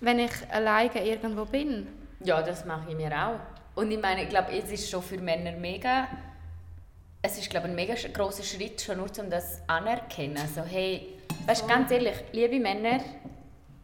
wenn 0.00 0.18
ich 0.20 0.32
alleine 0.52 1.04
irgendwo 1.04 1.44
bin. 1.44 1.86
Ja, 2.22 2.42
das 2.42 2.64
mache 2.64 2.90
ich 2.90 2.96
mir 2.96 3.10
auch. 3.12 3.40
Und 3.74 3.90
ich 3.90 4.00
meine, 4.00 4.24
ich 4.24 4.28
glaube, 4.28 4.52
es 4.52 4.70
ist 4.70 4.90
schon 4.90 5.02
für 5.02 5.18
Männer 5.18 5.52
mega. 5.52 6.08
Es 7.22 7.38
ist, 7.38 7.48
glaube 7.50 7.66
ich, 7.66 7.72
ein 7.72 7.76
mega 7.76 7.94
grosser 8.12 8.42
Schritt, 8.42 8.80
schon 8.80 8.98
nur 8.98 9.08
um 9.18 9.30
das 9.30 9.62
anerkennen. 9.66 10.46
So, 10.54 10.62
hey, 10.62 11.18
weißt 11.46 11.62
du, 11.62 11.66
ganz 11.66 11.90
ehrlich, 11.90 12.16
liebe 12.32 12.58
Männer, 12.58 12.98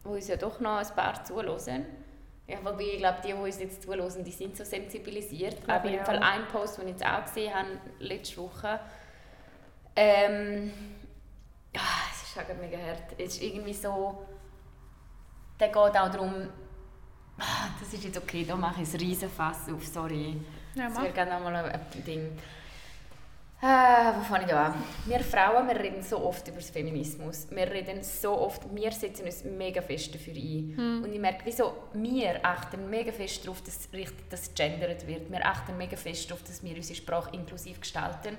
die 0.04 0.08
uns 0.08 0.28
ja 0.28 0.36
doch 0.36 0.60
noch 0.60 0.76
ein 0.76 0.86
paar 0.94 1.24
zuhören, 1.24 1.86
ja, 2.48 2.58
wobei 2.62 2.84
ich 2.84 2.98
glaube, 2.98 3.18
die, 3.24 3.28
die 3.28 3.34
uns 3.34 3.58
jetzt 3.58 3.82
zuhören, 3.82 4.22
die 4.22 4.30
sind 4.30 4.56
so 4.56 4.64
sensibilisiert. 4.64 5.64
Glaube 5.64 5.80
Aber 5.80 5.90
im 5.90 6.04
Fall 6.04 6.18
ein 6.18 6.46
Post, 6.46 6.78
den 6.78 6.88
ich 6.88 6.92
jetzt 6.92 7.04
auch 7.04 7.24
gesehen 7.24 7.52
habe, 7.52 7.68
letzte 7.98 8.36
Woche, 8.36 8.78
ähm, 9.96 10.72
ah, 11.76 11.80
es 12.12 12.28
ist 12.28 12.38
auch 12.38 12.60
mega 12.60 12.78
hart. 12.78 13.18
Es 13.18 13.34
ist 13.34 13.42
irgendwie 13.42 13.74
so, 13.74 14.26
der 15.58 15.68
geht 15.68 15.76
auch 15.76 15.92
darum, 15.92 16.48
Das 17.38 17.92
ist 17.92 18.04
jetzt 18.04 18.16
okay, 18.16 18.44
da 18.44 18.56
mache 18.56 18.82
ich 18.82 18.92
ein 18.92 19.00
riesen 19.00 19.28
Fass 19.28 19.68
auf, 19.68 19.86
sorry. 19.86 20.36
Ja, 20.74 20.88
das 20.88 21.02
wäre 21.02 21.12
gerne 21.12 21.32
nochmal 21.32 21.54
ein 21.56 22.04
Ding. 22.04 22.32
Ah, 23.60 24.12
wo 24.14 24.22
fange 24.22 24.44
ich 24.44 24.52
an? 24.52 24.74
Wir 25.06 25.20
Frauen, 25.20 25.66
wir 25.66 25.80
reden 25.80 26.02
so 26.02 26.22
oft 26.22 26.46
über 26.46 26.58
das 26.58 26.68
Feminismus. 26.68 27.46
Wir 27.50 27.70
reden 27.70 28.02
so 28.02 28.38
oft, 28.38 28.62
wir 28.74 28.92
setzen 28.92 29.24
uns 29.24 29.44
mega 29.44 29.80
fest 29.80 30.14
dafür 30.14 30.34
ein. 30.34 30.74
Hm. 30.76 31.02
Und 31.02 31.12
ich 31.12 31.18
merke, 31.18 31.40
wieso 31.44 31.72
wir 31.94 32.44
achten 32.44 32.90
mega 32.90 33.12
fest 33.12 33.44
darauf, 33.44 33.62
dass 33.62 33.88
richtig 33.94 34.28
dass 34.28 34.52
gendert 34.54 35.06
wird. 35.06 35.30
Wir 35.30 35.46
achten 35.46 35.76
mega 35.78 35.96
fest 35.96 36.30
darauf, 36.30 36.42
dass 36.42 36.62
wir 36.62 36.76
unsere 36.76 36.96
Sprache 36.96 37.30
inklusiv 37.34 37.80
gestalten. 37.80 38.36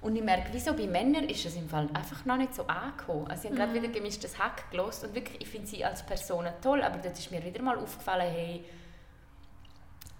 Und 0.00 0.14
ich 0.16 0.22
merke, 0.22 0.48
wieso 0.52 0.74
bei 0.74 0.86
Männern 0.86 1.24
ist 1.24 1.44
es 1.44 1.56
im 1.56 1.68
Fall 1.68 1.88
einfach 1.92 2.24
noch 2.24 2.36
nicht 2.36 2.54
so 2.54 2.66
angekommen. 2.66 3.26
Also 3.28 3.44
ich 3.44 3.50
habe 3.50 3.56
gerade 3.56 3.74
wieder 3.74 3.92
gemischtes 3.92 4.38
Hack 4.38 4.70
gelost 4.70 5.04
und 5.04 5.14
wirklich, 5.14 5.40
ich 5.40 5.48
finde 5.48 5.66
sie 5.66 5.84
als 5.84 6.04
Personen 6.06 6.52
toll, 6.62 6.82
aber 6.82 6.98
dort 6.98 7.18
ist 7.18 7.30
mir 7.30 7.44
wieder 7.44 7.62
mal 7.62 7.76
aufgefallen, 7.76 8.30
hey, 8.30 8.64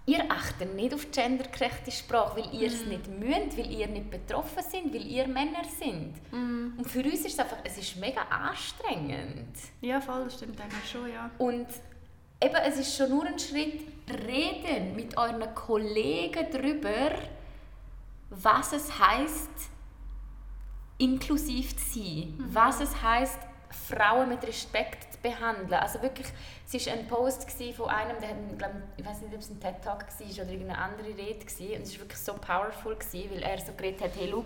ihr 0.05 0.23
achtet 0.29 0.75
nicht 0.75 0.93
auf 0.93 1.09
gendergerechte 1.11 1.91
Sprache, 1.91 2.41
weil 2.41 2.53
ihr 2.53 2.67
es 2.67 2.85
nicht 2.85 3.07
müsst, 3.07 3.57
weil 3.57 3.71
ihr 3.71 3.87
nicht 3.87 4.09
betroffen 4.09 4.63
sind, 4.63 4.93
weil 4.93 5.05
ihr 5.05 5.27
Männer 5.27 5.63
sind. 5.79 6.15
Und 6.31 6.85
für 6.85 7.03
uns 7.03 7.19
ist 7.25 7.33
es 7.33 7.39
einfach, 7.39 7.57
es 7.63 7.77
ist 7.77 7.95
mega 7.97 8.21
anstrengend. 8.23 9.55
Ja, 9.81 10.01
voll, 10.01 10.23
das 10.25 10.35
stimmt 10.35 10.59
eigentlich 10.59 10.89
schon, 10.89 11.11
ja. 11.11 11.29
Und 11.37 11.67
eben, 12.41 12.55
es 12.65 12.79
ist 12.79 12.97
schon 12.97 13.09
nur 13.09 13.25
ein 13.25 13.37
Schritt, 13.37 13.81
reden 14.27 14.95
mit 14.95 15.15
euren 15.17 15.53
Kollegen 15.53 16.47
darüber, 16.51 17.11
was 18.29 18.73
es 18.73 18.99
heißt, 18.99 19.49
inklusiv 20.97 21.75
zu 21.77 21.99
sein, 21.99 22.33
was 22.51 22.81
es 22.81 23.01
heißt, 23.01 23.39
Frauen 23.71 24.29
mit 24.29 24.43
Respekt 24.45 25.13
zu 25.13 25.19
behandeln. 25.21 25.73
Also 25.73 26.01
wirklich, 26.01 26.27
es 26.71 26.85
war 26.85 26.93
ein 26.93 27.07
Post 27.07 27.49
von 27.75 27.89
einem, 27.89 28.19
der 28.19 28.29
hat, 28.29 28.57
glaub, 28.57 28.71
ich 28.97 29.05
weiß 29.05 29.21
nicht, 29.21 29.33
ob 29.33 29.39
es 29.39 29.49
ein 29.49 29.59
TED 29.59 29.81
Talk 29.83 30.05
war 30.07 30.43
oder 30.43 30.51
irgendeine 30.51 30.77
andere 30.77 31.07
Rede 31.07 31.45
gewesen, 31.45 31.75
und 31.75 31.83
es 31.83 31.93
war 31.93 32.01
wirklich 32.01 32.19
so 32.19 32.33
powerful 32.33 32.95
gewesen, 32.95 33.31
weil 33.31 33.43
er 33.43 33.59
so 33.59 33.73
geredet 33.73 34.01
hat, 34.01 34.11
hey, 34.15 34.29
schau, 34.31 34.45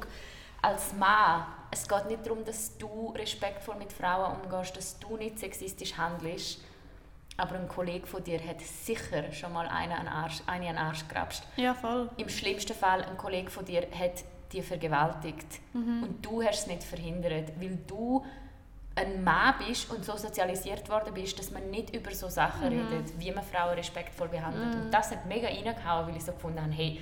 als 0.62 0.94
Mann, 0.94 1.46
es 1.72 1.88
geht 1.88 2.06
nicht 2.08 2.26
darum, 2.26 2.46
dass 2.46 2.78
du 2.78 3.14
respektvoll 3.18 3.76
mit 3.76 3.92
Frauen 3.92 4.42
umgehst, 4.42 4.78
dass 4.78 4.98
du 5.00 5.18
nicht 5.18 5.40
sexistisch 5.40 5.98
handelst, 5.98 6.62
aber 7.38 7.56
ein 7.56 7.68
Kollege 7.68 8.06
von 8.06 8.24
dir 8.24 8.40
hat 8.46 8.62
sicher 8.62 9.32
schon 9.32 9.54
mal 9.54 9.68
eine 9.68 9.98
an 9.98 10.08
Arsch, 10.08 10.42
eine 10.46 10.70
an 10.70 10.78
Arsch 10.78 11.08
gerapscht. 11.08 11.44
Ja, 11.58 11.74
voll. 11.74 12.10
Im 12.18 12.30
schlimmsten 12.30 12.76
Fall, 12.76 13.04
ein 13.04 13.18
Kollege 13.18 13.50
von 13.50 13.66
dir 13.66 13.82
hat 13.82 14.24
dich 14.52 14.64
vergewaltigt 14.64 15.60
und 15.74 16.18
du 16.22 16.44
hast 16.44 16.62
es 16.62 16.68
nicht 16.68 16.84
verhindert, 16.84 17.52
weil 17.60 17.78
du 17.88 18.24
ein 18.96 19.24
Mann 19.24 19.56
bist 19.68 19.90
und 19.90 20.06
so 20.06 20.16
sozialisiert 20.16 20.88
worden 20.88 21.14
bist, 21.14 21.40
dass 21.40 21.50
man 21.50 21.72
nicht 21.72 21.96
über 21.96 22.12
so 22.12 22.30
Sachen 22.30 22.68
redet, 22.68 23.20
wie 23.20 23.32
man 23.32 23.44
Frauen 23.44 23.74
respektvoll 23.74 24.28
behandelt. 24.28 24.76
Und 24.76 24.92
das 24.92 25.10
hat 25.10 25.26
mega 25.26 25.48
reingehauen, 25.48 26.08
weil 26.08 26.16
ich 26.16 26.24
so 26.24 26.32
gefunden 26.32 26.62
habe, 26.62 26.72
hey, 26.72 27.00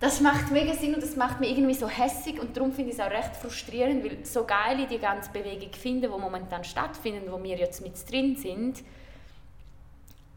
das 0.00 0.20
macht 0.20 0.50
mega 0.50 0.74
Sinn 0.74 0.94
und 0.94 1.02
das 1.02 1.16
macht 1.16 1.40
mich 1.40 1.52
irgendwie 1.52 1.74
so 1.74 1.88
hässig 1.88 2.40
und 2.40 2.56
darum 2.56 2.72
finde 2.72 2.90
ich 2.90 2.98
es 2.98 3.04
auch 3.04 3.10
recht 3.10 3.36
frustrierend, 3.36 4.04
weil 4.04 4.26
so 4.26 4.44
geil 4.44 4.80
ich 4.80 4.88
die 4.88 4.98
ganze 4.98 5.30
Bewegung 5.30 5.72
finde, 5.72 6.08
die 6.08 6.20
momentan 6.20 6.64
stattfindet, 6.64 7.30
wo 7.30 7.42
wir 7.42 7.56
jetzt 7.56 7.80
mit 7.82 7.94
drin 8.10 8.36
sind, 8.36 8.82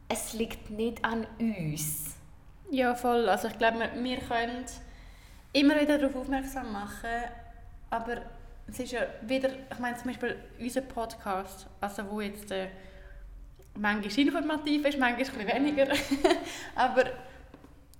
es 0.07 0.33
liegt 0.33 0.69
nicht 0.69 1.03
an 1.03 1.25
uns. 1.39 2.15
Ja, 2.71 2.95
voll. 2.95 3.29
Also 3.29 3.47
ich 3.47 3.57
glaube, 3.57 3.89
wir, 3.95 4.17
können 4.17 4.65
immer 5.53 5.79
wieder 5.79 5.97
darauf 5.97 6.15
aufmerksam 6.15 6.71
machen, 6.71 7.09
aber 7.89 8.17
es 8.67 8.79
ist 8.79 8.91
ja 8.91 9.01
wieder, 9.21 9.49
ich 9.71 9.79
meine 9.79 9.95
zum 9.95 10.07
Beispiel 10.07 10.35
unser 10.59 10.81
Podcast, 10.81 11.67
also 11.79 12.09
wo 12.09 12.21
jetzt 12.21 12.51
äh, 12.51 12.67
manchmal 13.77 14.19
informativ 14.19 14.85
ist, 14.85 14.97
manchmal 14.97 15.11
ein 15.11 15.17
bisschen 15.17 15.47
weniger, 15.47 15.87
aber 16.75 17.05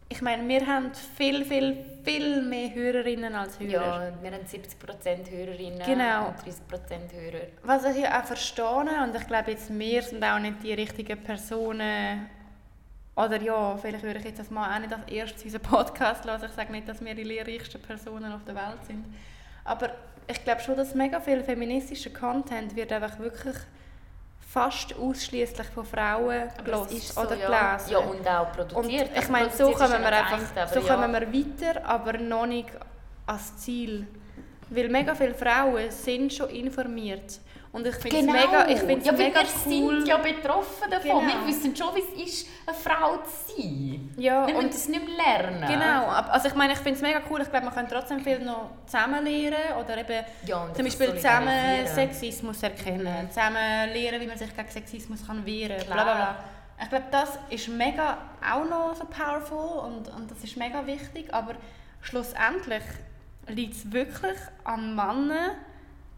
ich 0.07 0.21
meine, 0.21 0.47
wir 0.47 0.65
haben 0.67 0.91
viel, 1.17 1.43
viel, 1.45 1.83
viel 2.03 2.41
mehr 2.43 2.73
Hörerinnen 2.73 3.33
als 3.33 3.59
Hörer. 3.59 3.71
Ja, 3.71 4.11
wir 4.21 4.31
haben 4.31 4.45
70% 4.45 5.31
Hörerinnen 5.31 5.79
Genau. 5.85 6.27
und 6.27 6.37
30% 6.37 7.11
Hörer. 7.13 7.45
Was 7.63 7.83
ich 7.95 8.07
auch 8.07 8.23
verstehe, 8.23 8.65
und 9.03 9.15
ich 9.15 9.27
glaube 9.27 9.51
jetzt, 9.51 9.77
wir 9.77 10.01
sind 10.03 10.23
auch 10.23 10.39
nicht 10.39 10.61
die 10.63 10.73
richtigen 10.73 11.21
Personen, 11.23 12.29
oder 13.15 13.41
ja, 13.41 13.77
vielleicht 13.77 14.03
würde 14.03 14.19
ich 14.19 14.25
jetzt 14.25 14.39
als 14.39 14.51
Mann 14.51 14.71
auch 14.73 14.79
nicht 14.79 14.93
als 14.93 15.07
erstes 15.09 15.43
unseren 15.45 15.61
Podcast 15.61 16.25
hören. 16.25 16.41
Ich 16.45 16.51
sage 16.51 16.71
nicht, 16.71 16.87
dass 16.87 17.03
wir 17.03 17.15
die 17.15 17.23
lehrreichsten 17.23 17.81
Personen 17.81 18.31
auf 18.33 18.43
der 18.43 18.55
Welt 18.55 18.85
sind. 18.85 19.05
Aber 19.63 19.89
ich 20.27 20.43
glaube 20.43 20.61
schon, 20.61 20.75
dass 20.75 20.93
mega 20.93 21.19
viel 21.21 21.41
feministischer 21.43 22.09
Content 22.09 22.75
wird 22.75 22.91
einfach 22.91 23.17
wirklich 23.19 23.55
fast 24.55 24.95
ausschließlich 24.97 25.67
von 25.67 25.85
Frauen 25.85 26.43
gelesen 26.63 26.95
ist 26.95 27.13
so, 27.13 27.21
oder 27.21 27.35
ja. 27.35 27.75
gelesen. 27.75 27.91
Ja, 27.91 27.97
und 27.97 28.25
auch 28.25 28.47
Und 28.47 28.55
produziert. 28.55 29.09
ich 29.11 29.17
Also 29.17 29.31
meine, 29.33 29.49
so 29.49 29.71
kommen 29.71 30.01
wir 30.01 30.13
einfach 30.13 30.39
eine, 30.55 30.67
so 30.69 30.79
ja. 30.79 30.95
kommen 30.95 31.11
wir 31.11 31.33
weiter, 31.33 31.85
aber 31.85 32.17
noch 32.17 32.45
nicht 32.45 32.69
ans 33.27 33.57
Ziel. 33.57 34.07
Weil 34.69 34.87
mega 34.87 35.13
viele 35.13 35.33
Frauen 35.33 35.91
sind 35.91 36.31
schon 36.31 36.49
informiert. 36.51 37.39
Und 37.76 37.86
ich 37.86 37.95
finde 37.95 38.17
es 38.17 38.26
Genau. 38.26 38.34
mega, 38.34 38.67
ich 38.69 38.80
find's 38.80 39.05
ja, 39.05 39.11
mega 39.11 39.41
wir 39.41 39.47
cool. 39.65 39.99
sind 39.99 40.07
ja 40.07 40.17
betroffen 40.17 40.89
davon. 40.89 41.09
Genau. 41.09 41.21
Wir 41.28 41.47
wissen 41.47 41.76
schon, 41.76 41.93
wie 41.93 41.99
es 42.23 42.34
ist, 42.34 42.47
eine 42.65 42.76
Frau 42.78 43.17
zu 43.17 43.51
sein. 43.57 44.13
Ja, 44.17 44.47
wir 44.47 44.55
und 44.55 44.69
es 44.73 44.88
nicht 44.88 45.05
mehr 45.05 45.15
lernen. 45.17 45.67
Genau, 45.67 46.07
also 46.07 46.47
ich 46.47 46.55
meine, 46.55 46.71
ich 46.71 46.80
finde 46.80 46.95
es 46.95 47.01
mega 47.01 47.19
cool. 47.30 47.41
Ich 47.41 47.49
glaube, 47.49 47.65
man 47.65 47.76
kann 47.76 47.88
trotzdem 47.89 48.21
viel 48.21 48.39
noch 48.39 48.69
zusammen 48.86 49.26
lernen 49.26 49.78
oder 49.84 49.97
eben 49.97 50.26
Ja, 50.45 50.67
zum 50.73 50.86
Beispiel 50.86 51.15
zusammen. 51.15 51.86
Sexismus 51.86 52.63
erkennen, 52.63 53.26
Mhm. 53.26 53.30
zusammen 53.30 53.89
lernen, 53.93 54.21
wie 54.21 54.28
man 54.28 54.38
sich 54.38 54.55
gegen 54.55 54.69
Sexismus 54.69 55.28
kann 55.28 55.45
wehren 55.45 55.78
kann. 55.89 56.36
Ich 56.82 56.89
glaube, 56.89 57.05
das 57.11 57.38
ist 57.49 57.67
mega 57.67 58.17
auch 58.41 58.63
noch 58.65 58.95
so 58.95 59.03
powerful 59.05 59.80
und, 59.86 60.07
und 60.15 60.32
das 60.32 60.41
ist 60.43 60.55
mega 60.57 60.86
wichtig, 60.88 61.34
aber 61.34 61.55
schlussendlich 62.01 62.84
liegt 63.47 63.73
es 63.76 63.91
wirklich 63.91 64.38
an 64.63 64.95
Männern, 64.95 65.51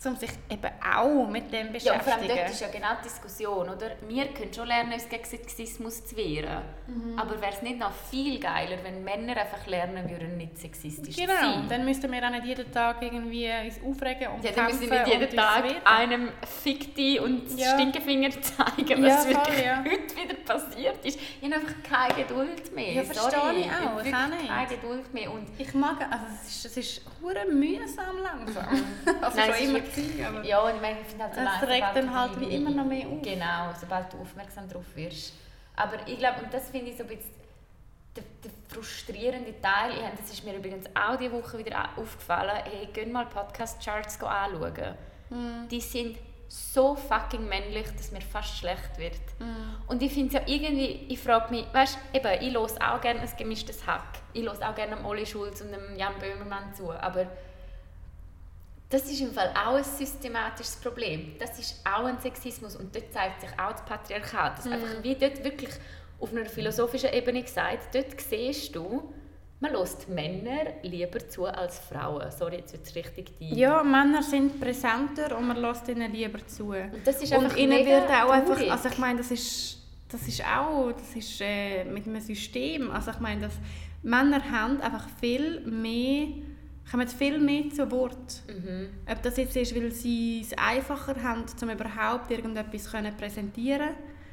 um 0.06 0.16
sich 0.16 0.30
eben 0.50 0.70
auch 0.96 1.28
mit 1.28 1.52
dem 1.52 1.74
Ja, 1.76 1.94
und 1.94 2.04
vor 2.04 2.14
allem 2.14 2.22
beschäftigen. 2.22 2.36
dort 2.38 2.50
ist 2.52 2.62
ja 2.62 2.68
genau 2.68 2.88
die 3.00 3.04
Diskussion, 3.10 3.70
oder? 3.70 3.92
Wir 4.08 4.28
können 4.28 4.54
schon 4.54 4.68
lernen, 4.68 4.94
uns 4.94 5.10
gegen 5.10 5.26
Sexismus 5.26 6.06
zu 6.06 6.16
wehren. 6.16 6.62
Mhm. 6.88 7.18
Aber 7.18 7.42
wäre 7.42 7.52
es 7.54 7.62
nicht 7.64 7.80
noch 7.80 7.92
viel 8.12 8.40
geiler, 8.40 8.78
wenn 8.84 9.04
Männer 9.04 9.36
einfach 9.36 9.66
lernen 9.66 10.08
würden, 10.10 10.38
nicht 10.38 10.58
sexistisch 10.58 11.16
zu 11.16 11.22
Genau, 11.22 11.34
sein? 11.34 11.66
dann 11.68 11.84
müssten 11.84 12.12
wir 12.12 12.24
auch 12.24 12.30
nicht 12.30 12.46
jeden 12.46 12.72
Tag 12.72 13.02
irgendwie 13.02 13.50
uns 13.66 13.80
aufregen 13.84 14.28
und 14.34 14.44
Ja, 14.44 14.52
dann 14.52 14.66
müssen 14.68 14.82
wir 14.90 15.04
nicht 15.04 15.14
jeden 15.14 15.36
Tag 15.36 15.64
einem 15.86 16.30
Fickti 16.64 17.20
und 17.20 17.58
Ja. 17.58 17.74
Stinkefinger 17.74 18.30
zeigen, 18.42 19.04
Ja, 19.04 19.16
was 19.16 19.26
voll, 19.26 19.36
wirklich 19.36 19.66
ja. 19.66 19.78
heute 19.84 20.16
wieder 20.16 20.36
passiert 20.46 21.06
ist. 21.06 21.20
Ich 21.42 21.52
habe 21.52 21.56
einfach 21.56 21.74
keine 21.84 22.24
Geduld 22.24 22.74
mehr. 22.76 22.94
Ja, 22.94 23.04
verstehe 23.04 23.32
Sorry. 23.32 23.60
ich 23.62 23.66
auch, 23.66 23.72
habe 23.72 24.00
ich 24.02 24.06
wirklich 24.06 24.16
auch 24.16 24.28
nicht. 24.28 24.48
keine 24.48 24.68
Geduld 24.68 25.14
mehr. 25.14 25.32
Und 25.34 25.48
Ich 25.58 25.74
mag, 25.74 26.02
also 26.10 26.26
es 26.42 26.48
ist, 26.50 26.66
es 26.66 26.78
ist 26.78 27.02
mühsam 27.52 28.18
langsam. 28.24 28.68
also 29.22 29.38
Nein, 29.38 29.54
schon 29.54 29.64
immer 29.66 29.74
wirklich- 29.76 29.87
gewesen, 29.96 30.26
aber 30.26 30.44
ja, 30.44 30.60
und 30.62 30.76
ich 30.76 30.82
meine, 30.82 31.02
ich 31.02 31.08
finde 31.08 31.24
halt 31.26 31.36
so 31.36 31.42
es 31.42 31.46
leid, 31.46 31.70
regt 31.70 31.96
dann 31.96 32.14
halt 32.14 32.40
wie 32.40 32.56
immer 32.56 32.70
noch 32.72 32.86
mehr 32.86 33.08
auf. 33.08 33.22
Genau, 33.22 33.74
sobald 33.80 34.12
du 34.14 34.22
aufmerksam 34.22 34.68
darauf 34.68 34.86
wirst. 34.96 35.34
Aber 35.76 35.96
ich 36.08 36.18
glaube, 36.18 36.42
und 36.44 36.54
das 36.54 36.70
finde 36.70 36.92
ich 36.92 36.98
so 36.98 37.04
ein 37.04 37.10
bisschen 37.10 37.32
der, 38.16 38.24
der 38.44 38.52
frustrierende 38.74 39.54
Teil, 39.62 39.92
ich, 39.92 40.20
das 40.20 40.32
ist 40.32 40.44
mir 40.44 40.56
übrigens 40.56 40.86
auch 40.96 41.16
diese 41.18 41.32
Woche 41.32 41.60
wieder 41.60 41.78
au- 41.96 42.02
aufgefallen, 42.02 42.64
hey, 42.64 42.88
geh 42.92 43.06
mal 43.06 43.26
Podcast-Charts 43.28 44.22
anschauen. 44.24 44.96
Mhm. 45.30 45.68
Die 45.70 45.82
sind 45.82 46.18
so 46.50 46.96
fucking 46.96 47.48
männlich, 47.48 47.86
dass 47.96 48.12
mir 48.12 48.22
fast 48.22 48.58
schlecht 48.58 48.98
wird. 48.98 49.20
Mhm. 49.40 49.76
Und 49.88 50.02
ich 50.02 50.12
finde 50.14 50.30
es 50.30 50.34
ja 50.42 50.42
irgendwie, 50.52 51.06
ich 51.10 51.20
frage 51.20 51.54
mich, 51.54 51.66
weißt 51.74 51.98
du, 52.14 52.18
eben, 52.18 52.42
ich 52.42 52.54
höre 52.56 52.94
auch 52.96 53.02
gerne 53.02 53.20
ein 53.20 53.30
gemischtes 53.38 53.86
Hack. 53.86 54.20
Ich 54.34 54.44
höre 54.44 54.54
auch 54.68 54.74
gerne 54.76 55.04
Olli 55.06 55.26
Schulz 55.26 55.62
und 55.62 55.72
dem 55.72 55.96
Jan 55.98 56.14
Böhmermann 56.20 56.74
zu, 56.74 56.92
aber 56.92 57.28
das 58.90 59.12
ist 59.12 59.20
im 59.20 59.34
Fall 59.34 59.52
auch 59.54 59.76
ein 59.76 59.84
systematisches 59.84 60.78
Problem. 60.78 61.34
Das 61.40 61.60
ist 61.60 61.82
auch 61.86 62.06
ein 62.06 62.20
Sexismus 62.20 62.76
und 62.76 62.96
dort 62.96 63.12
zeigt 63.12 63.42
sich 63.42 63.50
auch 63.60 63.74
das 63.74 63.84
Patriarchat. 63.86 64.60
Das 64.60 64.68
einfach 64.68 65.04
wie 65.04 65.16
dort 65.16 65.44
wirklich 65.44 65.72
auf 66.20 66.32
einer 66.32 66.46
philosophischen 66.46 67.12
Ebene 67.14 67.44
gesagt, 67.44 67.94
dort 67.94 68.20
siehst 68.20 68.76
du, 68.76 69.14
man 69.60 69.74
lässt 69.74 70.08
Männer 70.08 70.74
lieber 70.84 71.28
zu 71.28 71.46
als 71.46 71.80
Frauen. 71.80 72.32
Sorry, 72.32 72.58
jetzt 72.58 72.74
wird 72.74 72.86
es 72.86 72.96
richtig 72.96 73.38
deep. 73.40 73.58
Ja, 73.58 73.84
Männer 73.84 74.22
sind 74.24 74.60
präsenter 74.60 75.36
und 75.38 75.48
man 75.48 75.58
lässt 75.58 75.88
ihnen 75.88 76.12
lieber 76.12 76.46
zu. 76.48 76.70
Und 76.70 77.06
das 77.06 77.22
ist 77.22 77.34
Und 77.34 77.46
einfach 77.46 77.58
ihnen 77.58 77.70
mega 77.70 77.90
wird 77.90 78.10
auch 78.10 78.30
einfach, 78.30 78.70
also 78.70 78.90
ich 78.90 78.98
meine, 79.00 79.18
das 79.18 79.32
ist, 79.32 79.80
das 80.10 80.28
ist 80.28 80.44
auch, 80.46 80.92
das 80.92 81.16
ist 81.16 81.42
äh, 81.42 81.84
mit 81.86 82.08
einem 82.08 82.22
System, 82.22 82.92
also 82.92 83.12
ich 83.12 83.20
meine, 83.20 83.42
dass 83.42 83.54
Männer 84.04 84.42
haben 84.50 84.80
einfach 84.80 85.08
viel 85.20 85.62
mehr, 85.62 86.28
kommen 86.92 87.08
viel 87.08 87.40
mehr 87.40 87.70
zu 87.70 87.90
Wort. 87.92 88.42
Mhm. 88.48 88.88
Ob 89.12 89.22
das 89.22 89.38
jetzt 89.38 89.56
ist, 89.56 89.76
weil 89.76 89.92
sie 89.92 90.42
es 90.42 90.58
einfacher 90.58 91.22
haben, 91.22 91.44
um 91.62 91.70
überhaupt 91.70 92.32
irgendetwas 92.32 92.92
können 92.92 93.16
präsentieren 93.16 93.90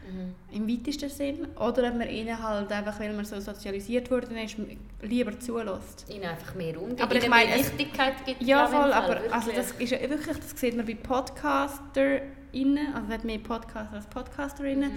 Mhm. 0.07 0.35
im 0.55 0.69
weitesten 0.69 1.09
Sinn, 1.09 1.47
oder 1.57 1.89
ob 1.89 1.97
man 1.97 2.11
ihnen 2.11 2.43
halt 2.43 2.71
einfach, 2.71 3.01
weil 3.01 3.15
man 3.15 3.25
so 3.25 3.41
sozialisiert 3.41 4.11
worden 4.11 4.37
ist, 4.37 4.55
lieber 5.01 5.41
zulässt. 5.41 6.05
ihnen 6.11 6.25
einfach 6.25 6.55
mehr 6.55 6.77
Raum 6.77 6.91
Aber 7.01 7.17
ich 7.17 7.27
meine, 7.27 7.55
Wichtigkeit 7.55 8.13
gibt. 8.27 8.43
Ja, 8.43 8.67
voll, 8.67 8.93
aber 8.93 9.19
also 9.33 9.51
das 9.57 9.73
ist 9.73 9.93
ja 9.93 10.01
wirklich, 10.03 10.37
das 10.37 10.61
sieht 10.61 10.77
man 10.77 10.85
bei 10.85 10.95
PodcasterInnen, 10.95 12.95
also 12.95 13.09
hat 13.09 13.25
mehr 13.25 13.39
Podcaster 13.39 13.95
als 13.95 14.07
Podcasterinnen, 14.07 14.91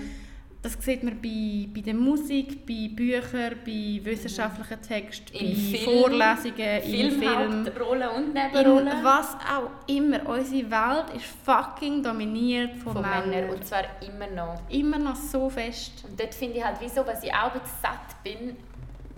das 0.62 0.74
sieht 0.84 1.04
man 1.04 1.22
bei, 1.22 1.68
bei 1.74 1.82
der 1.82 1.94
Musik, 1.94 2.66
bei 2.66 2.90
Büchern, 2.94 3.56
bei 3.66 4.00
wissenschaftlichen 4.04 4.82
Texten, 4.82 5.36
In 5.38 5.50
bei 5.72 5.78
Film, 5.78 6.02
Vorlesungen, 6.02 6.82
in 6.84 7.12
Filmen. 7.12 7.20
Filmhauptrolle 7.66 8.10
und 8.12 8.24
In 8.28 8.34
Nebenrolle. 8.34 8.92
was 9.04 9.36
auch 9.36 9.70
immer. 9.88 10.28
Unsere 10.28 10.70
Welt 10.72 11.06
ist 11.16 11.26
fucking 11.46 12.02
dominiert 12.04 12.76
von, 12.78 12.94
Von 12.94 13.02
Männern. 13.04 13.30
Männern. 13.30 13.50
Und 13.52 13.66
zwar 13.66 13.84
immer 14.02 14.28
noch. 14.28 14.62
Immer 14.70 14.98
noch 15.00 15.16
so 15.16 15.50
fest. 15.50 16.04
Und 16.10 16.20
dort 16.20 16.34
finde 16.34 16.58
ich 16.58 16.64
halt, 16.66 16.78
wieso, 16.80 17.06
was 17.06 17.24
ich 17.24 17.32
auch 17.34 17.54
ein 17.54 17.60
bisschen 17.62 17.78
satt 17.82 18.24
bin. 18.24 18.58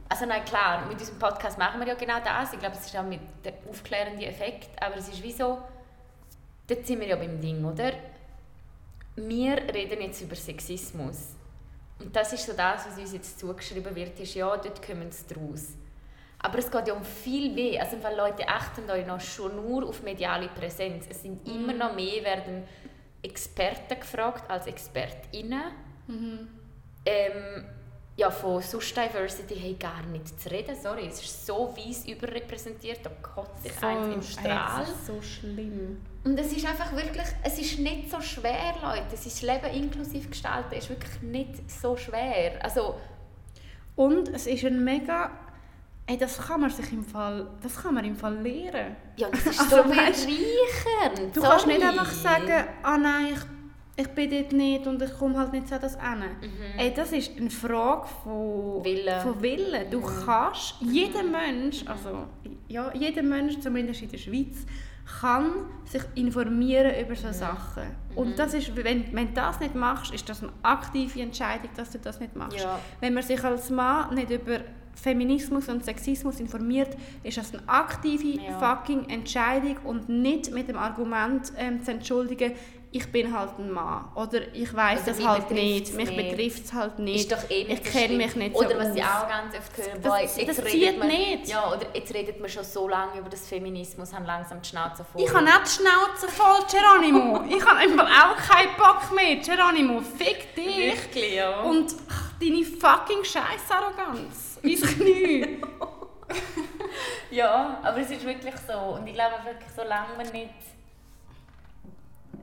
Also 0.09 0.25
nein, 0.25 0.43
klar, 0.43 0.85
mit 0.87 0.99
diesem 0.99 1.17
Podcast 1.19 1.57
machen 1.57 1.79
wir 1.79 1.87
ja 1.87 1.93
genau 1.93 2.17
das. 2.23 2.51
Ich 2.53 2.59
glaube, 2.59 2.75
es 2.75 2.85
ist 2.85 2.97
auch 2.97 3.03
mit 3.03 3.21
dem 3.45 3.53
aufklärenden 3.69 4.23
Effekt. 4.23 4.69
Aber 4.83 4.97
es 4.97 5.07
ist 5.07 5.21
wieso, 5.23 5.59
dort 6.67 6.85
sind 6.85 6.99
wir 6.99 7.07
ja 7.07 7.15
beim 7.15 7.39
Ding, 7.39 7.63
oder? 7.63 7.91
Wir 9.15 9.57
reden 9.73 10.01
jetzt 10.01 10.21
über 10.21 10.35
Sexismus. 10.35 11.35
Und 11.99 12.15
das 12.15 12.31
ist 12.33 12.45
so 12.45 12.53
das, 12.53 12.87
was 12.87 12.97
uns 12.97 13.13
jetzt 13.13 13.39
zugeschrieben 13.39 13.93
wird, 13.95 14.19
ist 14.19 14.33
ja, 14.33 14.55
dort 14.55 14.85
kommen 14.85 15.11
sie 15.11 15.33
draus. 15.33 15.75
Aber 16.39 16.57
es 16.59 16.71
geht 16.71 16.87
ja 16.87 16.93
um 16.93 17.03
viel 17.03 17.53
mehr. 17.53 17.81
Also 17.83 17.97
im 17.97 18.01
Fall 18.01 18.15
Leute 18.15 18.47
achten 18.47 18.89
euch 18.89 19.05
noch 19.05 19.19
schon 19.19 19.55
nur 19.55 19.87
auf 19.87 20.01
mediale 20.03 20.47
Präsenz. 20.47 21.05
Es 21.09 21.21
sind 21.21 21.45
immer 21.47 21.73
noch 21.73 21.93
mehr, 21.93 22.23
werden 22.23 22.63
Experten 23.21 23.99
gefragt 23.99 24.49
als 24.49 24.67
ExpertInnen. 24.67 25.63
Ähm, 27.05 27.65
ja, 28.15 28.31
von 28.31 28.61
sonst 28.61 28.95
Diversity 28.95 29.55
hey, 29.55 29.73
gar 29.75 30.03
nicht 30.03 30.39
zu 30.39 30.49
reden, 30.49 30.75
sorry. 30.81 31.07
Es 31.07 31.21
ist 31.21 31.45
so 31.45 31.73
weiss 31.75 32.05
überrepräsentiert, 32.05 32.99
da 33.03 33.09
kotzt 33.21 33.63
sich 33.63 33.83
eins 33.83 34.15
im 34.15 34.21
Strahl. 34.21 34.83
Es 34.83 34.89
ist 34.89 35.07
so 35.07 35.21
schlimm. 35.21 36.01
Und 36.29 36.39
es 36.39 36.51
ist 36.55 36.63
einfach 36.63 36.91
wirklich, 36.91 37.25
es 37.43 37.57
ist 37.57 37.79
nicht 37.79 38.11
so 38.11 38.21
schwer, 38.21 38.75
Leute. 38.83 39.07
Es 39.13 39.25
ist 39.25 39.41
das 39.41 39.41
Leben 39.41 39.83
inklusiv 39.83 40.29
gestalten, 40.29 40.75
ist 40.75 40.87
wirklich 40.87 41.21
nicht 41.23 41.71
so 41.71 41.97
schwer. 41.97 42.63
Also, 42.63 42.95
Und 43.95 44.29
es 44.29 44.45
ist 44.45 44.63
ein 44.63 44.83
mega... 44.83 45.31
Ey, 46.05 46.17
das 46.17 46.37
kann 46.37 46.61
man 46.61 46.69
sich 46.69 46.91
im 46.91 47.03
Fall... 47.03 47.47
Das 47.63 47.75
kann 47.81 47.95
man 47.95 48.05
im 48.05 48.15
Fall 48.15 48.35
lernen. 48.43 48.95
ja, 49.17 49.27
das 49.31 49.43
ist 49.47 49.59
Also, 49.59 49.77
so 49.77 49.83
bereichernd. 49.83 51.35
Du 51.35 51.41
kannst 51.41 51.65
nicht 51.65 51.81
sorry. 51.81 51.97
einfach 51.97 52.11
sagen, 52.11 52.63
ah 52.83 52.97
nein, 52.97 53.33
ich, 53.33 54.03
ich 54.05 54.07
bin 54.09 54.29
dort 54.29 54.51
nicht 54.51 54.85
und 54.85 55.01
ich 55.01 55.13
komme 55.17 55.35
halt 55.35 55.51
nicht 55.51 55.67
zu 55.67 55.79
das 55.79 55.95
hin. 55.99 56.23
Ey, 56.77 56.93
das 56.93 57.11
ist 57.11 57.37
eine 57.37 57.49
Frage 57.49 58.07
von 58.23 58.83
Willen. 58.85 59.21
Von 59.21 59.41
Willen. 59.41 59.89
Du 59.89 59.99
kannst, 60.01 60.75
jeder 60.81 61.23
Mensch, 61.23 61.83
also 61.87 62.27
ja, 62.67 62.91
jeder 62.93 63.23
Mensch, 63.23 63.59
zumindest 63.59 64.03
in 64.03 64.11
der 64.11 64.17
Schweiz, 64.19 64.57
kann 65.19 65.51
sich 65.85 66.03
informieren 66.15 66.91
über 67.03 67.15
solche 67.15 67.33
Sachen. 67.33 67.83
Und 68.15 68.37
das 68.37 68.53
ist, 68.53 68.75
wenn, 68.75 69.13
wenn 69.13 69.27
du 69.27 69.33
das 69.33 69.59
nicht 69.59 69.75
machst, 69.75 70.13
ist 70.13 70.27
das 70.29 70.43
eine 70.43 70.51
aktive 70.63 71.21
Entscheidung, 71.21 71.69
dass 71.75 71.91
du 71.91 71.99
das 71.99 72.19
nicht 72.19 72.35
machst. 72.35 72.59
Ja. 72.59 72.79
Wenn 72.99 73.13
man 73.13 73.23
sich 73.23 73.43
als 73.43 73.69
Mann 73.69 74.13
nicht 74.15 74.29
über 74.29 74.59
Feminismus 74.93 75.69
und 75.69 75.83
Sexismus 75.85 76.39
informiert, 76.39 76.95
ist 77.23 77.37
das 77.37 77.53
eine 77.53 77.67
aktive 77.67 78.41
Ja. 78.41 78.59
fucking 78.59 79.07
Entscheidung 79.09 79.77
und 79.85 80.09
nicht 80.09 80.51
mit 80.51 80.67
dem 80.67 80.77
Argument 80.77 81.53
ähm, 81.57 81.81
zu 81.83 81.91
entschuldigen, 81.91 82.51
ich 82.91 83.11
bin 83.11 83.37
halt 83.37 83.59
ein 83.59 83.69
Mann 83.69 84.09
oder 84.15 84.39
ich 84.53 84.73
weiß 84.73 85.01
Oder 85.03 85.05
das 85.11 85.17
mich 85.17 85.27
halt 85.27 85.51
nicht, 85.51 85.93
mich 85.93 86.15
betrifft 86.15 86.65
es 86.65 86.73
halt 86.73 86.97
nicht, 86.97 87.19
Ist 87.19 87.31
doch 87.31 87.49
eh 87.51 87.61
ich 87.61 87.83
kenne 87.83 88.15
mich 88.15 88.35
nicht 88.35 88.55
Oder 88.55 88.69
so 88.69 88.77
was 88.79 88.95
ich 88.95 89.03
aus. 89.03 89.09
auch 89.09 89.27
ganz 89.27 89.55
oft 89.55 89.77
höre, 89.77 89.93
Das- 89.95 90.01
boah, 90.03 90.19
das 90.21 90.37
jetzt 90.37 90.55
zieht 90.55 90.65
redet 90.73 90.97
man, 90.99 91.07
nicht. 91.07 91.47
Ja, 91.47 91.67
oder 91.71 91.85
jetzt 91.93 92.13
redet 92.13 92.39
man 92.39 92.49
schon 92.49 92.63
so 92.63 92.87
lange 92.87 93.19
über 93.19 93.29
das 93.29 93.47
Feminismus, 93.47 94.11
haben 94.11 94.25
langsam 94.25 94.59
die 94.61 94.69
Schnauze 94.69 95.03
voll. 95.05 95.21
Ich 95.21 95.31
habe 95.31 95.43
nicht 95.45 95.61
die 95.65 95.69
Schnauze 95.69 96.27
voll, 96.29 96.59
Geronimo. 96.71 97.43
ich 97.49 97.63
habe 97.63 97.77
einfach 97.77 98.05
auch 98.07 98.35
keinen 98.37 98.75
Bock 98.75 99.11
mehr. 99.15 99.35
Geronimo, 99.35 100.01
fick 100.01 100.55
dich. 100.55 100.77
Wirklich, 100.77 101.35
ja. 101.35 101.59
Und 101.61 101.93
ach, 102.09 102.31
deine 102.41 102.63
fucking 102.63 103.23
Scheiß-Arroganz. 103.23 104.57
Ins 104.63 104.81
Knie. 104.95 105.61
Ja, 107.31 107.79
aber 107.83 107.97
es 107.99 108.09
ist 108.09 108.25
wirklich 108.25 108.55
so. 108.67 108.73
Und 108.95 109.05
ich 109.07 109.13
glaube 109.13 109.35
wirklich, 109.45 109.69
solange 109.75 110.15
man 110.17 110.27
nicht. 110.31 110.49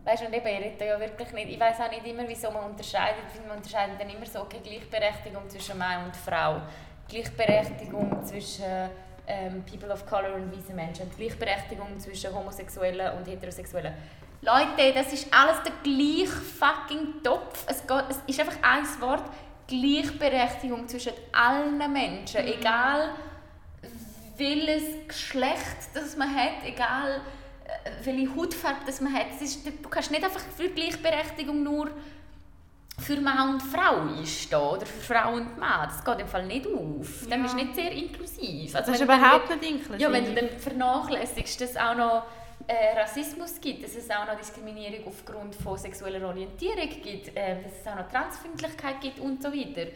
Weißt 0.06 0.22
du, 0.22 0.26
und 0.26 0.34
eben, 0.34 0.46
ich 0.46 0.60
rede 0.60 0.86
ja 0.86 1.00
wirklich 1.00 1.32
nicht. 1.32 1.50
Ich 1.50 1.58
weiß 1.58 1.80
auch 1.80 1.90
nicht 1.90 2.06
immer, 2.06 2.22
wieso 2.28 2.48
man 2.52 2.70
unterscheidet. 2.70 3.24
Ich 3.26 3.32
finde, 3.32 3.48
man 3.48 3.56
unterscheidet 3.56 4.00
dann 4.00 4.08
immer 4.08 4.24
so, 4.24 4.42
okay, 4.42 4.60
Gleichberechtigung 4.62 5.50
zwischen 5.50 5.76
Mann 5.76 6.04
und 6.04 6.14
Frau. 6.14 6.62
Gleichberechtigung 7.08 8.24
zwischen 8.24 8.88
ähm, 9.26 9.64
People 9.68 9.92
of 9.92 10.06
Color 10.06 10.34
und 10.34 10.56
weißen 10.56 10.76
Menschen. 10.76 11.10
Gleichberechtigung 11.10 11.98
zwischen 11.98 12.32
Homosexuellen 12.32 13.18
und 13.18 13.26
Heterosexuellen. 13.26 13.94
Leute, 14.42 14.94
das 14.94 15.12
ist 15.12 15.26
alles 15.34 15.56
der 15.64 15.72
gleiche 15.82 16.28
fucking 16.28 17.20
Topf. 17.24 17.64
Es, 17.66 17.84
geht, 17.84 18.04
es 18.08 18.18
ist 18.28 18.38
einfach 18.38 18.58
ein 18.62 18.84
Wort. 19.00 19.24
Gleichberechtigung 19.66 20.86
zwischen 20.86 21.14
allen 21.32 21.78
Menschen. 21.92 22.46
Egal 22.46 23.10
welches 24.36 25.08
Geschlecht 25.08 25.88
das 25.94 26.16
man 26.16 26.32
hat, 26.32 26.64
egal 26.64 27.22
welche 28.04 28.34
Hautfarbe 28.36 28.80
das 28.86 29.00
man 29.00 29.12
hat. 29.12 29.26
Es 29.34 29.42
ist, 29.42 29.66
du 29.66 29.88
kannst 29.88 30.10
nicht 30.10 30.24
einfach 30.24 30.40
für 30.56 30.68
Gleichberechtigung 30.68 31.62
nur 31.62 31.90
für 32.98 33.20
Mann 33.20 33.50
und 33.54 33.62
Frau 33.62 34.00
einstehen 34.16 34.58
oder 34.58 34.86
für 34.86 35.14
Frau 35.14 35.34
und 35.34 35.58
Mann. 35.58 35.88
Das 35.88 36.02
geht 36.04 36.18
im 36.20 36.28
Fall 36.28 36.46
nicht 36.46 36.66
auf. 36.66 37.26
Dann 37.28 37.40
Ja. 37.40 37.42
bist 37.42 37.54
du 37.54 37.58
nicht 37.58 37.74
sehr 37.74 37.92
inklusiv. 37.92 38.74
Also 38.74 38.90
Das 38.92 39.00
ist 39.00 39.08
dann 39.08 39.18
überhaupt 39.18 39.50
nicht 39.50 39.70
inklusiv. 39.70 40.00
ja, 40.00 40.10
wenn 40.12 40.24
du 40.24 40.34
dann 40.34 40.58
vernachlässigst, 40.58 41.60
dass 41.60 41.70
es 41.70 41.76
auch 41.76 41.94
noch 41.94 42.22
äh, 42.68 42.98
Rassismus 42.98 43.60
gibt, 43.60 43.84
dass 43.84 43.94
es 43.94 44.08
auch 44.10 44.26
noch 44.26 44.36
Diskriminierung 44.38 45.06
aufgrund 45.08 45.54
von 45.54 45.76
sexueller 45.76 46.26
Orientierung 46.26 46.88
gibt, 47.02 47.36
äh, 47.36 47.62
dass 47.62 47.72
es 47.80 47.86
auch 47.86 47.96
noch 47.96 48.10
Transfeindlichkeit 48.10 49.00
gibt 49.02 49.20
und 49.20 49.42
so 49.42 49.52
weiter. 49.52 49.88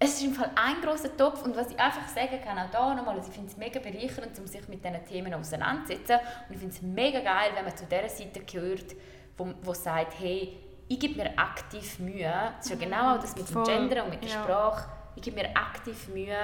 Es 0.00 0.14
ist 0.14 0.22
im 0.22 0.32
Fall 0.32 0.50
ein 0.54 0.80
großer 0.80 1.16
Topf 1.16 1.42
und 1.42 1.56
was 1.56 1.70
ich 1.70 1.78
einfach 1.78 2.06
sagen 2.06 2.38
kann, 2.44 2.56
auch 2.56 2.70
da 2.70 2.94
nochmal, 2.94 3.16
also 3.16 3.28
ich 3.28 3.34
finde 3.34 3.50
es 3.50 3.56
mega 3.56 3.80
bereichernd, 3.80 4.38
um 4.38 4.46
sich 4.46 4.68
mit 4.68 4.84
diesen 4.84 5.04
Themen 5.04 5.34
auseinanderzusetzen 5.34 6.18
und 6.48 6.54
ich 6.54 6.58
finde 6.58 6.74
es 6.74 6.82
mega 6.82 7.18
geil, 7.20 7.50
wenn 7.56 7.64
man 7.64 7.76
zu 7.76 7.84
dieser 7.84 8.08
Seite 8.08 8.40
gehört, 8.40 8.94
wo, 9.36 9.52
wo 9.62 9.74
sagt, 9.74 10.14
hey, 10.20 10.56
ich 10.86 11.00
gebe 11.00 11.16
mir 11.22 11.36
aktiv 11.36 11.98
Mühe, 11.98 12.32
das 12.56 12.66
ist 12.66 12.70
ja 12.70 12.86
genau 12.86 13.16
auch 13.16 13.20
das 13.20 13.36
mit 13.36 13.50
dem 13.50 13.64
Gender 13.64 14.04
und 14.04 14.10
mit 14.10 14.22
der 14.22 14.30
ja. 14.30 14.42
Sprache, 14.42 14.88
ich 15.16 15.22
gebe 15.22 15.36
mir 15.36 15.48
aktiv 15.56 16.08
Mühe, 16.08 16.36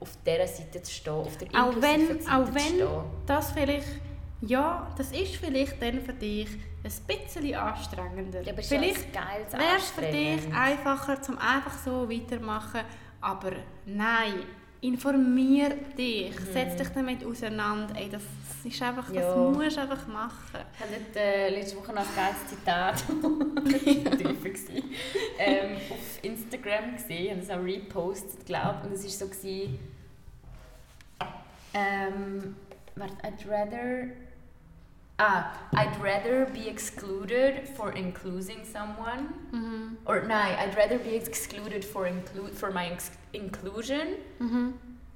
auf 0.00 0.10
dieser 0.26 0.46
Seite 0.46 0.82
zu 0.82 0.92
stehen, 0.92 1.12
auf 1.12 1.36
der 1.38 1.48
auch 1.48 1.72
inklusiven 1.72 2.08
wenn, 2.08 2.20
Seite 2.20 2.36
auch 2.36 2.44
zu 2.44 2.54
wenn 2.54 2.60
stehen. 2.62 3.04
das 3.26 3.52
vielleicht, 3.52 3.88
ja, 4.42 4.90
das 4.98 5.12
ist 5.12 5.36
vielleicht 5.36 5.80
dann 5.80 6.00
für 6.00 6.12
dich 6.12 6.48
ein 6.86 7.06
bisschen 7.06 7.54
anstrengender. 7.54 8.42
Ja, 8.42 8.52
aber 8.52 8.62
vielleicht 8.62 9.14
wäre 9.14 9.76
es 9.78 9.90
für 9.90 10.02
dich 10.02 10.40
einfacher, 10.54 11.20
zum 11.22 11.38
einfach 11.38 11.78
so 11.84 12.10
weitermachen, 12.10 12.80
aber 13.20 13.52
nein, 13.86 14.34
informier 14.80 15.70
dich, 15.96 16.34
setz 16.52 16.76
dich 16.76 16.88
damit 16.88 17.24
auseinander, 17.24 17.94
ey, 17.96 18.08
das 18.10 18.22
ist 18.64 18.82
einfach, 18.82 19.04
das 19.06 19.12
Mhm. 19.12 19.18
Ja. 19.20 19.36
musst 19.36 19.76
du 19.76 19.80
einfach 19.80 20.06
machen. 20.08 20.60
Ich 20.74 20.80
habe 20.80 20.90
dort, 20.92 21.16
äh, 21.16 21.48
letzte 21.50 21.76
Woche 21.76 21.92
noch 21.92 22.02
ein 22.02 22.08
geiles 22.16 22.46
Zitat 22.48 23.04
ähm, 25.38 25.76
auf 25.90 26.18
Instagram 26.22 26.96
gesehen 26.96 27.36
und 27.38 27.44
es 27.44 27.50
auch 27.50 27.62
repostet, 27.62 28.44
glaube 28.44 28.86
und 28.86 28.92
es 28.92 29.04
war 29.04 29.10
so, 29.10 29.26
gewesen, 29.28 29.78
ähm, 31.74 32.56
I'd 32.98 33.46
rather 33.48 34.08
Ah, 35.18 35.50
I'd 35.74 35.96
rather 36.02 36.44
be 36.52 36.68
excluded 36.68 37.66
for 37.76 37.90
including 37.92 38.64
someone. 38.64 39.96
Or 40.04 40.20
nein, 40.22 40.54
I'd 40.58 40.76
rather 40.76 40.98
be 40.98 41.16
excluded 41.16 41.84
for 41.84 42.06
include 42.06 42.52
for 42.54 42.70
my 42.70 42.90
inclusion 43.32 44.16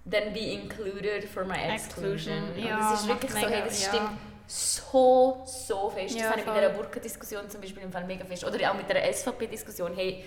than 0.06 0.32
be 0.32 0.54
included 0.54 1.28
for 1.28 1.44
my 1.44 1.58
exclusion. 1.74 2.44
Exclusion, 2.44 2.54
Und 2.56 2.64
ja, 2.64 2.78
das 2.92 3.00
ist 3.02 3.08
wirklich 3.08 3.32
macht 3.32 3.42
so, 3.42 3.48
hey, 3.48 3.56
mega- 3.58 3.66
das 3.68 3.82
ja. 3.84 3.88
stimmt 3.90 4.10
so, 4.46 5.42
so 5.46 5.90
fest. 5.90 6.14
Ja, 6.16 6.22
das 6.22 6.30
habe 6.30 6.40
ich 6.40 6.46
voll. 6.46 6.54
dieser 6.54 6.68
Burka-Diskussion 6.70 7.50
zum 7.50 7.60
Beispiel 7.60 7.82
im 7.82 7.92
Fall 7.92 8.04
mega 8.06 8.24
fest. 8.24 8.44
Oder 8.44 8.70
auch 8.70 8.74
mit 8.74 8.88
der 8.88 9.04
SVP-Diskussion. 9.12 9.92
Hey, 9.94 10.24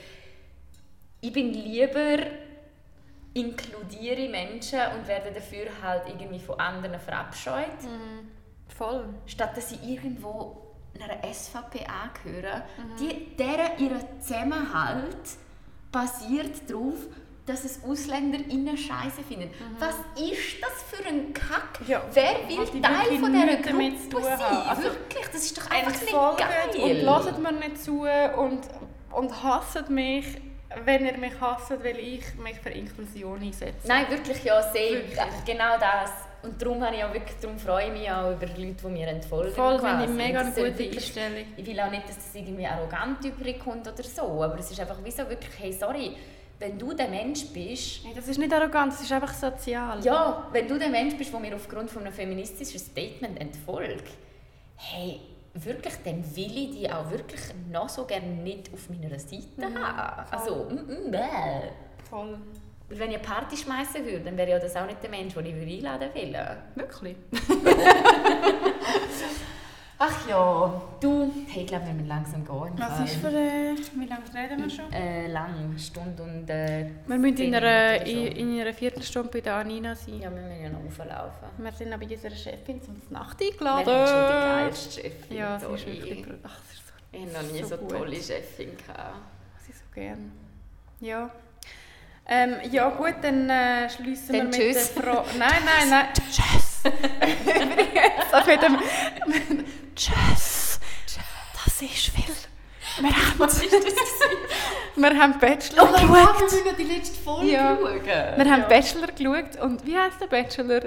ich 1.20 1.34
bin 1.34 1.52
lieber 1.52 2.18
inkludiere 3.34 4.30
Menschen 4.30 4.80
und 4.96 5.08
werde 5.08 5.32
dafür 5.32 5.66
halt 5.82 6.04
irgendwie 6.08 6.40
von 6.40 6.60
anderen 6.60 7.00
verabscheut, 7.00 7.66
Voll. 8.68 9.06
statt 9.26 9.56
dass 9.56 9.70
sie 9.70 9.80
irgendwo 9.84 10.58
einer 11.00 11.34
SVP 11.34 11.86
angehören. 11.86 12.64
Mhm. 12.78 12.98
Die, 12.98 13.36
deren 13.36 13.78
ihr 13.80 14.20
Zusammenhalt 14.20 15.18
basiert 15.92 16.70
darauf, 16.70 16.96
dass 17.46 17.66
es 17.66 17.84
Ausländer 17.84 18.40
innen 18.50 18.78
Scheiße 18.78 19.22
finden. 19.28 19.50
Was 19.78 19.96
ist 20.16 20.62
das 20.62 20.82
für 20.90 21.06
ein 21.06 21.34
Kack? 21.34 21.82
Mhm. 21.82 21.88
Ja, 21.88 22.02
Wer 22.14 22.48
will 22.48 22.82
Teil 22.82 23.20
von 23.20 23.34
dieser 23.34 23.58
Gruppe 23.58 24.24
sein? 24.24 24.68
Also, 24.68 24.84
wirklich, 24.84 25.28
das 25.28 25.46
ist 25.46 25.58
doch 25.58 25.70
einfach 25.70 25.92
nicht 25.92 26.12
geil. 26.12 26.84
und 26.84 27.02
lasst 27.02 27.38
mir 27.38 27.52
nicht 27.52 27.84
zu 27.84 28.02
und, 28.38 28.62
und 29.12 29.44
hasst 29.44 29.90
mich, 29.90 30.26
wenn 30.86 31.06
ihr 31.06 31.18
mich 31.18 31.34
hasst, 31.42 31.70
weil 31.72 31.98
ich 32.00 32.24
mich 32.36 32.60
für 32.60 32.70
Inklusion 32.70 33.42
einsetze. 33.42 33.88
Nein, 33.88 34.06
wirklich, 34.10 34.44
ja, 34.44 34.62
same. 34.62 35.04
Wirklich. 35.04 35.46
Genau 35.46 35.78
das. 35.80 36.12
Und 36.44 36.62
darum, 36.62 36.84
habe 36.84 36.96
ich 36.96 37.04
auch 37.04 37.14
wirklich, 37.14 37.38
darum 37.42 37.58
freue 37.58 37.88
ich 37.88 37.92
mich 37.94 38.12
auch 38.12 38.32
über 38.32 38.46
Leute, 38.48 38.76
die 38.84 38.88
mir 38.88 39.08
entfolgen. 39.08 39.54
Voll, 39.54 39.80
finde 39.80 40.04
ich 40.04 40.10
mega 40.10 40.42
eine 40.42 40.50
gute 40.50 40.64
wirklich- 40.64 40.96
Einstellung. 40.98 41.46
Ich 41.56 41.66
will 41.66 41.80
auch 41.80 41.90
nicht, 41.90 42.08
dass 42.10 42.18
das 42.18 42.36
irgendwie 42.36 42.66
arrogant 42.68 43.24
überkommt 43.24 43.88
oder 43.88 44.04
so, 44.04 44.44
aber 44.44 44.60
es 44.60 44.70
ist 44.70 44.80
einfach 44.80 44.98
wie 45.04 45.12
so 45.12 45.20
wirklich, 45.30 45.52
hey, 45.58 45.72
sorry, 45.72 46.16
wenn 46.60 46.78
du 46.78 46.94
der 46.94 47.08
Mensch 47.08 47.46
bist, 47.48 48.04
Hey, 48.06 48.14
das 48.16 48.28
ist 48.28 48.38
nicht 48.38 48.54
arrogant, 48.54 48.92
das 48.94 49.02
ist 49.02 49.12
einfach 49.12 49.34
sozial. 49.34 50.04
ja, 50.04 50.48
wenn 50.52 50.68
du 50.68 50.78
der 50.78 50.90
Mensch 50.90 51.16
bist, 51.18 51.32
der 51.34 51.40
mir 51.40 51.56
aufgrund 51.56 51.90
von 51.90 52.04
einem 52.04 52.14
feministischen 52.14 52.80
Statement 52.80 53.40
entfolgt, 53.40 54.10
hey, 54.76 55.22
wirklich, 55.54 55.94
dann 56.04 56.24
will 56.36 56.58
ich 56.58 56.72
die 56.72 56.92
auch 56.92 57.10
wirklich 57.10 57.42
noch 57.72 57.88
so 57.90 58.06
gerne 58.06 58.28
nicht 58.28 58.70
auf 58.74 58.90
meiner 58.90 59.18
Seite 59.20 59.64
haben. 59.82 60.26
Also, 60.32 60.68
mm, 60.70 61.08
mm, 61.08 61.12
bäh. 61.12 61.70
Voll. 62.10 62.38
Weil 62.94 63.00
wenn 63.00 63.10
ich 63.12 63.18
eine 63.18 63.26
Party 63.26 63.58
schmeißen 63.58 64.06
würde, 64.06 64.20
dann 64.22 64.38
wäre 64.38 64.52
ja 64.52 64.60
das 64.60 64.76
auch 64.76 64.86
nicht 64.86 65.02
der 65.02 65.10
Mensch, 65.10 65.34
den 65.34 65.46
ich 65.48 65.56
würde 65.56 65.72
einladen 65.72 66.10
will. 66.14 66.38
Wirklich? 66.76 67.16
Ach 70.06 70.28
ja, 70.28 70.82
du, 71.00 71.32
hey, 71.48 71.62
ich 71.64 71.68
glaube, 71.68 71.86
wir 71.86 71.94
müssen 71.94 72.08
langsam 72.10 72.44
gehen. 72.44 72.74
Was 72.78 73.00
ist 73.10 73.16
für 73.22 73.28
eine... 73.30 73.74
Wie 73.96 74.06
lange 74.06 74.24
reden 74.36 74.64
wir 74.64 74.70
schon? 74.70 74.92
Äh, 74.92 75.28
lang, 75.28 75.78
Stunde 75.78 76.24
und... 76.24 76.50
Äh, 76.50 76.90
Wir 77.08 77.18
müssen 77.18 77.38
in 77.38 77.56
einer, 77.56 78.00
so. 78.06 78.12
in 78.12 78.60
einer 78.60 78.74
Viertelstunde 78.74 79.30
bei 79.30 79.40
der 79.42 79.56
Anina 79.56 79.96
sein. 79.96 80.20
Ja, 80.20 80.30
wir 80.34 80.42
müssen 80.42 80.62
ja 80.64 80.70
noch 80.70 80.86
auflaufen. 80.86 81.48
Wir 81.58 81.72
sind 81.72 81.94
aber 81.94 82.06
bei 82.06 82.14
unserer 82.16 82.36
Chefin 82.36 82.82
zum 82.82 83.02
Nacht 83.12 83.40
Wir 83.40 83.52
eingeladen. 83.52 83.94
haben 83.94 84.08
schon 84.08 84.28
die 84.28 84.64
geilste 84.64 85.02
Chefin. 85.02 85.38
Ja, 85.38 85.60
sie 85.60 85.66
ist 85.74 85.88
wirklich... 85.88 86.26
Ach, 86.44 86.60
ist 86.70 86.88
so, 86.88 86.94
Ich 87.12 87.22
habe 87.22 87.46
noch 87.46 87.54
nie 87.54 87.62
so 87.64 87.68
so, 87.68 87.78
tolle 87.88 88.16
Chefin 88.16 88.72
gehabt. 88.76 89.16
sie 89.66 89.72
so 89.72 89.84
gern. 89.94 90.32
Ja. 91.00 91.30
Ähm, 92.28 92.56
ja 92.72 92.90
gut, 92.90 93.16
dann 93.22 93.50
äh, 93.50 93.90
schließen 93.90 94.34
wir 94.34 94.44
mit 94.46 94.54
tschüss. 94.56 94.94
der 94.94 95.04
Frage... 95.04 95.28
Nein, 95.38 95.50
nein, 95.66 95.90
nein. 95.90 96.08
Tschüss. 96.32 96.82
Übrigens, 97.46 98.32
das 98.32 98.46
mit 98.48 98.62
dem... 98.62 98.78
Tschüss. 99.96 100.80
Das 101.66 101.82
ist 101.82 101.92
viel. 102.08 102.24
Wir 103.00 103.10
haben, 103.10 103.34
Was 103.40 103.62
ist 103.62 103.74
das? 103.74 103.84
wir 104.96 105.18
haben 105.20 105.40
Bachelor 105.40 105.84
Oh 105.84 105.88
geschaut. 105.94 106.08
Gott, 106.10 106.52
wir 106.52 106.64
müssen 106.64 106.78
die 106.78 106.84
letzte 106.84 107.20
Folge 107.20 107.52
Ja. 107.52 107.76
schauen. 107.80 108.02
Wir 108.06 108.52
haben 108.52 108.64
Bachelor 108.70 109.08
geschaut 109.08 109.62
und 109.62 109.86
wie 109.86 109.98
heißt 109.98 110.22
der 110.22 110.28
Bachelor? 110.28 110.82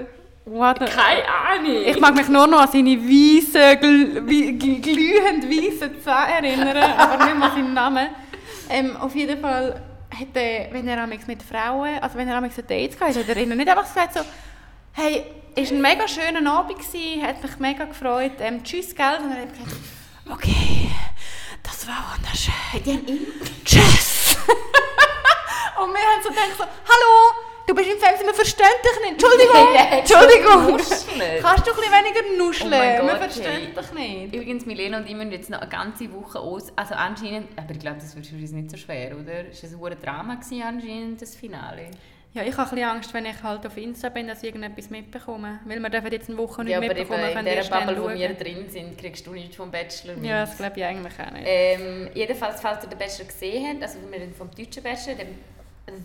What 0.45 0.79
Keine 0.79 1.27
Ahnung. 1.27 1.83
Ich 1.85 1.99
mag 1.99 2.15
mich 2.15 2.29
nur 2.29 2.47
noch 2.47 2.61
an 2.61 2.69
seine 2.71 2.97
weißen, 2.97 3.79
glühend 4.81 5.43
weißen 5.43 6.01
Zähne 6.01 6.47
erinnern, 6.47 6.77
aber 6.97 7.25
nicht 7.25 7.37
mehr 7.37 7.49
an 7.49 7.55
seinen 7.55 7.73
Namen. 7.73 8.07
Ähm, 8.69 8.95
auf 8.97 9.13
jeden 9.15 9.41
Fall 9.41 9.81
hat 10.19 10.35
er, 10.35 10.71
wenn 10.71 10.87
er 10.87 11.05
mit 11.07 11.43
Frauen, 11.43 11.99
also 11.99 12.17
wenn 12.17 12.27
er 12.27 12.37
amigs 12.37 12.57
ein 12.57 12.67
Date 12.67 12.99
hatte, 12.99 13.19
hat 13.19 13.29
er 13.29 13.37
ihnen 13.37 13.57
nicht 13.57 13.69
einfach 13.69 13.85
gesagt 13.85 14.13
so, 14.13 14.21
hey, 14.93 15.25
es 15.55 15.69
war 15.69 15.77
ein 15.77 15.81
mega 15.81 16.07
schöner 16.07 16.51
Abend, 16.51 16.77
gewesen, 16.77 17.23
hat 17.23 17.41
mich 17.41 17.59
mega 17.59 17.85
gefreut, 17.85 18.33
ähm, 18.39 18.63
tschüss, 18.63 18.95
gell? 18.95 19.17
Und 19.21 19.31
er 19.31 19.41
hat 19.41 19.53
gesagt, 19.53 19.75
okay, 20.31 20.91
das 21.63 21.87
war 21.87 22.15
wunderschön. 22.15 22.83
Die 22.85 22.93
haben 22.93 23.05
immer... 23.05 23.45
Tschüss! 23.65 24.37
Und 25.81 25.93
wir 25.93 26.01
haben 26.01 26.23
so 26.23 26.29
gedacht 26.29 26.57
so, 26.57 26.63
hallo, 26.63 27.33
du 27.67 27.75
bist 27.75 27.89
im 27.91 27.99
Fernsehen, 27.99 28.25
wir 28.25 28.33
verstehen 28.33 28.65
dich 28.83 29.01
nicht. 29.01 29.23
Entschuldigung, 29.23 29.67
Ja, 29.75 29.97
Entschuldigung. 29.99 30.77
Kannst 31.41 31.67
du 31.67 31.71
ein 31.71 31.77
bisschen 31.77 31.93
weniger 31.93 32.43
nuscheln? 32.43 33.01
Oh 33.01 33.07
wir 33.07 33.15
verstehen 33.17 33.45
hey. 33.45 33.73
dich 33.75 33.91
nicht. 33.93 34.35
Übrigens, 34.35 34.65
Milena 34.65 34.97
und 34.97 35.09
ich 35.09 35.15
müssen 35.15 35.31
jetzt 35.31 35.49
noch 35.49 35.59
eine 35.59 35.69
ganze 35.69 36.11
Woche 36.13 36.39
aus... 36.39 36.71
Also 36.75 36.95
anscheinend... 36.95 37.49
Aber 37.57 37.71
ich 37.71 37.79
glaube, 37.79 37.97
das 37.99 38.15
wird 38.15 38.25
für 38.25 38.35
uns 38.35 38.51
nicht 38.51 38.71
so 38.71 38.77
schwer, 38.77 39.17
oder? 39.17 39.49
Es 39.51 39.79
war 39.79 39.91
ein 39.91 40.01
Drama 40.01 40.35
gewesen, 40.35 40.63
anscheinend, 40.63 41.21
das 41.21 41.35
Finale. 41.35 41.91
Ja, 42.33 42.43
ich 42.43 42.55
habe 42.55 42.69
ein 42.69 42.75
bisschen 42.75 42.89
Angst, 42.89 43.13
wenn 43.13 43.25
ich 43.25 43.41
halt 43.41 43.65
auf 43.65 43.75
Insta 43.77 44.09
bin, 44.09 44.27
dass 44.27 44.43
ich 44.43 44.45
irgendetwas 44.45 44.89
mitbekomme. 44.89 45.59
Weil 45.65 45.79
wir 45.79 45.89
dürfen 45.89 46.11
jetzt 46.11 46.29
eine 46.29 46.37
Woche 46.37 46.63
nicht 46.63 46.71
Ja, 46.71 46.77
aber 46.77 46.85
eben 46.91 46.99
mitbekommen, 46.99 47.37
in 47.37 47.45
der 47.45 47.63
Bubble, 47.63 48.03
wo 48.03 48.09
wir 48.09 48.33
drin 48.35 48.69
sind, 48.69 48.97
kriegst 48.97 49.25
du 49.25 49.31
nichts 49.31 49.55
vom 49.55 49.71
Bachelor 49.71 50.15
mit. 50.15 50.25
Ja, 50.25 50.41
das 50.41 50.55
glaube 50.55 50.77
ich 50.77 50.85
eigentlich 50.85 51.13
auch 51.19 51.31
nicht. 51.31 51.45
Ähm, 51.45 52.09
jedenfalls, 52.13 52.61
falls 52.61 52.83
ihr 52.83 52.89
den 52.89 52.99
Bachelor 52.99 53.25
gesehen 53.25 53.67
habt, 53.67 53.81
also 53.81 53.97
wir 54.07 54.19
reden 54.19 54.35
vom 54.35 54.51
deutschen 54.51 54.83
Bachelor, 54.83 55.15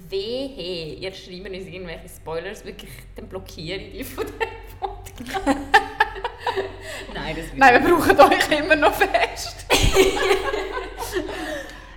wehe, 0.08 0.94
ihr 0.94 1.12
schreibt 1.12 1.48
uns 1.48 1.66
irgendwelche 1.66 2.08
Spoilers, 2.08 2.64
wirklich, 2.64 2.90
dann 3.16 3.26
blockiere 3.28 3.78
ich 3.78 3.92
die 3.92 4.04
von 4.04 4.26
dem 4.26 4.78
Podcast. 4.78 5.46
Nein, 7.14 7.36
das 7.36 7.46
wird 7.46 7.58
Nein, 7.58 7.84
wir 7.84 7.94
brauchen 7.94 8.20
euch 8.20 8.58
immer 8.58 8.76
noch 8.76 8.94
fest. 8.94 9.66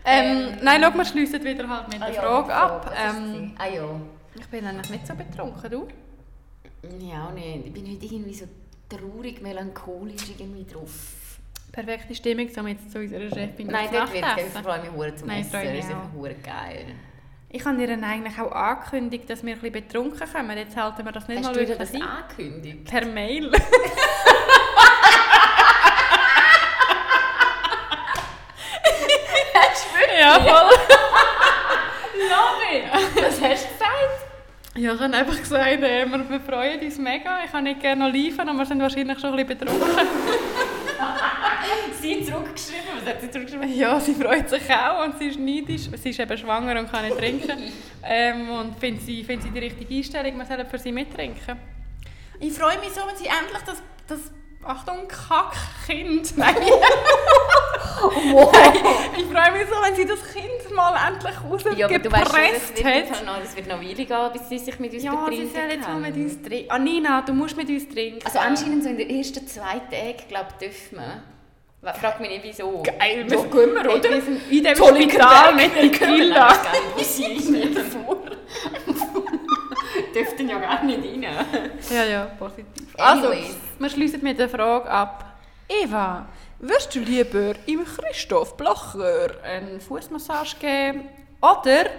ähm, 0.05 0.57
nein, 0.61 0.81
schau, 0.83 0.97
wir 0.97 1.05
schliessen 1.05 1.43
wieder 1.43 1.67
halt 1.67 1.87
mit 1.87 1.99
der 1.99 2.07
Ah 2.07 2.11
ja, 2.11 2.21
Frage 2.21 2.53
ab. 2.53 2.95
Ähm, 2.97 3.53
ah 3.57 3.67
ja. 3.67 3.99
ich 4.37 4.47
bin 4.47 4.65
eigentlich 4.65 4.89
nicht 4.89 5.07
so 5.07 5.15
betrunken, 5.15 5.71
du? 5.71 5.87
Ja, 6.99 7.27
auch 7.27 7.33
nicht. 7.33 7.67
Ich 7.67 7.73
bin 7.73 7.89
heute 7.89 8.05
irgendwie 8.05 8.33
so 8.33 8.45
traurig, 8.89 9.41
melancholisch 9.41 10.29
irgendwie 10.37 10.65
drauf. 10.65 11.39
Perfekte 11.71 12.15
Stimmung, 12.15 12.49
um 12.57 12.67
jetzt 12.67 12.91
zu 12.91 12.99
unserer 12.99 13.29
Chefin 13.29 13.67
Nein, 13.67 13.89
das 13.91 14.11
dort 14.11 14.13
wird 14.13 14.25
es. 14.37 14.55
Ich 14.55 14.61
freue 14.61 14.81
mich 14.81 15.15
zum 15.17 15.27
Nein, 15.27 15.41
ich 15.41 15.53
Essen. 15.53 15.75
Das 15.75 15.85
ist 15.85 15.91
einfach 15.91 16.43
geil. 16.43 16.95
Ich 17.55 17.63
habe 17.63 17.81
ihr 17.81 17.89
eigentlich 17.89 18.37
auch 18.37 18.51
angekündigt, 18.51 19.29
dass 19.29 19.41
wir 19.41 19.53
ein 19.53 19.61
bisschen 19.61 19.87
betrunken 19.87 20.29
kommen. 20.29 20.57
Jetzt 20.57 20.75
halten 20.75 21.05
wir 21.05 21.13
das 21.13 21.25
nicht 21.29 21.37
Hast 21.37 21.45
mal 21.45 21.53
du 21.53 21.59
wirklich 21.61 21.77
das 21.77 21.93
ein. 21.93 22.01
angekündigt? 22.01 22.83
Per 22.83 23.05
Mail. 23.05 23.49
ja, 30.19 30.33
voll. 30.33 30.69
Love 32.29 32.61
it! 32.73 32.83
Was 33.23 33.41
hast 33.41 33.63
du 33.63 33.69
gesagt? 33.69 34.25
Ja, 34.75 34.93
ich 34.93 34.99
habe 34.99 35.15
einfach 35.15 35.37
gesagt, 35.37 35.65
äh, 35.65 36.05
wir, 36.11 36.29
wir 36.29 36.41
freuen 36.41 36.81
uns 36.81 36.97
mega. 36.97 37.39
Ich 37.45 37.51
kann 37.53 37.63
nicht 37.63 37.79
gerne 37.79 38.03
noch 38.05 38.11
liefern, 38.11 38.49
aber 38.49 38.57
wir 38.59 38.65
sind 38.65 38.81
wahrscheinlich 38.81 39.17
schon 39.17 39.33
ein 39.33 39.47
bisschen 39.47 39.59
betrunken. 39.59 39.87
Sie 42.05 42.25
zurückgeschrieben. 42.25 42.85
Was 42.99 43.13
hat 43.13 43.21
sie 43.21 43.31
zurückgeschrieben? 43.31 43.77
Ja, 43.77 43.99
sie 43.99 44.13
freut 44.13 44.49
sich 44.49 44.69
auch 44.69 45.05
und 45.05 45.17
sie 45.17 45.27
ist 45.27 45.39
neidisch. 45.39 45.89
Sie 46.01 46.09
ist 46.09 46.19
eben 46.19 46.37
schwanger 46.37 46.79
und 46.79 46.91
kann 46.91 47.05
nicht 47.05 47.17
trinken. 47.17 47.71
ähm, 48.03 48.49
und 48.49 48.79
findet 48.79 49.03
sie, 49.05 49.23
findet 49.23 49.47
sie 49.47 49.51
die 49.51 49.59
richtige 49.59 49.93
Einstellung, 49.95 50.37
wir 50.37 50.45
sollen 50.45 50.67
für 50.67 50.77
sie 50.77 50.91
mittrinken. 50.91 51.59
Ich 52.39 52.53
freue 52.53 52.77
mich 52.79 52.89
so, 52.89 53.01
wenn 53.07 53.15
sie 53.15 53.27
endlich 53.27 53.61
das, 53.65 53.81
das 54.07 54.19
Achtung, 54.63 55.07
Kackkind, 55.07 56.37
nein, 56.37 56.55
Wow! 58.33 58.51
ich 59.17 59.25
freue 59.25 59.51
mich 59.51 59.67
so, 59.69 59.75
wenn 59.81 59.95
sie 59.95 60.05
das 60.05 60.19
Kind 60.33 60.75
mal 60.75 61.07
endlich 61.07 61.77
Ja, 61.77 61.85
aber 61.85 61.99
du 61.99 62.11
weißt 62.11 62.31
schon, 62.31 62.41
das 62.41 62.61
rausgepresst 62.61 63.09
wird, 63.09 63.25
noch, 63.25 63.39
das 63.39 63.55
wird 63.55 63.67
noch 63.67 63.79
Weile 63.79 63.93
gehen, 63.93 64.29
bis 64.33 64.49
sie 64.49 64.57
sich 64.57 64.79
mit 64.79 64.93
uns 64.93 65.03
Ja, 65.03 65.11
sie 65.11 65.17
betrinken 65.17 65.55
soll 65.55 65.71
jetzt 65.71 65.87
mal 65.87 65.99
mit 65.99 66.15
uns 66.15 66.41
trinken. 66.41 66.71
Ah, 66.71 66.79
Nina, 66.79 67.21
du 67.21 67.33
musst 67.33 67.55
mit 67.55 67.69
uns 67.69 67.87
trinken. 67.87 68.25
Also 68.25 68.39
anscheinend 68.39 68.83
so 68.83 68.89
in 68.89 68.97
den 68.97 69.09
ersten 69.09 69.47
zwei 69.47 69.79
Tagen, 69.79 70.27
glaube 70.27 70.47
ich, 70.51 70.67
dürfen 70.67 70.97
wir. 70.97 71.23
Frag 71.93 72.19
mich 72.19 72.29
nicht, 72.29 72.43
wieso. 72.43 72.81
Geil, 72.83 73.25
wir- 73.29 73.37
gehen 73.43 73.51
wir, 73.75 73.93
oder? 73.93 74.09
wir 74.09 74.21
sind 74.21 74.51
in 74.51 74.63
dem 74.63 74.75
Spital 74.75 75.55
mit 75.55 75.73
Tequila. 75.73 76.47
Ich 76.47 76.51
weiß 76.51 76.63
gar 76.63 76.71
nicht, 76.71 76.95
wo 76.95 77.03
sie 77.03 77.57
rein 77.63 77.75
vor. 77.75 78.17
Dürften 80.13 80.49
ja 80.49 80.59
gar 80.59 80.83
nicht 80.83 80.99
rein. 80.99 81.23
Ja, 81.93 82.03
ja, 82.05 82.25
positiv. 82.39 82.65
Also, 82.97 83.27
Anyways. 83.27 83.55
wir 83.79 83.89
schließen 83.89 84.23
mit 84.23 84.39
der 84.39 84.49
Frage 84.49 84.89
ab. 84.89 85.37
Eva, 85.67 86.27
würdest 86.59 86.93
du 86.95 86.99
lieber 86.99 87.53
im 87.65 87.83
Christoph 87.85 88.55
Blocher 88.57 89.31
eine 89.43 89.79
Fußmassage 89.79 90.55
geben 90.59 91.09
oder 91.41 91.89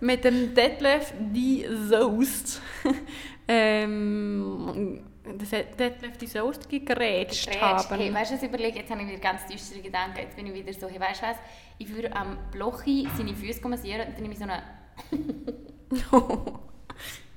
mit 0.00 0.24
dem 0.24 0.54
Detlef 0.54 1.12
die 1.18 1.66
Soest 1.88 2.60
ähm, 3.48 5.00
das 5.38 5.50
Detlef 5.50 6.16
die 6.18 6.26
Soest 6.26 6.68
gegrätscht 6.68 7.46
Grätsch. 7.50 7.60
haben? 7.60 7.96
Hey, 7.96 8.12
weißt 8.14 8.30
du, 8.30 8.34
was 8.36 8.42
ich 8.42 8.48
überlege? 8.48 8.78
Jetzt 8.78 8.90
habe 8.90 9.02
ich 9.02 9.08
wieder 9.08 9.18
ganz 9.20 9.46
düstere 9.46 9.80
Gedanken. 9.80 10.18
Jetzt 10.18 10.36
bin 10.36 10.46
ich 10.46 10.54
wieder 10.54 10.72
so, 10.72 10.88
hey, 10.88 11.00
weißt 11.00 11.22
du 11.22 11.26
was? 11.26 11.36
Ich 11.78 11.88
würde 11.94 12.14
am 12.14 12.38
Blochi 12.50 13.08
seine 13.16 13.34
Füße 13.34 13.66
massieren 13.68 14.08
und 14.08 14.14
dann 14.14 14.22
nehme 14.22 14.34
ich 14.34 14.38
so 14.38 14.44
eine, 14.44 14.62
oh, 16.12 16.58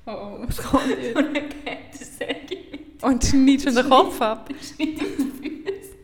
oh, 0.05 0.37
was 0.39 0.57
kommt 0.57 0.87
jetzt? 0.87 1.13
so 1.13 1.19
eine 1.19 1.41
Kettensäge 1.49 2.57
Und 3.01 3.23
schneidest 3.23 3.67
du 3.77 3.81
den 3.81 3.89
Kopf 3.89 4.21
ab? 4.21 4.49
Auf 4.53 4.77
die 4.77 4.95
Füße. 4.95 5.95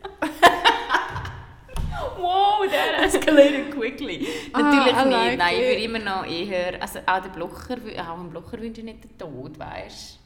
wow, 2.18 2.64
that 2.70 3.06
escalated 3.06 3.70
quickly. 3.72 4.26
Natürlich 4.52 4.94
I 4.94 5.04
nicht. 5.04 5.10
like 5.12 5.38
Nein, 5.38 5.54
ich 5.54 5.60
würde 5.60 5.82
immer 5.82 5.98
noch 5.98 6.26
eher, 6.26 6.80
also 6.82 6.98
auch 7.06 7.20
der 7.22 7.28
Blocher, 7.30 7.76
auch 7.76 8.16
dem 8.16 8.30
Blocher 8.30 8.60
wünsche 8.60 8.80
ich 8.80 8.84
nicht 8.86 9.04
den 9.04 9.18
Tod, 9.18 9.58
weißt 9.58 10.18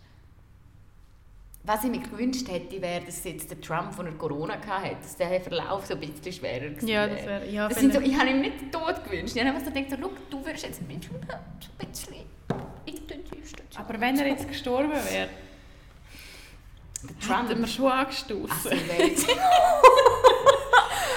Was 1.66 1.82
ich 1.84 1.90
mir 1.90 1.98
gewünscht 1.98 2.48
hätte, 2.48 2.80
wäre, 2.80 3.04
dass 3.04 3.24
jetzt 3.24 3.50
der 3.50 3.60
Trump, 3.60 3.94
der 3.96 4.12
Corona 4.12 4.54
hatte, 4.54 4.96
dass 5.02 5.16
der 5.16 5.40
Verlauf 5.40 5.84
so 5.84 5.94
ein 5.94 6.00
bisschen 6.00 6.32
schwerer 6.32 6.68
gewesen 6.68 6.88
Ja, 6.88 7.08
das 7.08 7.26
wäre... 7.26 7.50
Ja, 7.50 7.68
das 7.68 7.80
sind 7.80 7.92
so, 7.92 8.00
ich 8.00 8.16
habe 8.16 8.30
ihm 8.30 8.40
nicht 8.40 8.60
den 8.60 8.70
Tod 8.70 9.04
gewünscht. 9.04 9.34
Ich 9.34 9.42
habe 9.42 9.52
einfach 9.52 9.66
so 9.66 9.72
gedacht, 9.72 9.90
so, 9.90 9.96
«Schau, 10.00 10.10
du 10.30 10.46
würdest 10.46 10.64
jetzt 10.64 10.80
ein 10.80 10.86
bisschen, 10.86 11.02
so 11.02 11.28
ein 11.78 11.88
bisschen 11.90 12.14
intensiv 12.86 13.36
aber 13.76 14.00
wenn 14.00 14.18
er 14.18 14.28
jetzt 14.28 14.48
gestorben 14.48 14.90
wäre, 14.92 15.28
Der 17.02 17.36
hätten 17.36 17.48
wir 17.48 17.54
Trump 17.56 17.68
schon 17.68 17.92
angestoßen. 17.92 18.72
Also, 18.72 19.26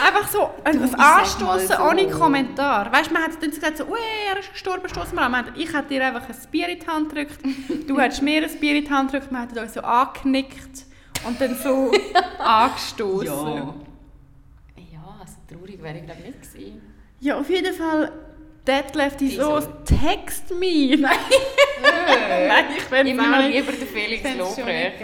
Einfach 0.06 0.28
so 0.30 0.50
ein, 0.64 0.96
Anstoßen 0.96 1.68
so. 1.68 1.84
ohne 1.84 2.08
Kommentar. 2.08 2.92
Weißt 2.92 3.10
du, 3.10 3.14
man 3.14 3.24
hat 3.24 3.32
dann 3.42 3.50
gesagt, 3.50 3.78
so, 3.78 3.86
«Ui, 3.86 3.98
er 4.32 4.40
ist 4.40 4.52
gestorben, 4.52 4.88
stoßen 4.88 5.14
wir 5.14 5.22
an. 5.22 5.32
Man 5.32 5.46
hat, 5.46 5.58
ich 5.58 5.74
hätte 5.74 5.90
dir 5.90 6.06
einfach 6.06 6.28
ein 6.30 6.36
Bier 6.52 6.70
in 6.70 6.80
die 6.80 6.88
Hand 6.88 7.10
gedrückt, 7.10 7.40
du 7.88 8.00
hättest 8.00 8.22
mir 8.22 8.44
ein 8.44 8.60
Bier 8.60 8.76
in 8.78 8.86
die 8.86 8.90
Hand 8.90 9.12
gedrückt, 9.12 9.32
man 9.32 9.42
hat 9.42 9.58
uns 9.58 9.74
so 9.74 9.82
angenickt 9.82 10.86
und 11.28 11.40
dann 11.42 11.56
so 11.56 11.92
angestoßen. 12.40 13.28
Ja. 13.28 13.74
Ja, 14.92 15.18
also 15.20 15.34
traurig 15.50 15.82
wäre 15.82 15.98
ich 15.98 16.06
glaube 16.06 16.22
nicht 16.22 16.42
gewesen. 16.42 16.82
Ja, 17.20 17.38
auf 17.38 17.50
jeden 17.50 17.74
Fall, 17.74 18.12
Detlef, 18.66 19.18
die 19.18 19.30
Die 19.30 19.36
so, 19.36 19.60
text 19.84 20.52
me. 20.52 20.96
Nein, 20.98 21.02
Nein 21.82 22.66
ich 22.78 22.92
will 22.92 23.08
Immer 23.08 23.42
noch 23.42 23.48
lieber 23.48 23.72
den 23.72 23.88
Felix 23.88 24.24
Lobrecht. 24.38 25.02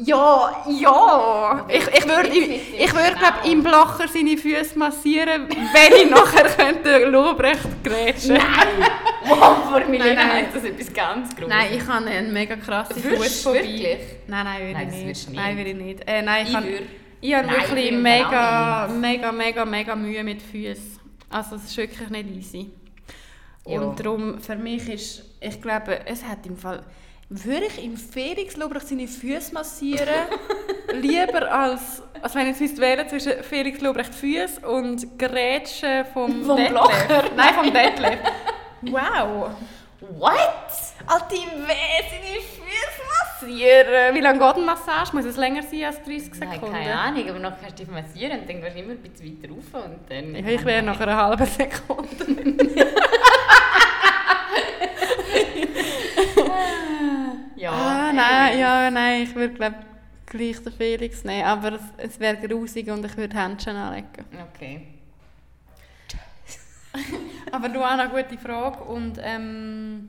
Ja, 0.00 0.64
ja. 0.68 1.66
Ich, 1.68 1.86
ich 1.88 2.06
würde, 2.06 2.28
ich, 2.28 2.80
ich 2.80 2.94
würde 2.94 3.16
glaube 3.18 3.48
im 3.50 3.62
Blocher 3.64 4.06
seine 4.06 4.36
Füße 4.38 4.78
massieren, 4.78 5.48
wenn 5.48 5.92
ich 6.04 6.10
nachher 6.10 6.44
könnte 6.44 7.04
Lobrecht 7.06 7.82
grätschen. 7.82 8.34
Nein! 8.34 8.88
Wow, 9.28 9.74
für 9.74 9.86
mich 9.90 9.98
Nein, 9.98 10.14
nein. 10.16 10.44
ist 10.46 10.54
das 10.56 10.64
etwas 10.64 10.90
ganz 10.94 11.36
Grosses. 11.36 11.48
Nein, 11.48 11.66
ich 11.74 11.86
habe 11.86 12.06
eine 12.06 12.28
mega 12.28 12.56
krasse 12.56 12.94
Fußphobie. 12.94 13.96
Nein, 14.26 14.44
nein, 14.44 14.60
würde 14.62 14.72
Nein, 14.72 14.88
ich 14.88 15.04
nicht. 15.04 15.32
Nein, 15.34 15.56
würde 15.58 15.70
ich 15.70 15.76
nicht. 15.76 16.08
Äh, 16.08 16.22
nein, 16.22 16.46
ich, 16.46 16.54
Ich 16.54 16.64
würde. 16.64 16.86
ich 17.20 17.34
habe 17.34 17.46
Nein, 17.46 17.56
ich 17.58 17.68
wirklich 17.68 17.90
nicht. 17.90 18.02
mega, 18.02 18.88
mega, 18.88 19.32
mega, 19.32 19.64
mega 19.66 19.96
Mühe 19.96 20.24
mit 20.24 20.40
Füßen. 20.40 20.98
Also 21.28 21.56
es 21.56 21.64
ist 21.64 21.76
wirklich 21.76 22.08
nicht 22.08 22.30
easy. 22.30 22.70
Ja. 23.66 23.80
Und 23.80 24.00
darum, 24.00 24.40
für 24.40 24.56
mich 24.56 24.88
ist, 24.88 25.24
ich 25.40 25.60
glaube, 25.60 26.00
es 26.06 26.24
hat 26.24 26.46
im 26.46 26.56
Fall, 26.56 26.82
würde 27.30 27.66
ich 27.66 27.84
im 27.84 27.96
Felix 27.96 28.56
Lobrecht 28.56 28.88
seine 28.88 29.06
Füße 29.06 29.52
massieren, 29.52 30.08
lieber 30.94 31.50
als, 31.52 32.02
als 32.22 32.34
wenn 32.34 32.50
ich 32.50 32.58
jetzt 32.58 32.80
wählen 32.80 33.06
zwischen 33.08 33.42
Felix 33.42 33.80
Lobrecht 33.80 34.14
Füße 34.14 34.66
und 34.66 35.18
Grätschen 35.18 36.06
vom, 36.12 36.42
Vom 36.44 36.56
Detlef. 36.56 37.30
Nein, 37.36 37.54
vom 37.54 37.72
Detlef. 37.72 38.18
Wow. 38.82 39.50
What? 40.00 40.32
Alter, 41.06 41.26
wer 41.30 42.08
seine 42.08 42.40
Füße 42.40 43.02
massieren? 43.42 44.14
Wie 44.14 44.20
lange 44.20 44.38
geht 44.38 44.54
eine 44.56 44.64
Massage? 44.64 45.14
Muss 45.14 45.24
es 45.26 45.36
länger 45.36 45.62
sein 45.62 45.84
als 45.84 46.02
30 46.04 46.32
Nein, 46.38 46.52
Sekunden? 46.52 46.74
keine 46.74 46.98
Ahnung, 46.98 47.28
aber 47.28 47.38
nachher 47.40 47.58
kannst 47.60 47.78
du 47.78 47.84
dich 47.84 47.92
massieren 47.92 48.40
und 48.40 48.48
dann 48.48 48.60
gehst 48.62 48.74
du 48.74 48.80
immer 48.80 48.92
ein 48.92 48.98
bisschen 48.98 49.42
weiter 49.42 49.52
rauf 49.52 49.84
und 49.84 49.98
dann... 50.08 50.34
Ja, 50.34 50.50
ich 50.50 50.64
wäre 50.64 50.82
nach 50.82 50.98
einer 51.00 51.16
halben 51.16 51.46
Sekunde. 51.46 52.84
Ja, 57.58 57.72
ah, 57.72 58.12
nein, 58.12 58.58
ja, 58.58 58.90
nein, 58.90 59.22
ich 59.24 59.34
würde 59.34 59.54
glaube 59.54 59.76
gleich 60.26 60.62
den 60.62 60.72
Felix 60.72 61.24
nehmen, 61.24 61.44
aber 61.44 61.72
es, 61.72 61.82
es 61.96 62.20
wäre 62.20 62.36
grusig 62.36 62.88
und 62.88 63.04
ich 63.04 63.16
würde 63.16 63.36
Händchen 63.36 63.74
anlegen. 63.76 64.24
Okay. 64.52 64.86
Aber 67.52 67.68
du 67.68 67.82
eine 67.82 68.08
gute 68.08 68.38
Frage 68.38 68.82
und 68.84 69.18
ähm, 69.22 70.08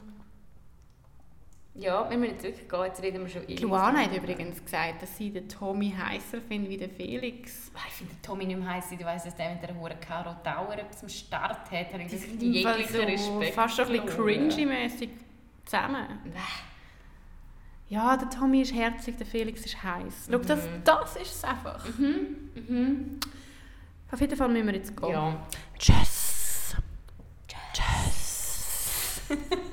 Ja, 1.76 2.10
wir 2.10 2.18
müssen 2.18 2.34
jetzt 2.34 2.44
wirklich 2.44 2.70
gehen, 2.70 2.84
jetzt 2.86 3.04
reden 3.04 3.22
wir 3.22 3.30
schon 3.30 3.44
ewig 3.44 3.62
Luana 3.62 4.00
hat 4.00 4.16
übrigens 4.16 4.64
gesagt, 4.64 5.02
dass 5.02 5.18
sie 5.18 5.32
den 5.32 5.48
Tommy 5.48 5.94
heißer 5.98 6.42
findet 6.42 6.70
wie 6.70 6.78
den 6.78 6.92
Felix. 6.92 7.72
Ah, 7.76 7.80
Ich 7.88 7.94
finde 7.96 8.14
den 8.14 8.22
Tommy 8.22 8.46
nicht 8.46 8.60
mehr 8.60 8.70
heiß, 8.70 8.92
ich 8.92 9.04
weiss, 9.04 9.24
dass 9.24 9.36
der 9.36 9.52
mit 9.52 9.62
der 9.62 9.76
hohen 9.76 10.00
Caro 10.00 10.36
Tower 10.44 10.74
etwas 10.74 11.04
am 11.04 11.10
Start 11.10 11.72
hat. 11.72 11.88
Ich 12.00 12.12
das 12.12 12.26
Fall 12.26 12.80
jeglichen 12.80 12.94
so 12.94 13.02
Respekt 13.02 13.56
fast 13.56 13.76
schon 13.76 13.86
ein 13.88 13.92
bisschen 14.06 14.10
cringy-mäßig 14.10 15.10
zusammen 15.66 16.06
ja, 17.90 18.16
der 18.16 18.30
Tommy 18.30 18.62
ist 18.62 18.74
herzig, 18.74 19.18
der 19.18 19.26
Felix 19.26 19.66
ist 19.66 19.84
heiß. 19.84 20.30
Schau, 20.32 20.38
das, 20.38 20.64
mhm. 20.64 20.84
das 20.84 21.16
ist 21.16 21.36
es 21.36 21.44
einfach. 21.44 21.86
Mhm. 21.98 22.52
Mhm. 22.56 23.20
Auf 24.12 24.22
jeden 24.22 24.36
Fall 24.38 24.50
müssen 24.50 24.68
wir 24.68 24.76
jetzt 24.76 24.96
gehen. 24.96 25.10
Ja. 25.10 25.48
Tschüss. 25.78 26.76
Tschüss. 27.48 27.82
Tschüss. 29.28 29.38